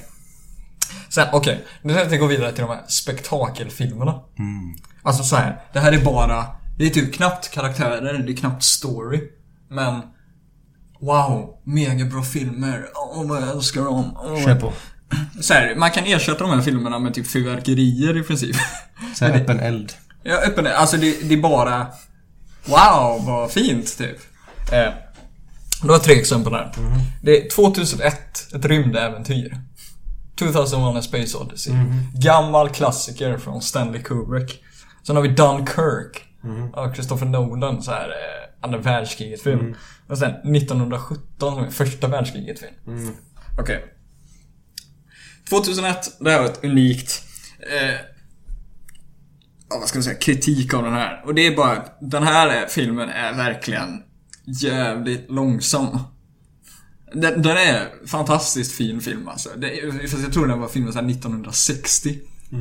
Sen, 1.08 1.28
okej. 1.32 1.64
Nu 1.82 1.94
tänkte 1.94 2.14
jag 2.14 2.20
gå 2.20 2.26
vidare 2.26 2.52
till 2.52 2.64
de 2.64 2.70
här 2.70 2.84
spektakelfilmerna. 2.88 4.20
Alltså 5.02 5.22
så 5.22 5.36
här, 5.36 5.60
det 5.72 5.80
här 5.80 5.92
är 5.92 6.04
bara... 6.04 6.46
Det 6.78 6.86
är 6.86 6.90
typ 6.90 7.14
knappt 7.14 7.50
karaktärer, 7.50 8.18
det 8.18 8.32
är 8.32 8.36
knappt 8.36 8.62
story. 8.62 9.20
Men... 9.70 10.02
Wow, 11.00 11.60
mega 11.64 12.04
bra 12.04 12.22
filmer. 12.22 12.86
Åh, 12.94 13.28
vad 13.28 13.42
jag 13.42 13.48
älskar 13.48 13.84
dem. 13.84 14.16
Åh. 14.16 14.44
Kör 14.44 14.60
på. 14.60 14.72
Så 15.40 15.54
här, 15.54 15.74
man 15.74 15.90
kan 15.90 16.04
ersätta 16.04 16.44
de 16.44 16.50
här 16.50 16.60
filmerna 16.60 16.98
med 16.98 17.14
typ 17.14 17.26
fyrverkerier 17.26 18.16
i 18.16 18.22
princip. 18.22 18.56
Så 19.14 19.24
här, 19.24 19.36
öppen 19.40 19.60
eld. 19.60 19.92
Ja, 20.22 20.36
öppen 20.36 20.66
Alltså 20.66 20.96
det, 20.96 21.28
det 21.28 21.34
är 21.34 21.42
bara... 21.42 21.86
Wow, 22.64 23.26
vad 23.26 23.50
fint 23.50 23.98
typ. 23.98 24.18
Eh, 24.72 24.92
du 25.82 25.88
har 25.88 25.98
tre 25.98 26.14
exempel 26.14 26.52
här. 26.52 26.72
Det 27.22 27.46
är 27.46 27.50
2001, 27.50 28.54
ett 28.54 28.64
rymdäventyr. 28.64 29.56
2001 30.38 30.96
A 30.96 31.02
Space 31.02 31.36
Odyssey. 31.38 31.74
Gammal 32.14 32.68
klassiker 32.70 33.38
från 33.38 33.62
Stanley 33.62 34.02
Kubrick. 34.02 34.62
Sen 35.06 35.16
har 35.16 35.22
vi 35.22 35.28
Dunkirk. 35.28 36.22
Av 36.74 36.94
Christopher 36.94 37.26
Nolan, 37.26 37.82
så 37.82 37.90
här 37.90 38.08
eh, 38.08 38.64
andra 38.64 38.78
världskriget 38.78 39.42
film. 39.42 39.74
Och 40.08 40.18
sen 40.18 40.30
1917, 40.30 41.54
som 41.54 41.64
är 41.64 41.70
första 41.70 42.08
världskriget 42.08 42.58
film. 42.60 42.74
Okej. 43.60 43.84
2001, 45.50 46.16
det 46.20 46.30
här 46.30 46.38
var 46.38 46.46
ett 46.46 46.64
unikt 46.64 47.22
eh, 47.60 47.94
vad 49.80 49.88
ska 49.88 49.98
man 49.98 50.02
säga, 50.04 50.16
kritik 50.18 50.74
av 50.74 50.82
den 50.82 50.92
här. 50.92 51.22
Och 51.26 51.34
det 51.34 51.46
är 51.46 51.56
bara 51.56 51.84
den 52.00 52.22
här 52.22 52.48
är- 52.48 52.66
filmen 52.66 53.08
är 53.08 53.32
verkligen 53.32 54.02
jävligt 54.46 55.30
långsam. 55.30 55.98
Den, 57.12 57.42
den 57.42 57.56
är 57.56 58.06
fantastiskt 58.06 58.72
fin 58.72 59.00
film 59.00 59.28
alltså. 59.28 59.48
Det, 59.56 59.92
fast 60.10 60.22
jag 60.22 60.32
tror 60.32 60.46
den 60.46 60.60
var 60.60 60.68
filmen 60.68 60.92
så 60.92 60.98
här 60.98 61.10
1960. 61.10 62.18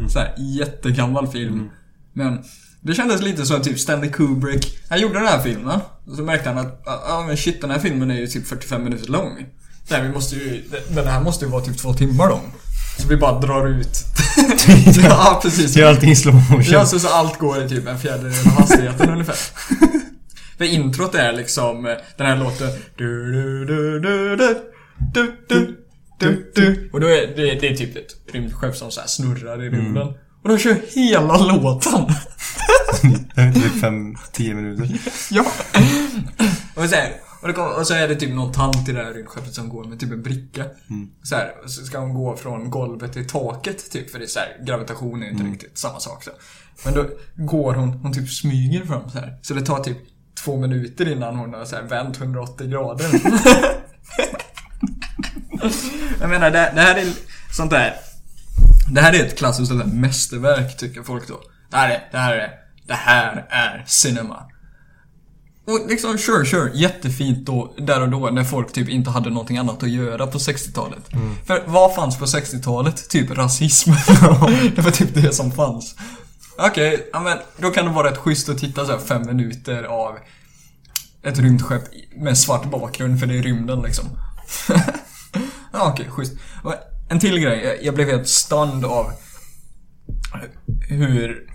Så 0.10 0.20
här, 0.20 0.34
jättegammal 0.38 1.28
film. 1.28 1.70
Men 2.14 2.44
det 2.82 2.94
kändes 2.94 3.22
lite 3.22 3.46
som 3.46 3.62
typ 3.62 3.80
Stanley 3.80 4.12
Kubrick, 4.12 4.78
han 4.90 5.02
gjorde 5.02 5.14
den 5.14 5.28
här 5.28 5.40
filmen. 5.40 5.80
Och 6.08 6.16
så 6.16 6.24
märkte 6.24 6.50
han 6.50 6.58
att, 6.58 6.82
ja 6.86 7.04
ah, 7.08 7.24
men 7.28 7.38
shit 7.38 7.62
den 7.62 7.72
här 7.72 7.80
filmen 7.80 8.12
är 8.12 8.16
ju 8.16 8.28
typ 8.28 8.48
45 8.48 8.84
minuter 8.84 9.12
lång. 9.12 9.46
Nej, 9.90 10.02
vi 10.02 10.10
måste 10.10 10.36
ju, 10.36 10.64
den 10.90 11.08
här 11.08 11.22
måste 11.22 11.46
ju 11.46 11.52
vara 11.52 11.62
typ 11.62 11.78
två 11.78 11.94
timmar 11.94 12.30
lång. 12.30 12.54
Så 13.00 13.08
vi 13.08 13.18
bara 13.18 13.40
drar 13.40 13.68
ut. 13.68 14.04
ja, 15.04 15.40
precis. 15.44 15.76
Gör 15.76 15.90
allting 15.90 16.12
i 16.12 16.16
slow 16.16 16.36
motion. 16.36 16.64
Ja, 16.72 16.86
så, 16.86 17.00
så 17.00 17.08
allt 17.08 17.40
går 17.40 17.64
i 17.64 17.70
typ 17.70 17.88
en 17.88 18.00
fjärdedel 18.00 18.48
av 18.48 18.52
hastigheten 18.52 19.10
ungefär. 19.14 19.38
För 20.58 20.66
introt 20.66 21.16
är 21.16 21.34
liksom 21.34 21.86
eh, 21.86 21.94
den 22.18 22.28
här 22.28 22.38
låten. 22.38 22.70
Du, 22.98 23.32
du, 23.32 23.66
du, 23.66 24.00
du, 24.00 24.36
du, 24.36 24.66
du, 25.14 25.46
du. 25.48 25.82
Du, 26.20 26.52
du. 26.56 26.90
Och 26.94 27.00
då 27.00 27.08
är 27.08 27.28
det, 27.36 27.60
det 27.60 27.68
är 27.68 27.76
typ 27.76 27.96
ett 27.96 28.34
rymdskepp 28.34 28.76
som 28.76 28.92
så 28.92 29.02
snurrar 29.06 29.64
i 29.64 29.70
rymden. 29.70 30.08
Mm. 30.08 30.14
Och 30.44 30.50
de 30.50 30.58
kör 30.58 30.76
hela 30.96 31.38
låten. 31.38 32.08
det 33.36 33.42
är 33.42 33.54
typ 33.54 33.74
5-10 33.74 34.54
minuter. 34.54 35.00
ja. 35.32 35.46
Och 36.76 36.90
så, 36.90 36.96
här, 36.96 37.14
och, 37.42 37.56
kom, 37.56 37.68
och, 37.68 37.88
så 37.88 37.94
är 37.94 38.08
det 38.08 38.16
typ 38.16 38.36
någon 38.36 38.52
tant 38.52 38.90
i 38.90 38.92
det 38.92 39.04
här 39.04 39.14
rymdskeppet 39.14 39.54
som 39.54 39.70
går 39.70 39.84
med 39.84 40.00
typ 40.00 40.12
en 40.12 40.24
bricka. 40.24 40.66
Mm. 40.90 41.10
Så, 41.24 41.36
här, 41.36 41.54
så 41.66 41.86
ska 41.86 42.00
hon 42.00 42.14
gå 42.14 42.38
från 42.38 42.70
golvet 42.70 43.14
till 43.14 43.28
taket 43.28 43.92
typ, 43.92 44.10
för 44.12 44.20
det 44.20 44.26
är 44.26 44.28
så 44.28 44.40
här, 44.40 44.66
gravitation 44.66 45.24
är 45.24 45.28
inte 45.28 45.42
mm. 45.42 45.54
riktigt 45.54 45.78
samma 45.78 46.00
sak. 46.00 46.24
Så. 46.24 46.32
Men 46.86 46.94
då 46.94 47.10
går 47.36 47.74
hon, 47.74 47.90
hon 47.90 48.14
typ 48.14 48.30
smyger 48.30 48.86
fram 48.86 49.10
så 49.10 49.20
här. 49.20 49.40
Så 49.42 49.54
det 49.54 49.62
tar 49.62 49.84
typ 49.84 49.98
två 50.46 50.58
minuter 50.58 51.12
innan 51.12 51.36
hon 51.36 51.54
har 51.54 51.66
så 51.66 51.76
här 51.76 51.84
vänt 51.84 52.18
180 52.18 52.68
grader. 52.68 53.06
Jag 56.20 56.30
menar, 56.30 56.52
det, 56.52 56.72
det 56.76 56.82
här 56.82 56.96
är 56.96 57.06
sånt 57.52 57.72
där. 57.72 57.94
Det 58.92 59.02
här 59.02 59.14
är 59.14 59.26
ett 59.26 59.38
klassiskt 59.38 59.68
sånt 59.68 59.84
där 59.86 59.92
mästerverk 59.92 60.78
tycker 60.78 61.04
folk 61.04 61.28
då. 61.28 61.42
Det 61.72 61.78
här 61.78 61.90
är, 61.90 62.08
det 62.12 62.18
här 62.18 62.36
är, 62.36 62.50
det 62.88 62.94
här 62.94 63.46
är 63.50 63.84
cinema. 63.88 64.44
Och 65.68 65.90
liksom, 65.90 66.18
sure, 66.18 66.46
sure, 66.46 66.72
jättefint 66.74 67.46
då, 67.46 67.74
där 67.78 68.02
och 68.02 68.10
då 68.10 68.30
när 68.30 68.44
folk 68.44 68.74
typ 68.74 68.90
inte 68.90 69.10
hade 69.10 69.30
någonting 69.30 69.58
annat 69.58 69.84
att 69.84 69.90
göra 69.90 70.28
på 70.28 70.38
60-talet. 70.38 71.10
För 71.46 71.64
vad 71.66 71.96
fanns 71.96 72.18
på 72.18 72.26
60-talet? 72.26 73.10
Typ 73.10 73.38
rasism. 73.38 73.92
det 74.76 74.82
var 74.82 74.92
typ 74.92 75.14
det 75.14 75.36
som 75.36 75.52
fanns. 75.52 75.96
Okej, 76.58 77.10
ja 77.14 77.20
men 77.20 77.38
då 77.58 77.72
kan 77.72 77.86
det 77.86 77.92
vara 77.92 78.12
rätt 78.12 78.18
schysst 78.18 78.50
att 78.50 78.58
titta 78.58 78.86
så 78.86 78.92
här 78.92 79.00
fem 79.00 79.22
minuter 79.26 79.84
av 79.84 80.18
ett 81.26 81.40
rymdskepp 81.40 81.84
med 82.16 82.38
svart 82.38 82.66
bakgrund 82.66 83.20
för 83.20 83.28
det 83.28 83.38
är 83.38 83.44
rymden 83.44 83.82
liksom. 83.82 84.06
ja, 85.74 85.92
okej, 85.92 86.10
schysst. 86.10 86.34
En 87.10 87.20
till 87.20 87.40
grej, 87.40 87.80
jag, 87.84 87.96
blev 87.96 88.08
helt 88.08 88.28
stunned 88.28 88.86
av 88.86 89.12
hur 90.90 91.50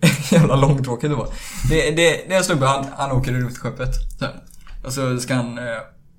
jävla 0.30 0.56
långtråkigt 0.56 1.10
det 1.10 1.16
var. 1.16 1.28
Det, 1.68 1.90
det, 1.90 1.94
det 2.28 2.34
är 2.34 2.38
en 2.38 2.44
snubbe, 2.44 2.66
han, 2.66 2.86
han 2.96 3.12
åker 3.12 3.32
i 3.32 3.34
rymdskeppet. 3.34 3.94
Och 4.84 4.92
så 4.92 5.20
ska 5.20 5.34
han 5.34 5.58
eh, 5.58 5.64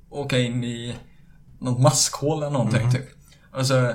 åka 0.10 0.40
in 0.40 0.64
i 0.64 0.96
något 1.62 1.80
maskhål 1.80 2.38
eller 2.38 2.52
någonting 2.52 2.92
typ. 2.92 3.06
Och 3.54 3.68
så 3.68 3.94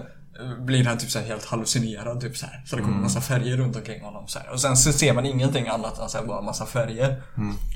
blir 0.59 0.85
han 0.85 0.99
typ 0.99 1.11
så 1.11 1.19
här 1.19 1.27
helt 1.27 1.45
hallucinerad 1.45 2.21
typ 2.21 2.37
så 2.37 2.47
här. 2.47 2.63
Så 2.67 2.77
det 2.77 2.83
kommer 2.83 2.99
massa 2.99 3.21
färger 3.21 3.57
runt 3.57 3.77
omkring 3.77 4.03
honom 4.03 4.29
så 4.29 4.39
här. 4.39 4.53
Och 4.53 4.61
sen 4.61 4.77
så 4.77 4.93
ser 4.93 5.15
man 5.15 5.27
ingenting 5.27 5.69
annat 5.69 5.99
än 5.99 6.09
så 6.09 6.19
här, 6.19 6.25
bara 6.25 6.43
massa 6.43 6.67
färger. 6.67 7.23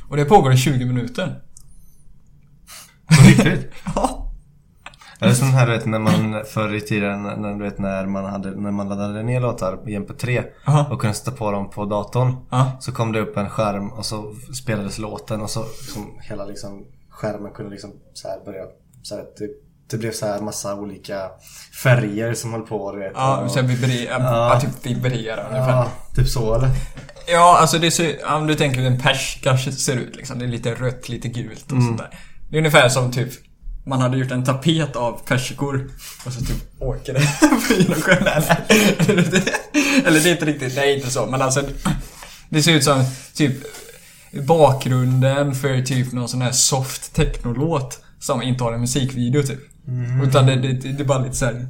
Och 0.08 0.16
det 0.16 0.24
pågår 0.24 0.52
i 0.52 0.56
20 0.56 0.84
minuter. 0.84 1.40
På 3.06 3.28
riktigt? 3.28 3.72
Ja. 3.94 4.24
Är 5.20 5.28
det 5.28 5.34
sån 5.34 5.48
här 5.48 5.66
vet 5.66 5.86
när 5.86 5.98
man 5.98 6.44
förr 6.44 6.74
i 6.74 6.80
tiden 6.80 7.22
när, 7.22 7.54
du 7.54 7.64
vet, 7.64 7.78
när, 7.78 8.06
man 8.06 8.24
hade, 8.24 8.50
när 8.50 8.70
man 8.70 8.88
laddade 8.88 9.22
ner 9.22 9.40
låtar 9.40 9.88
i 9.88 9.98
MP3 9.98 10.44
Aha. 10.66 10.86
och 10.92 11.00
kunde 11.00 11.14
sätta 11.14 11.30
på 11.30 11.50
dem 11.50 11.70
på 11.70 11.84
datorn. 11.84 12.36
Ja. 12.50 12.72
Så 12.80 12.92
kom 12.92 13.12
det 13.12 13.20
upp 13.20 13.36
en 13.36 13.50
skärm 13.50 13.92
och 13.92 14.06
så 14.06 14.34
spelades 14.62 14.98
låten 14.98 15.40
och 15.40 15.50
så 15.50 15.64
liksom, 15.80 16.18
hela 16.20 16.44
liksom, 16.44 16.84
skärmen 17.10 17.52
kunde 17.52 17.70
liksom 17.70 17.92
så 18.12 18.28
här 18.28 18.44
börja 18.44 18.64
så 19.02 19.14
här, 19.14 19.24
det, 19.38 19.48
det 19.90 19.96
blev 19.96 20.12
så 20.12 20.26
här 20.26 20.40
massa 20.40 20.74
olika 20.74 21.30
färger 21.82 22.34
som 22.34 22.52
höll 22.52 22.62
på. 22.62 22.92
Du 22.92 22.98
vet, 22.98 23.12
Ja, 23.14 23.36
och, 23.38 23.58
Ja. 23.58 24.18
ja. 24.18 24.60
typ 24.60 24.70
vibrerar 24.86 25.46
ungefär. 25.50 25.70
ja, 25.70 25.90
typ 26.16 26.28
så 26.28 26.54
eller? 26.54 26.70
Ja, 27.28 27.58
alltså 27.60 27.78
det 27.78 27.90
ser, 27.90 28.32
om 28.36 28.46
du 28.46 28.54
tänker 28.54 28.80
hur 28.80 28.86
en 28.86 29.00
pers 29.00 29.38
kanske 29.42 29.72
ser 29.72 29.96
ut 29.96 30.16
liksom. 30.16 30.38
Det 30.38 30.44
är 30.44 30.48
lite 30.48 30.74
rött, 30.74 31.08
lite 31.08 31.28
gult 31.28 31.64
och 31.66 31.72
Mm. 31.72 31.86
sånt 31.86 31.98
där. 31.98 32.10
Det 32.50 32.56
är 32.56 32.58
ungefär 32.58 32.88
som 32.88 33.12
typ 33.12 33.28
man 33.86 34.00
hade 34.00 34.18
gjort 34.18 34.30
en 34.30 34.44
tapet 34.44 34.96
av 34.96 35.20
persikor 35.26 35.90
och 36.26 36.32
så 36.32 36.40
typ 36.40 36.56
åker 36.82 37.14
det 37.14 37.28
genom 37.78 37.94
sjön. 38.02 38.26
Eller 40.06 40.20
det 40.22 40.28
är 40.28 40.32
inte 40.32 40.44
riktigt, 40.44 40.74
det 40.74 40.80
är 40.80 40.96
inte 40.96 41.10
så. 41.10 41.26
Men 41.26 41.42
alltså 41.42 41.62
det 42.48 42.62
ser 42.62 42.72
ut 42.72 42.84
som 42.84 43.04
typ 43.34 43.56
bakgrunden 44.46 45.54
för 45.54 45.82
typ 45.82 46.12
någon 46.12 46.28
sån 46.28 46.42
här 46.42 46.52
soft 46.52 47.14
technolåt 47.14 48.00
som 48.20 48.42
inte 48.42 48.64
har 48.64 48.72
en 48.72 48.80
musikvideo 48.80 49.42
typ. 49.42 49.58
Mm. 49.88 50.28
Utan 50.28 50.46
det, 50.46 50.56
det, 50.56 50.72
det 50.72 51.02
är 51.02 51.04
bara 51.04 51.18
lite 51.24 51.36
såhär... 51.36 51.66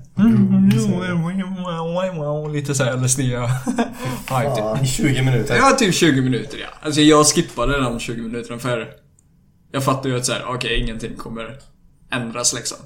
Lite 2.52 2.74
såhär 2.74 2.96
LSD 2.96 3.20
hype 3.20 4.54
typ. 4.54 4.58
Ja, 4.58 4.80
i 4.82 4.86
20 4.86 5.22
minuter. 5.22 5.56
Ja, 5.56 5.76
typ 5.78 5.94
20 5.94 6.20
minuter 6.20 6.58
ja. 6.58 6.66
Alltså 6.82 7.00
jag 7.00 7.26
skippade 7.26 7.80
de 7.80 8.00
20 8.00 8.22
minuterna 8.22 8.58
för 8.58 8.88
jag 9.72 9.84
fattar 9.84 10.10
ju 10.10 10.16
att 10.16 10.26
såhär, 10.26 10.44
okej 10.48 10.80
ingenting 10.80 11.16
kommer 11.16 11.58
ändras 12.10 12.54
liksom. 12.54 12.76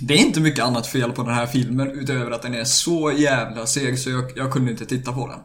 Det 0.00 0.14
är 0.14 0.18
inte 0.18 0.40
mycket 0.40 0.64
annat 0.64 0.86
fel 0.86 1.12
på 1.12 1.22
den 1.22 1.34
här 1.34 1.46
filmen 1.46 1.90
utöver 1.90 2.30
att 2.30 2.42
den 2.42 2.54
är 2.54 2.64
så 2.64 3.12
jävla 3.16 3.66
seg 3.66 3.98
så 3.98 4.10
jag, 4.10 4.32
jag 4.36 4.52
kunde 4.52 4.70
inte 4.70 4.86
titta 4.86 5.12
på 5.12 5.28
den. 5.28 5.38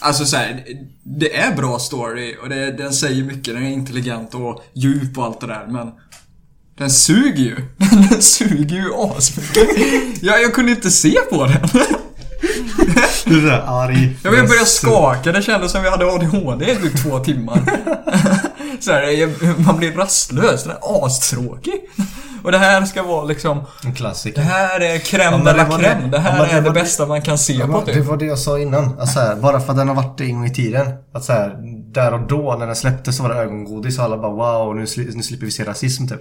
Alltså 0.00 0.24
så 0.24 0.36
här, 0.36 0.64
det 1.02 1.36
är 1.36 1.56
bra 1.56 1.78
story 1.78 2.36
och 2.42 2.48
det, 2.48 2.72
den 2.72 2.92
säger 2.92 3.24
mycket, 3.24 3.54
den 3.54 3.66
är 3.66 3.70
intelligent 3.70 4.34
och 4.34 4.64
djup 4.74 5.18
och 5.18 5.24
allt 5.24 5.40
det 5.40 5.46
där 5.46 5.66
men 5.66 5.92
den 6.80 6.90
suger 6.90 7.42
ju. 7.44 7.56
Den 8.10 8.22
suger 8.22 8.76
ju 8.76 8.94
asmycket. 8.94 9.68
Jag, 10.22 10.42
jag 10.42 10.54
kunde 10.54 10.70
inte 10.70 10.90
se 10.90 11.14
på 11.30 11.44
den. 11.46 11.68
Du 13.24 13.36
är 13.38 13.42
såhär 13.42 13.64
arg. 13.84 14.16
Jag 14.22 14.32
började 14.32 14.66
skaka, 14.66 15.32
det 15.32 15.42
kändes 15.42 15.72
som 15.72 15.84
jag 15.84 15.90
hade 15.90 16.06
ADHD 16.12 16.70
i 16.72 16.76
typ 16.76 17.02
två 17.02 17.18
timmar. 17.18 17.60
Så 18.80 18.92
här, 18.92 19.62
man 19.64 19.76
blir 19.78 19.92
rastlös, 19.92 20.62
den 20.64 20.72
är 20.72 21.06
astråkig. 21.06 21.74
Och 22.44 22.52
det 22.52 22.58
här 22.58 22.84
ska 22.84 23.02
vara 23.02 23.24
liksom, 23.24 23.58
En 23.58 23.90
det 23.90 23.96
klassiker. 23.96 24.42
här 24.42 24.80
är 24.80 24.98
crème 24.98 25.18
Ja, 25.22 25.30
de 25.30 25.44
det 25.44 25.52
la 25.52 25.64
det. 25.64 25.70
crème. 25.84 26.10
Det 26.10 26.16
Ja, 26.16 26.22
här 26.22 26.38
men 26.38 26.48
det 26.48 26.54
är 26.54 26.60
det 26.60 26.68
det- 26.68 26.74
bästa 26.80 27.06
man 27.06 27.22
kan 27.22 27.38
se 27.38 27.52
Ja, 27.52 27.66
på 27.66 27.72
men 27.72 27.84
det 27.84 27.94
typ. 27.94 28.04
var 28.06 28.16
det 28.16 28.24
jag 28.24 28.38
sa 28.38 28.58
innan. 28.58 28.84
Alltså, 29.00 29.14
så 29.14 29.20
här, 29.20 29.36
bara 29.36 29.60
för 29.60 29.70
att 29.70 29.76
den 29.78 29.88
har 29.88 29.94
varit 29.94 30.18
det 30.18 30.24
en 30.24 30.34
gång 30.34 30.46
i 30.46 30.54
tiden. 30.54 30.86
Att 31.14 31.24
så 31.24 31.32
här, 31.32 31.56
där 31.94 32.12
och 32.14 32.26
då 32.28 32.56
när 32.58 32.66
den 32.66 32.76
släpptes 32.76 33.16
så 33.16 33.22
var 33.22 33.30
det 33.34 33.40
ögongodis 33.40 33.98
och 33.98 34.04
alla 34.04 34.16
bara 34.18 34.32
wow, 34.32 34.76
nu, 34.76 34.86
nu 35.14 35.22
slipper 35.22 35.46
vi 35.46 35.50
se 35.52 35.64
rasism 35.64 36.06
typ. 36.08 36.20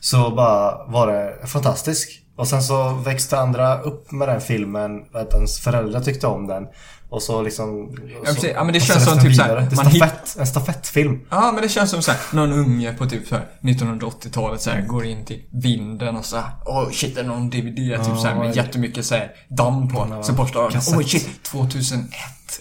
Så 0.00 0.30
bara 0.30 0.86
var 0.86 1.06
det 1.06 1.46
fantastisk. 1.46 2.22
Och 2.36 2.48
sen 2.48 2.62
så 2.62 2.88
växte 2.88 3.38
andra 3.38 3.80
upp 3.80 4.12
med 4.12 4.28
den 4.28 4.40
filmen, 4.40 5.04
att 5.14 5.34
ens 5.34 5.60
föräldrar 5.60 6.00
tyckte 6.00 6.26
om 6.26 6.46
den. 6.46 6.66
Och 7.10 7.22
så 7.22 7.42
liksom... 7.42 7.84
och 7.88 7.94
Ja, 8.24 8.28
så, 8.28 8.34
precis. 8.34 8.50
Ja, 8.54 8.64
men 8.64 8.72
det 8.72 8.80
känns 8.80 9.04
som 9.04 9.20
typ 9.20 9.36
så 9.36 9.42
här, 9.42 9.48
vidare. 9.48 9.66
Det 9.70 9.74
är 9.74 9.76
man 9.76 9.86
hit- 9.86 9.96
stafett, 9.96 10.36
en 10.38 10.46
stafettfilm. 10.46 11.20
Ja, 11.30 11.52
men 11.52 11.62
det 11.62 11.68
känns 11.68 11.90
som 11.90 12.02
så 12.02 12.10
här, 12.10 12.20
någon 12.32 12.52
unge 12.52 12.92
på 12.92 13.06
typ 13.06 13.28
så 13.28 13.34
här 13.34 13.46
1980-talet 13.62 14.60
så 14.60 14.70
här, 14.70 14.80
går 14.80 15.04
in 15.06 15.24
till 15.24 15.42
vinden 15.50 16.16
och 16.16 16.24
så 16.24 16.36
här, 16.36 16.50
åh 16.66 16.90
shit, 16.90 17.14
det 17.14 17.20
är 17.20 17.24
någon 17.24 17.50
DVD 17.50 17.76
typ 17.76 18.18
så 18.18 18.26
här, 18.26 18.34
med 18.34 18.56
jättemycket 18.56 19.06
så 19.06 19.14
här, 19.14 19.32
damm 19.48 19.88
på. 19.88 20.22
Så 20.22 20.32
borstar 20.32 20.70
kassett. 20.70 20.96
åh 20.96 21.02
shit, 21.04 21.42
2001, 21.42 22.08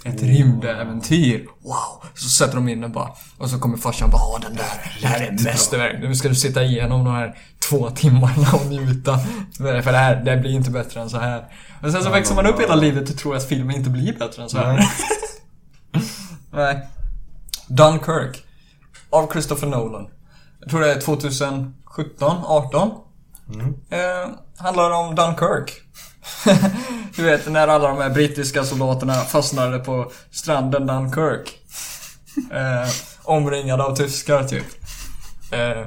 ett 0.05 0.21
rymdäventyr, 0.23 1.45
wow. 1.63 2.03
Så 2.15 2.29
sätter 2.29 2.55
de 2.55 2.69
in 2.69 2.81
den 2.81 2.91
bara. 2.91 3.09
Och 3.37 3.49
så 3.49 3.59
kommer 3.59 3.77
farsan 3.77 4.09
bara, 4.09 4.39
den 4.39 4.55
där, 4.55 4.97
det 5.01 5.07
här 5.07 5.19
är 5.27 5.31
mästerverk. 5.31 5.95
Nu 6.01 6.15
ska 6.15 6.29
du 6.29 6.35
sitta 6.35 6.63
igenom 6.63 7.05
de 7.05 7.13
här 7.13 7.37
två 7.69 7.89
timmarna 7.89 8.53
och 8.53 8.65
njuta. 8.65 9.19
För 9.57 9.91
det 9.91 9.97
här, 9.97 10.15
det 10.15 10.37
blir 10.37 10.51
inte 10.51 10.71
bättre 10.71 11.01
än 11.01 11.09
så 11.09 11.17
här. 11.17 11.45
Och 11.83 11.91
sen 11.91 12.03
så 12.03 12.09
växer 12.09 12.35
man 12.35 12.45
upp 12.45 12.59
hela 12.61 12.75
livet 12.75 13.09
och 13.09 13.17
tror 13.17 13.35
att 13.35 13.47
filmen 13.47 13.75
inte 13.75 13.89
blir 13.89 14.19
bättre 14.19 14.43
än 14.43 14.49
så 14.49 14.57
här. 14.57 14.89
Nej. 16.51 16.87
Dunkirk. 17.67 18.43
Av 19.09 19.31
Christopher 19.31 19.67
Nolan. 19.67 20.07
Jag 20.59 20.69
tror 20.69 20.81
det 20.81 20.91
är 20.91 21.01
2017, 21.01 21.73
18. 22.45 22.91
Eh, 23.89 24.29
handlar 24.57 24.91
om 24.91 25.15
Dunkirk. 25.15 25.81
du 27.15 27.23
vet, 27.23 27.51
när 27.51 27.67
alla 27.67 27.87
de 27.87 27.97
här 27.97 28.09
brittiska 28.09 28.63
soldaterna 28.63 29.13
fastnade 29.13 29.79
på 29.79 30.11
stranden 30.31 30.87
Dunkirk. 30.87 31.59
Eh, 32.51 32.89
omringade 33.23 33.83
av 33.83 33.95
tyskar, 33.95 34.43
typ. 34.43 34.65
Eh, 35.51 35.85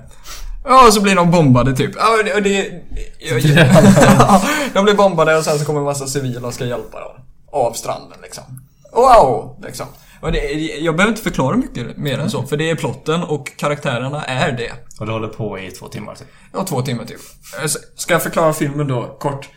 ja, 0.64 0.86
och 0.86 0.94
så 0.94 1.00
blir 1.00 1.14
de 1.14 1.30
bombade, 1.30 1.76
typ. 1.76 1.90
Ja, 1.96 2.18
och 2.18 2.24
det... 2.24 2.34
Och 2.34 2.42
det 2.42 2.82
ja, 3.18 4.42
de 4.74 4.84
blir 4.84 4.94
bombade 4.94 5.36
och 5.36 5.44
sen 5.44 5.58
så 5.58 5.64
kommer 5.64 5.80
en 5.80 5.84
massa 5.84 6.06
civila 6.06 6.46
och 6.48 6.54
ska 6.54 6.64
hjälpa 6.64 7.00
dem. 7.00 7.12
Av 7.52 7.72
stranden, 7.72 8.18
liksom. 8.22 8.44
Wow! 8.92 9.56
Liksom. 9.62 9.86
Och 10.20 10.32
det, 10.32 10.38
jag 10.80 10.96
behöver 10.96 11.12
inte 11.12 11.22
förklara 11.22 11.56
mycket 11.56 11.96
mer 11.96 12.18
än 12.18 12.30
så, 12.30 12.42
för 12.42 12.56
det 12.56 12.70
är 12.70 12.74
plotten 12.74 13.22
och 13.22 13.56
karaktärerna 13.56 14.24
är 14.24 14.52
det. 14.52 14.72
Och 15.00 15.06
det 15.06 15.12
håller 15.12 15.28
på 15.28 15.58
i 15.58 15.70
två 15.70 15.88
timmar 15.88 16.14
typ. 16.14 16.28
Ja, 16.52 16.64
två 16.64 16.82
timmar 16.82 17.04
typ. 17.04 17.20
Eh, 17.62 17.70
Ska 17.96 18.12
jag 18.12 18.22
förklara 18.22 18.52
filmen 18.52 18.88
då, 18.88 19.16
kort? 19.20 19.48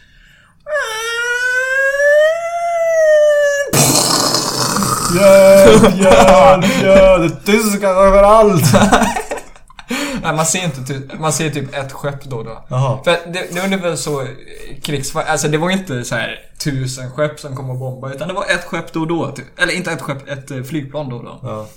Hjälp, 5.16 5.96
hjälp, 5.96 6.82
hjälp! 6.82 7.46
Tyskar 7.46 7.90
överallt! 7.90 8.64
Nej, 10.26 10.36
man 10.36 10.46
ser 10.46 10.64
inte 10.64 10.84
ty- 10.94 11.18
man 11.20 11.34
ser 11.34 11.50
typ 11.50 11.76
ett 11.76 11.92
skepp 11.92 12.24
då 12.24 12.38
och 12.38 12.46
då. 12.46 12.66
Jaha. 12.70 13.04
För 13.04 13.12
det, 13.12 13.48
det 13.52 13.60
är 13.60 13.66
ungefär 13.66 13.96
så 13.96 14.22
eh, 14.22 14.28
krigs... 14.84 15.16
Alltså 15.16 15.48
det 15.48 15.58
var 15.58 15.70
inte 15.70 16.04
så 16.04 16.16
här 16.16 16.40
tusen 16.64 17.12
skepp 17.12 17.40
som 17.40 17.56
kom 17.56 17.70
och 17.70 17.78
bombade, 17.78 18.16
utan 18.16 18.28
det 18.28 18.34
var 18.34 18.44
ett 18.44 18.64
skepp 18.64 18.94
då 18.94 19.00
och 19.00 19.08
då. 19.08 19.32
Typ. 19.32 19.60
Eller 19.60 19.74
inte 19.74 19.92
ett 19.92 20.02
skepp, 20.02 20.30
ett 20.30 20.52
eh, 20.52 20.64
flygplan 20.64 21.10
då 21.10 21.16
och 21.16 21.24
då. 21.24 21.40
Ja. 21.44 21.68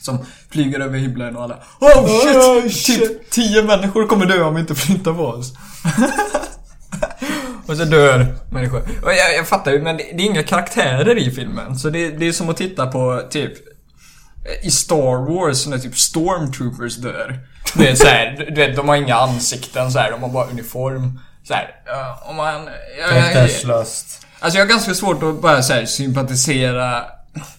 Som 0.00 0.18
flyger 0.50 0.80
över 0.80 0.98
himlen 0.98 1.36
och 1.36 1.42
alla 1.42 1.58
Oh 1.80 2.06
shit! 2.06 2.36
Oh, 2.36 2.68
shit. 2.68 3.00
Typ 3.00 3.30
tio 3.30 3.62
människor 3.62 4.06
kommer 4.06 4.26
dö 4.26 4.42
om 4.42 4.54
vi 4.54 4.60
inte 4.60 4.74
flyttar 4.74 5.14
på 5.14 5.24
oss. 5.24 5.52
och 7.66 7.76
så 7.76 7.84
dör 7.84 8.26
människor. 8.50 8.80
Och 8.80 9.12
jag, 9.12 9.36
jag 9.36 9.48
fattar 9.48 9.72
ju, 9.72 9.82
men 9.82 9.96
det, 9.96 10.02
det 10.02 10.22
är 10.22 10.26
inga 10.26 10.42
karaktärer 10.42 11.18
i 11.18 11.30
filmen. 11.30 11.78
Så 11.78 11.90
det, 11.90 12.10
det 12.10 12.28
är 12.28 12.32
som 12.32 12.48
att 12.48 12.56
titta 12.56 12.86
på 12.86 13.22
typ 13.30 13.52
i 14.62 14.70
Star 14.70 15.32
Wars 15.32 15.66
när 15.66 15.78
typ 15.78 15.98
Stormtroopers 15.98 16.96
dör. 16.96 17.38
Det 17.74 17.88
är 17.90 17.94
så 17.94 18.06
här, 18.06 18.46
du 18.48 18.54
vet, 18.66 18.76
de 18.76 18.88
har 18.88 18.96
inga 18.96 19.14
ansikten 19.16 19.92
så 19.92 19.98
här, 19.98 20.10
de 20.10 20.22
har 20.22 20.28
bara 20.28 20.46
uniform. 20.46 21.20
Så 21.44 21.54
här, 21.54 21.74
om 22.30 22.36
man... 22.36 22.46
jag- 22.54 22.64
jag- 23.00 23.10
Karaktärslöst. 23.32 24.26
Alltså 24.40 24.58
jag 24.58 24.64
har 24.66 24.70
ganska 24.70 24.94
svårt 24.94 25.22
att 25.22 25.42
bara 25.42 25.62
så 25.62 25.72
här, 25.72 25.86
sympatisera 25.86 27.02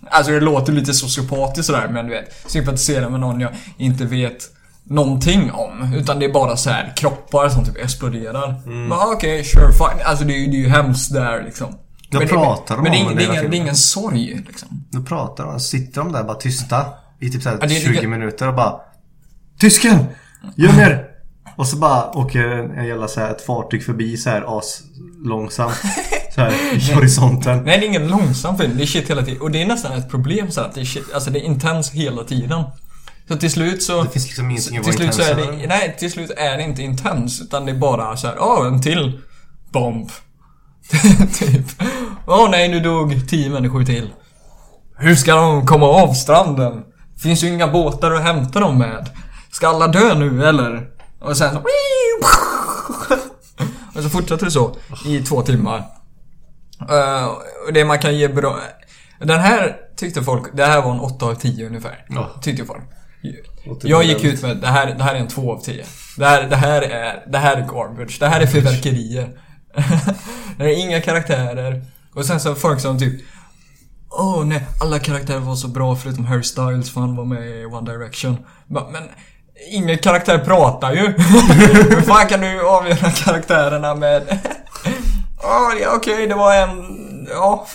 Alltså 0.10 0.32
det 0.32 0.40
låter 0.40 0.74
lite 0.74 0.94
sociopatiskt 0.94 1.66
sådär 1.68 1.88
men 1.88 2.06
du 2.08 2.12
vet 2.12 2.52
Sympatisera 2.52 3.10
med 3.10 3.20
någon 3.20 3.40
jag 3.42 3.52
inte 3.78 4.06
vet 4.06 4.38
Någonting 4.84 5.52
om. 5.52 5.94
Utan 5.98 6.20
det 6.20 6.26
är 6.26 6.34
bara 6.34 6.58
så 6.58 6.70
här 6.70 6.94
kroppar 6.96 7.50
som 7.50 7.66
typ 7.66 7.78
exploderar. 7.78 8.62
Mm. 8.66 8.92
Okej, 8.92 9.44
sure 9.44 9.72
fine. 9.74 10.06
Alltså 10.06 10.26
det 10.26 10.34
är, 10.34 10.38
ju- 10.38 10.48
det 10.48 10.58
är 10.58 10.62
ju 10.62 10.70
hemskt 10.70 11.14
där 11.14 11.44
liksom. 11.44 11.76
Då 12.12 12.20
men 12.20 12.28
pratar 12.28 12.76
de 12.76 12.84
det, 12.84 12.90
men 12.90 13.00
är 13.00 13.06
om 13.06 13.12
ingen- 13.12 13.18
det 13.18 13.24
det, 13.24 13.30
är 13.30 13.32
ingen, 13.40 13.52
det 13.52 13.58
är 13.58 13.62
ingen 13.62 13.76
sorg 13.76 14.44
liksom. 14.48 14.68
Då 14.92 15.02
pratar 15.02 15.46
de, 15.46 15.60
sitter 15.60 16.02
de 16.02 16.12
där 16.12 16.24
bara 16.24 16.38
tysta 16.38 16.86
i 17.20 17.30
typ 17.30 17.44
såhär 17.44 17.58
Ja, 17.62 17.68
det 17.68 17.76
är 17.76 17.80
20 17.80 17.92
lika- 17.92 18.08
minuter 18.08 18.48
och 18.48 18.54
bara 18.56 18.74
Tysken! 19.60 20.06
Göm 20.56 20.80
er! 20.80 21.06
Och 21.56 21.68
så 21.68 21.78
bara 21.78 22.12
åker 22.12 22.48
en 22.48 22.86
jävla 22.86 23.08
så 23.08 23.20
här, 23.20 23.32
ett 23.32 23.46
fartyg 23.46 23.86
förbi 23.86 24.18
så 24.18 24.30
här 24.30 24.58
as 24.58 24.82
långsamt 25.26 25.82
så 26.36 26.42
här 26.42 26.76
i 26.76 26.94
horisonten. 26.94 27.64
Nej, 27.64 27.80
det 27.80 27.86
är 27.86 27.88
ingen 27.88 28.08
långsam 28.08 28.58
film. 28.58 28.78
Det 28.78 28.84
är 28.84 28.88
shit 28.88 29.10
hela 29.10 29.22
tiden. 29.22 29.42
Och 29.42 29.52
det 29.52 29.62
är 29.62 29.68
nästan 29.68 29.92
ett 29.94 30.10
problem 30.10 30.52
så 30.52 30.62
att 30.62 30.76
det 30.76 30.82
är 30.82 30.86
shit. 30.86 31.14
Alltså 31.14 31.32
det 31.32 31.40
är 31.40 31.44
intens 31.44 31.92
hela 31.92 32.24
tiden. 32.24 32.64
Så 33.28 33.36
till 33.36 33.52
slut 33.52 33.84
så... 33.84 34.04
Det 34.04 34.10
finns 34.10 34.26
liksom 34.26 34.50
ingenting 34.50 34.78
att 34.78 34.86
vara 34.86 34.96
slut 34.96 35.14
så 35.14 35.22
är 35.22 35.36
det, 35.36 35.68
nej, 35.68 35.96
till 36.00 36.12
slut 36.12 36.32
är 36.38 36.58
det 36.58 36.64
inte 36.64 36.82
intens. 36.82 37.42
Utan 37.42 37.66
det 37.66 37.72
är 37.72 37.76
bara 37.76 38.18
så 38.18 38.28
här, 38.28 38.36
åh, 38.40 38.68
en 38.68 38.82
till 38.82 39.22
bomb. 39.72 40.10
typ. 41.40 41.66
Åh 42.28 42.50
nej, 42.52 42.70
nu 42.70 42.80
dog 42.80 43.30
tio 43.30 43.50
människor 43.50 43.84
till. 43.84 44.10
Hur 44.98 45.16
ska 45.16 45.36
de 45.36 45.66
komma 45.66 45.86
av 45.86 46.14
stranden? 46.14 46.84
Finns 47.22 47.44
ju 47.44 47.48
inga 47.48 47.68
båtar 47.68 48.12
att 48.12 48.24
hämta 48.24 48.60
dem 48.60 48.78
med. 48.78 49.10
Ska 49.52 49.68
alla 49.68 49.88
dö 49.88 50.16
nu 50.16 50.46
eller? 50.46 50.88
Och 51.20 51.38
sen 51.38 51.54
så... 51.54 51.60
Och 53.96 54.04
så 54.04 54.10
fortsätter 54.10 54.46
det 54.46 54.52
så 54.52 54.76
i 55.06 55.20
två 55.20 55.42
timmar. 55.42 55.84
Eh, 56.90 57.26
och 57.68 57.74
det 57.74 57.86
man 57.86 58.00
kan 58.00 58.18
ge 58.18 58.28
bra... 58.28 58.60
Den 59.20 59.40
här 59.40 59.78
tyckte 59.96 60.24
folk, 60.24 60.44
det 60.54 60.66
här 60.66 60.82
var 60.82 60.92
en 60.92 61.00
8 61.00 61.26
av 61.26 61.36
10 61.36 61.68
ungefär. 61.68 62.06
Ja. 62.10 62.30
Tyckte 62.42 62.66
folk. 62.66 62.84
Låter 63.66 63.90
Jag 63.90 64.04
gick 64.04 64.24
ut 64.24 64.42
med 64.42 64.58
det 64.58 64.68
här, 64.68 64.96
det 64.98 65.04
här 65.04 65.16
är 65.16 65.20
en 65.20 65.28
2 65.28 65.54
av 65.54 65.60
10. 65.60 65.86
Det 66.18 66.26
här, 66.26 66.44
det 66.50 66.56
här 66.56 66.82
är, 66.82 67.24
det 67.32 67.38
här 67.38 67.58
är 67.58 67.62
garbage. 67.62 68.18
Det 68.20 68.28
här 68.28 68.42
är 68.42 68.48
fyrverkerier. 68.48 69.30
det 70.58 70.64
är 70.64 70.86
inga 70.88 71.02
karaktärer. 71.02 71.86
Och 72.14 72.26
sen 72.26 72.40
så 72.40 72.56
folk 72.56 72.80
som 72.80 73.00
typ 73.00 73.22
Åh 74.12 74.46
nej, 74.46 74.68
alla 74.82 75.00
karaktärer 75.00 75.40
var 75.40 75.56
så 75.56 75.68
bra 75.68 75.96
förutom 75.96 76.26
Harry 76.26 76.44
Styles 76.44 76.92
för 76.92 77.02
han 77.02 77.16
var 77.16 77.26
med 77.26 77.62
i 77.62 77.66
One 77.66 77.92
Direction. 77.92 78.38
Men 78.68 79.04
ingen 79.68 79.98
karaktär 79.98 80.38
pratar 80.38 80.94
ju. 80.94 81.02
Hur 81.90 82.02
fan 82.02 82.28
kan 82.28 82.42
du 82.42 82.68
avgöra 82.68 83.12
karaktärerna 83.12 83.96
med... 83.96 84.40
Åh, 85.44 85.82
ja, 85.82 85.96
okej, 85.96 86.28
det 86.28 86.36
var 86.36 86.56
en... 86.56 87.00
Ja. 87.30 87.68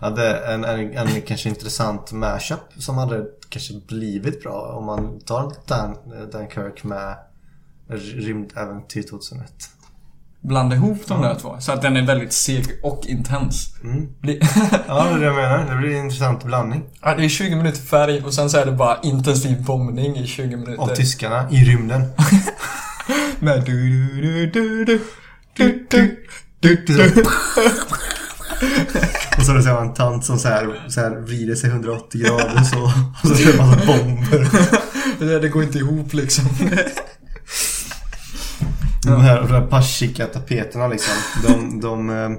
hade 0.00 0.36
en, 0.38 0.64
en, 0.64 0.96
en 0.96 1.22
kanske 1.22 1.48
intressant 1.48 2.12
mashup 2.12 2.60
som 2.78 2.98
hade 2.98 3.24
kanske 3.48 3.74
blivit 3.88 4.42
bra 4.42 4.62
om 4.62 4.86
man 4.86 5.20
tar 5.20 5.52
Dan, 5.66 5.96
Dunkirk 6.32 6.84
med 6.84 7.16
Rymdäventyr 7.88 9.02
2001. 9.02 9.50
Blanda 10.42 10.76
ihop 10.76 10.98
de 11.06 11.22
där 11.22 11.34
två. 11.34 11.56
Så 11.60 11.72
att 11.72 11.82
den 11.82 11.96
är 11.96 12.06
väldigt 12.06 12.32
seg 12.32 12.66
och 12.82 13.02
intens. 13.06 13.74
Bli- 14.20 14.40
Ja, 14.88 15.04
det 15.04 15.10
är 15.14 15.18
det 15.18 15.24
jag 15.24 15.34
menar. 15.34 15.70
Det 15.70 15.76
blir 15.76 15.90
en 15.96 16.04
intressant 16.04 16.44
blandning. 16.44 16.82
Ja, 17.02 17.14
det 17.14 17.24
är 17.24 17.28
20 17.28 17.56
minuter 17.56 17.80
färg 17.80 18.22
och 18.24 18.34
sen 18.34 18.50
så 18.50 18.58
är 18.58 18.66
det 18.66 18.72
bara 18.72 18.98
intensiv 19.02 19.64
bombning 19.64 20.16
i 20.16 20.26
20 20.26 20.56
minuter. 20.56 20.82
Av 20.82 20.86
tyskarna 20.94 21.50
i 21.50 21.56
rymden. 21.64 22.02
Med 23.38 23.62
du 23.64 23.88
du 24.20 24.46
du 24.50 24.84
du 24.84 25.00
du 25.56 25.86
du 25.90 26.16
du 26.60 26.84
du 26.86 27.22
Och 29.38 29.42
så 29.46 29.52
är 29.52 29.56
det 29.56 29.70
en 29.80 29.94
tant 29.94 30.24
som 30.24 30.38
så 30.38 30.48
här, 30.48 30.84
så 30.88 31.00
här 31.00 31.10
vrider 31.10 31.54
sig 31.54 31.70
180 31.70 32.20
grader 32.20 32.62
så. 32.62 32.82
Och 33.22 33.28
så 33.28 33.42
är 33.42 33.46
det 33.46 33.52
en 33.52 33.56
massa 33.66 33.86
bomber. 33.86 34.48
Det, 35.18 35.38
det 35.38 35.48
går 35.48 35.62
inte 35.62 35.78
ihop 35.78 36.12
liksom. 36.12 36.44
De 39.02 39.20
här, 39.20 39.40
de 39.40 39.50
här 39.50 39.66
paschika 39.66 40.26
tapeterna 40.26 40.88
liksom. 40.88 41.14
De, 41.42 41.80
de, 41.80 42.10
eh, 42.10 42.30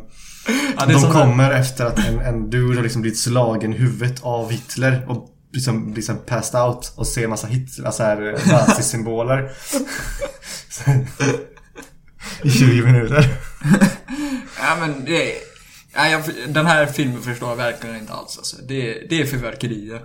Ja, 0.78 0.86
de 0.86 1.02
kommer 1.02 1.52
efter 1.52 1.86
att 1.86 2.00
en, 2.00 2.20
en 2.20 2.50
dude 2.50 2.76
har 2.76 2.84
liksom 2.84 3.02
blivit 3.02 3.20
slagen 3.20 3.74
i 3.74 3.78
huvudet 3.78 4.24
av 4.24 4.52
Hitler 4.52 5.06
och 5.10 5.30
liksom, 5.54 5.94
liksom 5.94 6.18
passed 6.26 6.62
out 6.62 6.94
och 6.96 7.08
ser 7.08 7.28
massa 7.28 7.48
Hitler, 7.48 7.86
alltså 7.86 8.04
här 8.04 8.38
nazisymboler. 8.52 9.52
I 12.44 12.50
20 12.52 12.86
minuter. 12.86 13.26
Ja 14.60 14.78
men 14.80 15.06
det... 15.06 15.34
Ja, 15.94 16.08
jag, 16.08 16.24
den 16.48 16.66
här 16.66 16.86
filmen 16.86 17.22
förstår 17.22 17.50
jag 17.50 17.56
verkligen 17.56 17.96
inte 17.96 18.14
alls 18.14 18.38
alltså. 18.38 18.58
Det, 18.68 19.08
det 19.10 19.22
är 19.22 19.26
fyrverkerier. 19.26 20.02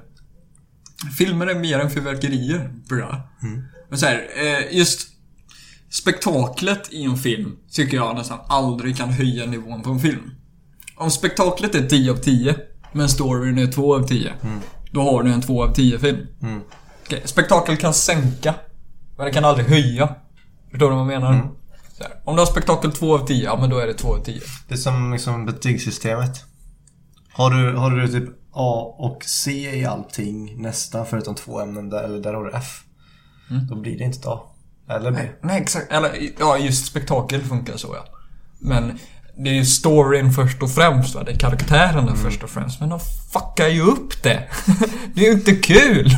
Filmer 1.19 1.47
är 1.47 1.55
mer 1.55 1.79
än 1.79 1.91
fyrverkerier, 1.91 2.71
bra. 2.89 3.29
Men 3.91 3.99
så 3.99 4.07
här, 4.07 4.29
eh, 4.37 4.77
just 4.77 5.09
spektaklet 5.91 6.93
i 6.93 7.03
en 7.05 7.17
film 7.17 7.57
tycker 7.71 7.97
jag 7.97 8.17
nästan 8.17 8.39
aldrig 8.49 8.97
kan 8.97 9.09
höja 9.09 9.47
nivån 9.47 9.83
på 9.83 9.91
en 9.91 10.01
film. 10.01 10.31
Om 10.97 11.11
spektaklet 11.11 11.75
är 11.75 11.89
10 11.89 12.11
av 12.13 12.17
10, 12.17 12.57
men 12.93 13.09
storyn 13.09 13.59
är 13.59 13.67
2 13.73 13.95
av 13.95 14.03
10. 14.03 14.33
Då 14.91 15.03
har 15.03 15.23
du 15.23 15.33
en 15.33 15.43
2 15.43 15.63
av 15.63 15.73
10 15.75 15.99
film. 15.99 16.27
Okej, 17.05 17.23
spektakel 17.25 17.77
kan 17.77 17.95
sänka, 17.95 18.55
men 19.17 19.27
det 19.27 19.33
kan 19.33 19.45
aldrig 19.45 19.67
höja. 19.67 20.15
Förstår 20.71 20.91
du 20.91 20.97
vad 20.97 21.01
jag 21.01 21.21
menar? 21.21 21.33
Här, 22.01 22.11
om 22.25 22.37
du 22.37 22.41
har 22.43 22.47
spektakel 22.47 22.93
2 22.93 23.15
av 23.15 23.27
10, 23.27 23.45
ja 23.45 23.57
men 23.61 23.71
då 23.71 23.79
är 23.79 23.87
det 23.87 23.95
2 23.95 24.15
av 24.15 24.25
10. 24.25 24.41
Det 24.69 24.75
är 24.75 24.79
som 24.79 25.13
liksom 25.13 25.47
betygssystemet. 25.47 26.45
Har 27.33 27.51
du, 27.51 27.77
har 27.77 27.91
du 27.91 28.09
typ 28.09 28.29
A 28.53 28.95
och 28.99 29.25
C 29.25 29.77
i 29.77 29.85
allting 29.85 30.63
nästan 30.63 31.07
förutom 31.07 31.35
två 31.35 31.61
ämnen 31.61 31.89
där, 31.91 32.03
eller 32.05 32.21
där 32.21 32.35
har 32.35 32.45
du 32.45 32.51
F. 32.55 32.83
Då 33.69 33.77
blir 33.77 33.99
det 33.99 34.05
inte 34.05 34.19
ett 34.19 34.27
A. 34.27 34.41
Eller 34.89 35.11
B. 35.11 35.19
Nej, 35.41 35.63
exakt. 35.63 35.93
Eller, 35.93 36.31
ja, 36.39 36.59
just 36.59 36.87
spektakel 36.87 37.43
funkar 37.43 37.77
så 37.77 37.95
ja. 37.95 38.05
Men 38.59 38.99
det 39.37 39.51
är 39.51 39.55
ju 39.55 39.65
storyn 39.65 40.33
först 40.33 40.63
och 40.63 40.71
främst 40.71 41.15
va. 41.15 41.23
Det 41.23 41.33
är 41.33 41.39
karaktärerna 41.39 42.15
först 42.17 42.43
och 42.43 42.51
främst. 42.51 42.81
Men 42.81 42.89
de 42.89 43.01
fuckar 43.33 43.69
ju 43.69 43.83
upp 43.83 44.23
det. 44.23 44.43
det 45.15 45.21
är 45.21 45.25
ju 45.25 45.33
inte 45.33 45.55
kul. 45.55 46.07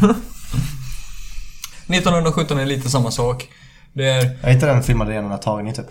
1917 1.88 2.58
är 2.58 2.66
lite 2.66 2.90
samma 2.90 3.10
sak. 3.10 3.48
Det 3.92 4.08
är... 4.08 4.38
Jag 4.42 4.50
hittade 4.50 4.72
den 4.72 4.82
filmade 4.82 5.12
i 5.12 5.16
en 5.16 5.24
enda 5.24 5.38
tagning 5.38 5.74
typ. 5.74 5.86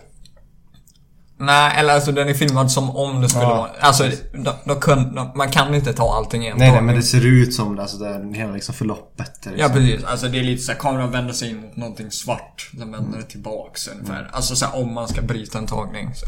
Nej, 1.40 1.74
eller 1.80 1.94
alltså 1.94 2.12
den 2.12 2.30
är 2.30 2.34
filmad 2.34 2.72
som 2.72 2.90
om 2.98 3.22
det 3.22 3.30
skulle 3.30 3.44
Ja. 3.44 3.56
vara... 3.58 3.70
Alltså, 3.80 4.04
de, 4.34 4.52
de 4.66 4.80
kun, 4.80 5.16
de, 5.16 5.32
man 5.36 5.50
kan 5.52 5.76
inte 5.76 5.94
ta 5.94 6.14
allting 6.18 6.44
i 6.46 6.48
en 6.48 6.58
Nej 6.58 6.72
nej 6.72 6.82
men 6.82 6.96
det 6.96 7.02
ser 7.04 7.26
ut 7.26 7.54
som 7.54 7.76
det, 7.76 7.82
alltså 7.82 7.98
det 7.98 8.08
är 8.10 8.34
hela 8.34 8.52
liksom 8.54 8.76
förloppet. 8.76 9.46
är 9.46 9.50
Ja 9.52 9.56
Liksom. 9.56 9.74
precis, 9.74 10.04
alltså 10.04 10.28
det 10.28 10.40
är 10.40 10.44
lite 10.44 10.64
såhär, 10.64 10.80
kameran 10.80 11.12
vänder 11.12 11.34
sig 11.34 11.50
in 11.50 11.62
mot 11.62 11.76
någonting 11.76 12.12
svart, 12.12 12.70
sen 12.78 12.92
vänder 12.92 13.18
det 13.18 13.24
tillbaks 13.26 13.88
ungefär. 13.88 14.30
Alltså 14.34 14.56
såhär, 14.56 14.76
om 14.82 14.94
man 14.94 15.08
ska 15.08 15.22
bryta 15.22 15.58
en 15.58 15.68
tagning 15.68 16.10
så 16.16 16.26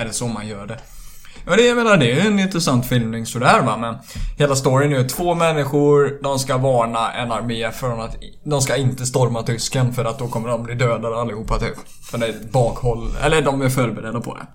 är 0.00 0.04
det 0.04 0.12
så 0.12 0.26
man 0.28 0.46
gör 0.48 0.66
det. 0.66 0.78
Ja 1.46 1.56
det, 1.56 1.62
jag 1.62 1.76
menar, 1.76 1.96
det 1.96 2.12
är 2.12 2.26
en 2.26 2.38
intressant 2.38 2.86
filmning 2.86 3.26
sådär 3.26 3.62
va, 3.62 3.76
men 3.76 3.94
hela 4.38 4.56
storyn 4.56 4.92
är 4.92 4.98
ju 4.98 5.08
två 5.08 5.34
människor, 5.34 6.22
de 6.22 6.38
ska 6.38 6.56
varna 6.58 7.12
en 7.12 7.32
armé 7.32 7.70
från 7.70 8.00
att 8.00 8.16
de 8.44 8.60
ska 8.60 8.76
inte 8.76 9.06
storma 9.06 9.42
tysken 9.42 9.92
för 9.92 10.04
att 10.04 10.18
då 10.18 10.28
kommer 10.28 10.48
de 10.48 10.62
bli 10.62 10.74
dödade 10.74 11.20
allihopa 11.20 11.58
typ. 11.58 11.74
För 12.10 12.18
det 12.18 12.26
är 12.26 12.30
ett 12.30 12.52
bakhåll, 12.52 13.10
eller 13.22 13.42
de 13.42 13.62
är 13.62 13.68
förberedda 13.68 14.20
på 14.20 14.34
det. 14.34 14.46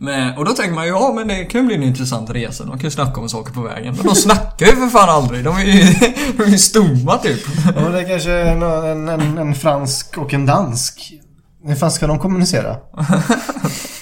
Men, 0.00 0.38
och 0.38 0.44
då 0.44 0.52
tänker 0.52 0.74
man 0.74 0.84
ju, 0.84 0.90
ja 0.90 1.12
men 1.14 1.28
det 1.28 1.44
kan 1.44 1.60
ju 1.60 1.66
bli 1.66 1.76
en 1.76 1.82
intressant 1.82 2.30
resa. 2.30 2.64
De 2.64 2.70
kan 2.70 2.84
ju 2.84 2.90
snacka 2.90 3.20
om 3.20 3.28
saker 3.28 3.52
på 3.52 3.60
vägen. 3.60 3.94
Men 3.96 4.06
de 4.06 4.14
snackar 4.14 4.66
ju 4.66 4.72
för 4.72 4.86
fan 4.86 5.08
aldrig. 5.08 5.44
De 5.44 5.56
är 5.56 5.64
ju, 5.64 5.82
de 6.36 6.42
är 6.42 6.48
ju 6.48 6.58
stumma 6.58 7.18
typ. 7.18 7.40
Ja, 7.64 7.80
men 7.82 7.92
det 7.92 8.00
är 8.00 8.08
kanske 8.08 8.32
en, 8.32 8.62
en, 8.62 9.08
en, 9.08 9.38
en 9.38 9.54
fransk 9.54 10.18
och 10.18 10.34
en 10.34 10.46
dansk. 10.46 11.12
Hur 11.64 11.74
fan 11.74 11.90
ska 11.90 12.06
de 12.06 12.18
kommunicera? 12.18 12.76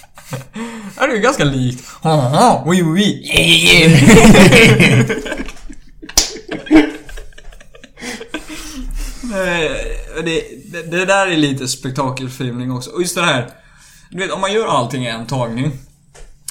Det 0.99 1.01
är 1.01 1.15
ju 1.15 1.21
ganska 1.21 1.45
likt. 1.45 1.85
Haha, 2.03 2.63
oui 2.67 2.83
oui, 2.83 3.03
yeah, 3.03 3.49
yeah, 3.49 4.03
yeah. 4.81 5.09
Nej, 9.23 9.71
det, 10.25 10.43
det, 10.73 10.91
det 10.91 11.05
där 11.05 11.27
är 11.27 11.37
lite 11.37 11.69
spektakelfilmning 11.69 12.73
också. 12.73 12.91
Och 12.91 13.01
just 13.01 13.15
det 13.15 13.23
här. 13.23 13.51
Du 14.11 14.19
vet, 14.19 14.33
om 14.33 14.41
man 14.41 14.53
gör 14.53 14.67
allting 14.67 15.05
i 15.05 15.09
en 15.09 15.27
tagning. 15.27 15.73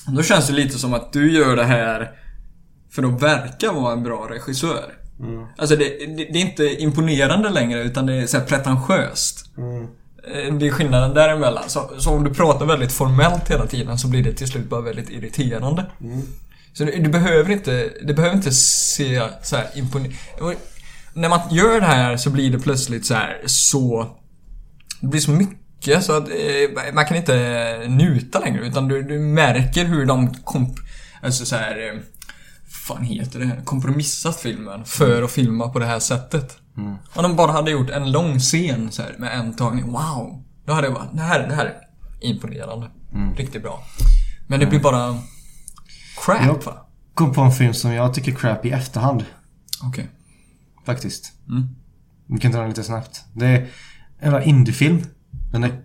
Då 0.08 0.24
känns 0.24 0.48
det 0.48 0.54
lite 0.54 0.80
som 0.80 0.94
att 0.94 1.14
du 1.14 1.32
gör 1.32 1.56
det 1.56 1.64
här 1.64 2.12
för 2.92 3.04
att 3.04 3.22
verka 3.22 3.72
vara 3.72 3.94
en 3.94 4.04
bra 4.04 4.28
regissör. 4.30 4.94
Alltså 5.58 5.76
det, 5.76 5.86
det, 5.90 6.26
det 6.34 6.40
är 6.40 6.42
inte 6.42 6.82
imponerande 6.82 7.50
längre 7.50 7.84
utan 7.84 8.06
det 8.06 8.14
är 8.14 8.28
så 8.28 8.38
här 8.38 8.46
pretentiöst. 8.46 9.46
Eh, 9.58 9.90
Det 10.60 10.68
är 10.68 10.72
skillnaden 10.72 11.14
däremellan. 11.14 11.64
Så, 11.70 11.92
så 11.98 12.12
om 12.12 12.24
du 12.24 12.34
pratar 12.34 12.66
väldigt 12.66 12.92
formellt 12.92 13.52
hela 13.52 13.66
tiden 13.66 13.98
så 13.98 14.08
blir 14.08 14.24
det 14.24 14.34
till 14.34 14.48
slut 14.48 14.70
bara 14.70 14.82
väldigt 14.82 15.10
irriterande. 15.10 15.86
Så 16.74 16.84
du, 16.84 16.92
du 16.92 17.10
behöver 17.10 17.52
inte, 17.52 17.90
det 18.08 18.14
behöver 18.14 18.36
inte 18.36 18.52
se 18.52 19.22
så 19.44 19.56
här 19.56 19.68
imponerande... 19.76 20.16
När 21.14 21.30
man 21.30 21.40
gör 21.52 21.80
det 21.80 21.86
här 21.86 22.18
så 22.18 22.30
blir 22.30 22.52
det 22.52 22.60
plötsligt 22.60 23.06
så 23.06 23.14
här 23.14 23.42
så... 23.46 24.16
Det 25.02 25.08
blir 25.08 25.22
så 25.22 25.32
mycket 25.32 26.04
så 26.04 26.18
att 26.18 26.30
eh, 26.30 26.94
man 26.94 27.06
kan 27.06 27.18
inte 27.18 27.86
njuta 27.88 28.40
längre 28.40 28.68
utan 28.68 28.88
du, 28.88 29.04
du 29.04 29.20
märker 29.20 29.86
hur 29.86 30.06
de 30.06 30.34
komp... 30.34 30.80
Alltså 31.22 31.46
så 31.46 31.56
här... 31.56 31.88
Eh, 31.88 32.00
fan 32.70 33.04
heter 33.04 33.40
det? 33.40 33.52
Kompromissat 33.66 34.40
filmen 34.40 34.86
för 34.86 35.24
att 35.24 35.32
filma 35.32 35.70
på 35.70 35.80
det 35.80 35.86
här 35.86 36.00
sättet. 36.00 36.58
Om 36.78 37.24
de 37.24 37.36
bara 37.36 37.52
hade 37.52 37.72
gjort 37.72 37.90
en 37.90 38.12
lång 38.12 38.40
scen 38.40 38.92
så 38.92 39.02
här, 39.02 39.16
med 39.20 39.40
en 39.40 39.54
tagning. 39.56 39.92
Wow! 39.92 40.44
Då 40.66 40.74
hade 40.74 40.88
jag 40.88 40.94
bara, 40.94 41.08
det 41.14 41.22
här, 41.22 41.48
det 41.48 41.56
här 41.56 41.66
är 41.66 41.76
imponerande. 42.22 42.90
Riktigt 43.38 43.62
bra. 43.64 43.84
Men 44.48 44.60
det 44.60 44.66
blir 44.66 44.80
bara 44.80 45.18
crap 46.26 46.42
Ja. 46.46 46.60
va? 46.66 46.86
Kom 47.14 47.34
på 47.34 47.42
en 47.42 47.52
film 47.52 47.74
som 47.74 47.94
jag 47.94 48.14
tycker 48.14 48.32
crap 48.32 48.66
i 48.66 48.72
efterhand. 48.72 49.26
Okej. 49.84 50.10
Faktiskt. 50.86 51.34
Mm. 51.50 51.68
Vi 52.28 52.40
kan 52.40 52.52
ta 52.52 52.60
den 52.60 52.68
lite 52.70 52.84
snabbt. 52.84 53.26
Det 53.34 53.48
är 53.48 53.68
en 54.20 54.44
indiefilm. 54.44 55.02
Den 55.52 55.64
är 55.64 55.82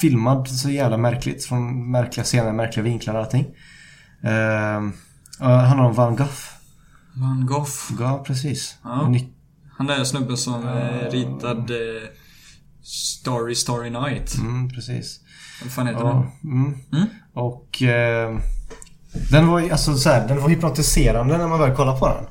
filmad 0.00 0.48
så 0.48 0.70
jävla 0.70 0.96
märkligt. 0.96 1.44
Från 1.44 1.90
märkliga 1.90 2.24
scener, 2.24 2.52
märkliga 2.52 2.84
vinklar 2.84 3.14
och 3.14 3.20
allting. 3.20 3.46
Uh, 4.24 4.92
handlar 5.40 5.84
om 5.84 5.94
Van 5.94 6.16
Gogh. 6.16 6.30
Van 7.14 7.46
Gogh. 7.46 7.70
Ja, 8.00 8.24
precis. 8.26 8.76
Ja. 8.84 9.14
Han 9.78 9.86
där 9.86 10.04
snubben 10.04 10.36
som 10.36 10.68
eh, 10.68 11.10
ritade 11.10 11.74
eh, 11.74 12.08
Starry 12.84 13.54
Starry 13.54 13.90
Night. 13.90 14.34
Mm, 14.38 14.70
precis. 14.70 15.20
Vad 15.62 15.72
fan 15.72 15.86
heter 15.86 16.00
Ja, 16.00 16.26
den? 16.42 16.52
mm. 16.52 16.74
Mm. 16.92 17.06
Och 17.34 17.82
eh, 17.82 18.38
den 19.30 19.48
var 19.48 19.70
alltså 19.70 19.96
så 19.96 20.08
här, 20.10 20.28
den 20.28 20.40
var 20.42 20.48
hypnotiserande 20.48 21.38
när 21.38 21.46
man 21.48 21.60
väl 21.60 21.76
kollade 21.76 21.98
på 21.98 22.08
den. 22.08 22.26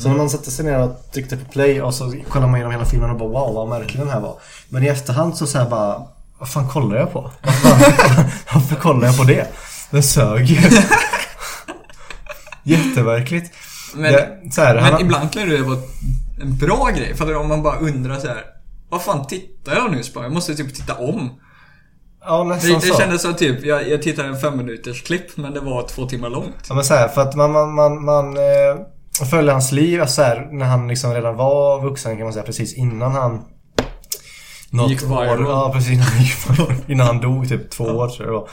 Så 0.00 0.08
när 0.08 0.16
man 0.16 0.30
satte 0.30 0.50
sig 0.50 0.64
ner 0.64 0.78
och 0.78 1.10
tryckte 1.12 1.36
på 1.36 1.44
play 1.52 1.82
och 1.82 1.94
så 1.94 2.14
kollade 2.28 2.50
man 2.50 2.54
igenom 2.56 2.72
hela 2.72 2.84
filmen 2.84 3.10
och 3.10 3.18
bara 3.18 3.28
wow 3.28 3.54
vad 3.54 3.68
märklig 3.68 4.00
den 4.02 4.10
här 4.10 4.20
var. 4.20 4.38
Men 4.68 4.82
i 4.82 4.86
efterhand 4.86 5.36
så 5.36 5.46
säger 5.46 5.70
bara 5.70 6.02
vad 6.38 6.48
fan 6.48 6.68
kollar 6.68 6.96
jag 6.96 7.12
på? 7.12 7.30
Varför, 7.42 8.24
varför 8.54 8.76
kollar 8.76 9.06
jag 9.06 9.16
på 9.16 9.24
det? 9.24 9.46
Den 9.90 10.02
sög 10.02 10.46
ju. 10.50 10.60
Jätteverkligt. 12.62 13.52
Men, 13.94 14.12
det, 14.12 14.38
så 14.52 14.60
här, 14.62 14.74
men 14.74 14.84
han, 14.84 15.00
ibland 15.00 15.32
kan 15.32 15.48
det 15.48 15.62
vara 15.62 15.78
en 16.40 16.56
bra 16.56 16.90
grej. 16.96 17.14
För 17.16 17.34
om 17.36 17.48
man 17.48 17.62
bara 17.62 17.78
undrar 17.78 18.18
så 18.18 18.26
här. 18.28 18.44
Vad 18.88 19.02
fan 19.02 19.26
tittar 19.26 19.74
jag 19.74 19.92
nyss 19.92 20.12
på? 20.12 20.22
Jag 20.22 20.32
måste 20.32 20.54
typ 20.54 20.74
titta 20.74 20.94
om. 20.94 21.30
ja, 22.24 22.38
Det, 22.38 22.44
nästan 22.44 22.74
det 22.74 22.80
så. 22.80 22.98
kändes 23.00 23.22
som 23.22 23.34
typ, 23.34 23.64
jag, 23.64 23.88
jag 23.88 24.02
tittade 24.02 24.28
en 24.28 24.38
fem 24.38 24.56
minuters 24.56 25.02
klipp 25.02 25.36
men 25.36 25.54
det 25.54 25.60
var 25.60 25.88
två 25.88 26.06
timmar 26.06 26.30
långt. 26.30 26.66
Ja 26.68 26.74
men 26.74 26.84
så 26.84 26.94
här, 26.94 27.08
för 27.08 27.20
att 27.22 27.34
man, 27.34 27.52
man, 27.52 27.74
man, 27.74 28.04
man 28.04 28.36
eh, 28.36 29.26
följde 29.30 29.52
hans 29.52 29.72
liv 29.72 30.04
så 30.06 30.22
här, 30.22 30.48
när 30.52 30.66
han 30.66 30.88
liksom 30.88 31.14
redan 31.14 31.36
var 31.36 31.80
vuxen 31.80 32.16
kan 32.16 32.24
man 32.24 32.32
säga 32.32 32.44
precis 32.44 32.74
innan 32.74 33.12
han 33.12 33.44
något 34.70 34.90
Gick 34.90 35.02
viral. 35.02 35.46
År, 35.46 35.50
ja 35.50 35.70
precis 35.74 35.90
innan 35.92 36.06
han 36.06 36.22
gick 36.22 36.50
viral. 36.50 36.74
Innan 36.86 37.06
han 37.06 37.20
dog 37.20 37.48
typ 37.48 37.70
två 37.70 37.84
år 37.84 38.08
tror 38.08 38.26
jag 38.26 38.34
det 38.34 38.38
var. 38.38 38.48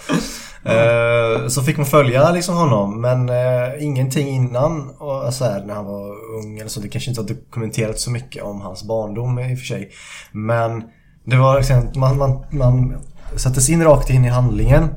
Eh, 0.65 1.47
så 1.47 1.63
fick 1.63 1.77
man 1.77 1.85
följa 1.85 2.31
liksom 2.31 2.55
honom 2.55 3.01
men 3.01 3.29
eh, 3.29 3.83
ingenting 3.83 4.27
innan 4.27 4.89
och 4.89 5.33
så 5.33 5.45
här, 5.45 5.65
när 5.65 5.73
han 5.73 5.85
var 5.85 6.09
ung 6.39 6.57
eller 6.57 6.69
så. 6.69 6.79
Det 6.79 6.89
kanske 6.89 7.09
inte 7.09 7.21
har 7.21 7.27
dokumenterats 7.27 8.03
så 8.03 8.11
mycket 8.11 8.43
om 8.43 8.61
hans 8.61 8.83
barndom 8.83 9.39
i 9.39 9.55
och 9.55 9.59
för 9.59 9.65
sig. 9.65 9.91
Men 10.31 10.83
det 11.25 11.35
var 11.35 11.57
liksom, 11.57 11.91
man, 11.95 12.17
man, 12.17 12.45
man 12.51 12.95
sattes 13.35 13.69
in 13.69 13.83
rakt 13.83 14.09
in 14.09 14.25
i 14.25 14.29
handlingen. 14.29 14.89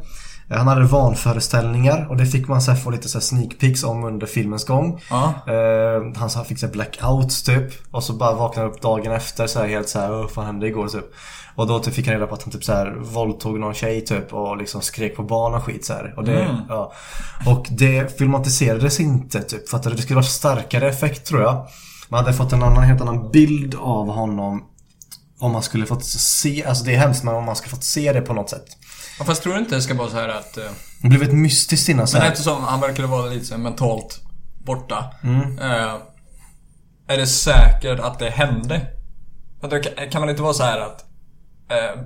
Eh, 0.50 0.56
Han 0.56 0.68
hade 0.68 0.84
vanföreställningar 0.86 2.06
och 2.10 2.16
det 2.16 2.26
fick 2.26 2.48
man 2.48 2.62
så 2.62 2.70
här 2.70 2.78
få 2.78 2.90
lite 2.90 3.08
så 3.08 3.18
här 3.18 3.22
sneak 3.22 3.58
peeks 3.60 3.84
om 3.84 4.04
under 4.04 4.26
filmens 4.26 4.64
gång. 4.64 5.00
Ja. 5.10 5.34
Eh, 5.46 6.16
han 6.16 6.30
så 6.30 6.38
här 6.38 6.44
fick 6.44 6.58
så 6.58 6.66
här 6.66 6.72
blackouts 6.72 7.42
typ. 7.42 7.72
Och 7.90 8.02
så 8.02 8.12
bara 8.12 8.34
vaknade 8.34 8.68
upp 8.68 8.82
dagen 8.82 9.12
efter 9.12 9.46
så 9.46 9.58
här 9.58 9.68
helt 9.68 9.88
så 9.88 9.98
här, 10.00 10.12
"Åh, 10.12 10.18
vad 10.20 10.30
fan 10.30 10.46
hände 10.46 10.66
igår 10.66 10.88
typ. 10.88 11.04
Och 11.54 11.66
då 11.66 11.78
typ 11.78 11.94
fick 11.94 12.06
han 12.06 12.14
reda 12.14 12.26
på 12.26 12.34
att 12.34 12.42
han 12.42 12.52
typ 12.52 12.64
så 12.64 12.72
här 12.72 12.96
våldtog 13.00 13.60
någon 13.60 13.74
tjej 13.74 14.04
typ 14.04 14.32
och 14.32 14.56
liksom 14.56 14.80
skrek 14.82 15.16
på 15.16 15.22
barn 15.22 15.54
och 15.54 15.64
skit 15.64 15.84
så 15.84 15.92
här. 15.92 16.14
Och 16.16 16.24
det, 16.24 16.40
Mm. 16.40 16.56
ja. 16.68 16.92
Och 17.46 17.66
det 17.70 18.18
filmatiserades 18.18 19.00
inte 19.00 19.42
typ 19.42 19.68
för 19.68 19.76
att 19.76 19.82
det 19.82 19.98
skulle 19.98 20.14
vara 20.14 20.24
starkare 20.26 20.88
effekt 20.88 21.26
tror 21.26 21.42
jag. 21.42 21.66
Man 22.08 22.24
hade 22.24 22.36
fått 22.36 22.52
en 22.52 22.62
annan, 22.62 22.82
helt 22.84 23.00
annan 23.00 23.30
bild 23.30 23.74
av 23.74 24.08
honom 24.10 24.64
om 25.38 25.52
man 25.52 25.62
skulle 25.62 25.86
fått 25.86 26.04
se, 26.04 26.64
alltså 26.64 26.84
det 26.84 26.94
är 26.94 26.98
hemskt 26.98 27.24
men 27.24 27.34
om 27.34 27.44
man 27.44 27.56
skulle 27.56 27.70
fått 27.70 27.84
se 27.84 28.12
det 28.12 28.20
på 28.20 28.32
något 28.32 28.50
sätt. 28.50 28.64
Ja, 29.18 29.24
fast 29.24 29.42
tror 29.42 29.52
du 29.54 29.58
inte 29.58 29.74
det 29.74 29.82
ska 29.82 29.94
vara 29.94 30.08
så 30.10 30.16
här 30.16 30.28
att... 30.28 30.56
eh, 30.56 30.64
Det 31.02 31.08
blev 31.08 31.22
ett 31.22 31.32
mystiskt 31.34 31.88
innan 31.88 32.06
så 32.06 32.16
Men 32.16 32.22
här. 32.22 32.30
eftersom 32.32 32.64
han 32.64 32.80
verkar 32.80 33.04
vara 33.04 33.26
lite 33.26 33.44
så 33.44 33.58
mentalt 33.58 34.20
borta. 34.64 35.04
Mm. 35.22 35.58
eh, 35.58 35.94
är 37.08 37.16
det 37.16 37.26
säkert 37.26 38.00
att 38.00 38.18
det 38.18 38.30
hände? 38.30 38.80
Kan- 40.10 40.20
man 40.20 40.30
inte 40.30 40.42
vara 40.42 40.54
så 40.54 40.62
här 40.62 40.80
att... 40.80 41.04
eh, 41.70 42.02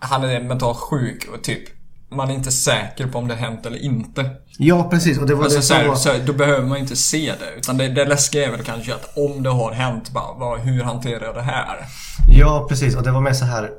han 0.00 0.24
är 0.24 0.40
mentalt 0.40 0.78
sjuk 0.78 1.28
och 1.34 1.44
typ... 1.44 1.62
Man 2.10 2.30
är 2.30 2.34
inte 2.34 2.52
säker 2.52 3.06
på 3.06 3.18
om 3.18 3.28
det 3.28 3.34
hänt 3.34 3.66
eller 3.66 3.78
inte. 3.84 4.30
Ja, 4.58 4.88
precis. 4.90 5.18
Och 5.18 5.26
det 5.26 5.34
var 5.34 5.44
Alltså, 5.44 5.58
det 5.58 5.64
så 5.64 5.74
här, 5.74 5.88
var... 5.88 5.94
så 5.96 6.08
här, 6.12 6.18
då 6.26 6.32
behöver 6.32 6.66
man 6.66 6.78
inte 6.78 6.96
se 6.96 7.32
det. 7.40 7.58
Utan 7.58 7.78
det, 7.78 7.88
det 7.88 8.04
läskiga 8.04 8.46
är 8.46 8.50
väl 8.50 8.62
kanske 8.64 8.94
att 8.94 9.16
om 9.18 9.42
det 9.42 9.50
har 9.50 9.72
hänt, 9.72 10.10
bara, 10.10 10.34
vad, 10.34 10.60
hur 10.60 10.82
hanterar 10.82 11.24
jag 11.24 11.34
det 11.34 11.42
här? 11.42 11.86
Ja, 12.28 12.66
precis. 12.68 12.96
Och 12.96 13.02
det 13.02 13.10
var 13.10 13.20
mer 13.20 13.32
så 13.32 13.44
här. 13.44 13.70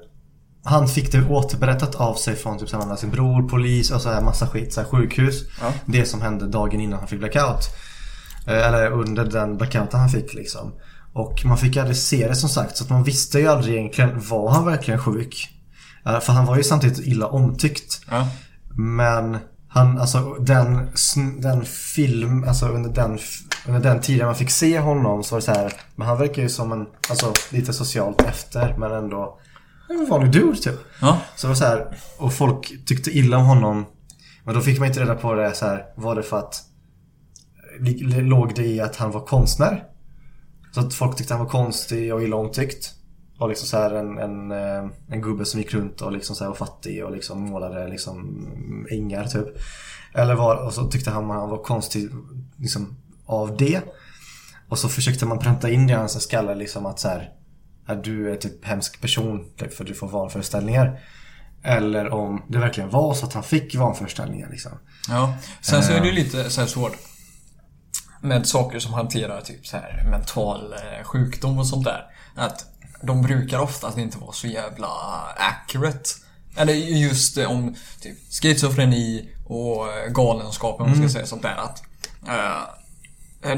Han 0.67 0.87
fick 0.87 1.11
det 1.11 1.25
återberättat 1.29 1.95
av 1.95 2.13
sig 2.15 2.35
från 2.35 2.59
typ 2.59 2.73
här, 2.73 2.95
sin 2.95 3.11
bror, 3.11 3.49
polis 3.49 3.91
och 3.91 4.01
så 4.01 4.09
här 4.09 4.21
massa 4.21 4.47
skit. 4.47 4.73
Så 4.73 4.81
här, 4.81 4.87
sjukhus. 4.87 5.43
Ja. 5.61 5.73
Det 5.85 6.05
som 6.05 6.21
hände 6.21 6.47
dagen 6.47 6.79
innan 6.81 6.99
han 6.99 7.07
fick 7.07 7.19
blackout. 7.19 7.61
Eh, 8.47 8.67
Eller 8.67 8.91
under 8.91 9.25
den 9.25 9.57
blackouten 9.57 9.99
han 9.99 10.09
fick 10.09 10.33
liksom. 10.33 10.73
Och 11.13 11.45
man 11.45 11.57
fick 11.57 11.77
aldrig 11.77 11.97
se 11.97 12.27
det 12.27 12.35
som 12.35 12.49
sagt. 12.49 12.77
Så 12.77 12.83
att 12.83 12.89
man 12.89 13.03
visste 13.03 13.39
ju 13.39 13.47
aldrig 13.47 13.75
egentligen, 13.75 14.21
var 14.29 14.51
han 14.51 14.65
verkligen 14.65 14.99
sjuk? 14.99 15.49
Eh, 16.05 16.19
För 16.19 16.33
han 16.33 16.45
var 16.45 16.57
ju 16.57 16.63
samtidigt 16.63 17.07
illa 17.07 17.27
omtyckt. 17.27 18.01
Ja. 18.09 18.27
Men 18.77 19.37
han, 19.67 19.99
alltså 19.99 20.33
den, 20.33 20.89
den 21.41 21.65
film, 21.65 22.43
alltså 22.47 22.67
under 22.67 22.89
den, 22.89 23.19
under 23.67 23.79
den 23.79 24.01
tiden 24.01 24.25
man 24.25 24.35
fick 24.35 24.51
se 24.51 24.79
honom 24.79 25.23
så 25.23 25.35
var 25.35 25.39
det 25.39 25.45
så 25.45 25.51
här, 25.51 25.73
men 25.95 26.07
han 26.07 26.17
verkar 26.17 26.41
ju 26.41 26.49
som 26.49 26.71
en, 26.71 26.85
alltså 27.09 27.33
lite 27.49 27.73
socialt 27.73 28.21
efter 28.21 28.75
men 28.77 28.91
ändå 28.91 29.39
en 29.89 30.09
vanlig 30.09 30.31
dude 30.31 30.57
typ. 30.57 30.79
Ja. 31.01 31.21
Så 31.35 31.47
det 31.47 31.49
var 31.49 31.55
så 31.55 31.65
här, 31.65 31.97
och 32.17 32.33
folk 32.33 32.85
tyckte 32.85 33.17
illa 33.17 33.37
om 33.37 33.45
honom. 33.45 33.85
Men 34.43 34.55
då 34.55 34.61
fick 34.61 34.79
man 34.79 34.87
inte 34.87 35.01
reda 35.01 35.15
på 35.15 35.33
det 35.33 35.53
så 35.53 35.65
här, 35.65 35.85
var 35.95 36.15
det 36.15 36.23
för 36.23 36.39
att 36.39 36.63
låg 38.21 38.55
det 38.55 38.65
i 38.65 38.81
att 38.81 38.95
han 38.95 39.11
var 39.11 39.25
konstnär? 39.25 39.83
Så 40.71 40.79
att 40.79 40.93
folk 40.93 41.17
tyckte 41.17 41.33
han 41.33 41.43
var 41.43 41.51
konstig 41.51 42.13
och 42.13 42.23
illa 42.23 42.35
omtyckt. 42.35 42.91
Och 43.39 43.49
liksom 43.49 43.67
så 43.67 43.77
här 43.77 43.91
en, 43.91 44.17
en, 44.17 44.51
eh, 44.51 44.91
en 45.09 45.21
gubbe 45.21 45.45
som 45.45 45.59
gick 45.59 45.73
runt 45.73 46.01
och 46.01 46.11
liksom 46.11 46.35
så 46.35 46.43
här 46.43 46.49
var 46.49 46.57
fattig 46.57 47.05
och 47.05 47.11
liksom 47.11 47.41
målade 47.41 47.87
liksom 47.87 48.87
ängar 48.91 49.25
typ. 49.25 49.47
Eller 50.13 50.35
var, 50.35 50.55
och 50.65 50.73
så 50.73 50.87
tyckte 50.87 51.09
han 51.09 51.29
han 51.29 51.49
var 51.49 51.63
konstig 51.63 52.09
liksom 52.57 52.97
av 53.25 53.57
det. 53.57 53.81
Och 54.69 54.79
så 54.79 54.89
försökte 54.89 55.25
man 55.25 55.39
pränta 55.39 55.69
in 55.69 55.87
det 55.87 55.93
i 55.93 55.95
hans 55.95 56.23
skalle 56.23 56.55
liksom 56.55 56.85
att 56.85 56.99
så 56.99 57.07
här, 57.07 57.29
att 57.85 58.03
du 58.03 58.31
är 58.31 58.35
typ 58.35 58.65
hemsk 58.65 59.01
person 59.01 59.45
typ, 59.57 59.73
för 59.73 59.83
du 59.83 59.93
får 59.93 60.07
vanföreställningar. 60.07 60.99
Eller 61.63 62.09
om 62.09 62.43
det 62.47 62.59
verkligen 62.59 62.89
var 62.89 63.13
så 63.13 63.25
att 63.25 63.33
han 63.33 63.43
fick 63.43 63.75
vanföreställningar 63.75 64.49
liksom. 64.49 64.71
Ja. 65.09 65.33
Sen 65.61 65.83
så 65.83 65.93
är 65.93 65.99
det 65.99 66.07
ju 66.07 66.13
lite 66.13 66.49
så 66.49 66.61
här 66.61 66.67
svårt 66.67 66.97
med 68.21 68.47
saker 68.47 68.79
som 68.79 68.93
hanterar 68.93 69.41
typ 69.41 69.67
så 69.67 69.77
här 69.77 70.07
mental 70.11 70.73
eh, 70.73 71.03
sjukdom 71.03 71.59
och 71.59 71.67
sånt 71.67 71.85
där. 71.85 72.05
Att 72.35 72.65
de 73.01 73.21
brukar 73.21 73.59
oftast 73.59 73.97
inte 73.97 74.17
vara 74.17 74.31
så 74.31 74.47
jävla 74.47 74.87
accurate. 75.37 76.09
Eller 76.55 76.73
just 76.73 77.37
eh, 77.37 77.51
om 77.51 77.75
typ 78.01 78.17
schizofreni 78.41 79.29
och 79.45 79.93
eh, 79.93 80.11
galenskap 80.11 80.81
om 80.81 80.87
man 80.87 80.97
ska 80.97 81.09
säga 81.09 81.25
sånt 81.25 81.41
där. 81.41 81.55
Att 81.55 81.83
eh, 82.27 82.61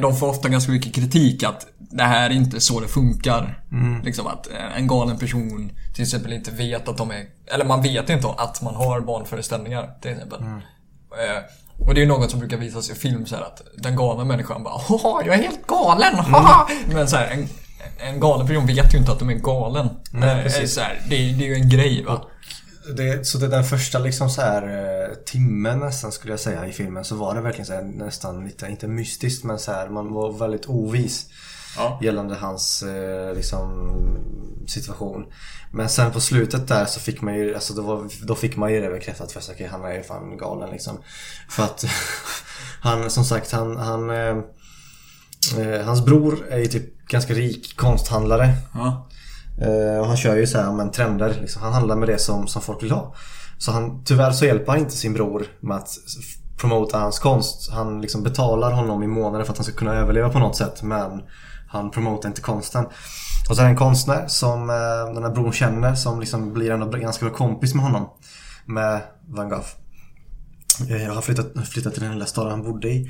de 0.01 0.17
får 0.17 0.29
ofta 0.29 0.49
ganska 0.49 0.71
mycket 0.71 0.93
kritik 0.95 1.43
att 1.43 1.67
det 1.79 2.03
här 2.03 2.29
är 2.29 2.33
inte 2.33 2.59
så 2.59 2.79
det 2.79 2.87
funkar. 2.87 3.63
Liksom 4.03 4.27
att 4.27 4.47
eh, 4.51 4.77
en 4.77 4.87
galen 4.87 5.17
person 5.17 5.71
till 5.93 6.03
exempel 6.03 6.33
inte 6.33 6.51
vet 6.51 6.87
att 6.87 6.97
de 6.97 7.11
är... 7.11 7.23
Eller 7.53 7.65
man 7.65 7.81
vet 7.81 8.09
inte 8.09 8.27
att 8.37 8.61
man 8.61 8.75
har 8.75 9.01
barnföreställningar 9.01 9.89
till 10.01 10.11
exempel. 10.11 10.39
Eh, 11.11 11.43
och 11.87 11.93
det 11.93 11.99
är 11.99 12.01
ju 12.01 12.07
något 12.07 12.31
som 12.31 12.39
brukar 12.39 12.57
visas 12.57 12.89
i 12.89 12.93
film 12.95 13.25
så 13.25 13.35
här 13.35 13.41
att 13.43 13.61
den 13.77 13.95
galna 13.95 14.23
människan 14.25 14.63
bara 14.63 14.73
Haha, 14.77 15.21
jag 15.25 15.35
är 15.35 15.41
helt 15.43 15.67
galen! 15.67 16.15
Haha! 16.15 16.67
Men 16.93 17.07
så 17.07 17.15
här, 17.17 17.27
en, 17.27 17.47
en 18.07 18.19
galen 18.19 18.47
person 18.47 18.65
vet 18.65 18.93
ju 18.93 18.97
inte 18.97 19.11
att 19.11 19.19
de 19.19 19.29
är 19.29 19.33
galen. 19.33 19.89
Eh, 20.13 20.43
precis. 20.43 20.73
Så 20.73 20.81
här, 20.81 21.01
det, 21.09 21.15
är- 21.15 21.33
det 21.33 21.43
är 21.43 21.47
ju 21.47 21.53
en 21.55 21.69
grej 21.69 22.03
va. 22.03 22.21
Det, 22.95 23.27
så 23.27 23.37
det 23.37 23.47
den 23.47 23.63
första 23.63 23.99
liksom 23.99 24.29
så 24.29 24.41
här 24.41 24.63
eh, 24.63 25.15
timmen 25.15 25.79
nästan 25.79 26.11
skulle 26.11 26.33
jag 26.33 26.39
säga 26.39 26.65
i 26.65 26.71
filmen 26.71 27.05
så 27.05 27.15
var 27.15 27.35
det 27.35 27.41
verkligen 27.41 27.65
så 27.65 27.73
här, 27.73 27.83
nästan 27.83 28.45
lite, 28.45 28.67
inte 28.67 28.87
mystiskt 28.87 29.43
men 29.43 29.59
så 29.59 29.71
här, 29.71 29.89
man 29.89 30.13
var 30.13 30.31
väldigt 30.31 30.65
ovis 30.65 31.25
Ja. 31.77 31.99
gällande 32.01 32.35
hans 32.35 32.83
eh, 32.83 33.33
liksom 33.35 33.91
situation. 34.67 35.25
Men 35.71 35.89
sen 35.89 36.11
på 36.11 36.19
slutet 36.19 36.67
där 36.67 36.85
så 36.85 36.99
fick 36.99 37.21
man 37.21 37.35
ju, 37.35 37.55
alltså 37.55 37.73
då, 37.73 37.81
var, 37.81 38.25
då 38.25 38.35
fick 38.35 38.55
man 38.55 38.73
ju 38.73 38.81
det 38.81 38.89
bekräftat 38.89 39.31
för 39.31 39.41
okej, 39.51 39.67
han 39.71 39.85
är 39.85 39.93
ju 39.93 40.03
fan 40.03 40.37
galen 40.37 40.69
liksom. 40.69 40.97
För 41.49 41.63
att 41.63 41.85
han, 42.81 43.09
som 43.09 43.25
sagt, 43.25 43.51
han, 43.51 43.77
han 43.77 44.09
eh, 44.09 44.37
eh, 45.57 45.85
hans 45.85 46.05
bror 46.05 46.47
är 46.49 46.57
ju 46.57 46.67
typ 46.67 47.07
ganska 47.07 47.33
rik 47.33 47.77
konsthandlare. 47.77 48.53
Ja. 48.73 49.07
Eh, 49.61 49.99
och 49.99 50.07
han 50.07 50.17
kör 50.17 50.35
ju 50.35 50.47
så 50.47 50.57
här, 50.57 50.71
men 50.71 50.91
trender. 50.91 51.37
Liksom. 51.41 51.61
Han 51.61 51.73
handlar 51.73 51.95
med 51.95 52.09
det 52.09 52.17
som, 52.17 52.47
som 52.47 52.61
folk 52.61 52.83
vill 52.83 52.91
ha. 52.91 53.15
Så 53.57 53.71
han, 53.71 54.03
tyvärr 54.03 54.31
så 54.31 54.45
hjälper 54.45 54.71
han 54.71 54.79
inte 54.79 54.95
sin 54.95 55.13
bror 55.13 55.45
med 55.59 55.77
att 55.77 55.89
promota 56.57 56.99
hans 56.99 57.19
konst. 57.19 57.71
Han 57.71 58.01
liksom 58.01 58.23
betalar 58.23 58.71
honom 58.71 59.03
i 59.03 59.07
månader 59.07 59.45
för 59.45 59.51
att 59.51 59.57
han 59.57 59.65
ska 59.65 59.73
kunna 59.75 59.95
överleva 59.95 60.29
på 60.29 60.39
något 60.39 60.55
sätt. 60.55 60.83
Men 60.83 61.21
han 61.69 61.91
promotar 61.91 62.29
inte 62.29 62.41
konsten. 62.41 62.85
Och 63.49 63.55
så 63.55 63.61
är 63.61 63.65
det 63.65 63.71
en 63.71 63.77
konstnär 63.77 64.27
som 64.27 64.69
eh, 64.69 65.13
den 65.13 65.23
här 65.23 65.31
bron 65.31 65.51
känner 65.51 65.95
som 65.95 66.19
liksom 66.19 66.53
blir 66.53 66.71
en 66.71 67.01
ganska 67.01 67.25
bra 67.25 67.35
kompis 67.35 67.73
med 67.73 67.83
honom. 67.83 68.09
Med 68.65 69.01
Van 69.27 69.49
Gogh. 69.49 69.67
Eh, 70.89 71.03
Jag 71.03 71.13
har 71.13 71.21
flyttat, 71.21 71.67
flyttat 71.67 71.93
till 71.93 72.03
den 72.03 72.11
lilla 72.11 72.25
staden 72.25 72.51
han 72.51 72.63
bodde 72.63 72.89
i. 72.89 73.09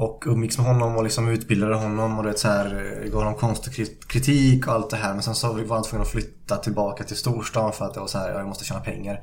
Och 0.00 0.24
umgicks 0.26 0.58
med 0.58 0.66
honom 0.66 0.96
och 0.96 1.04
liksom 1.04 1.28
utbildade 1.28 1.74
honom 1.74 2.18
och 2.18 2.24
det 2.24 2.38
så 2.38 2.48
här, 2.48 2.98
eh, 3.04 3.10
gav 3.10 3.20
honom 3.22 3.34
konstkritik 3.34 4.66
och 4.66 4.72
allt 4.72 4.90
det 4.90 4.96
här. 4.96 5.14
Men 5.14 5.22
sen 5.22 5.34
så 5.34 5.52
var 5.52 5.76
han 5.76 5.84
tvungen 5.84 6.02
att 6.02 6.12
flytta 6.12 6.56
tillbaka 6.56 7.04
till 7.04 7.16
storstan 7.16 7.72
för 7.72 7.84
att 7.84 7.94
det 7.94 8.00
var 8.00 8.06
så 8.06 8.18
här, 8.18 8.30
jag 8.30 8.46
måste 8.46 8.64
tjäna 8.64 8.80
pengar 8.80 9.20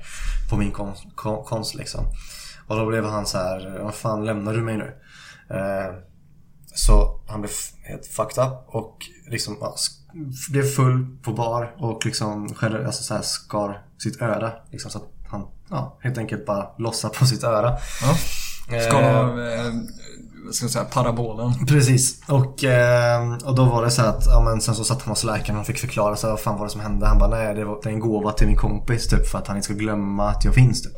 på 0.50 0.58
min 0.58 0.72
konst, 0.72 1.04
kon- 1.16 1.44
konst 1.46 1.76
liksom. 1.76 2.06
Och 2.68 2.76
då 2.76 2.86
blev 2.86 3.06
han 3.06 3.26
så 3.26 3.38
här, 3.38 3.80
vad 3.84 3.96
fan 3.96 4.26
lämnar 4.26 4.54
du 4.54 4.62
mig 4.62 4.78
nu? 4.78 4.94
Eh, 5.50 5.96
så 6.76 7.22
han 7.28 7.42
blev 7.42 7.52
helt 7.84 8.06
fucked 8.06 8.44
up 8.44 8.54
och 8.68 8.98
liksom 9.32 9.58
ja, 9.62 9.76
blev 10.52 10.64
full 10.64 11.18
på 11.24 11.32
bar 11.34 11.76
och 11.78 12.06
liksom 12.06 12.54
skär, 12.54 12.84
alltså 12.86 13.04
så 13.04 13.14
här 13.14 13.22
skar 13.22 13.86
sitt 13.98 14.22
öra. 14.22 14.52
Liksom, 14.72 14.92
så 14.92 14.98
att 14.98 15.10
han 15.28 15.48
ja, 15.70 16.00
helt 16.02 16.18
enkelt 16.18 16.46
bara 16.46 16.68
lossar 16.78 17.10
på 17.10 17.26
sitt 17.26 17.44
öra. 17.44 17.78
ja. 18.02 18.16
Eh, 18.72 18.90
de, 18.92 19.40
eh, 19.40 19.66
vad 19.68 19.74
ska 20.52 20.68
säga, 20.68 20.86
parabolen. 20.86 21.66
Precis. 21.68 22.22
Och, 22.28 22.64
eh, 22.64 23.34
och 23.46 23.56
då 23.56 23.66
var 23.66 23.84
det 23.84 23.92
så 23.92 24.02
att 24.02 24.26
ja, 24.26 24.42
men 24.42 24.62
sen 24.62 24.76
så 24.76 24.84
satt 24.84 25.02
han 25.02 25.12
hos 25.12 25.24
läkaren 25.24 25.60
och 25.60 25.66
fick 25.66 25.78
förklara 25.78 26.16
så 26.16 26.28
här, 26.28 26.32
vad 26.32 26.40
fan 26.40 26.58
var 26.58 26.66
det 26.66 26.72
som 26.72 26.82
hände. 26.82 27.08
Han 27.08 27.20
bara 27.20 27.30
nej 27.30 27.56
det, 27.56 27.66
var, 27.66 27.80
det 27.84 27.90
är 27.90 27.94
en 27.94 28.00
gåva 28.00 28.32
till 28.32 28.48
min 28.48 28.56
kompis 28.56 29.08
typ 29.08 29.28
för 29.28 29.38
att 29.38 29.48
han 29.48 29.58
inte 29.58 29.66
ska 29.66 29.74
glömma 29.74 30.30
att 30.30 30.46
jag 30.46 30.54
finns 30.54 30.82
typ. 30.82 30.96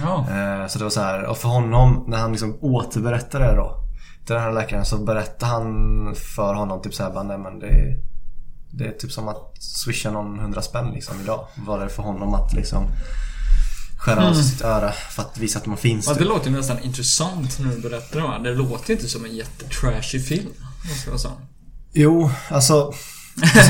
Ja. 0.00 0.18
Eh, 0.18 0.66
så 0.66 0.78
det 0.78 0.84
var 0.84 0.90
så 0.90 1.00
här, 1.00 1.24
och 1.24 1.36
för 1.36 1.48
honom 1.48 2.04
när 2.08 2.18
han 2.18 2.30
liksom 2.30 2.58
återberättade 2.60 3.44
det 3.44 3.56
då 3.56 3.84
till 4.26 4.34
den 4.34 4.44
här 4.44 4.52
läkaren 4.52 4.84
så 4.84 4.98
berättade 4.98 5.52
han 5.52 6.14
för 6.36 6.54
honom 6.54 6.82
typ 6.82 6.94
så 6.94 7.02
här, 7.02 7.10
bara, 7.10 7.22
nej 7.22 7.38
men 7.38 7.58
det, 7.58 7.96
det 8.70 8.86
är 8.86 8.92
typ 8.92 9.12
som 9.12 9.28
att 9.28 9.62
swisha 9.62 10.10
någon 10.10 10.38
hundra 10.38 10.62
spänn 10.62 10.90
liksom 10.90 11.20
idag. 11.20 11.46
Var 11.66 11.80
det 11.80 11.88
för 11.88 12.02
honom 12.02 12.34
att 12.34 12.54
liksom 12.54 12.84
skära 13.98 14.28
av 14.28 14.34
sig 14.34 14.44
sitt 14.44 14.62
öra 14.64 14.92
för 14.92 15.22
att 15.22 15.38
visa 15.38 15.58
att 15.58 15.66
man 15.66 15.76
finns. 15.76 16.06
Ja, 16.06 16.12
det 16.12 16.18
typ. 16.18 16.28
låter 16.28 16.50
ju 16.50 16.56
nästan 16.56 16.78
intressant 16.78 17.58
när 17.58 17.74
du 17.74 17.80
berättar 17.80 18.20
det. 18.20 18.28
här. 18.28 18.38
Det 18.38 18.54
låter 18.54 18.92
inte 18.92 19.08
som 19.08 19.24
en 19.24 19.36
jättetrashig 19.36 20.26
film. 20.26 20.50
Ska 21.02 21.10
jag 21.10 21.20
säga. 21.20 21.34
Jo, 21.92 22.30
alltså 22.50 22.92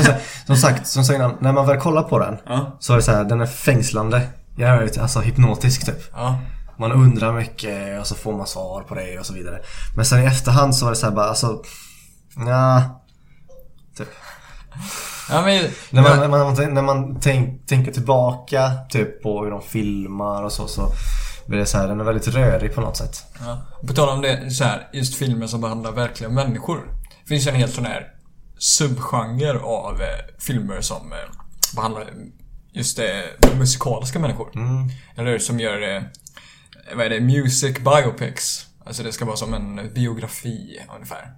som, 0.05 0.13
som 0.45 0.55
sagt, 0.57 0.87
som 0.87 1.03
sagt 1.03 1.15
innan, 1.15 1.35
när 1.41 1.53
man 1.53 1.67
väl 1.67 1.77
kollar 1.79 2.03
på 2.03 2.19
den 2.19 2.37
Ja. 2.45 2.77
så 2.79 2.93
är 2.93 2.97
det 2.97 3.03
så 3.03 3.11
här, 3.11 3.23
den 3.23 3.41
är 3.41 3.45
fängslande. 3.45 4.27
Jag 4.57 4.69
är 4.69 4.83
lite, 4.83 5.01
alltså 5.01 5.19
hypnotisk 5.19 5.85
typ. 5.85 6.09
Ja. 6.11 6.39
Man 6.79 6.91
undrar 6.91 7.33
mycket 7.33 7.99
och 7.99 8.07
så 8.07 8.15
får 8.15 8.37
man 8.37 8.47
svar 8.47 8.81
på 8.81 8.95
det 8.95 9.19
och 9.19 9.25
så 9.25 9.33
vidare. 9.33 9.61
Men 9.95 10.05
sen 10.05 10.23
i 10.23 10.25
efterhand 10.25 10.75
så 10.75 10.85
var 10.85 10.91
det 10.91 10.97
så 10.97 11.05
här 11.05 11.13
bara, 11.13 11.29
alltså... 11.29 11.63
Ja, 12.47 13.01
typ. 13.97 14.07
Ja, 15.29 15.41
men, 15.41 15.71
När 15.89 16.01
man, 16.01 16.19
när 16.19 16.27
man, 16.27 16.73
när 16.73 16.81
man 16.81 17.19
tänk, 17.19 17.67
tänker 17.67 17.91
tillbaka 17.91 18.71
typ 18.89 19.23
på 19.23 19.43
hur 19.43 19.51
de 19.51 19.61
filmar 19.61 20.43
och 20.43 20.51
så, 20.51 20.67
så 20.67 20.91
blir 21.47 21.59
det 21.59 21.65
så 21.65 21.77
här, 21.77 21.87
den 21.87 21.99
är 21.99 22.03
väldigt 22.03 22.27
rörig 22.27 22.75
på 22.75 22.81
något 22.81 22.97
sätt. 22.97 23.23
Ja. 23.39 23.61
På 23.87 23.93
tal 23.93 24.09
om 24.09 24.21
det, 24.21 24.51
så 24.51 24.63
här, 24.63 24.87
just 24.93 25.15
filmer 25.15 25.47
som 25.47 25.61
behandlar 25.61 25.91
verkliga 25.91 26.29
människor. 26.29 26.77
Det 27.23 27.27
finns 27.27 27.47
ju 27.47 27.49
en 27.49 27.55
helt 27.55 27.73
sån 27.73 27.85
här 27.85 28.07
subgenre 28.59 29.59
av 29.59 30.01
eh, 30.01 30.07
filmer 30.39 30.81
som 30.81 31.11
eh, 31.11 31.17
behandlar 31.75 32.05
just 32.73 32.97
det, 32.97 33.23
musikaliska 33.57 34.19
människor. 34.19 34.51
Eller 35.17 35.39
som 35.39 35.59
gör, 35.59 35.95
eh, 35.95 36.01
vad 36.95 37.05
är 37.05 37.09
det, 37.09 37.19
music 37.19 37.77
biopics. 37.77 38.65
Alltså 38.85 39.03
det 39.03 39.11
ska 39.11 39.25
vara 39.25 39.37
som 39.37 39.53
en 39.53 39.93
biografi 39.93 40.79
ungefär. 40.95 41.33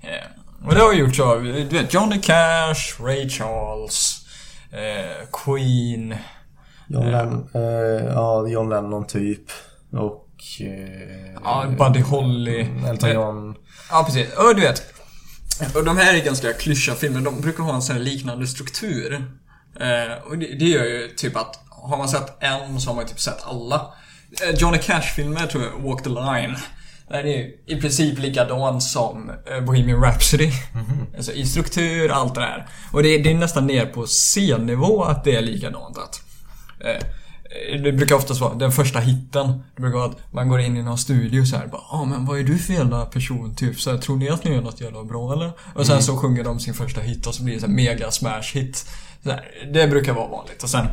Eh, 0.00 0.26
och 0.64 0.74
det 0.74 0.80
har 0.80 0.92
gjorts 0.92 1.20
av, 1.20 1.42
du 1.42 1.64
vet, 1.64 1.94
Johnny 1.94 2.20
Cash, 2.20 3.00
Ray 3.00 3.28
Charles, 3.28 4.20
eh, 4.72 5.28
Queen. 5.44 6.14
John, 6.88 7.10
Lennon, 7.10 7.48
eh, 7.54 8.04
ja, 8.14 8.46
John 8.48 8.68
Lennon 8.68 9.06
typ. 9.06 9.50
Och... 9.92 10.22
Eh, 10.60 11.40
Ja, 11.44 11.64
Buddy 11.78 12.00
Holly. 12.00 12.68
Elton 12.88 13.10
John. 13.10 13.54
Ja, 13.90 14.04
precis. 14.04 14.36
Och 14.36 14.54
du 14.54 14.60
vet. 14.60 14.82
Och 15.74 15.84
de 15.84 15.96
här 15.96 16.14
är 16.14 16.24
ganska 16.24 16.52
klyschiga 16.52 16.94
filmer. 16.94 17.20
De 17.20 17.40
brukar 17.40 17.62
ha 17.64 17.74
en 17.74 17.82
sån 17.82 17.96
här 17.96 18.02
liknande 18.02 18.46
struktur. 18.46 19.14
Eh, 19.80 20.22
och 20.26 20.38
det, 20.38 20.46
det 20.58 20.64
gör 20.64 20.84
ju 20.84 21.08
typ 21.16 21.36
att 21.36 21.60
har 21.68 21.96
man 21.98 22.08
sett 22.08 22.42
en 22.42 22.80
så 22.80 22.90
har 22.90 22.96
man 22.96 23.06
typ 23.06 23.20
sett 23.20 23.46
alla. 23.46 23.94
Eh, 24.42 24.54
Johnny 24.54 24.78
Cash-filmer 24.78 25.46
tror 25.46 25.64
jag, 25.64 25.88
Walk 25.90 26.02
the 26.02 26.08
Line. 26.10 26.56
Där 27.08 27.24
är 27.24 27.38
ju 27.38 27.58
i 27.66 27.80
princip 27.80 28.18
likadant 28.18 28.82
som 28.82 29.30
eh, 29.50 29.60
Bohemian 29.60 30.02
Rhapsody. 30.02 30.50
Alltså 31.16 31.32
i 31.32 31.46
struktur, 31.46 32.10
allt 32.10 32.34
det 32.34 32.40
där. 32.40 32.68
Och 32.92 33.02
det, 33.02 33.18
det 33.18 33.30
är 33.30 33.34
nästan 33.34 33.66
ner 33.66 33.86
på 33.86 34.06
scennivå 34.06 35.02
att 35.02 35.24
det 35.24 35.36
är 35.36 35.42
likadant. 35.42 35.98
Att, 35.98 36.22
eh, 36.80 37.06
det 37.82 37.92
brukar 37.92 38.14
oftast 38.14 38.40
vara 38.40 38.54
den 38.54 38.72
första 38.72 38.98
hitten. 38.98 39.62
Det 39.76 39.82
brukar 39.82 39.98
vara 39.98 40.10
att 40.10 40.32
man 40.32 40.48
går 40.48 40.60
in 40.60 40.76
i 40.76 40.82
någon 40.82 40.98
studio 40.98 41.44
så 41.44 41.56
här 41.56 41.66
bara 41.66 41.82
ah, 41.90 42.04
men 42.04 42.24
vad 42.24 42.38
är 42.38 42.42
du 42.42 42.58
för 42.58 42.72
jävla 42.72 43.06
person? 43.06 43.54
Typ 43.54 43.80
så 43.80 43.90
här, 43.90 43.98
tror 43.98 44.16
ni 44.16 44.28
att 44.28 44.44
ni 44.44 44.50
gör 44.50 44.62
något 44.62 44.80
jävla 44.80 45.04
bra 45.04 45.32
eller? 45.32 45.52
Och 45.74 45.86
sen 45.86 46.02
så 46.02 46.16
sjunger 46.16 46.44
de 46.44 46.60
sin 46.60 46.74
första 46.74 47.00
hit 47.00 47.26
och 47.26 47.34
så 47.34 47.42
blir 47.42 47.54
det 47.54 47.60
så 47.60 47.66
här 47.66 47.74
mega 47.74 48.10
smash 48.10 48.54
hit. 48.54 48.86
Så 49.22 49.30
här, 49.30 49.44
det 49.72 49.88
brukar 49.88 50.12
vara 50.12 50.28
vanligt. 50.28 50.62
Och 50.62 50.70
sen 50.70 50.86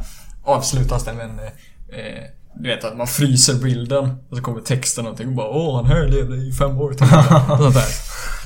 avslutas 0.44 1.06
det 1.06 1.14
med 1.14 1.26
en 1.26 1.40
eh, 1.40 2.24
du 2.56 2.70
vet 2.70 2.84
att 2.84 2.98
man 2.98 3.08
fryser 3.08 3.54
bilden 3.54 4.10
och 4.30 4.38
så 4.38 4.44
kommer 4.44 4.62
texten 4.62 5.08
och 5.08 5.16
bara 5.28 5.48
Åh, 5.48 5.76
han 5.76 5.86
här 5.86 6.08
levde 6.08 6.36
i 6.36 6.52
fem 6.52 6.78
år 6.78 6.94
till. 6.94 7.08
sånt 7.58 7.74
där. 7.74 7.86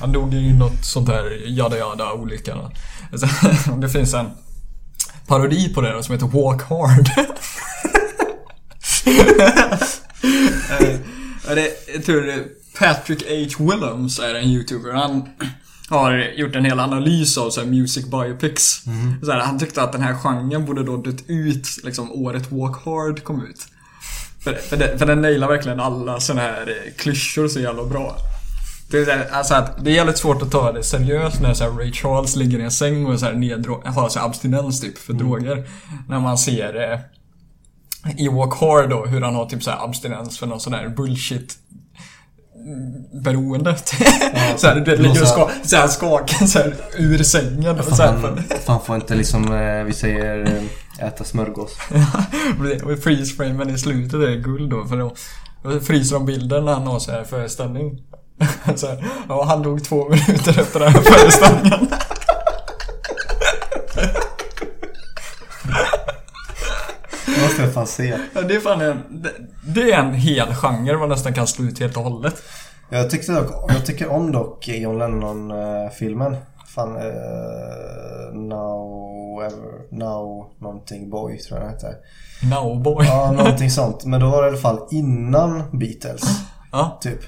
Han 0.00 0.12
dog 0.12 0.34
i 0.34 0.52
något 0.52 0.84
sånt 0.84 1.06
där 1.06 1.42
jada 1.46 1.78
jada 1.78 2.12
olycka. 2.12 2.56
Det 3.80 3.88
finns 3.88 4.14
en 4.14 4.26
parodi 5.26 5.74
på 5.74 5.80
det 5.80 5.92
då, 5.92 6.02
som 6.02 6.12
heter 6.12 6.26
Walk 6.26 6.62
Hard. 6.62 7.10
Det, 11.54 11.70
jag 11.94 12.04
tror 12.04 12.22
det 12.22 12.44
Patrick 12.78 13.22
H. 13.58 13.64
Willems 13.70 14.18
är 14.18 14.34
en 14.34 14.44
YouTuber. 14.44 14.92
Han 14.92 15.28
har 15.88 16.18
gjort 16.36 16.56
en 16.56 16.64
hel 16.64 16.80
analys 16.80 17.38
av 17.38 17.50
så 17.50 17.64
music 17.64 18.06
biopics. 18.06 18.82
Så 19.22 19.32
här, 19.32 19.40
han 19.40 19.58
tyckte 19.58 19.82
att 19.82 19.92
den 19.92 20.02
här 20.02 20.14
genren 20.14 20.64
borde 20.64 20.82
då 20.82 20.96
dött 20.96 21.24
ut 21.26 21.66
liksom 21.84 22.12
året 22.12 22.52
Walk 22.52 22.84
Hard 22.84 23.24
kom 23.24 23.46
ut. 23.46 23.66
För, 24.48 24.54
för, 24.54 24.76
det, 24.76 24.98
för 24.98 25.06
den 25.06 25.22
nailar 25.22 25.48
verkligen 25.48 25.80
alla 25.80 26.20
såna 26.20 26.40
här 26.40 26.68
eh, 26.68 26.92
klyschor 26.96 27.48
så 27.48 27.60
jävla 27.60 27.84
bra. 27.84 28.16
Det 28.90 28.98
är, 28.98 29.04
så 29.04 29.10
här, 29.10 29.28
alltså 29.32 29.54
att 29.54 29.84
det 29.84 29.90
är 29.90 29.94
jävligt 29.94 30.18
svårt 30.18 30.42
att 30.42 30.50
ta 30.50 30.72
det 30.72 30.82
seriöst 30.82 31.40
när 31.40 31.54
så 31.54 31.64
här 31.64 31.70
Ray 31.70 31.92
Charles 31.92 32.36
ligger 32.36 32.58
i 32.58 32.62
en 32.62 32.70
säng 32.70 33.06
och 33.06 33.20
så 33.20 33.26
här 33.26 33.32
neddro- 33.32 33.86
har 33.86 34.08
så 34.08 34.18
här 34.18 34.26
abstinens 34.26 34.80
typ 34.80 34.98
för 34.98 35.12
droger. 35.12 35.68
När 36.08 36.20
man 36.20 36.38
ser 36.38 36.92
eh, 36.92 37.00
i 38.16 38.28
Walk 38.28 38.54
Hard 38.60 38.90
då 38.90 39.06
hur 39.06 39.20
han 39.20 39.34
har 39.34 39.46
typ 39.46 39.62
så 39.62 39.70
abstinens 39.70 40.38
för 40.38 40.46
någon 40.46 40.60
sån 40.60 40.72
här 40.74 40.88
bullshit 40.88 41.58
mm, 42.66 43.22
beroende. 43.22 43.76
så 44.56 44.66
här, 44.66 44.80
du 44.80 44.96
ligger 44.96 45.22
och 45.22 45.28
ska, 45.28 45.50
så 45.62 45.76
här, 45.76 45.88
skakar 45.88 46.46
så 46.46 46.58
här, 46.58 46.74
ur 46.96 47.22
sängen. 47.22 47.78
Och 47.78 47.84
så 47.84 48.02
här, 48.02 48.18
Fan, 48.18 48.42
fan 48.66 48.80
får 48.80 48.96
inte 48.96 49.14
liksom, 49.14 49.52
eh, 49.54 49.84
vi 49.84 49.92
säger, 49.92 50.46
eh, 50.46 51.06
äta 51.06 51.24
smörgås. 51.24 51.76
och 52.84 52.98
freeze-framen 52.98 53.70
i 53.70 53.78
slutet 53.78 54.14
är 54.14 54.42
guld 54.42 54.70
då 54.70 54.84
för 54.84 54.96
då 54.96 55.14
då 55.62 55.80
fryser 55.80 56.16
de 56.16 56.26
bilden 56.26 56.64
när 56.64 56.72
han 56.72 56.86
har 56.86 56.98
så 56.98 57.10
här 57.10 57.24
föreställning. 57.24 57.98
så 58.76 58.86
här, 58.86 59.04
ja, 59.28 59.44
han 59.44 59.62
dog 59.62 59.84
två 59.84 60.08
minuter 60.08 60.60
efter 60.60 60.80
den 60.80 60.92
här 60.92 61.00
föreställningen. 61.00 61.88
Jag 67.64 67.74
fan 67.74 67.86
se. 67.86 68.18
Ja, 68.34 68.42
det 68.42 68.54
är 68.54 68.60
fan 68.60 68.80
en, 68.80 69.22
det, 69.22 69.32
det 69.74 69.92
är 69.92 69.98
en 69.98 70.14
hel 70.14 70.54
genre 70.54 70.98
man 70.98 71.08
nästan 71.08 71.34
kan 71.34 71.46
slå 71.46 71.64
ut 71.64 71.80
helt 71.80 71.96
och 71.96 72.02
hållet. 72.02 72.42
Jag, 72.90 73.10
tyckte 73.10 73.32
dock, 73.32 73.70
jag 73.72 73.86
tycker 73.86 74.08
om 74.08 74.32
dock 74.32 74.68
John 74.68 74.98
Lennon-filmen. 74.98 76.36
Fan, 76.74 76.96
eh, 76.96 78.34
Now, 78.34 79.42
ever, 79.42 79.96
Now 79.98 80.50
någonting 80.60 81.10
boy 81.10 81.38
tror 81.38 81.58
jag 81.58 81.68
den 81.68 81.74
heter. 81.74 81.94
Nowboy. 82.42 83.06
Ja, 83.06 83.32
någonting 83.32 83.70
sånt. 83.70 84.04
Men 84.04 84.20
då 84.20 84.30
var 84.30 84.42
det 84.42 84.48
i 84.48 84.50
alla 84.50 84.60
fall 84.60 84.80
innan 84.90 85.78
Beatles. 85.78 86.22
Ja. 86.72 86.98
Typ. 87.00 87.20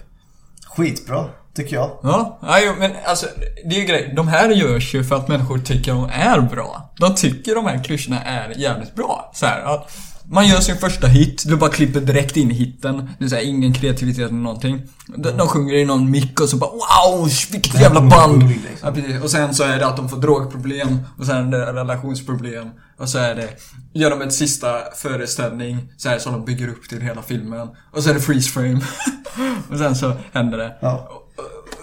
Skitbra, 0.77 1.24
tycker 1.55 1.77
jag. 1.77 1.90
Ja, 2.02 2.39
ja 2.43 2.74
men 2.78 2.93
alltså 3.05 3.27
det 3.65 3.77
är 3.77 3.81
ju 3.81 3.86
grej. 3.86 4.12
De 4.16 4.28
här 4.28 4.48
görs 4.48 4.94
ju 4.94 5.05
för 5.05 5.16
att 5.16 5.28
människor 5.28 5.59
tycker 5.59 5.93
de 5.93 6.09
är 6.12 6.40
bra. 6.40 6.93
De 6.98 7.15
tycker 7.15 7.55
de 7.55 7.66
här 7.66 7.85
klyschorna 7.85 8.23
är 8.23 8.59
jävligt 8.59 8.94
bra. 8.94 9.31
Så 9.35 9.47
här, 9.47 9.62
att 9.62 9.90
man 10.32 10.48
gör 10.48 10.61
sin 10.61 10.77
första 10.77 11.07
hit, 11.07 11.43
du 11.47 11.57
bara 11.57 11.70
klipper 11.70 12.01
direkt 12.01 12.36
in 12.36 12.51
i 12.51 12.55
hitten. 12.55 13.11
Det 13.19 13.24
är 13.24 13.28
så 13.28 13.35
här, 13.35 13.43
ingen 13.43 13.73
kreativitet 13.73 14.28
eller 14.28 14.39
någonting. 14.39 14.82
De, 15.07 15.31
de 15.31 15.48
sjunger 15.48 15.74
i 15.74 15.85
någon 15.85 16.11
mick 16.11 16.40
och 16.40 16.48
så 16.48 16.57
bara 16.57 16.70
wow, 16.70 17.31
vilket 17.52 17.81
jävla 17.81 18.01
band! 18.01 18.48
Liksom. 18.48 19.02
Ja. 19.11 19.23
Och 19.23 19.31
sen 19.31 19.55
så 19.55 19.65
är 19.65 19.78
det 19.78 19.86
att 19.86 19.97
de 19.97 20.09
får 20.09 20.16
drogproblem 20.16 20.98
och 21.19 21.27
sen 21.27 21.55
är 21.55 21.59
det 21.59 21.73
relationsproblem. 21.73 22.70
Och 22.98 23.09
så 23.09 23.19
är 23.19 23.35
det, 23.35 23.48
gör 23.93 24.11
de 24.11 24.23
ett 24.23 24.32
sista 24.32 24.69
föreställning 24.97 25.93
så 25.97 26.09
här 26.09 26.19
som 26.19 26.32
de 26.32 26.44
bygger 26.44 26.69
upp 26.69 26.89
till 26.89 27.01
hela 27.01 27.23
filmen. 27.23 27.69
Och 27.90 28.02
så 28.02 28.11
är 28.11 28.15
det 28.15 28.20
freeze 28.20 28.51
frame. 28.51 28.81
och 29.70 29.78
sen 29.78 29.97
så 29.97 30.12
händer 30.32 30.59
det. 30.59 30.77
Ja. 30.81 31.23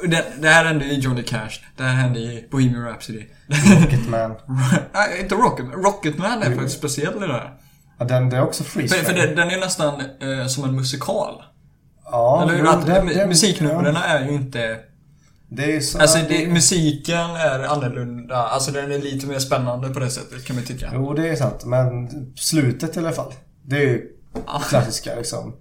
Det, 0.08 0.26
det 0.42 0.50
här 0.50 0.66
hände 0.66 0.86
i 0.86 1.00
Johnny 1.00 1.24
Cash. 1.24 1.62
Det 1.78 1.84
här 1.84 1.94
hände 1.94 2.20
i 2.20 2.48
Bohemian 2.52 2.86
Rhapsody. 2.86 3.24
Rocketman. 3.48 4.32
Nej, 4.94 5.22
inte 5.22 5.36
Rocketman. 5.36 5.84
Rocketman 5.84 6.44
är 6.44 6.56
faktiskt 6.56 6.78
speciell 6.78 7.24
i 7.24 7.28
det 7.28 7.34
här. 7.34 7.54
Ja, 8.00 8.06
den, 8.06 8.30
det 8.30 8.38
är 8.38 8.44
också 8.44 8.64
freeze 8.64 8.96
För, 8.96 9.04
för 9.06 9.14
den, 9.14 9.36
den 9.36 9.50
är 9.50 9.60
nästan 9.60 10.02
eh, 10.22 10.48
som 10.48 10.64
en 10.64 10.76
musikal. 10.76 11.44
Ja, 12.12 12.44
Eller 12.44 12.58
hur? 12.58 12.68
Att, 12.68 12.86
den- 12.86 13.08
den- 13.08 13.30
musiknumren 13.30 13.96
ja. 13.96 14.04
är 14.04 14.26
ju 14.26 14.32
inte... 14.32 14.78
Det 15.50 15.76
är 15.76 15.80
så... 15.80 16.00
Alltså 16.00 16.18
det, 16.30 16.48
musiken 16.48 17.30
är 17.36 17.60
annorlunda. 17.60 18.36
Alltså 18.36 18.72
den 18.72 18.92
är 18.92 18.98
lite 18.98 19.28
mer 19.28 19.40
spännande 19.40 19.90
på 19.90 20.00
det 20.00 20.10
sättet 20.10 20.46
kan 20.46 20.56
man 20.56 20.66
tycka. 20.66 20.92
Jo, 20.94 21.14
det 21.14 21.30
är 21.30 21.36
sant. 21.36 21.66
Men 21.66 22.10
slutet 22.36 22.96
i 22.96 23.00
alla 23.00 23.12
fall. 23.12 23.34
Det 23.66 23.76
är 23.76 23.82
ju 23.82 24.08
klassiska 24.70 25.16
liksom. 25.16 25.56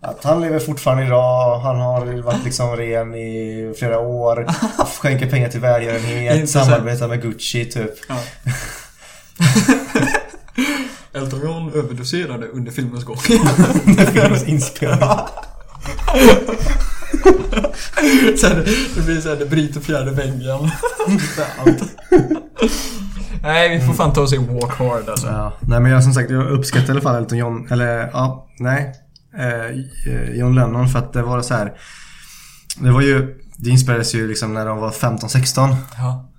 Att 0.00 0.24
han 0.24 0.40
lever 0.40 0.58
fortfarande 0.58 1.06
idag. 1.06 1.58
Han 1.58 1.80
har 1.80 2.22
varit 2.22 2.44
liksom 2.44 2.76
ren 2.76 3.14
i 3.14 3.74
flera 3.78 3.98
år. 3.98 4.46
Skänker 5.00 5.30
pengar 5.30 5.48
till 5.48 5.60
välgörenhet. 5.60 6.50
Samarbetar 6.50 7.08
med 7.08 7.22
Gucci 7.22 7.64
typ. 7.64 7.94
Ja. 8.08 8.14
Elton 11.14 11.40
John 11.40 11.72
överdoserade 11.74 12.46
under 12.46 12.72
filmens 12.72 13.04
gång. 13.04 13.16
Filmens 14.12 14.48
inspelning. 14.48 14.98
så 18.36 18.46
här, 18.46 18.64
det 18.94 19.02
blir 19.04 19.20
såhär, 19.20 19.36
det 19.36 19.46
bryter 19.46 19.80
fjärde 19.80 20.10
väggen. 20.10 20.58
Nej, 23.42 23.78
vi 23.78 23.86
får 23.86 23.94
fan 23.94 24.12
ta 24.12 24.20
oss 24.20 24.32
i 24.32 24.36
Walk 24.36 24.78
Hard 24.78 25.08
alltså. 25.08 25.26
Ja, 25.26 25.52
nej 25.60 25.80
men 25.80 25.92
jag 25.92 26.04
som 26.04 26.12
sagt 26.12 26.30
jag 26.30 26.50
uppskattar 26.50 26.88
i 26.88 26.90
alla 26.90 27.00
fall 27.00 27.16
Elton 27.16 27.38
John, 27.38 27.68
eller 27.70 28.10
ja, 28.12 28.48
nej. 28.58 28.92
Eh, 29.38 29.70
John 30.38 30.54
Lennon 30.54 30.88
för 30.88 30.98
att 30.98 31.12
det 31.12 31.22
var 31.22 31.42
så 31.42 31.54
här. 31.54 31.72
Det 32.76 32.90
var 32.90 33.00
ju, 33.02 33.40
det 33.56 33.70
inspelades 33.70 34.14
ju 34.14 34.28
liksom 34.28 34.54
när 34.54 34.66
de 34.66 34.78
var 34.78 34.90
15-16. 34.90 35.76
Ja. 35.96 36.31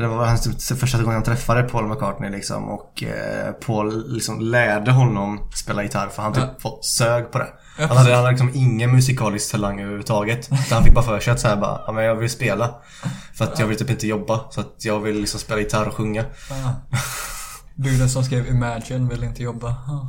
Det 0.00 0.06
var 0.06 0.26
hans 0.26 0.68
typ 0.68 0.78
första 0.78 0.98
gången 0.98 1.12
han 1.14 1.22
träffade 1.22 1.62
Paul 1.62 1.86
McCartney 1.88 2.30
liksom 2.30 2.68
och 2.68 3.02
eh, 3.02 3.52
Paul 3.52 4.12
liksom 4.12 4.40
lärde 4.40 4.90
honom 4.90 5.40
spela 5.54 5.82
gitarr 5.82 6.08
för 6.08 6.22
han 6.22 6.32
typ 6.32 6.44
Ja. 6.62 6.78
sög 6.82 7.30
på 7.32 7.38
det. 7.38 7.48
Ja, 7.78 7.86
Han 7.86 7.96
hade, 7.96 8.10
han 8.10 8.18
hade 8.18 8.30
liksom 8.30 8.50
ingen 8.54 8.92
musikalisk 8.92 9.50
talang 9.52 9.80
överhuvudtaget. 9.80 10.44
Så 10.68 10.74
han 10.74 10.84
fick 10.84 10.94
bara 10.94 11.04
för 11.04 11.20
sig 11.20 11.32
att 11.32 11.40
säga 11.40 11.56
bara, 11.56 11.80
ja 11.86 11.92
men 11.92 12.04
jag 12.04 12.14
vill 12.14 12.30
spela. 12.30 12.74
För 13.34 13.44
att 13.44 13.58
jag 13.58 13.66
vill 13.66 13.78
typ 13.78 13.90
inte 13.90 14.06
jobba. 14.06 14.40
Så 14.50 14.60
att 14.60 14.84
jag 14.84 15.00
vill 15.00 15.20
liksom 15.20 15.40
spela 15.40 15.60
gitarr 15.60 15.88
och 15.88 15.94
sjunga. 15.94 16.24
Ah. 16.50 16.70
Du 17.74 17.98
den 17.98 18.08
som 18.10 18.24
skrev 18.24 18.46
Imagine 18.46 19.08
vill 19.08 19.24
inte 19.24 19.42
jobba. 19.42 19.68
Ah. 19.68 20.08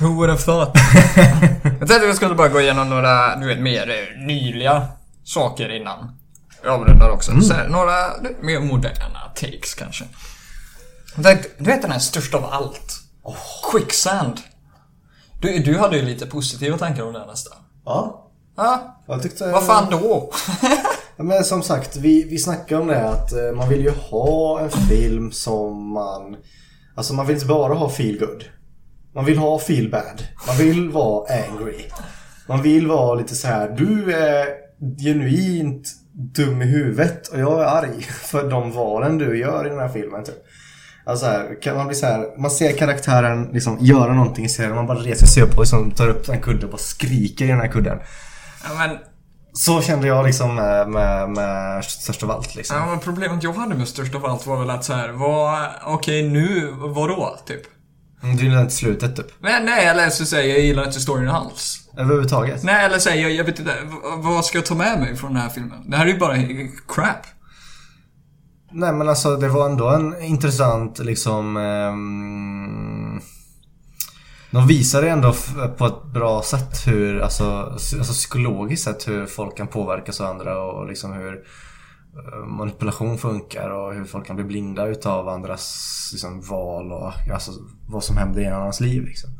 Who 0.00 0.06
would 0.14 0.30
have 0.30 0.42
thought? 0.42 0.70
jag 1.80 1.88
tänkte 1.88 2.06
vi 2.06 2.14
skulle 2.14 2.34
bara 2.34 2.48
gå 2.48 2.60
igenom 2.60 2.90
några, 2.90 3.36
du 3.36 3.46
vet, 3.46 3.60
mer 3.60 3.86
nyliga 4.26 4.86
saker 5.24 5.76
innan 5.80 5.98
avrundar 6.68 7.10
också. 7.10 7.40
Så 7.40 7.54
här, 7.54 7.68
några 7.68 8.16
lite 8.16 8.42
mer 8.42 8.60
moderna 8.60 9.20
takes 9.34 9.74
kanske. 9.74 10.04
Du 11.58 11.64
vet 11.64 11.82
den 11.82 11.90
här 11.90 11.98
största 11.98 12.38
av 12.38 12.44
allt? 12.44 13.00
Quicksand. 13.72 14.40
Du, 15.40 15.58
du 15.58 15.78
hade 15.78 15.96
ju 15.96 16.02
lite 16.02 16.26
positiva 16.26 16.78
tankar 16.78 17.02
om 17.02 17.12
den 17.12 17.28
nästan. 17.28 17.58
Ja, 17.84 18.22
Ja, 18.56 19.02
jag 19.06 19.22
tyckte... 19.22 19.52
vad 19.52 19.66
fan 19.66 19.90
då? 19.90 20.30
Ja, 21.16 21.24
Men 21.24 21.44
som 21.44 21.62
sagt, 21.62 21.96
vi, 21.96 22.22
vi 22.22 22.38
snackade 22.38 22.80
om 22.80 22.86
det 22.86 23.08
att 23.08 23.32
eh, 23.32 23.52
man 23.56 23.68
vill 23.68 23.82
ju 23.82 23.90
ha 23.90 24.60
en 24.60 24.70
film 24.70 25.32
som 25.32 25.92
man... 25.92 26.36
Alltså 26.94 27.14
man 27.14 27.26
vill 27.26 27.36
inte 27.36 27.46
bara 27.46 27.74
ha 27.74 27.88
feel 27.88 28.18
good. 28.18 28.44
Man 29.14 29.24
vill 29.24 29.38
ha 29.38 29.58
feel 29.58 29.90
bad. 29.90 30.22
Man 30.46 30.56
vill 30.56 30.90
vara 30.90 31.26
angry. 31.34 31.84
Man 32.48 32.62
vill 32.62 32.86
vara 32.86 33.14
lite 33.14 33.34
så 33.34 33.46
här. 33.46 33.68
du 33.68 34.14
är 34.14 34.46
genuint 34.98 35.88
dum 36.12 36.62
i 36.62 36.64
huvudet 36.64 37.28
och 37.28 37.38
jag 37.38 37.60
är 37.60 37.64
arg 37.64 38.02
för 38.22 38.50
de 38.50 38.72
valen 38.72 39.18
du 39.18 39.38
gör 39.38 39.66
i 39.66 39.68
den 39.68 39.78
här 39.78 39.88
filmen 39.88 40.24
typ. 40.24 40.44
Alltså 41.04 41.26
här, 41.26 41.62
kan 41.62 41.76
man 41.76 41.86
bli 41.86 41.96
så 41.96 42.06
här, 42.06 42.38
man 42.38 42.50
ser 42.50 42.72
karaktären 42.72 43.50
liksom 43.52 43.78
göra 43.80 44.12
någonting 44.12 44.44
i 44.44 44.48
serien 44.48 44.74
man 44.74 44.86
bara 44.86 44.98
reser 44.98 45.26
sig 45.26 45.42
upp 45.42 45.54
och 45.54 45.60
liksom 45.60 45.90
tar 45.90 46.08
upp 46.08 46.28
en 46.28 46.40
kudde 46.40 46.64
och 46.64 46.72
bara 46.72 46.78
skriker 46.78 47.44
i 47.44 47.48
den 47.48 47.60
här 47.60 47.68
kudden. 47.68 47.98
Ja, 48.64 48.70
men, 48.78 48.98
Så 49.52 49.82
kände 49.82 50.06
jag 50.06 50.26
liksom 50.26 50.54
med, 50.54 50.88
med, 50.88 51.30
med 51.30 51.84
Störst 51.84 52.22
av 52.22 52.30
allt 52.30 52.54
liksom. 52.54 52.76
ja, 52.76 52.86
men 52.86 53.00
problemet 53.00 53.42
jag 53.42 53.52
hade 53.52 53.74
med 53.74 53.88
störst 53.88 54.14
av 54.14 54.26
allt 54.26 54.46
var 54.46 54.58
väl 54.58 54.70
att 54.70 54.84
så 54.84 54.92
här, 54.92 55.08
vad, 55.08 55.68
okej 55.84 56.28
nu, 56.28 56.68
vadå, 56.78 57.38
typ? 57.46 57.62
Mm, 58.22 58.36
Du 58.36 58.44
gillar 58.44 58.60
inte 58.60 58.74
slutet 58.74 59.16
typ. 59.16 59.26
Men 59.40 59.64
nej, 59.64 59.86
eller 59.86 60.10
så 60.10 60.24
säger 60.26 60.48
jag, 60.48 60.58
jag 60.58 60.64
gillar 60.66 60.86
inte 60.86 61.00
storyn 61.00 61.28
alls. 61.28 61.78
Överhuvudtaget. 61.96 62.62
Nej, 62.62 62.84
eller 62.84 62.98
säger 62.98 63.22
jag, 63.22 63.32
jag 63.32 63.44
vet 63.44 63.58
inte, 63.58 63.76
vad 64.16 64.44
ska 64.44 64.58
jag 64.58 64.66
ta 64.66 64.74
med 64.74 65.00
mig 65.00 65.16
från 65.16 65.32
den 65.32 65.42
här 65.42 65.48
filmen? 65.48 65.90
Det 65.90 65.96
här 65.96 66.06
är 66.06 66.10
ju 66.12 66.18
bara 66.18 66.36
crap. 66.88 67.26
Nej 68.74 68.92
men 68.92 69.08
alltså 69.08 69.36
det 69.36 69.48
var 69.48 69.66
ändå 69.70 69.88
en 69.88 70.22
intressant 70.22 70.98
liksom 70.98 71.56
ehm, 71.56 73.20
De 74.50 74.66
visade 74.66 75.10
ändå 75.10 75.34
på 75.78 75.86
ett 75.86 76.04
bra 76.14 76.42
sätt 76.42 76.86
hur, 76.86 77.20
alltså, 77.20 77.44
alltså 77.44 78.12
psykologiskt 78.12 78.84
sett 78.84 79.08
hur 79.08 79.26
folk 79.26 79.56
kan 79.56 79.66
påverkas 79.66 80.20
av 80.20 80.26
andra 80.30 80.58
och 80.62 80.88
liksom 80.88 81.12
hur 81.12 81.32
eh, 81.32 81.40
manipulation 82.46 83.18
funkar 83.18 83.70
och 83.70 83.94
hur 83.94 84.04
folk 84.04 84.26
kan 84.26 84.36
bli 84.36 84.44
blinda 84.44 84.86
utav 84.86 85.28
andras 85.28 86.08
liksom, 86.12 86.40
val 86.40 86.92
och 86.92 87.12
alltså, 87.32 87.52
vad 87.88 88.04
som 88.04 88.16
händer 88.16 88.40
i 88.40 88.44
en 88.44 88.52
annans 88.54 88.80
liv 88.80 89.04
liksom. 89.04 89.30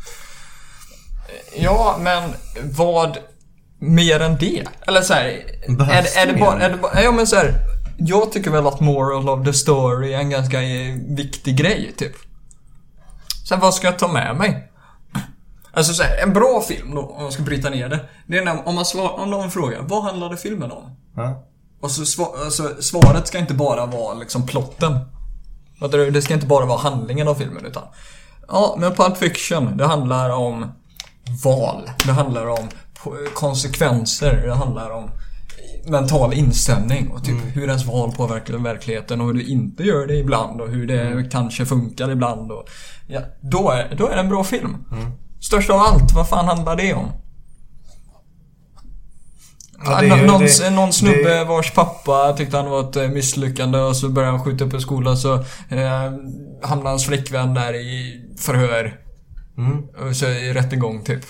Ja, 1.57 1.97
men 2.01 2.31
vad 2.77 3.19
mer 3.79 4.21
än 4.21 4.37
det? 4.39 4.65
Eller 4.87 5.01
så 5.03 5.15
här, 5.15 5.25
är, 5.25 5.77
Behövs 5.77 6.15
det- 6.15 6.21
är 6.21 6.27
det 6.27 6.41
bara, 6.41 6.61
är 6.61 6.71
det 6.71 6.77
bara, 6.77 7.03
ja 7.03 7.13
men 7.13 7.27
så 7.27 7.37
här, 7.37 7.55
jag 7.99 8.33
tycker 8.33 8.51
väl 8.51 8.67
att 8.67 8.81
moral 8.81 9.29
of 9.29 9.45
the 9.47 9.53
story 9.53 10.13
är 10.13 10.19
en 10.19 10.31
ganska 10.31 10.63
eh, 10.63 10.95
viktig 11.17 11.57
grej, 11.57 11.93
typ. 11.97 12.13
Sen 13.49 13.61
vad 13.61 13.75
ska 13.75 13.87
jag 13.87 13.99
ta 13.99 14.09
med 14.13 14.37
mig? 14.37 14.69
Alltså 15.75 15.93
så 15.93 16.03
här, 16.03 16.23
en 16.23 16.33
bra 16.33 16.61
film 16.69 16.95
då, 16.95 17.01
om 17.01 17.23
man 17.23 17.33
ska 17.33 17.43
bryta 17.43 17.71
ner 17.71 17.89
det. 17.89 18.01
Det 18.27 18.39
är 18.39 18.45
när, 18.45 18.69
om 18.69 18.75
man 18.75 18.85
svar, 18.85 19.21
om 19.21 19.31
någon 19.31 19.51
frågar, 19.51 19.81
vad 19.83 20.03
handlade 20.03 20.37
filmen 20.37 20.71
om? 20.71 20.97
Ja. 21.17 21.45
Och 21.83 21.91
så 21.91 22.07
sva, 22.07 22.27
alltså, 22.45 22.77
svaret 22.81 23.27
ska 23.27 23.39
inte 23.39 23.55
bara 23.55 23.87
vara 23.87 24.15
liksom 24.15 24.47
plotten. 24.47 24.99
Det 26.13 26.23
ska 26.23 26.35
inte 26.35 26.47
bara 26.47 26.67
vara 26.67 26.79
handlingen 26.79 27.29
av 27.29 27.35
filmen 27.35 27.65
utan 27.65 27.83
Ja, 28.49 28.77
men 28.79 28.95
Pulp 28.95 29.17
Fiction, 29.17 29.77
det 29.77 29.87
handlar 29.87 30.31
om 30.31 30.73
val. 31.45 31.91
Det 32.07 32.13
handlar 32.13 32.47
om 32.47 32.69
konsekvenser. 33.35 34.43
Det 34.47 34.55
handlar 34.55 34.91
om 34.91 35.11
mental 35.87 36.33
inställning 36.33 37.11
och 37.11 37.25
typ 37.25 37.37
hur 37.55 37.69
ens 37.69 37.87
val 37.87 38.13
påverkar 38.13 38.55
verkligheten 38.55 39.21
och 39.21 39.27
hur 39.27 39.35
du 39.35 39.45
inte 39.47 39.83
gör 39.83 40.07
det 40.07 40.17
ibland 40.17 40.61
och 40.61 40.69
hur 40.69 40.87
det 40.87 41.31
kanske 41.31 41.67
funkar 41.67 42.11
ibland. 42.11 42.53
Och, 42.53 42.69
ja, 43.07 43.21
då, 43.41 43.71
är, 43.71 43.95
då 43.99 44.09
är 44.09 44.15
det 44.15 44.21
en 44.21 44.29
bra 44.29 44.45
film. 44.45 44.85
Störst 45.41 45.71
av 45.71 45.81
allt, 45.81 46.13
vad 46.15 46.29
fan 46.29 46.45
handlar 46.45 46.77
det 46.77 46.95
om? 46.95 47.09
Ja, 49.85 50.01
det 50.01 50.27
någon, 50.27 50.41
det- 50.43 50.71
någon 50.71 50.93
snubbe 50.93 51.35
det- 51.39 51.45
vars 51.45 51.73
pappa 51.73 52.35
tyckte 52.37 52.57
han 52.57 52.71
var 52.71 52.81
ett 52.91 52.97
eh, 52.97 53.09
misslyckande 53.09 53.79
och 53.79 53.97
så 53.97 54.09
började 54.09 54.37
han 54.37 54.45
skjuta 54.45 54.65
upp 54.65 54.73
en 54.75 54.81
skola 54.81 55.17
så 55.17 55.35
eh, 55.69 56.13
hamnade 56.63 56.89
hans 56.91 57.07
flickvän 57.07 57.55
där 57.55 57.75
i 57.75 58.21
förhör. 58.39 59.01
Mm. 59.59 59.83
Och 60.09 60.17
så 60.17 60.27
i 60.27 60.53
rättegång 60.53 61.05
typ. 61.05 61.21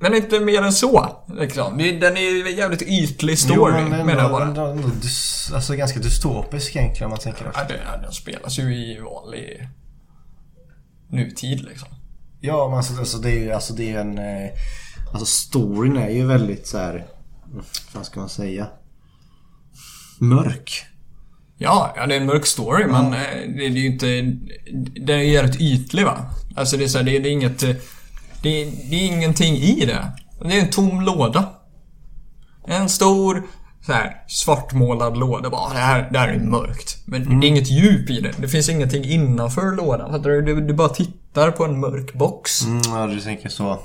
Men 0.00 0.14
inte 0.14 0.40
mer 0.40 0.62
än 0.62 0.72
så. 0.72 1.16
Liksom. 1.34 1.78
Den 1.78 2.16
är 2.16 2.46
en 2.50 2.56
jävligt 2.56 2.82
ytlig 2.82 3.38
story 3.38 3.56
Jo, 3.82 3.88
men 3.88 4.06
menar 4.06 4.22
jag 4.22 4.30
bara. 4.30 4.44
ändå, 4.44 4.64
ändå, 4.66 4.88
alltså 5.54 5.74
ganska 5.74 6.00
dystopisk 6.00 6.76
egentligen 6.76 7.04
om 7.04 7.10
man 7.10 7.18
tänker 7.18 7.44
efter. 7.44 7.60
Ja, 7.60 7.66
det, 7.96 8.02
den 8.02 8.12
spelas 8.12 8.58
ju 8.58 8.62
i 8.74 9.00
vanlig 9.00 9.68
nutid 11.10 11.60
liksom. 11.64 11.88
Ja, 12.40 12.68
men 12.68 12.76
alltså, 12.76 12.98
alltså 12.98 13.18
det 13.18 13.30
är 13.30 13.38
ju 13.40 13.52
alltså, 13.52 13.72
det 13.74 13.92
är 13.92 14.00
en... 14.00 14.18
Eh, 14.18 14.50
alltså 15.12 15.26
storyn 15.26 15.96
är 15.96 16.10
ju 16.10 16.26
väldigt 16.26 16.66
så 16.66 16.78
här. 16.78 17.06
Mm, 17.52 17.64
Vad 17.92 18.06
ska 18.06 18.20
man 18.20 18.28
säga? 18.28 18.66
Mörk. 20.18 20.84
Ja, 21.58 21.92
ja 21.96 22.06
det 22.06 22.14
är 22.14 22.20
en 22.20 22.26
mörk 22.26 22.46
story 22.46 22.86
men 22.86 23.04
eh, 23.06 23.20
det, 23.56 23.64
är 23.66 23.70
ju 23.70 23.86
inte... 23.86 24.06
Den 25.00 25.18
är 25.18 25.22
ju 25.22 25.32
jävligt 25.32 25.60
ytlig 25.60 26.04
va? 26.04 26.26
Alltså 26.56 26.76
det 26.76 26.84
är 26.84 26.88
så 26.88 26.98
här, 26.98 27.04
det, 27.04 27.18
det 27.18 27.28
är 27.28 27.32
inget... 27.32 27.62
eh, 27.62 27.68
Det, 28.42 28.64
det 28.90 28.96
är 28.96 29.06
ingenting 29.06 29.54
i 29.54 29.84
det. 29.86 30.12
Det 30.42 30.58
är 30.58 30.60
en 30.60 30.70
tom 30.70 31.00
låda. 31.00 31.48
En 32.66 32.88
stor 32.88 33.42
så 33.86 33.92
här, 33.92 34.24
svartmålad 34.28 35.16
låda 35.16 35.50
bara. 35.50 35.72
Det 35.72 35.78
här, 35.78 36.08
det 36.12 36.18
här 36.18 36.28
är 36.28 36.38
mörkt. 36.38 36.96
Men 37.06 37.40
det 37.40 37.46
är 37.46 37.48
inget 37.48 37.70
djup 37.70 38.10
i 38.10 38.20
det. 38.20 38.32
Det 38.38 38.48
finns 38.48 38.68
ingenting 38.68 39.04
innanför 39.04 39.76
lådan. 39.76 40.22
Du? 40.22 40.42
Du, 40.42 40.60
du 40.60 40.74
bara 40.74 40.88
tittar 40.88 41.50
på 41.50 41.64
en 41.64 41.80
mörk 41.80 42.12
box. 42.14 42.62
Mm, 42.64 42.82
ja, 42.86 43.06
du 43.06 43.20
tänker 43.20 43.48
så. 43.48 43.78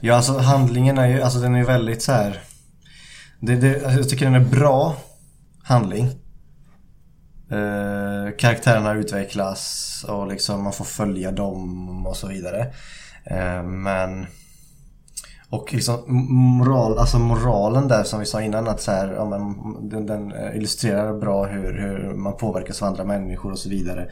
Ja, 0.00 0.14
alltså 0.14 0.38
handlingen 0.38 0.98
är 0.98 1.06
ju, 1.06 1.22
alltså 1.22 1.38
den 1.38 1.54
är 1.54 1.64
väldigt 1.64 2.02
så 2.02 2.12
här. 2.12 2.40
Det, 3.40 3.56
det, 3.56 3.74
alltså, 3.74 4.00
jag 4.00 4.08
tycker 4.08 4.24
den 4.24 4.34
är 4.34 4.44
bra 4.44 4.96
handling. 5.62 6.04
Eh, 7.50 8.36
karaktärerna 8.38 8.94
utvecklas 8.94 10.04
och 10.08 10.26
liksom 10.26 10.62
man 10.62 10.72
får 10.72 10.84
följa 10.84 11.32
dem 11.32 12.06
och 12.06 12.16
så 12.16 12.28
vidare. 12.28 12.72
Eh, 13.24 13.62
men... 13.62 14.26
Och 15.50 15.74
liksom 15.74 16.04
moral, 16.58 16.98
alltså 16.98 17.18
moralen 17.18 17.88
där 17.88 18.04
som 18.04 18.20
vi 18.20 18.26
sa 18.26 18.42
innan 18.42 18.68
att 18.68 18.80
så 18.80 18.90
här, 18.90 19.12
ja, 19.12 19.24
men, 19.24 19.54
den, 19.88 20.06
den 20.06 20.32
eh, 20.32 20.56
illustrerar 20.56 21.18
bra 21.18 21.46
hur, 21.46 21.72
hur 21.78 22.14
man 22.14 22.36
påverkas 22.36 22.82
av 22.82 22.88
andra 22.88 23.04
människor 23.04 23.52
och 23.52 23.58
så 23.58 23.68
vidare. 23.68 24.08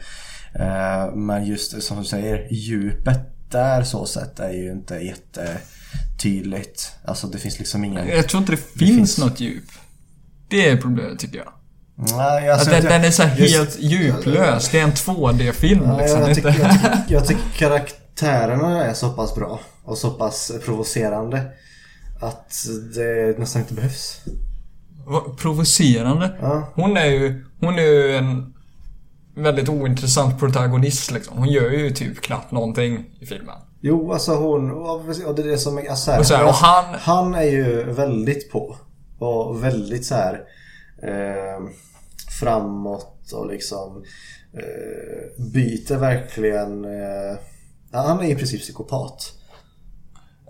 Eh, 0.55 1.15
men 1.15 1.45
just 1.45 1.83
som 1.83 1.97
du 1.97 2.03
säger, 2.03 2.47
djupet 2.51 3.19
där 3.49 3.83
så 3.83 4.05
sett 4.05 4.39
är 4.39 4.51
ju 4.51 4.71
inte 4.71 4.95
jätte 4.95 5.57
jättetydligt. 5.93 6.91
Alltså 7.05 7.27
det 7.27 7.37
finns 7.37 7.59
liksom 7.59 7.83
ingen... 7.83 8.07
Jag 8.07 8.29
tror 8.29 8.39
inte 8.41 8.51
det 8.53 8.57
finns, 8.79 8.95
finns- 8.95 9.17
något 9.17 9.39
djup. 9.39 9.63
Det 10.49 10.69
är 10.69 10.77
problemet 10.77 11.19
tycker 11.19 11.37
jag. 11.37 11.53
Nej, 12.17 12.49
alltså, 12.49 12.69
den, 12.69 12.83
jag- 12.83 12.91
den 12.91 13.03
är 13.05 13.11
så 13.11 13.23
just- 13.37 13.55
helt 13.55 13.79
djuplös. 13.79 14.69
Det 14.69 14.79
är 14.79 14.83
en 14.83 14.91
2D-film 14.91 15.83
Ja, 15.85 15.97
liksom. 15.97 16.19
jag, 16.19 16.29
Det 16.29 16.35
tycker, 16.35 16.49
jag, 16.49 16.71
tycker, 16.71 17.03
jag 17.07 17.27
tycker 17.27 17.41
karaktärerna 17.57 18.85
är 18.85 18.93
så 18.93 19.09
pass 19.09 19.35
bra 19.35 19.59
och 19.83 19.97
så 19.97 20.11
pass 20.11 20.51
provocerande 20.65 21.41
att 22.21 22.65
det 22.95 23.39
nästan 23.39 23.61
inte 23.61 23.73
behövs. 23.73 24.19
Vad 25.05 25.37
Provocerande. 25.37 26.37
Ja. 26.41 26.71
Hon 26.75 26.97
är 26.97 27.05
ju, 27.05 27.45
hon 27.59 27.79
är 27.79 27.81
ju 27.83 28.15
en 28.15 28.53
väldigt 29.35 29.69
ointressant 29.69 30.39
protagonist 30.39 31.11
liksom. 31.11 31.37
Hon 31.37 31.47
gör 31.49 31.69
ju 31.69 31.91
typ 31.91 32.21
knappt 32.21 32.51
någonting 32.51 33.05
i 33.19 33.25
filmen. 33.25 33.55
Jo, 33.81 34.13
alltså 34.13 34.35
hon... 34.35 34.71
Och 34.71 35.35
det 35.35 35.41
är 35.41 35.47
det 35.47 35.57
som 35.57 35.77
är... 35.77 35.89
Alltså, 35.89 36.11
här, 36.11 36.19
Och 36.19 36.25
här, 36.25 36.45
och 36.45 36.53
han- 36.53 36.95
han 36.99 37.35
är 37.35 37.43
ju 37.43 37.83
väldigt 37.83 38.51
på. 38.51 38.75
Och 39.19 39.63
väldigt 39.63 40.05
så 40.05 40.15
här 40.15 40.33
eh, 41.03 41.67
framåt 42.39 43.31
och 43.33 43.47
liksom 43.47 44.03
eh, 44.53 45.43
byter 45.53 45.97
verkligen... 45.97 46.85
Eh, 46.85 47.37
han 47.91 48.19
är 48.19 48.29
i 48.31 48.35
princip 48.35 48.61
psykopat. 48.61 49.33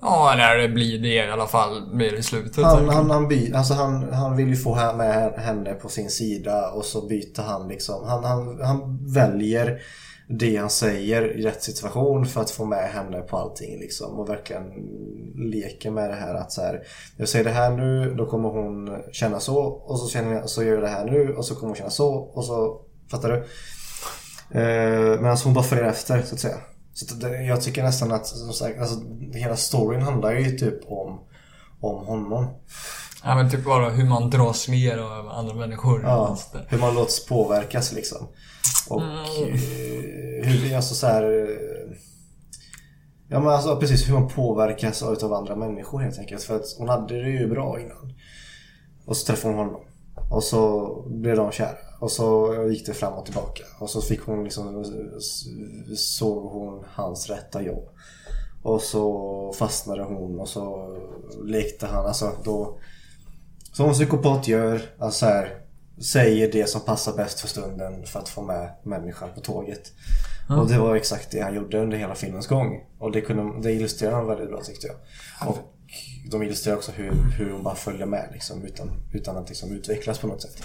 Ja, 0.02 0.34
när 0.38 0.56
det 0.58 0.70
blir 0.70 1.00
det 1.00 1.08
i 1.08 1.30
alla 1.32 1.48
fall 1.48 1.94
mer 1.94 2.14
i 2.14 2.24
slutet. 2.24 2.64
Han, 2.66 2.80
liksom. 2.80 2.96
han, 2.96 3.10
han, 3.12 3.28
by, 3.28 3.54
alltså 3.54 3.74
han, 3.74 4.14
han 4.14 4.38
vill 4.38 4.48
ju 4.48 4.56
få 4.56 4.76
här 4.76 4.94
med 4.94 5.32
henne 5.34 5.74
på 5.74 5.90
sin 5.90 6.10
sida 6.10 6.72
och 6.72 6.86
så 6.86 7.08
byter 7.08 7.42
han 7.42 7.68
liksom. 7.68 8.06
Han, 8.08 8.24
han, 8.24 8.62
han 8.64 9.00
väljer 9.14 9.80
det 10.30 10.58
han 10.58 10.70
säger 10.70 11.38
i 11.38 11.42
rätt 11.42 11.64
situation 11.64 12.26
för 12.26 12.42
att 12.42 12.52
få 12.52 12.66
med 12.66 12.90
henne 12.90 13.22
på 13.22 13.38
allting 13.38 13.80
liksom. 13.80 14.20
Och 14.20 14.30
verkligen 14.30 14.64
leker 15.36 15.92
med 15.92 16.10
det 16.10 16.16
här 16.16 16.34
att 16.36 16.52
så 16.52 16.62
här, 16.62 16.82
jag 17.18 17.30
säger 17.30 17.46
det 17.46 17.52
här 17.52 17.70
nu, 17.72 18.16
då 18.16 18.26
kommer 18.26 18.50
hon 18.50 19.02
känna 19.12 19.40
så. 19.40 19.60
Och 19.64 20.00
så, 20.00 20.10
känner 20.10 20.34
jag, 20.34 20.50
så 20.50 20.64
gör 20.64 20.74
jag 20.74 20.84
det 20.84 20.88
här 20.90 21.06
nu 21.06 21.36
och 21.36 21.46
så 21.46 21.56
kommer 21.56 21.68
hon 21.68 21.76
känna 21.76 21.90
så. 21.90 22.14
Och 22.14 22.46
så, 22.46 22.82
fattar 23.12 23.30
du? 23.30 23.36
Eh, 24.60 25.22
Medan 25.22 25.38
hon 25.44 25.54
bara 25.54 25.64
följer 25.64 25.86
efter 25.86 26.22
så 26.22 26.36
att 26.36 26.42
säga. 26.42 26.58
Så 26.94 27.16
det, 27.16 27.44
jag 27.44 27.62
tycker 27.62 27.84
nästan 27.84 28.12
att 28.12 28.28
som 28.28 28.54
sagt, 28.54 28.80
alltså, 28.80 28.96
hela 29.34 29.56
storyn 29.56 30.02
handlar 30.02 30.32
ju 30.34 30.58
typ 30.58 30.80
om, 30.92 31.20
om 31.82 32.06
honom. 32.06 32.48
Ja, 33.24 33.36
men 33.36 33.52
typ 33.52 33.66
bara 33.66 33.90
hur 33.90 34.06
man 34.06 34.30
dras 34.30 34.68
ner 34.68 34.98
av 34.98 35.28
andra 35.30 35.54
människor. 35.56 36.02
Ja, 36.04 36.28
Alltså, 36.28 36.58
hur 36.68 36.78
man 36.78 36.96
låts 36.96 37.26
påverkas 37.26 37.94
liksom. 37.94 38.28
Och 38.92 39.02
eh, 39.02 39.54
hur 40.44 40.76
alltså 40.76 40.96
så 40.96 41.08
här. 41.08 41.24
eh, 41.24 41.98
Ja 43.30 43.40
men 43.40 43.50
alltså 43.50 43.78
precis 43.80 44.10
hur 44.10 44.14
man 44.14 44.28
påverkas 44.28 45.04
av 45.04 45.34
andra 45.34 45.56
människor 45.56 46.00
helt 46.00 46.20
enkelt. 46.20 46.44
För 46.44 46.56
att 46.56 46.76
hon 46.78 46.90
hade 46.90 47.22
det 47.24 47.30
ju 47.30 47.48
bra 47.48 47.80
innan. 47.80 48.14
Och 49.06 49.18
så 49.18 49.26
träffade 49.26 49.54
hon 49.54 49.66
honom. 49.66 49.82
Och 50.32 50.44
så 50.44 50.92
blev 51.08 51.36
de 51.36 51.52
kära. 51.52 51.78
Och 52.00 52.12
så 52.12 52.54
gick 52.70 52.86
det 52.86 52.94
fram 52.94 53.14
och 53.14 53.26
tillbaka. 53.26 53.64
Och 53.80 53.90
så 53.90 54.02
fick 54.02 54.22
hon 54.22 54.44
liksom, 54.44 54.86
såg 55.96 56.44
hon 56.52 56.84
hans 56.88 57.30
rätta 57.30 57.62
jobb. 57.62 57.90
Och 58.64 58.82
så 58.82 59.54
fastnade 59.60 60.04
hon 60.04 60.40
och 60.40 60.50
så 60.50 60.96
lekte 61.46 61.88
han, 61.88 62.06
alltså 62.06 62.32
då... 62.44 62.80
Som 63.74 63.88
en 63.88 63.94
psykopat 63.94 64.48
gör, 64.48 64.82
alltså 65.00 65.20
så 65.20 65.26
här, 65.26 65.62
Säger 66.02 66.52
det 66.52 66.70
som 66.70 66.82
passar 66.82 67.14
bäst 67.14 67.40
för 67.40 67.48
stunden 67.48 68.06
för 68.06 68.20
att 68.20 68.30
få 68.30 68.42
med 68.42 68.70
människan 68.84 69.30
på 69.36 69.42
tåget. 69.42 69.92
Mm. 70.50 70.62
Och 70.62 70.68
det 70.70 70.80
var 70.80 70.96
exakt 70.96 71.32
det 71.32 71.40
han 71.40 71.56
gjorde 71.56 71.80
under 71.80 71.98
hela 71.98 72.16
filmens 72.16 72.48
gång. 72.48 72.84
Och 73.00 73.12
det, 73.12 73.22
kunde, 73.22 73.62
det 73.62 73.74
illustrerade 73.74 74.16
han 74.16 74.28
väldigt 74.28 74.50
bra 74.50 74.62
tyckte 74.62 74.88
jag. 74.88 74.96
Och 75.50 75.58
de 76.32 76.44
illustrerar 76.44 76.76
också 76.76 76.92
hur, 76.92 77.12
hur 77.38 77.52
hon 77.52 77.64
bara 77.64 77.76
följer 77.76 78.06
med 78.06 78.30
liksom, 78.34 78.64
utan, 78.64 78.92
utan 79.14 79.38
att 79.38 79.50
liksom 79.50 79.72
utvecklas 79.72 80.20
på 80.20 80.28
något 80.28 80.42
sätt. 80.42 80.64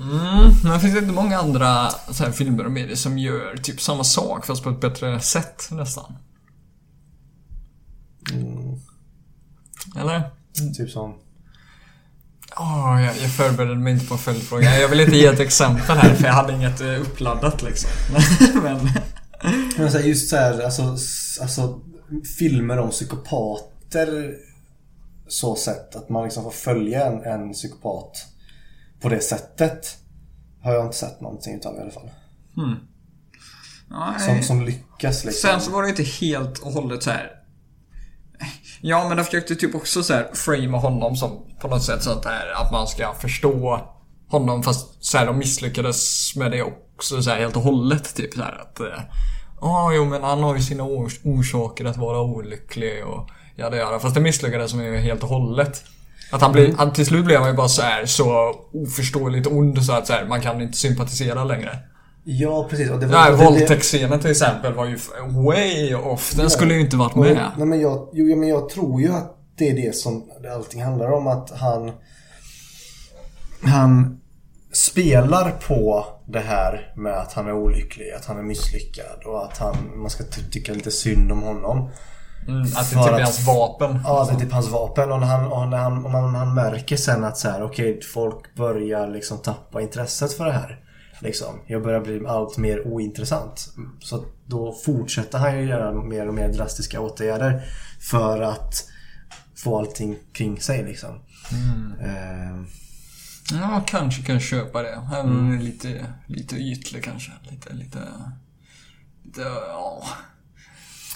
Mm, 0.00 0.52
men 0.64 0.80
finns 0.80 0.92
det 0.94 0.98
inte 0.98 1.12
många 1.12 1.38
andra 1.38 1.90
så 1.90 2.24
här, 2.24 2.32
filmer 2.32 2.64
och 2.64 2.72
medier 2.72 2.96
som 2.96 3.18
gör 3.18 3.56
typ 3.56 3.80
samma 3.80 4.04
sak 4.04 4.46
fast 4.46 4.62
på 4.62 4.70
ett 4.70 4.80
bättre 4.80 5.20
sätt 5.20 5.68
nästan? 5.70 6.16
Mm. 8.32 8.80
Eller? 10.00 10.30
Typ 10.76 10.90
som? 10.90 11.14
Oh, 12.56 13.02
jag, 13.04 13.16
jag 13.16 13.30
förberedde 13.30 13.74
mig 13.74 13.92
inte 13.92 14.06
på 14.06 14.14
en 14.14 14.18
följdfråga. 14.18 14.80
Jag 14.80 14.88
vill 14.88 15.00
inte 15.00 15.16
ge 15.16 15.26
ett 15.26 15.40
exempel 15.40 15.96
här 15.96 16.14
för 16.14 16.26
jag 16.26 16.32
hade 16.32 16.52
inget 16.52 16.80
eh, 16.80 17.00
uppladdat 17.00 17.62
liksom. 17.62 17.90
men... 18.62 18.88
men 19.76 19.92
så 19.92 19.98
här, 19.98 20.04
just 20.04 20.30
så 20.30 20.36
här, 20.36 20.60
alltså, 20.60 20.82
alltså 21.42 21.80
filmer 22.38 22.78
om 22.78 22.90
psykopater 22.90 24.34
så 25.28 25.56
sätt 25.56 25.96
att 25.96 26.08
man 26.08 26.24
liksom 26.24 26.44
får 26.44 26.50
följa 26.50 27.06
en, 27.06 27.24
en 27.24 27.52
psykopat 27.52 28.26
på 29.00 29.08
det 29.08 29.20
sättet 29.20 29.98
har 30.62 30.72
jag 30.72 30.86
inte 30.86 30.96
sett 30.96 31.20
någonting 31.20 31.54
utav 31.54 31.76
i 31.76 31.80
alla 31.80 31.90
fall. 31.90 32.10
Mm. 32.56 32.76
Som, 34.18 34.42
som 34.42 34.64
lyckas 34.64 35.24
liksom. 35.24 35.50
Sen 35.50 35.60
så 35.60 35.70
var 35.70 35.82
det 35.82 35.88
inte 35.88 36.02
helt 36.02 36.58
och 36.58 36.72
hållet 36.72 37.02
så 37.02 37.10
här. 37.10 37.30
Ja, 38.80 39.08
men 39.08 39.16
de 39.16 39.24
försökte 39.24 39.54
typ 39.54 39.74
också 39.74 40.02
så 40.02 40.14
här 40.14 40.30
framea 40.34 40.80
honom 40.80 41.16
som 41.16 41.30
på 41.60 41.68
något 41.68 41.82
sätt 41.82 42.02
sånt 42.02 42.24
här 42.24 42.62
att 42.62 42.72
man 42.72 42.86
ska 42.86 43.14
förstå 43.14 43.80
honom 44.28 44.62
fast 44.62 45.04
så 45.04 45.18
här, 45.18 45.26
de 45.26 45.38
misslyckades 45.38 46.32
med 46.36 46.50
det 46.50 46.62
också 46.62 47.22
så 47.22 47.30
här, 47.30 47.38
helt 47.38 47.56
och 47.56 47.62
hållet. 47.62 48.14
Typ 48.14 48.34
så 48.34 48.42
här 48.42 48.60
att 48.60 48.80
Ja, 49.60 49.88
oh, 49.88 49.96
jo 49.96 50.04
men 50.04 50.22
han 50.22 50.42
har 50.42 50.56
ju 50.56 50.62
sina 50.62 50.82
orsaker 51.24 51.84
att 51.84 51.96
vara 51.96 52.20
olycklig 52.20 53.06
och 53.06 53.28
ja 53.56 53.70
det 53.70 53.76
gör 53.76 53.90
han. 53.90 54.00
Fast 54.00 54.14
det 54.14 54.20
misslyckades 54.20 54.74
ju 54.74 54.96
helt 54.96 55.22
och 55.22 55.28
hållet. 55.28 55.84
Att 56.32 56.40
han 56.40 56.52
blir, 56.52 56.74
han, 56.76 56.92
till 56.92 57.06
slut 57.06 57.24
blev 57.24 57.40
han 57.40 57.50
ju 57.50 57.56
bara 57.56 57.68
så 57.68 57.82
här 57.82 58.06
så 58.06 58.54
oförståeligt 58.72 59.46
ond 59.46 59.84
så 59.84 59.92
att 59.92 60.06
så 60.06 60.12
här, 60.12 60.26
man 60.26 60.40
kan 60.40 60.60
inte 60.62 60.78
sympatisera 60.78 61.44
längre. 61.44 61.78
Ja, 62.28 62.66
precis. 62.70 62.90
Och 62.90 63.00
det 63.00 63.06
var, 63.06 63.30
Nej, 63.30 63.46
våldtäktsscenen 63.46 64.20
till 64.20 64.30
exempel 64.30 64.72
var 64.72 64.86
ju 64.86 64.98
way 65.46 65.94
off. 65.94 66.32
Den 66.34 66.42
ja. 66.42 66.50
skulle 66.50 66.74
ju 66.74 66.80
inte 66.80 66.96
varit 66.96 67.14
med. 67.14 67.30
Och, 67.30 67.58
nej, 67.58 67.66
men 67.66 67.80
jag, 67.80 68.08
jo, 68.12 68.36
men 68.36 68.48
jag 68.48 68.68
tror 68.68 69.00
ju 69.00 69.12
att 69.12 69.36
det 69.58 69.68
är 69.68 69.74
det 69.74 69.96
som 69.96 70.30
allting 70.54 70.82
handlar 70.82 71.12
om. 71.12 71.26
Att 71.26 71.50
han... 71.50 71.92
Han 73.62 74.20
spelar 74.72 75.50
på 75.50 76.06
det 76.26 76.40
här 76.40 76.92
med 76.96 77.12
att 77.12 77.32
han 77.32 77.46
är 77.46 77.52
olycklig, 77.52 78.10
att 78.10 78.24
han 78.24 78.38
är 78.38 78.42
misslyckad 78.42 79.24
och 79.26 79.44
att 79.44 79.58
han, 79.58 79.76
man 79.94 80.10
ska 80.10 80.24
tycka 80.24 80.72
lite 80.72 80.90
synd 80.90 81.32
om 81.32 81.42
honom. 81.42 81.90
Mm, 82.48 82.62
att 82.62 82.90
det 82.90 82.96
typ 82.96 83.06
är 83.06 83.22
hans 83.22 83.46
vapen. 83.46 84.00
Ja, 84.04 84.26
det 84.30 84.36
är 84.36 84.40
typ 84.40 84.52
hans 84.52 84.68
vapen. 84.68 85.12
Och 85.12 85.20
när 85.20 85.26
han, 85.26 85.52
och 85.52 85.68
när 85.68 85.76
han, 85.76 86.04
och 86.04 86.10
man, 86.10 86.34
han 86.34 86.54
märker 86.54 86.96
sen 86.96 87.24
att 87.24 87.38
så 87.38 87.48
här, 87.48 87.62
okej, 87.62 87.90
okay, 87.90 88.02
folk 88.02 88.54
börjar 88.54 89.06
liksom 89.06 89.38
tappa 89.38 89.82
intresset 89.82 90.32
för 90.32 90.44
det 90.44 90.52
här. 90.52 90.85
Liksom. 91.20 91.60
Jag 91.66 91.82
börjar 91.82 92.00
bli 92.00 92.26
allt 92.26 92.56
mer 92.56 92.86
ointressant. 92.86 93.74
Så 94.00 94.24
då 94.46 94.72
fortsätter 94.72 95.38
han 95.38 95.58
ju 95.58 95.68
göra 95.68 95.92
mer 95.92 96.28
och 96.28 96.34
mer 96.34 96.48
drastiska 96.48 97.00
åtgärder 97.00 97.64
för 98.00 98.40
att 98.40 98.84
få 99.56 99.78
allting 99.78 100.16
kring 100.32 100.60
sig 100.60 100.84
liksom. 100.84 101.20
Mm. 101.52 101.92
Uh, 102.00 102.66
ja, 103.52 103.84
kanske 103.86 104.22
kan 104.22 104.40
köpa 104.40 104.82
det. 104.82 105.00
Även 105.14 105.30
om 105.30 105.48
mm. 105.48 105.60
lite, 105.60 106.06
lite 106.26 106.56
ytlig 106.56 107.04
kanske. 107.04 107.32
Lite, 107.50 107.72
lite... 107.72 107.98
lite 109.24 109.42
ja. 109.68 110.02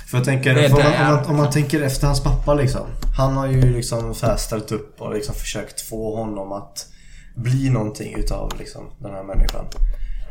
För 0.06 0.18
jag 0.18 0.24
tänker, 0.24 0.66
om 0.66 0.72
man, 0.72 0.86
om, 0.86 1.16
man, 1.16 1.26
om 1.26 1.36
man 1.36 1.50
tänker 1.50 1.82
efter 1.82 2.06
hans 2.06 2.22
pappa 2.22 2.54
liksom. 2.54 2.86
Han 3.16 3.36
har 3.36 3.46
ju 3.46 3.60
liksom 3.60 4.14
ställt 4.38 4.72
upp 4.72 5.00
och 5.00 5.14
liksom 5.14 5.34
försökt 5.34 5.80
få 5.80 6.16
honom 6.16 6.52
att 6.52 6.86
bli 7.34 7.70
någonting 7.70 8.14
utav 8.14 8.52
liksom, 8.58 8.90
den 8.98 9.14
här 9.14 9.22
människan. 9.22 9.64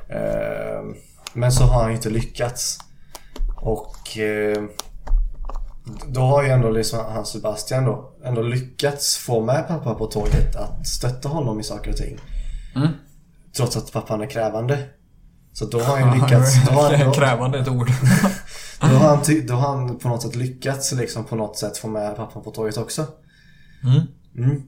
Eh, 0.09 0.95
men 1.33 1.51
så 1.51 1.63
har 1.63 1.83
han 1.83 1.91
inte 1.91 2.09
lyckats. 2.09 2.79
Och 3.55 4.17
eh, 4.17 4.63
då 6.07 6.21
har 6.21 6.43
ju 6.43 6.49
ändå 6.49 6.69
liksom 6.69 6.99
han 7.13 7.25
Sebastian 7.25 7.85
då 7.85 8.11
ändå 8.23 8.41
lyckats 8.41 9.17
få 9.17 9.41
med 9.41 9.67
pappa 9.67 9.95
på 9.95 10.05
tåget 10.05 10.55
att 10.55 10.87
stötta 10.87 11.29
honom 11.29 11.59
i 11.59 11.63
saker 11.63 11.91
och 11.91 11.97
ting. 11.97 12.19
Mm. 12.75 12.87
Trots 13.57 13.77
att 13.77 13.91
pappan 13.91 14.21
är 14.21 14.29
krävande. 14.29 14.79
Så 15.53 15.65
då 15.65 15.79
har 15.79 15.97
han 15.97 16.13
ju 16.13 16.21
lyckats. 16.21 16.65
Då 16.67 16.71
har 16.71 16.93
han, 16.93 17.13
krävande 17.13 17.57
är 17.57 17.61
ett 17.61 17.67
ord. 17.67 17.91
då, 18.81 18.87
har 18.87 19.09
han, 19.09 19.45
då 19.47 19.53
har 19.53 19.75
han 19.75 19.99
på 19.99 20.07
något 20.07 20.21
sätt 20.21 20.35
lyckats 20.35 20.91
liksom 20.91 21.23
på 21.23 21.35
något 21.35 21.57
sätt 21.57 21.77
få 21.77 21.87
med 21.87 22.15
pappan 22.15 22.43
på 22.43 22.51
tåget 22.51 22.77
också. 22.77 23.05
Mm. 23.83 24.01
Mm. 24.37 24.63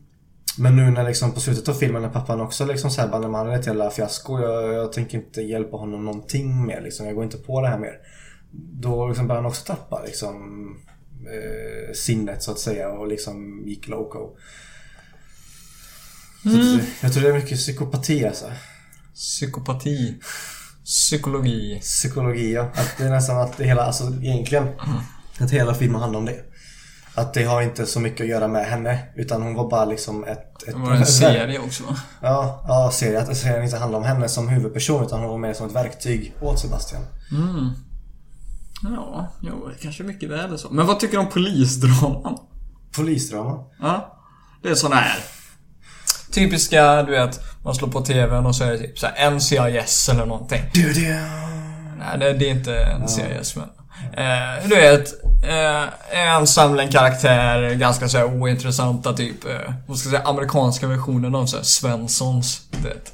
Men 0.58 0.76
nu 0.76 0.92
när 0.92 1.04
liksom 1.04 1.32
på 1.32 1.40
slutet 1.40 1.70
av 1.70 1.74
filmen 1.74 2.02
när 2.02 2.10
pappan 2.10 2.42
också 2.42 2.66
liksom 2.66 2.92
såhär 2.92 3.08
bara, 3.08 3.28
man 3.28 3.50
är 3.50 3.60
ett 3.60 3.68
jävla 3.68 3.92
fiasko. 3.92 4.40
Jag, 4.40 4.74
jag 4.74 4.94
tänker 4.94 5.18
inte 5.18 5.42
hjälpa 5.42 5.78
honom 5.78 6.06
någonting 6.06 6.66
mer 6.66 6.82
liksom. 6.82 7.06
Jag 7.06 7.16
går 7.16 7.24
inte 7.24 7.38
på 7.38 7.62
det 7.62 7.68
här 7.68 7.80
mer. 7.80 7.98
Då 8.52 9.08
liksom 9.08 9.28
börjar 9.28 9.42
han 9.42 9.52
också 9.52 9.66
tappa 9.66 10.04
liksom 10.06 10.36
eh, 11.26 11.94
sinnet 11.94 12.44
så 12.44 12.52
att 12.52 12.60
säga 12.60 12.90
och 12.90 13.08
liksom 13.08 13.64
gick 13.66 13.88
loco. 13.88 14.38
Mm. 16.46 16.80
jag 17.02 17.14
tror 17.14 17.24
det 17.24 17.30
är 17.30 17.34
mycket 17.34 17.58
psykopati 17.58 18.26
alltså. 18.26 18.52
Psykopati. 19.14 20.20
Psykologi. 20.84 21.80
Psykologi 21.80 22.54
ja. 22.54 22.62
Att 22.62 22.98
det 22.98 23.04
är 23.04 23.10
nästan 23.10 23.38
att 23.38 23.58
det 23.58 23.64
hela, 23.64 23.82
alltså 23.82 24.04
egentligen. 24.04 24.64
Mm. 24.64 24.98
Att 25.40 25.52
hela 25.52 25.74
filmen 25.74 26.02
handlar 26.02 26.20
om 26.20 26.26
det. 26.26 26.51
Att 27.16 27.34
det 27.34 27.44
har 27.44 27.62
inte 27.62 27.86
så 27.86 28.00
mycket 28.00 28.22
att 28.22 28.28
göra 28.28 28.48
med 28.48 28.66
henne. 28.66 29.00
Utan 29.16 29.42
hon 29.42 29.54
var 29.54 29.70
bara 29.70 29.86
liksom 29.86 30.24
ett... 30.24 30.64
ett 30.64 30.74
det 30.74 30.80
var 30.80 30.92
en 30.92 31.06
serie 31.06 31.60
också 31.60 31.84
va? 31.84 31.96
Ja, 32.22 32.66
ja 32.68 32.92
serie. 32.94 33.22
Att 33.22 33.38
serien 33.38 33.64
inte 33.64 33.78
handlar 33.78 34.00
om 34.00 34.06
henne 34.06 34.30
som 34.30 34.50
huvudperson 34.50 35.06
utan 35.06 35.20
hon 35.20 35.30
var 35.30 35.38
mer 35.38 35.54
som 35.54 35.68
ett 35.68 35.76
verktyg 35.76 36.34
åt 36.42 36.60
Sebastian. 36.60 37.02
Mm. 37.32 37.70
Ja, 38.84 39.28
jo, 39.42 39.70
kanske 39.82 40.04
mycket 40.04 40.30
väl 40.30 40.60
så. 40.60 40.70
Men 40.70 40.88
vad 40.88 41.00
tycker 41.00 41.14
du 41.14 41.20
om 41.20 41.30
polisdraman? 41.30 42.38
Polisdrama? 42.96 43.64
Ja. 43.80 44.18
Det 44.64 44.70
är 44.70 44.76
sån 44.76 44.94
här 44.94 45.18
Typiska, 46.32 47.04
du 47.04 47.12
vet, 47.12 47.40
man 47.64 47.76
slår 47.76 47.88
på 47.88 48.02
TVn 48.02 48.46
och 48.46 48.56
så 48.56 48.64
är 48.64 48.72
det 48.72 48.78
typ 48.78 49.00
såhär 49.00 49.32
NCIS 49.32 50.10
eller 50.10 50.26
någonting. 50.26 50.62
Du, 50.74 50.94
du. 50.94 51.08
Nej, 51.98 52.18
det, 52.20 52.34
det 52.34 52.50
är 52.50 52.52
inte 52.52 52.98
NCIS 53.04 53.56
men... 53.56 53.70
Eh, 54.18 54.68
du 54.70 54.76
vet, 54.76 55.14
eh, 55.44 56.20
en 56.20 56.48
samling 56.48 56.90
karaktär, 56.90 57.74
ganska 57.74 58.10
så 58.10 58.18
här 58.18 58.42
ointressanta 58.42 59.14
typ, 59.14 59.46
eh, 59.46 59.74
vad 59.88 59.98
ska 59.98 60.10
jag 60.10 60.18
säga, 60.18 60.30
amerikanska 60.30 60.88
versionen 60.88 61.36
av 61.36 61.46
så 61.46 61.58
här 61.58 61.64
Svenssons, 61.64 62.62
du 62.72 62.88
vet. 62.88 63.14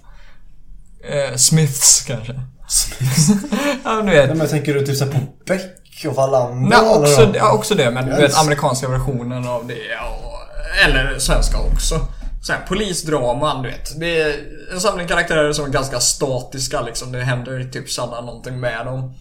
Eh, 1.09 1.35
Smiths 1.35 2.03
kanske. 2.07 2.33
Smiths? 2.67 3.27
ja, 3.83 4.01
du 4.01 4.11
vet. 4.11 4.27
Nej, 4.27 4.37
men 4.37 4.47
tänker 4.47 4.73
du 4.73 4.85
typ 4.85 4.97
såhär 4.97 5.11
på 5.11 5.19
Beck 5.45 6.05
och 6.07 6.15
Wallander? 6.15 6.69
Nej, 6.69 6.89
också, 6.89 7.33
ja, 7.35 7.51
också 7.51 7.75
det, 7.75 7.91
men 7.91 8.07
yes. 8.07 8.15
du 8.15 8.21
vet 8.21 8.37
amerikanska 8.37 8.87
versionen 8.87 9.47
av 9.47 9.67
det 9.67 9.73
och, 9.73 10.37
Eller 10.85 11.19
svenska 11.19 11.57
också. 11.57 12.07
Så 12.41 12.53
här, 12.53 12.59
polisdraman, 12.67 13.61
du 13.63 13.69
vet. 13.69 13.99
Det 13.99 14.21
är 14.21 14.35
en 14.73 14.79
samling 14.79 15.07
karaktärer 15.07 15.53
som 15.53 15.65
är 15.65 15.69
ganska 15.69 15.99
statiska 15.99 16.81
liksom. 16.81 17.11
Det 17.11 17.23
händer 17.23 17.63
typ 17.63 17.89
sällan 17.89 18.25
någonting 18.25 18.59
med 18.59 18.85
dem. 18.85 19.13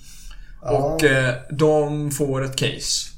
Och 0.70 1.04
eh, 1.04 1.34
de 1.50 2.10
får 2.10 2.44
ett 2.44 2.56
case. 2.56 3.10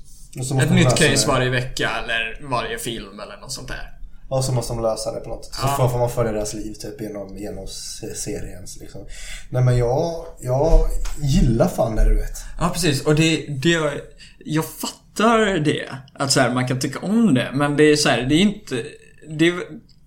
Ett 0.63 0.71
nytt 0.71 0.89
case 0.89 1.27
det. 1.27 1.27
varje 1.27 1.51
vecka 1.51 1.91
eller 2.03 2.49
varje 2.49 2.79
film 2.79 3.21
eller 3.21 3.41
något 3.41 3.53
sånt 3.53 3.69
där. 3.69 3.99
Och 4.29 4.45
så 4.45 4.53
måste 4.53 4.73
de 4.73 4.83
lösa 4.83 5.13
det 5.13 5.21
på 5.21 5.29
något. 5.29 5.45
Så 5.45 5.67
ja. 5.79 5.89
får 5.93 5.99
man 5.99 6.11
följa 6.11 6.33
deras 6.33 6.55
liv 6.55 6.75
typ 6.75 7.01
genom, 7.01 7.37
genom 7.37 7.67
serien. 8.15 8.67
Liksom. 8.81 9.07
Nej 9.51 9.63
men 9.63 9.79
jag, 9.79 10.25
jag 10.41 10.89
gillar 11.23 11.69
fan 11.69 11.97
det 11.97 12.05
du 12.05 12.15
vet. 12.15 12.39
Ja 12.59 12.71
precis. 12.73 13.07
Och 13.07 13.15
det, 13.15 13.47
det 13.49 14.03
jag 14.39 14.65
fattar 14.65 15.59
det. 15.59 15.89
Att 16.15 16.33
så 16.33 16.41
här, 16.41 16.55
man 16.55 16.69
kan 16.69 16.81
tycka 16.81 16.99
om 16.99 17.35
det. 17.35 17.51
Men 17.55 17.77
det 17.77 17.85
är 17.85 17.97
så 17.97 18.09
här, 18.09 18.23
det 18.23 18.35
är 18.35 18.41
inte... 18.41 18.85
Det, 19.29 19.55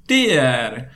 det 0.08 0.38
är... 0.38 0.92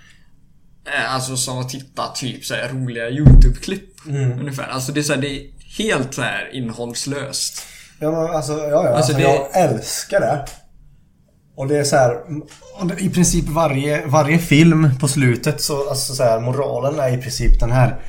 Eh, 0.85 1.13
alltså 1.13 1.37
som 1.37 1.57
att 1.57 1.69
titta 1.69 2.07
typ 2.07 2.45
så 2.45 2.53
här, 2.53 2.69
roliga 2.69 3.09
YouTube-klipp. 3.09 4.07
Mm. 4.07 4.39
Ungefär. 4.39 4.67
Alltså 4.67 4.91
det 4.91 4.99
är 4.99 5.03
så 5.03 5.13
här, 5.13 5.21
det 5.21 5.49
helt 5.77 6.13
så 6.13 6.21
här 6.21 6.49
innehållslöst. 6.53 7.63
Ja 7.99 8.11
men 8.11 8.35
alltså, 8.35 8.53
ja, 8.53 8.67
ja. 8.67 8.77
Alltså, 8.77 8.95
alltså 8.95 9.13
det... 9.13 9.21
jag 9.21 9.47
älskar 9.53 10.19
det. 10.19 10.45
Och 11.55 11.67
det 11.67 11.77
är 11.77 11.83
så 11.83 11.95
här, 11.95 12.21
I 12.97 13.09
princip 13.09 13.49
varje, 13.49 14.05
varje 14.05 14.37
film 14.37 14.89
på 14.99 15.07
slutet 15.07 15.61
så, 15.61 15.89
alltså 15.89 16.13
så 16.13 16.23
här, 16.23 16.39
moralen 16.39 16.99
är 16.99 17.17
i 17.17 17.21
princip 17.21 17.59
den 17.59 17.71
här. 17.71 17.99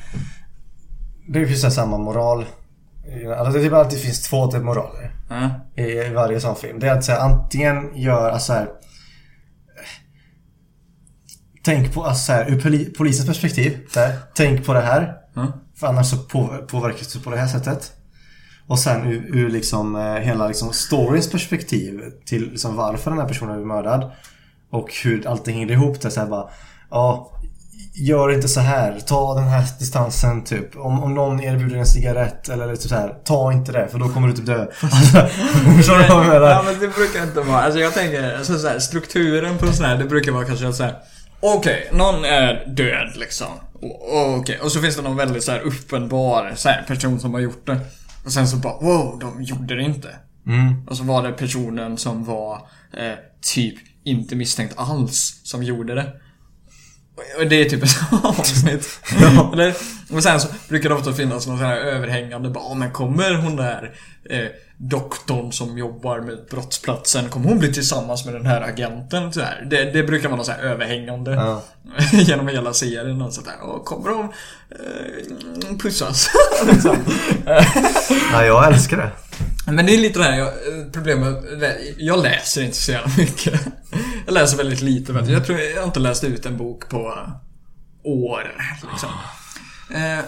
Det 1.29 1.39
är 1.39 1.45
precis 1.45 1.75
samma 1.75 1.97
moral. 1.97 2.45
Alltså 3.37 3.53
det 3.53 3.59
är 3.59 3.63
typ 3.63 3.73
alltid 3.73 3.99
finns 3.99 4.21
två 4.21 4.51
typ 4.51 4.63
moraler. 4.63 5.11
Ja. 5.29 5.49
i, 5.83 6.09
varje 6.09 6.39
sån 6.39 6.55
film. 6.55 6.79
Det 6.79 6.87
är 6.87 6.97
att 6.97 7.05
så 7.05 7.11
här, 7.11 7.19
antingen 7.19 7.91
gör, 7.95 8.29
alltså 8.29 8.45
så 8.45 8.53
här, 8.53 8.67
Tänk 11.67 11.93
på, 11.93 12.03
alltså 12.03 12.25
så 12.25 12.31
här, 12.31 12.51
ur 12.51 12.61
poli, 12.61 12.93
polisens 12.97 13.27
perspektiv. 13.27 13.77
Där, 13.93 14.13
tänk 14.35 14.65
på 14.65 14.73
det 14.73 14.81
här. 14.81 15.13
Ja. 15.33 15.47
För 15.79 15.87
annars 15.87 16.09
så 16.09 16.17
på, 16.17 16.57
påverkas 16.67 17.13
du 17.13 17.19
på 17.19 17.29
det 17.29 17.37
här 17.37 17.47
sättet. 17.47 17.91
Och 18.67 18.79
sen 18.79 19.07
ur, 19.07 19.35
ur 19.35 19.49
liksom 19.49 19.95
eh, 19.95 20.13
hela 20.13 20.47
liksom 20.47 20.73
storyns 20.73 21.31
perspektiv 21.31 22.01
till 22.25 22.49
liksom 22.51 22.75
varför 22.75 23.11
den 23.11 23.19
här 23.19 23.27
personen 23.27 23.59
är 23.59 23.65
mördad. 23.65 24.11
Och 24.71 24.93
hur 25.03 25.27
allting 25.27 25.53
hänger 25.53 25.71
ihop. 25.71 26.01
Det 26.01 26.11
så 26.11 26.19
här 26.19 26.27
bara, 26.27 26.49
ja, 26.91 27.31
gör 27.93 28.31
inte 28.31 28.47
så 28.47 28.59
här. 28.59 28.99
Ta 28.99 29.35
den 29.35 29.47
här 29.47 29.63
distansen 29.79 30.43
typ. 30.43 30.75
Om, 30.75 31.03
om 31.03 31.13
någon 31.13 31.43
erbjuder 31.43 31.77
en 31.77 31.85
cigarett 31.85 32.49
eller 32.49 32.75
typ 32.75 32.89
så 32.89 32.95
här, 32.95 33.15
ta 33.23 33.53
inte 33.53 33.71
det 33.71 33.87
för 33.87 33.99
då 33.99 34.09
kommer 34.09 34.27
du 34.27 34.33
typ 34.33 34.45
dö. 34.45 34.67
Alltså, 34.81 35.17
Förstår 35.77 35.97
du 35.97 36.07
vad 36.07 36.25
jag 36.25 36.27
menar? 36.27 36.49
Ja 36.49 36.63
men 36.65 36.79
det 36.79 36.87
brukar 36.87 37.23
inte 37.23 37.41
vara, 37.41 37.61
alltså 37.61 37.79
jag 37.79 37.93
tänker 37.93 38.37
alltså, 38.37 38.59
så 38.59 38.67
här, 38.67 38.79
strukturen 38.79 39.57
på 39.57 39.73
sån 39.73 39.85
här, 39.85 39.97
det 39.97 40.05
brukar 40.05 40.31
vara 40.31 40.45
kanske 40.45 40.73
så 40.73 40.83
här. 40.83 40.95
Okej, 41.39 41.89
någon 41.91 42.25
är 42.25 42.65
död 42.67 43.11
liksom. 43.15 43.47
Okej, 44.39 44.59
och 44.59 44.71
så 44.71 44.81
finns 44.81 44.95
det 44.95 45.01
någon 45.01 45.15
väldigt 45.15 45.43
så 45.43 45.51
här 45.51 45.59
uppenbar 45.59 46.53
så 46.55 46.69
här, 46.69 46.83
person 46.87 47.19
som 47.19 47.33
har 47.33 47.41
gjort 47.41 47.65
det. 47.67 47.79
Och 48.25 48.31
sen 48.31 48.47
så 48.47 48.57
bara 48.57 48.79
wow, 48.79 49.19
de 49.19 49.43
gjorde 49.43 49.75
det 49.75 49.83
inte. 49.83 50.15
Mm. 50.47 50.87
Och 50.87 50.97
så 50.97 51.03
var 51.03 51.23
det 51.23 51.31
personen 51.31 51.97
som 51.97 52.23
var 52.25 52.55
eh, 52.97 53.13
typ 53.55 53.75
inte 54.03 54.35
misstänkt 54.35 54.73
alls 54.77 55.41
som 55.43 55.63
gjorde 55.63 55.95
det. 55.95 56.13
Och 57.39 57.47
det 57.47 57.55
är 57.61 57.69
typ 57.69 57.83
ett 57.83 57.97
avsnitt. 58.23 58.99
Eller, 59.53 59.73
och 60.11 60.23
sen 60.23 60.39
så 60.41 60.47
brukar 60.69 60.89
det 60.89 60.95
ofta 60.95 61.13
finnas 61.13 61.47
någon 61.47 61.57
sån 61.57 61.67
här 61.67 61.75
överhängande 61.77 62.49
bara, 62.49 62.63
"Ja, 62.63 62.73
men 62.73 62.91
kommer 62.91 63.35
hon 63.35 63.55
där 63.55 63.95
eh, 64.29 64.47
doktorn 64.77 65.51
som 65.51 65.77
jobbar 65.77 66.19
med 66.19 66.37
brottsplatsen, 66.49 67.29
kommer 67.29 67.49
hon 67.49 67.59
bli 67.59 67.73
tillsammans 67.73 68.25
med 68.25 68.33
den 68.33 68.45
här 68.45 68.61
agenten? 68.61 69.33
Så 69.33 69.41
här. 69.41 69.67
Det, 69.69 69.91
det 69.91 70.03
brukar 70.03 70.29
vara 70.29 70.35
någon 70.35 70.45
sån 70.45 70.55
här 70.55 70.63
överhängande 70.63 71.31
Ja. 71.31 71.63
genom 72.11 72.47
hela 72.47 72.73
serien. 72.73 73.21
Och 73.21 73.33
sådär. 73.33 73.61
Och 73.61 73.85
kommer 73.85 74.09
de 74.09 74.21
eh, 74.21 75.77
pussas? 75.77 76.29
liksom. 76.71 76.97
Ja, 78.31 78.45
jag 78.45 78.73
älskar 78.73 78.97
det. 78.97 79.11
Men 79.71 79.85
det 79.85 79.93
är 79.93 79.97
lite 79.97 80.19
det 80.19 80.25
här 80.25 80.37
jag, 80.37 80.49
problemet. 80.93 81.43
Jag 81.97 82.23
läser 82.23 82.61
inte 82.61 82.77
så 82.77 82.91
jävla 82.91 83.11
mycket. 83.17 83.61
Jag 84.25 84.33
läser 84.33 84.57
väldigt 84.57 84.81
lite. 84.81 85.13
Du. 85.13 85.31
Jag 85.31 85.45
tror 85.45 85.59
jag 85.59 85.77
har 85.77 85.83
inte 85.83 85.99
läst 85.99 86.23
ut 86.23 86.45
en 86.45 86.57
bok 86.57 86.89
på 86.89 87.13
år. 88.03 88.55
Liksom. 88.91 89.09
Eh, 89.93 90.19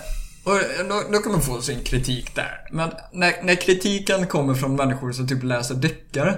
och 0.49 0.59
då, 0.89 1.03
då 1.11 1.19
kan 1.19 1.31
man 1.31 1.41
få 1.41 1.61
sin 1.61 1.83
kritik 1.83 2.35
där. 2.35 2.67
Men 2.71 2.91
när, 3.11 3.33
när 3.43 3.55
kritiken 3.55 4.27
kommer 4.27 4.53
från 4.53 4.75
människor 4.75 5.11
som 5.11 5.27
typ 5.27 5.43
läser 5.43 5.75
deckare. 5.75 6.37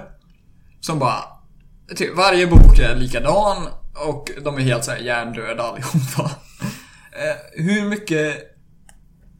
Som 0.80 0.98
bara... 0.98 1.18
Typ, 1.96 2.16
varje 2.16 2.46
bok 2.46 2.78
är 2.78 2.96
likadan 2.96 3.68
och 4.08 4.30
de 4.44 4.56
är 4.56 4.60
helt 4.60 4.84
såhär 4.84 4.98
hjärndöda 4.98 5.62
allihopa. 5.62 6.30
Eh, 7.14 7.64
hur 7.64 7.88
mycket 7.88 8.52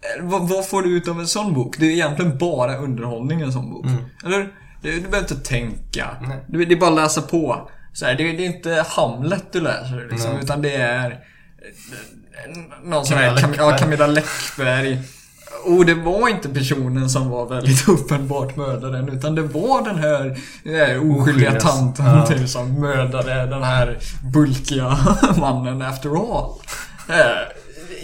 Eh, 0.03 0.25
Vad, 0.25 0.49
vad 0.49 0.67
får 0.67 0.83
du 0.83 0.97
ut 0.97 1.09
av 1.09 1.21
en 1.21 1.27
sån 1.27 1.55
bok? 1.55 1.79
Det 1.79 1.87
är 1.87 1.91
egentligen 1.91 2.39
bara 2.39 2.77
underhållning 2.77 3.41
i 3.41 3.43
en 3.43 3.53
sån 3.53 3.71
bok. 3.71 3.87
Eller? 4.25 4.49
Du, 4.83 4.93
du 4.93 5.01
behöver 5.01 5.19
inte 5.19 5.49
tänka. 5.49 6.09
Du, 6.49 6.65
det 6.65 6.75
är 6.75 6.79
bara 6.81 6.91
att 6.91 6.97
läsa 6.97 7.23
på. 7.23 7.71
Så 7.93 8.07
här, 8.07 8.15
det, 8.15 8.33
det 8.33 8.47
är 8.47 8.47
inte 8.47 8.85
Hamlet 8.89 9.45
du 9.53 9.61
läser 9.61 10.09
liksom, 10.11 10.39
utan 10.39 10.63
det 10.63 10.77
är 10.77 11.25
någon 12.85 13.07
sån 13.07 13.19
här 13.19 13.37
Cam, 13.37 13.55
ja. 13.57 13.77
Camilla 13.79 14.07
Läckberg. 14.07 14.99
Och 15.65 15.87
det 15.87 15.95
var 15.95 16.29
inte 16.29 16.49
personen 16.49 17.11
som 17.11 17.29
var 17.31 17.47
väldigt 17.47 17.89
uppenbart 17.89 18.57
mördaren 18.57 19.09
utan 19.09 19.35
det 19.35 19.43
var 19.43 19.85
den 19.85 19.99
här 19.99 20.27
eh, 20.65 20.81
oskyldiga 20.83 21.21
Oskyldiga, 21.23 21.61
tanten 21.61 22.07
ja. 22.07 22.27
typ, 22.27 22.49
som 22.49 22.81
mördade 22.81 23.35
den 23.47 23.63
här 23.63 23.99
bulkiga 24.33 24.99
mannen 25.39 25.83
after 25.83 26.09
all. 26.11 26.51
Eh, 27.09 27.37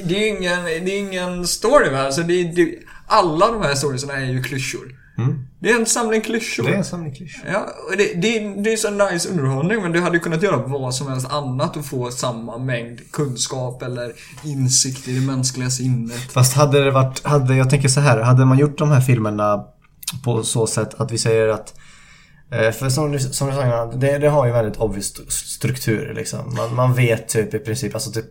det 0.05 0.14
är 0.14 0.28
ingen, 0.28 0.64
det 0.64 0.90
är 0.98 0.98
ingen 0.98 1.46
story 1.46 1.90
va? 1.90 1.98
Alltså 2.02 2.22
det, 2.22 2.34
är- 2.40 2.56
det, 2.56 2.74
alla 3.06 3.46
de 3.50 3.62
här 3.62 3.74
storiesarna 3.74 4.12
är 4.14 4.24
ju 4.24 4.42
klyschor. 4.42 4.88
Mm. 5.19 5.47
Det 5.61 5.70
är 5.70 5.81
en 5.81 5.86
samling 5.86 6.20
klyschor. 6.20 6.65
Det 6.65 6.70
är 6.73 6.77
en 6.77 6.85
samling 6.85 7.15
klyschor. 7.15 7.45
Ja, 7.53 7.66
det, 7.97 8.15
det, 8.15 8.39
det 8.62 8.73
är 8.73 8.77
så 8.77 8.90
nice 8.90 9.28
underhållning 9.28 9.82
men 9.82 9.93
du 9.93 10.01
hade 10.01 10.19
kunnat 10.19 10.43
göra 10.43 10.57
vad 10.57 10.95
som 10.95 11.09
helst 11.09 11.27
annat 11.31 11.77
och 11.77 11.85
få 11.86 12.11
samma 12.11 12.59
mängd 12.59 13.12
kunskap 13.12 13.82
eller 13.82 14.12
insikt 14.45 15.09
i 15.09 15.15
det 15.20 15.27
mänskliga 15.27 15.70
sinnet. 15.70 16.32
Fast 16.32 16.55
hade 16.55 16.85
det 16.85 16.90
varit, 16.90 17.24
hade, 17.24 17.55
jag 17.57 17.70
tänker 17.70 17.89
så 17.89 18.01
här, 18.01 18.20
hade 18.20 18.45
man 18.45 18.59
gjort 18.59 18.78
de 18.78 18.90
här 18.90 19.01
filmerna 19.01 19.65
på 20.24 20.43
så 20.43 20.66
sätt 20.66 20.95
att 21.01 21.12
vi 21.12 21.19
säger 21.19 21.49
att 21.49 21.74
eh, 22.53 22.70
för 22.70 22.89
som 22.89 23.12
du, 23.12 23.19
som 23.19 23.49
du 23.49 23.55
sa, 23.55 23.86
det, 23.86 24.19
det 24.19 24.28
har 24.28 24.47
ju 24.47 24.53
väldigt 24.53 24.77
obvious 24.77 25.11
st- 25.11 25.31
struktur 25.31 26.15
liksom. 26.15 26.55
Man, 26.57 26.74
man 26.74 26.95
vet 26.95 27.28
typ 27.28 27.55
i 27.55 27.59
princip, 27.59 27.95
alltså 27.95 28.11
typ 28.11 28.27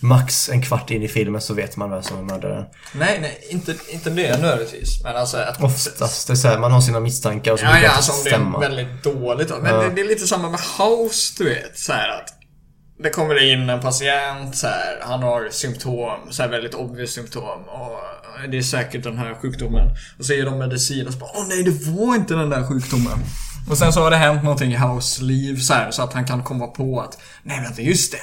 max 0.00 0.48
en 0.48 0.62
kvart 0.62 0.90
in 0.90 1.02
i 1.02 1.08
filmen 1.08 1.40
så 1.40 1.54
vet 1.54 1.76
man 1.76 1.90
vem 1.90 2.02
som 2.02 2.18
är 2.18 2.22
mördaren. 2.22 2.64
Nej, 2.94 3.18
nej, 3.20 3.46
inte, 3.50 3.74
inte 3.88 4.10
det 4.10 4.40
nödvändigtvis. 4.40 5.02
Men 5.02 5.16
alltså 5.16 5.36
att... 5.36 5.62
Oftast, 5.62 6.26
det 6.26 6.32
är 6.32 6.36
så 6.36 6.48
här, 6.48 6.58
man 6.58 6.72
har 6.72 6.80
sina 6.80 7.00
misstankar 7.00 7.52
och 7.52 7.58
så 7.58 7.64
Ja, 7.64 7.70
ja, 7.76 7.80
det 7.80 7.90
alltså 7.90 8.12
om 8.12 8.18
det 8.24 8.30
stämma. 8.30 8.56
är 8.64 8.68
väldigt 8.68 9.02
dåligt 9.02 9.48
då. 9.48 9.54
Men 9.62 9.74
Ja. 9.74 9.80
det, 9.82 9.90
det 9.94 10.00
är 10.00 10.04
lite 10.08 10.26
samma 10.26 10.50
med 10.50 10.60
House, 10.78 11.34
du 11.38 11.44
vet. 11.44 11.78
Så 11.78 11.92
här 11.92 12.08
att 12.08 12.28
det 13.02 13.10
kommer 13.10 13.52
in 13.52 13.70
en 13.70 13.80
patient, 13.80 14.56
så 14.56 14.66
här, 14.66 14.98
han 15.02 15.22
har 15.22 15.48
symptom, 15.50 16.18
så 16.30 16.42
här 16.42 16.48
väldigt 16.50 16.74
obvious 16.74 17.12
symptom. 17.12 17.62
Och 17.68 17.98
det 18.50 18.58
är 18.58 18.62
säkert 18.62 19.02
den 19.02 19.18
här 19.18 19.34
sjukdomen. 19.42 19.88
Och 20.18 20.24
så 20.24 20.32
ger 20.32 20.44
de 20.44 20.58
medicin 20.58 21.06
och 21.06 21.12
så 21.12 21.18
bara 21.18 21.30
Åh 21.34 21.44
nej, 21.48 21.62
det 21.62 21.90
var 21.90 22.14
inte 22.14 22.34
den 22.34 22.50
där 22.50 22.66
sjukdomen. 22.66 23.18
Och 23.70 23.78
sen 23.78 23.92
så 23.92 24.00
har 24.02 24.10
det 24.10 24.16
hänt 24.16 24.42
någonting 24.42 24.72
i 24.72 24.76
House 24.76 25.22
liv 25.22 25.56
så, 25.60 25.74
här, 25.74 25.90
så 25.90 26.02
att 26.02 26.12
han 26.12 26.24
kan 26.26 26.42
komma 26.42 26.66
på 26.66 27.00
att 27.00 27.18
Nej 27.42 27.60
vänta, 27.62 27.82
just 27.82 28.12
det. 28.12 28.18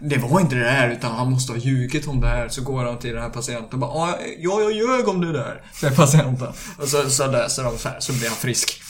Det 0.00 0.16
var 0.18 0.40
inte 0.40 0.54
det 0.54 0.60
där 0.64 0.90
utan 0.90 1.12
han 1.12 1.30
måste 1.30 1.52
ha 1.52 1.58
ljugit 1.58 2.08
om 2.08 2.20
det 2.20 2.28
här. 2.28 2.48
Så 2.48 2.62
går 2.62 2.84
han 2.84 2.98
till 2.98 3.12
den 3.12 3.22
här 3.22 3.30
patienten 3.30 3.72
och 3.72 3.78
bara 3.78 4.08
"Ja, 4.08 4.18
Ja, 4.38 4.60
jag 4.60 4.72
ljög 4.72 5.08
om 5.08 5.20
det 5.20 5.32
där. 5.32 5.62
Säger 5.80 5.94
patienten. 5.96 6.48
Och 6.78 6.88
så, 6.88 7.10
så 7.10 7.26
läser 7.26 7.64
de 7.64 7.78
så 7.78 7.88
här, 7.88 8.00
så 8.00 8.12
blir 8.12 8.28
han 8.28 8.36
frisk. 8.36 8.80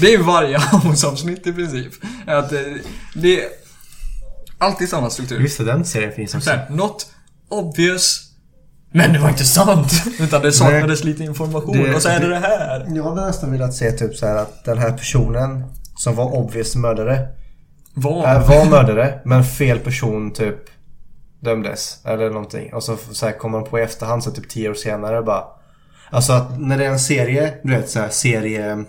Det 0.00 0.06
är 0.06 0.10
ju 0.10 0.22
varje 0.22 0.58
House-avsnitt 0.58 1.46
i 1.46 1.52
princip. 1.52 1.92
Att 2.26 2.50
det, 2.50 2.78
det 3.14 3.40
är 3.42 3.48
alltid 4.58 4.88
samma 4.88 5.10
struktur. 5.10 5.40
Just 5.40 5.58
det, 5.58 5.64
den 5.64 5.84
serien 5.84 6.12
finns 6.12 6.30
Så 6.30 6.36
också. 6.36 6.50
här, 6.50 6.66
not 6.70 7.06
obvious. 7.50 8.26
Men 8.92 9.12
det 9.12 9.18
var 9.18 9.28
inte 9.28 9.44
sant! 9.44 9.92
Utan 10.20 10.42
det 10.42 10.52
saknades 10.52 11.04
lite 11.04 11.24
information. 11.24 11.76
Det- 11.82 11.94
och 11.94 12.02
så 12.02 12.08
är 12.08 12.20
det 12.20 12.26
det- 12.26 12.34
det 12.34 12.40
här. 12.40 12.86
Jag 12.96 13.04
hade 13.04 13.26
nästan 13.26 13.52
velat 13.52 13.74
se 13.74 13.92
typ 13.92 14.14
så 14.16 14.26
här 14.26 14.36
att 14.36 14.64
den 14.64 14.78
här 14.78 14.92
personen 14.92 15.64
som 15.96 16.14
var 16.16 16.34
obvious 16.34 16.76
mördare 16.76 17.28
var? 17.94 18.34
äh, 18.34 18.48
var 18.48 18.70
mördare 18.70 19.20
men 19.24 19.44
fel 19.44 19.78
person 19.78 20.32
typ 20.32 20.56
dömdes 21.40 22.00
eller 22.04 22.30
någonting. 22.30 22.74
Och 22.74 22.82
så, 22.82 22.96
så 22.96 23.26
här 23.26 23.38
kommer 23.38 23.58
de 23.58 23.68
på 23.68 23.78
i 23.78 23.82
efterhand 23.82 24.24
så 24.24 24.30
typ 24.30 24.48
tio 24.48 24.70
år 24.70 24.74
senare 24.74 25.22
bara 25.22 25.44
Alltså 26.10 26.32
att 26.32 26.60
när 26.60 26.78
det 26.78 26.84
är 26.84 26.90
en 26.90 27.00
serie, 27.00 27.54
du 27.62 27.70
vet 27.70 27.90
såhär 27.90 28.08
seriebrott 28.08 28.86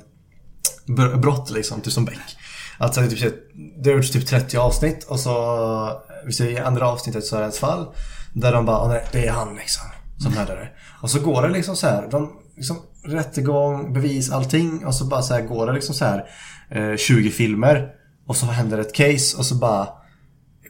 liksom, 1.52 1.82
typ 1.82 1.94
som 1.94 2.06
Beck. 2.06 2.38
Alltså 2.78 3.02
det, 3.02 3.10
typ, 3.10 3.36
det 3.84 3.90
har 3.90 3.98
gjorts 3.98 4.12
typ 4.12 4.28
30 4.28 4.58
avsnitt 4.58 5.04
och 5.04 5.20
så 5.20 6.02
vi 6.26 6.34
ser 6.34 6.50
i 6.50 6.58
andra 6.58 6.90
avsnittet 6.90 7.26
så 7.26 7.36
är 7.38 7.42
det 7.42 7.48
ett 7.48 7.58
fall 7.58 7.88
där 8.34 8.54
de 8.54 8.66
bara, 8.66 8.88
nej, 8.88 9.06
det 9.12 9.28
är 9.28 9.32
han 9.32 9.56
liksom 9.56 9.84
som 10.18 10.34
mördare. 10.34 10.70
Och 11.02 11.10
så 11.10 11.20
går 11.20 11.42
det 11.42 11.50
liksom 11.50 11.76
så 11.76 11.88
här, 11.88 12.08
de 12.12 12.32
liksom 12.56 12.78
rättegång, 13.06 13.94
bevis, 13.94 14.32
allting 14.32 14.86
och 14.86 14.96
så 14.96 15.06
bara 15.06 15.22
så 15.22 15.34
här 15.34 15.42
går 15.42 15.68
det 15.68 15.74
liksom 15.74 15.96
så 15.96 16.06
här 16.06 16.26
eh, 16.70 16.96
20 16.98 17.30
filmer 17.30 17.90
och 18.32 18.38
så 18.38 18.46
händer 18.46 18.78
ett 18.78 18.94
case 18.94 19.38
och 19.38 19.46
så 19.46 19.56
bara 19.56 19.88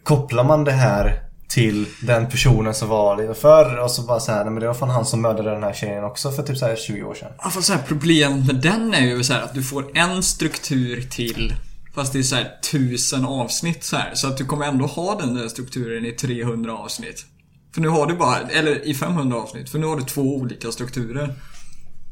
kopplar 0.04 0.44
man 0.44 0.64
det 0.64 0.72
här 0.72 1.24
till 1.48 1.86
den 2.02 2.30
personen 2.30 2.74
som 2.74 2.90
var 2.90 3.34
förr 3.34 3.78
och 3.78 3.92
så 3.92 4.02
bara 4.02 4.20
så 4.20 4.32
här, 4.32 4.44
nej 4.44 4.54
men 4.54 4.62
det 4.62 4.68
var 4.68 4.74
fan 4.74 4.90
han 4.90 5.06
som 5.06 5.22
mördade 5.22 5.52
den 5.52 5.64
här 5.64 5.74
tjejen 5.74 6.04
också 6.04 6.32
för 6.32 6.44
typ 6.44 6.58
så 6.58 6.66
här 6.66 6.76
20 6.76 7.04
år 7.04 7.16
sedan. 7.16 7.32
Ja, 7.44 7.50
fast 7.50 7.68
så 7.68 7.74
här, 7.74 7.82
problemet 7.88 8.46
med 8.46 8.56
den 8.56 8.94
är 8.94 9.02
ju 9.02 9.24
så 9.24 9.34
här 9.34 9.42
att 9.42 9.54
du 9.54 9.64
får 9.64 9.98
en 9.98 10.24
struktur 10.24 11.02
till 11.02 11.54
Fast 11.94 12.14
det 12.14 12.20
är 12.20 12.24
så 12.24 12.36
här 12.36 12.52
tusen 12.72 13.26
avsnitt 13.26 13.84
så 13.84 13.98
här. 13.98 14.16
Så 14.16 14.28
att 14.28 14.38
du 14.38 14.46
kommer 14.46 14.66
ändå 14.66 14.86
ha 14.86 15.16
den 15.16 15.36
där 15.36 15.48
strukturen 15.48 16.06
i 16.06 16.12
300 16.12 16.74
avsnitt. 16.74 17.26
För 17.74 17.82
nu 17.82 17.88
har 17.88 18.08
du 18.08 18.16
bara, 18.16 18.40
eller 18.40 18.86
i 18.88 18.94
500 18.94 19.38
avsnitt. 19.38 19.70
För 19.70 19.80
nu 19.80 19.86
har 19.86 19.98
du 19.98 20.04
två 20.04 20.22
olika 20.22 20.72
strukturer. 20.72 21.34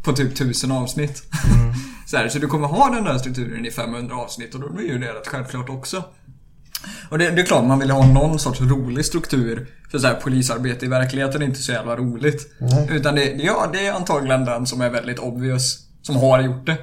På 0.04 0.14
typ 0.14 0.36
tusen 0.36 0.72
avsnitt. 0.72 1.24
så, 2.10 2.18
här, 2.18 2.30
så 2.30 2.40
du 2.40 2.48
kommer 2.48 2.68
ha 2.68 2.90
den 2.90 3.04
där 3.04 3.18
strukturen 3.18 3.66
i 3.66 3.72
500 3.72 4.16
avsnitt 4.16 4.56
och 4.56 4.62
då 4.62 4.70
blir 4.70 4.88
ju 4.88 4.98
det 4.98 5.14
rätt 5.14 5.28
självklart 5.28 5.70
också. 5.70 6.04
Och 7.10 7.18
det, 7.18 7.30
det 7.30 7.42
är 7.42 7.46
klart 7.46 7.66
man 7.66 7.80
vill 7.80 7.92
ha 7.92 8.06
någon 8.06 8.40
sorts 8.40 8.62
rolig 8.62 9.06
struktur. 9.06 9.68
För 9.92 10.00
så 10.00 10.08
här, 10.08 10.16
polisarbete 10.16 10.86
i 10.86 10.90
verkligheten 10.90 11.42
är 11.42 11.46
inte 11.46 11.60
så 11.60 11.72
jävla 11.72 11.96
roligt. 11.96 12.48
Utan 12.90 13.16
det, 13.16 13.24
ja, 13.24 13.70
det 13.74 13.88
är 13.88 13.94
antagligen 13.94 14.46
den 14.46 14.68
som 14.68 14.82
är 14.82 14.90
väldigt 14.90 15.20
obvious. 15.20 15.80
Som 16.02 16.16
har 16.16 16.42
gjort 16.42 16.66
det. 16.66 16.78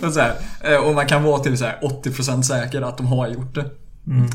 och, 0.06 0.12
så 0.12 0.20
här, 0.20 0.34
eh, 0.60 0.76
och 0.76 0.94
man 0.94 1.06
kan 1.06 1.22
vara 1.22 1.42
till 1.42 1.58
så 1.58 1.64
här 1.64 1.78
80% 2.04 2.42
säker 2.42 2.82
att 2.82 2.96
de 2.96 3.06
har 3.06 3.28
gjort 3.28 3.54
det. 3.54 3.64
Mm. 4.06 4.30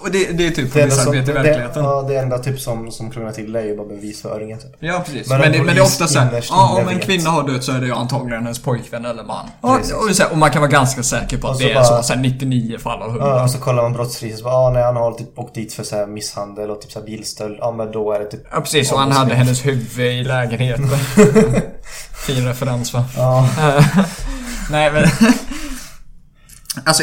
Och 0.00 0.10
det, 0.10 0.32
det 0.32 0.46
är 0.46 0.50
typ 0.50 0.72
Det 0.72 0.80
polisarbete 0.80 1.30
i 1.30 1.34
det, 1.34 1.42
verkligen. 1.42 1.84
ja, 1.84 2.04
det 2.08 2.16
enda 2.16 2.38
typ 2.38 2.60
som, 2.60 2.90
som 2.90 3.10
krånglar 3.10 3.32
till 3.32 3.52
det 3.52 3.60
är 3.60 3.64
ju 3.64 3.76
bara 3.76 3.86
bevisföringen. 3.88 4.58
Typ. 4.58 4.76
Ja, 4.78 5.02
precis. 5.06 5.28
Men 5.28 5.38
Men, 5.38 5.46
en 5.46 5.52
det, 5.52 5.64
men 5.64 5.74
det 5.74 5.80
är 5.80 5.84
ofta 5.84 6.06
så 6.06 6.18
här, 6.18 6.28
innerst 6.30 6.50
ja, 6.50 6.78
om 6.82 6.88
en 6.88 6.98
kvinna 6.98 7.30
har 7.30 7.48
dött 7.48 7.64
så 7.64 7.72
är 7.72 7.80
det 7.80 7.86
ju 7.86 7.92
antagligen 7.92 8.42
hennes 8.42 8.58
pojkvän 8.58 9.04
eller 9.04 9.24
man. 9.24 9.46
Och, 9.60 9.74
och, 9.74 10.16
så 10.16 10.22
här, 10.22 10.32
och 10.32 10.38
man 10.38 10.50
kan 10.50 10.62
vara 10.62 10.70
ganska 10.70 11.02
säker 11.02 11.38
på 11.38 11.48
att 11.48 11.54
Och 11.54 11.60
det 11.60 11.72
är 11.72 11.82
så, 11.82 12.02
så 12.02 12.12
här 12.12 12.20
99 12.20 12.78
fall 12.78 13.02
av 13.02 13.08
100. 13.08 13.26
Ja, 13.26 13.42
och 13.42 13.50
så 13.50 13.58
kollar 13.58 13.82
man 13.82 13.92
brottsregistret 13.92 14.38
så 14.38 14.44
bara, 14.44 14.54
ah, 14.54 14.70
nej 14.70 14.82
han 14.82 14.96
har 14.96 15.12
typ 15.12 15.38
åkt 15.38 15.54
dit 15.54 15.72
för 15.74 15.82
så 15.84 15.96
här 15.96 16.06
misshandel 16.06 16.70
och 16.70 16.80
typ 16.80 16.92
så 16.92 16.98
här 16.98 17.06
bilstöld. 17.06 17.56
Ja 17.60 17.72
men 17.72 17.92
då 17.92 18.12
är 18.12 18.18
det 18.18 18.24
typ... 18.26 18.46
Ja, 18.52 18.60
precis. 18.60 18.92
Och 18.92 18.98
han 18.98 19.12
hade 19.12 19.34
hennes 19.34 19.66
huvud 19.66 20.06
i 20.06 20.24
lägenheten. 20.24 20.88
fin 22.26 22.46
referens 22.46 22.94
va? 22.94 23.04
Ja. 23.16 23.48
Nej 24.70 24.92
men... 24.92 25.04
alltså, 26.84 27.02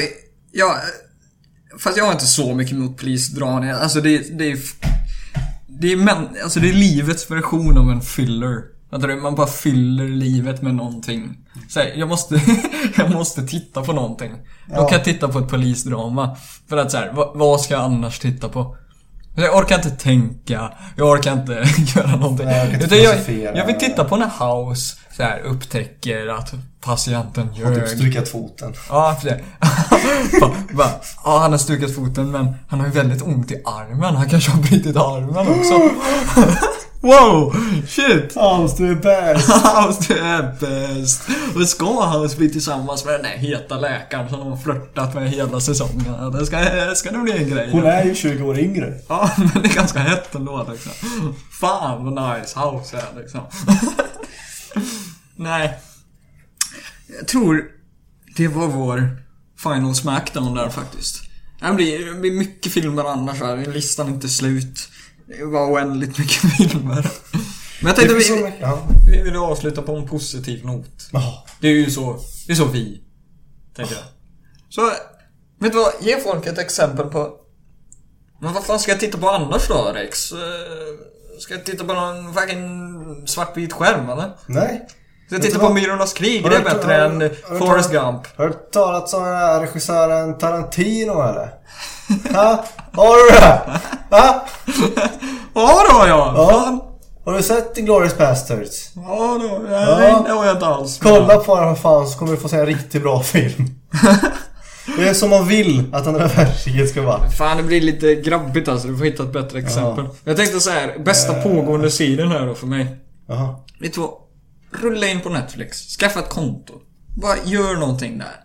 jag... 0.52 0.76
Fast 1.80 1.98
jag 1.98 2.06
har 2.06 2.12
inte 2.12 2.26
så 2.26 2.54
mycket 2.56 2.74
emot 2.74 2.98
polisdragningar. 2.98 3.80
Alltså 3.80 4.02
det, 4.02 4.38
det 4.40 4.52
är... 4.52 4.58
Det 5.68 5.92
är, 5.92 5.96
men, 5.98 6.28
alltså 6.44 6.60
det 6.60 6.70
är 6.70 6.74
livets 6.74 7.32
version 7.32 7.78
av 7.78 7.90
en 7.92 8.02
filler. 8.02 8.62
Man 9.22 9.36
bara 9.36 9.48
fyller 9.48 10.08
livet 10.08 10.62
med 10.62 10.76
någonting. 10.76 11.38
Så 11.70 11.80
här, 11.80 11.94
jag 11.96 12.08
måste, 12.10 12.42
jag 12.98 13.12
måste 13.12 13.48
titta 13.48 13.82
på 13.84 13.94
någonting. 13.94 14.32
Då 14.68 14.74
Ja. 14.76 14.88
kan 14.88 14.98
jag 14.98 15.04
titta 15.06 15.28
på 15.28 15.40
ett 15.40 15.50
polisdrama. 15.50 16.38
För 16.70 16.78
att 16.78 16.92
så 16.92 16.98
här, 16.98 17.12
vad, 17.14 17.38
vad 17.38 17.62
ska 17.62 17.74
jag 17.74 17.84
annars 17.84 18.20
titta 18.20 18.50
på? 18.50 18.78
Jag 19.36 19.56
orkar 19.58 19.76
inte 19.76 19.90
tänka, 19.90 20.72
jag 20.96 21.08
orkar 21.10 21.34
inte 21.34 21.54
göra 21.98 22.16
någonting. 22.16 22.46
Nej, 22.46 22.58
jag 22.58 22.68
orkar 22.68 22.84
inte 23.18 23.34
jag, 23.34 23.58
jag 23.58 23.66
vill 23.66 23.78
titta 23.80 24.04
på 24.04 24.18
när 24.18 24.26
House 24.40 24.96
så 25.18 25.24
här, 25.24 25.40
upptäcker 25.40 26.28
att 26.28 26.54
patienten 26.82 27.48
Har 27.48 27.54
typ 27.54 27.78
ljög. 27.78 27.90
stukat 27.90 28.30
foten. 28.30 28.74
Ja, 28.90 29.18
för 29.22 29.30
det. 29.30 29.44
ja, 31.24 31.40
han 31.40 31.52
har 31.52 31.58
stukat 31.58 31.96
foten 31.96 32.32
men 32.32 32.56
han 32.68 32.80
har 32.80 32.88
ju 32.88 32.94
väldigt 32.94 33.22
ont 33.22 33.52
i 33.52 33.62
armen. 33.66 34.16
Han 34.16 34.30
kanske 34.30 34.52
har 34.52 34.62
brutit 34.62 34.96
armen 34.96 35.60
också. 35.60 35.74
wow! 37.02 37.56
Shit! 37.88 38.36
Hans, 38.36 38.78
du 38.78 38.92
är 38.92 38.96
bäst! 38.96 39.50
House 39.50 40.14
du 40.14 40.20
är 40.20 40.56
bäst! 40.60 41.22
Och 41.56 41.68
ska 41.68 42.06
House 42.06 42.38
bli 42.38 42.50
tillsammans 42.50 43.06
med 43.06 43.14
den 43.14 43.24
där 43.24 43.30
heta 43.30 43.78
läkaren 43.78 44.30
som 44.30 44.40
de 44.40 44.50
har 44.50 44.58
flörtat 44.58 45.14
med 45.14 45.30
hela 45.30 45.60
säsongen? 45.60 46.32
Det 46.34 46.46
ska, 46.46 46.58
ska 46.96 47.12
det 47.12 47.18
bli 47.18 47.38
en 47.38 47.50
grej. 47.50 47.70
Hon 47.72 47.86
är 47.86 48.04
ju 48.04 48.16
20 48.16 48.44
år 48.44 48.60
yngre. 48.60 48.94
Ja, 49.08 49.30
men 49.38 49.64
det 49.64 49.70
är 49.70 49.76
ganska 49.76 50.00
hett 50.00 50.36
ändå 50.36 50.68
liksom. 50.72 50.92
Fan 51.62 52.06
vad 52.06 52.40
nice 52.40 52.60
House 52.60 52.98
är 52.98 53.22
liksom. 53.22 53.42
Nej. 55.36 55.80
Jag 57.18 57.28
tror 57.28 57.64
det 58.38 58.48
var 58.48 58.68
vår 58.68 59.18
Final 59.64 59.96
Smackdown 59.96 60.56
där 60.56 60.70
faktiskt. 60.70 61.22
Det 61.62 61.74
blir, 61.74 62.06
det 62.06 62.14
blir 62.20 62.32
mycket 62.32 62.72
filmer 62.72 63.04
annars 63.04 63.40
här. 63.40 63.58
Listan 63.66 64.08
är 64.08 64.12
inte 64.12 64.30
slut. 64.30 64.90
Det 65.28 65.46
var 65.46 65.72
oändligt 65.72 66.18
mycket 66.18 66.34
filmer. 66.58 67.12
Men 67.82 67.88
jag 67.88 67.96
tänkte 67.96 68.22
så 68.22 68.34
vi, 68.36 68.54
Ja. 68.62 68.88
vi 69.12 69.22
vill 69.22 69.36
avsluta 69.36 69.82
på 69.82 69.96
en 69.96 70.08
positiv 70.08 70.66
not. 70.66 71.10
Det 71.62 71.68
är 71.68 71.72
ju 71.74 71.92
så, 71.92 72.20
det 72.48 72.52
är 72.52 72.56
så 72.56 72.66
vi. 72.66 73.02
Tänker 73.76 73.96
jag. 73.96 74.04
Så, 74.70 74.82
vet 75.60 75.72
du 75.72 75.78
vad? 75.78 75.94
Ge 76.02 76.20
folk 76.20 76.46
ett 76.48 76.58
exempel 76.58 77.06
på... 77.06 77.36
Men 78.42 78.54
vad 78.54 78.64
fan 78.66 78.80
ska 78.80 78.92
jag 78.92 79.00
titta 79.00 79.18
på 79.18 79.30
annars 79.30 79.68
då 79.68 79.92
Rex? 79.96 80.32
Eh, 80.32 80.38
Ska 81.40 81.54
jag 81.54 81.66
titta 81.66 81.84
på 81.86 81.94
någon 81.94 82.34
fucking 82.34 82.68
svartvit 83.28 83.74
skärm 83.74 84.10
eller? 84.10 84.32
Nej. 84.48 84.88
Ska 85.30 85.36
jag 85.36 85.42
Vet 85.42 85.52
titta 85.52 85.62
du 85.64 85.68
på? 85.68 85.74
Myrornas 85.74 86.14
krig? 86.14 86.44
Har 86.44 86.50
Det 86.50 86.56
är 86.56 86.62
bättre 86.62 86.94
har- 86.94 87.00
än 87.00 87.22
har 87.22 87.58
Forrest 87.58 87.92
Gump. 87.92 88.22
Har 88.38 88.48
du 88.48 88.54
talat 88.72 89.14
om 89.14 89.24
den 89.24 89.34
här 89.36 89.60
regissören 89.62 90.38
Tarantino 90.38 91.12
eller? 91.22 91.50
Ha? 92.34 92.66
Har 92.94 93.16
du 93.32 93.40
det? 93.40 93.62
Va? 94.10 94.42
Ja 95.56 95.82
då 95.90 96.08
ja! 96.08 96.34
Ja. 96.38 96.50
Fan. 96.52 96.82
Har 97.26 97.34
du 97.34 97.44
sett 97.44 97.78
Inglourious 97.78 98.18
Basterds? 98.18 98.92
Ja 98.96 99.40
då. 99.42 99.62
Ja. 99.72 100.24
det 100.28 100.32
har 100.34 100.46
jag 100.46 100.56
inte 100.56 100.66
alls. 100.66 101.00
Kolla 101.02 101.38
på 101.38 101.56
den 101.62 101.76
för 101.76 101.82
fan 101.82 102.08
så 102.08 102.20
kommer 102.20 102.32
du 102.32 102.38
få 102.38 102.50
se 102.50 102.58
en 102.58 102.66
riktigt 102.66 103.02
bra 103.04 103.22
film. 103.24 103.66
Det 104.98 105.10
är 105.10 105.14
som 105.14 105.30
man 105.30 105.48
vill 105.48 105.84
att 105.96 106.08
andra 106.08 106.28
världskriget 106.28 106.90
ska 106.90 107.02
vara. 107.02 107.30
Fan 107.30 107.58
det 107.58 107.64
blir 107.64 107.82
lite 107.82 108.16
grabbigt 108.16 108.68
alltså. 108.68 108.88
Du 108.88 108.98
får 108.98 109.06
hitta 109.06 109.24
ett 109.24 109.34
bättre 109.34 109.60
exempel. 109.60 110.06
Jag 110.24 110.38
tänkte 110.38 110.60
så 110.60 110.70
här, 110.70 111.00
bästa 111.06 111.38
Eh. 111.38 111.44
pågående 111.44 111.92
sidan 111.92 112.32
här 112.32 112.46
då 112.46 112.56
för 112.56 112.68
mig. 112.68 112.88
Jaha. 113.28 113.56
Vet 113.82 113.94
du 113.94 114.02
vad? 114.02 114.10
Rulla 114.72 115.08
in 115.08 115.22
på 115.22 115.30
Netflix. 115.30 115.98
Skaffa 115.98 116.20
ett 116.20 116.30
konto. 116.30 116.82
Bara 117.16 117.38
gör 117.46 117.76
någonting 117.76 118.18
där. 118.18 118.36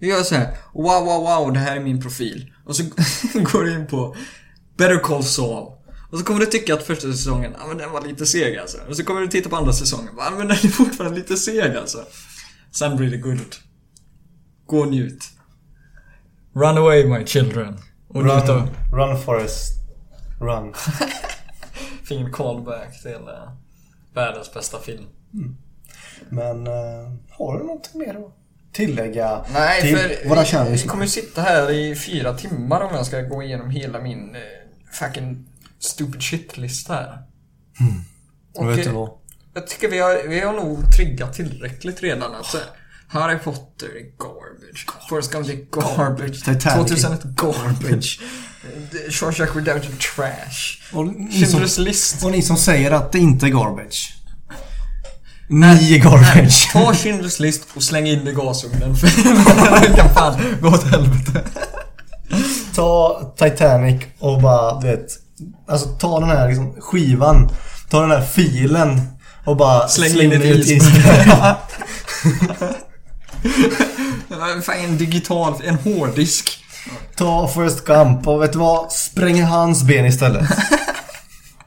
Du 0.00 0.06
gör 0.06 0.22
så 0.22 0.34
här. 0.34 0.56
Wow, 0.74 1.04
wow, 1.04 1.20
wow, 1.20 1.52
det 1.52 1.58
här 1.58 1.76
är 1.76 1.80
min 1.80 2.02
profil. 2.02 2.52
Och 2.64 2.76
så 2.76 2.82
går 3.34 3.64
du 3.64 3.72
in 3.72 3.86
på 3.86 4.16
Better 4.76 4.98
Call 4.98 5.24
Saul. 5.24 5.72
Och 6.10 6.18
så 6.18 6.24
kommer 6.24 6.40
du 6.40 6.46
tycka 6.46 6.74
att 6.74 6.82
första 6.82 7.12
säsongen, 7.12 7.54
ja 7.58 7.66
men 7.66 7.78
den 7.78 7.90
var 7.90 8.06
lite 8.06 8.26
seg 8.26 8.56
alltså. 8.56 8.78
Och 8.88 8.96
så 8.96 9.04
kommer 9.04 9.20
du 9.20 9.28
titta 9.28 9.48
på 9.48 9.56
andra 9.56 9.72
säsongen, 9.72 10.14
ja 10.18 10.30
men 10.30 10.48
den 10.48 10.50
är 10.50 10.68
fortfarande 10.68 11.18
lite 11.18 11.36
seg 11.36 11.76
alltså. 11.76 12.04
Sen 12.70 12.96
blir 12.96 13.10
det 13.10 13.16
guld. 13.16 13.56
Gå 14.66 14.80
och 14.80 14.88
njut. 14.88 15.24
Run 16.54 16.78
away 16.78 17.04
my 17.04 17.26
children. 17.26 17.78
Och 18.08 18.24
njut 18.24 18.48
av 18.48 18.56
Run, 18.58 18.68
run 18.92 19.22
Forest. 19.22 19.72
Run. 20.40 20.74
fin 22.04 22.32
callback 22.32 23.02
till 23.02 23.10
uh, 23.10 23.52
världens 24.14 24.54
bästa 24.54 24.78
film. 24.78 25.04
Men 26.28 26.66
uh, 26.66 26.74
har 27.30 27.58
du 27.58 27.64
något 27.64 27.94
mer 27.94 28.14
att 28.14 28.34
tillägga 28.72 29.44
Nej, 29.52 29.80
till 29.80 29.96
för 29.96 30.28
våra 30.28 30.40
vi, 30.40 30.46
kära 30.46 30.68
vi 30.68 30.78
kommer 30.78 31.04
ju 31.04 31.10
sitta 31.10 31.42
här 31.42 31.70
i 31.70 31.96
fyra 31.96 32.34
timmar 32.34 32.80
om 32.80 32.94
jag 32.94 33.06
ska 33.06 33.20
gå 33.20 33.42
igenom 33.42 33.70
hela 33.70 34.00
min 34.00 34.34
eh, 34.34 34.40
fucking 34.92 35.46
stupid 35.78 36.22
shit-lista 36.22 36.94
här. 36.94 37.18
Och 38.54 38.70
vet 38.70 38.76
du 38.76 38.90
eh, 38.90 38.94
vad? 38.94 39.10
Jag 39.54 39.66
tycker 39.66 39.88
vi 39.88 39.98
har, 39.98 40.28
vi 40.28 40.40
har 40.40 40.52
nog 40.52 40.96
triggat 40.96 41.34
tillräckligt 41.34 42.02
redan. 42.02 42.34
Alltså, 42.34 42.58
Harry 43.08 43.38
Potter 43.38 43.86
är 43.86 44.18
garbage. 44.18 44.86
Forrest 45.08 45.32
Gump 45.32 45.48
är 45.48 45.80
garbage. 45.80 46.44
Titanic. 46.44 46.90
2001 46.90 47.22
garbage. 47.22 48.20
Eh, 48.64 49.10
Shawshank 49.10 49.56
Redemption 49.56 49.96
trash. 50.16 50.92
Och 50.92 51.06
ni, 51.06 51.46
som, 51.46 51.84
list. 51.84 52.24
och 52.24 52.30
ni 52.30 52.42
som 52.42 52.56
säger 52.56 52.90
att 52.90 53.12
det 53.12 53.18
inte 53.18 53.46
är 53.46 53.50
garbage. 53.50 54.19
Ni 55.52 55.94
är 55.94 55.98
garbage. 55.98 56.70
Ta 56.72 56.92
Schindler's 56.92 57.42
list 57.42 57.66
och 57.74 57.82
släng 57.82 58.06
in 58.06 58.24
det 58.24 58.30
i 58.30 58.34
gasugnen. 58.34 58.96
För 58.96 59.86
den 59.86 59.96
kan 59.96 60.14
fan 60.14 60.40
gå 60.60 60.68
åt 60.68 60.84
helvete. 60.90 61.42
Ta 62.74 63.20
Titanic 63.38 64.02
och 64.18 64.40
bara, 64.40 64.80
du 64.80 64.86
vet. 64.86 65.06
Alltså 65.68 65.88
ta 65.88 66.20
den 66.20 66.28
här 66.28 66.48
liksom, 66.48 66.74
skivan. 66.80 67.50
Ta 67.88 68.00
den 68.00 68.10
här 68.10 68.22
filen. 68.22 69.00
Och 69.44 69.56
bara 69.56 69.88
Släng 69.88 70.20
in 70.20 70.32
ett 70.32 70.38
ner 70.38 70.54
i 70.54 70.72
isberg. 70.72 71.30
Fan, 74.62 74.76
en 74.84 74.98
digital, 74.98 75.54
en 75.64 75.74
hårddisk. 75.74 76.58
Ta 77.16 77.48
Forrest 77.48 77.84
Gump 77.84 78.28
och 78.28 78.42
vet 78.42 78.52
du 78.52 78.58
vad? 78.58 78.92
Spräng 78.92 79.42
hans 79.42 79.82
ben 79.82 80.06
istället. 80.06 80.48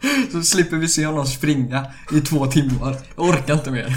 Så 0.31 0.43
slipper 0.43 0.77
vi 0.77 0.87
se 0.87 1.05
honom 1.05 1.25
springa 1.25 1.85
i 2.13 2.21
två 2.21 2.45
timmar. 2.47 2.97
Jag 3.15 3.25
orkar 3.25 3.53
inte 3.53 3.71
mer. 3.71 3.95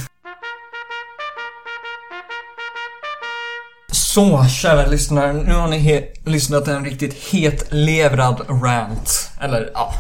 Så, 3.93 4.45
kära 4.45 4.87
lyssnare. 4.87 5.33
Nu 5.33 5.55
har 5.55 5.69
ni 5.69 6.13
lyssnat 6.25 6.65
till 6.65 6.73
en 6.73 6.85
riktigt 6.85 7.15
hetlevrad 7.15 8.47
rant. 8.63 9.31
Eller, 9.41 9.71
ja. 9.75 9.93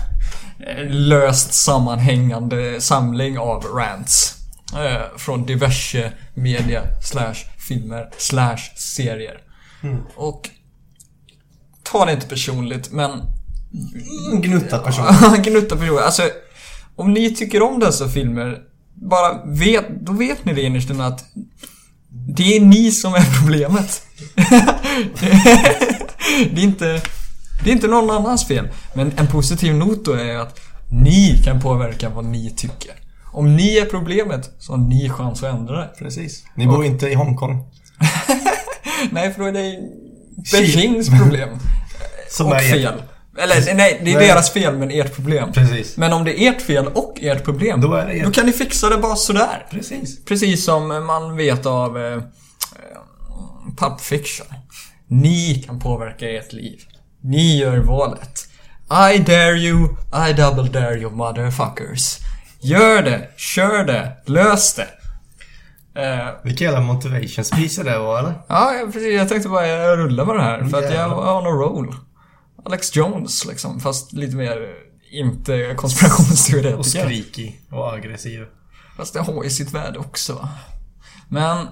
Löst 0.88 1.54
sammanhängande 1.54 2.80
samling 2.80 3.38
av 3.38 3.64
rants. 3.64 4.36
Eh, 4.74 5.18
från 5.18 5.46
diverse 5.46 6.12
media, 6.34 6.82
slash 7.02 7.34
filmer, 7.68 8.10
slash 8.18 8.58
serier. 8.76 9.40
Och 10.16 10.50
ta 11.82 12.04
det 12.04 12.12
inte 12.12 12.28
personligt, 12.28 12.92
men 12.92 13.22
Gnutta 14.42 14.78
person. 14.78 15.04
Gnutta 15.42 15.76
personer. 15.76 16.02
Alltså, 16.02 16.22
om 16.96 17.12
ni 17.12 17.34
tycker 17.34 17.62
om 17.62 17.80
dessa 17.80 18.08
filmer, 18.08 18.58
bara 18.94 19.44
vet, 19.44 20.00
då 20.00 20.12
vet 20.12 20.44
ni 20.44 20.54
det 20.54 20.62
innerst 20.62 20.90
inne 20.90 21.06
att 21.06 21.24
det 22.36 22.56
är 22.56 22.60
ni 22.60 22.90
som 22.92 23.14
är 23.14 23.40
problemet. 23.40 24.02
det 26.54 26.60
är 26.60 26.64
inte, 26.64 27.02
det 27.64 27.70
är 27.70 27.74
inte 27.74 27.88
någon 27.88 28.10
annans 28.10 28.46
fel. 28.46 28.68
Men 28.94 29.12
en 29.16 29.26
positiv 29.26 29.74
not 29.74 30.04
då 30.04 30.12
är 30.12 30.36
att 30.36 30.60
ni 30.90 31.42
kan 31.44 31.60
påverka 31.60 32.08
vad 32.08 32.24
ni 32.24 32.50
tycker. 32.50 32.92
Om 33.32 33.56
ni 33.56 33.78
är 33.78 33.84
problemet 33.84 34.50
så 34.58 34.72
har 34.72 34.78
ni 34.78 35.08
chans 35.08 35.42
att 35.42 35.54
ändra 35.54 35.76
det. 35.76 35.90
Precis. 35.98 36.44
Ni 36.54 36.66
bor 36.66 36.84
inte 36.84 37.08
i 37.08 37.14
Hongkong. 37.14 37.70
Nej, 39.10 39.32
för 39.32 39.40
då 39.40 39.46
är 39.46 39.52
det 39.52 39.78
Beijings 40.52 41.08
problem. 41.08 41.48
Som 42.30 42.46
och 42.46 42.60
fel. 42.60 43.02
Eller 43.38 43.74
nej, 43.74 44.00
det 44.04 44.10
är 44.12 44.16
Nej. 44.18 44.28
deras 44.28 44.50
fel 44.50 44.76
men 44.78 44.90
ert 44.90 45.14
problem. 45.14 45.52
Precis. 45.52 45.96
Men 45.96 46.12
om 46.12 46.24
det 46.24 46.40
är 46.44 46.50
ert 46.52 46.62
fel 46.62 46.86
och 46.86 47.18
ert 47.22 47.44
problem, 47.44 47.80
Då 47.80 47.94
ert. 47.94 48.24
då 48.24 48.30
kan 48.30 48.46
ni 48.46 48.52
fixa 48.52 48.88
det 48.88 48.96
bara 48.96 49.16
sådär. 49.16 49.66
Precis. 49.70 50.24
Precis 50.24 50.64
som 50.64 50.88
man 51.06 51.36
vet 51.36 51.66
av 51.66 51.98
eh, 51.98 52.12
eh, 52.12 52.20
Pulp 53.78 54.00
Fiction. 54.00 54.46
Ni 55.08 55.62
kan 55.66 55.80
påverka 55.80 56.30
ert 56.30 56.52
liv. 56.52 56.78
Ni 57.22 57.56
gör 57.58 57.76
valet. 57.78 58.48
I 59.14 59.18
dare 59.18 59.56
you, 59.58 59.88
I 60.28 60.32
double 60.32 60.80
dare 60.80 60.96
you 60.98 61.10
motherfuckers. 61.10 62.18
Gör 62.60 63.02
det, 63.02 63.28
kör 63.36 63.84
det, 63.84 64.12
lös 64.26 64.74
det. 64.74 64.88
Eh, 66.02 66.28
Vilka 66.44 66.64
jävla 66.64 66.80
motivation 66.80 67.44
speech 67.44 67.76
det 67.76 67.98
var 67.98 68.18
eller? 68.18 68.34
ja, 68.48 68.72
precis. 68.92 69.14
Jag 69.14 69.28
tänkte 69.28 69.48
bara 69.48 69.96
rulla 69.96 70.24
med 70.24 70.36
det 70.36 70.42
här 70.42 70.64
för 70.64 70.78
att 70.78 70.94
jag 70.94 71.08
har 71.08 71.42
någon 71.42 71.58
roll. 71.58 71.94
Alex 72.66 72.96
Jones 72.96 73.44
liksom, 73.44 73.80
fast 73.80 74.12
lite 74.12 74.36
mer 74.36 74.68
inte 75.10 75.74
konspirationsteoretiker. 75.76 76.78
Och 76.78 76.86
skrikig 76.86 77.60
och 77.70 77.94
aggressiv. 77.94 78.40
Fast 78.96 79.14
det 79.14 79.20
har 79.20 79.44
ju 79.44 79.50
sitt 79.50 79.72
värde 79.72 79.98
också. 79.98 80.48
Men 81.28 81.66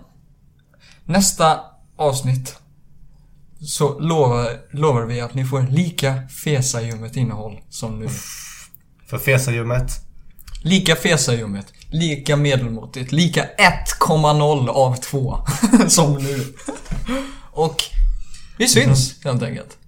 nästa 1.04 1.60
avsnitt 1.96 2.56
så 3.60 3.98
lovar, 3.98 4.60
lovar 4.70 5.02
vi 5.02 5.20
att 5.20 5.34
ni 5.34 5.44
får 5.44 5.62
lika 5.62 6.28
fesaljummet 6.28 7.16
innehåll 7.16 7.60
som 7.70 7.98
nu. 7.98 8.08
För 9.06 9.18
fesajummet. 9.18 9.90
Lika 10.62 10.96
fesaljummet, 10.96 11.66
lika 11.90 12.36
medelmåttigt, 12.36 13.12
lika 13.12 13.46
1,0 14.00 14.68
av 14.68 14.96
2 14.96 15.38
som 15.88 16.14
nu. 16.14 16.54
Och 17.52 17.82
vi 18.58 18.68
syns 18.68 19.24
helt 19.24 19.42
enkelt. 19.42 19.78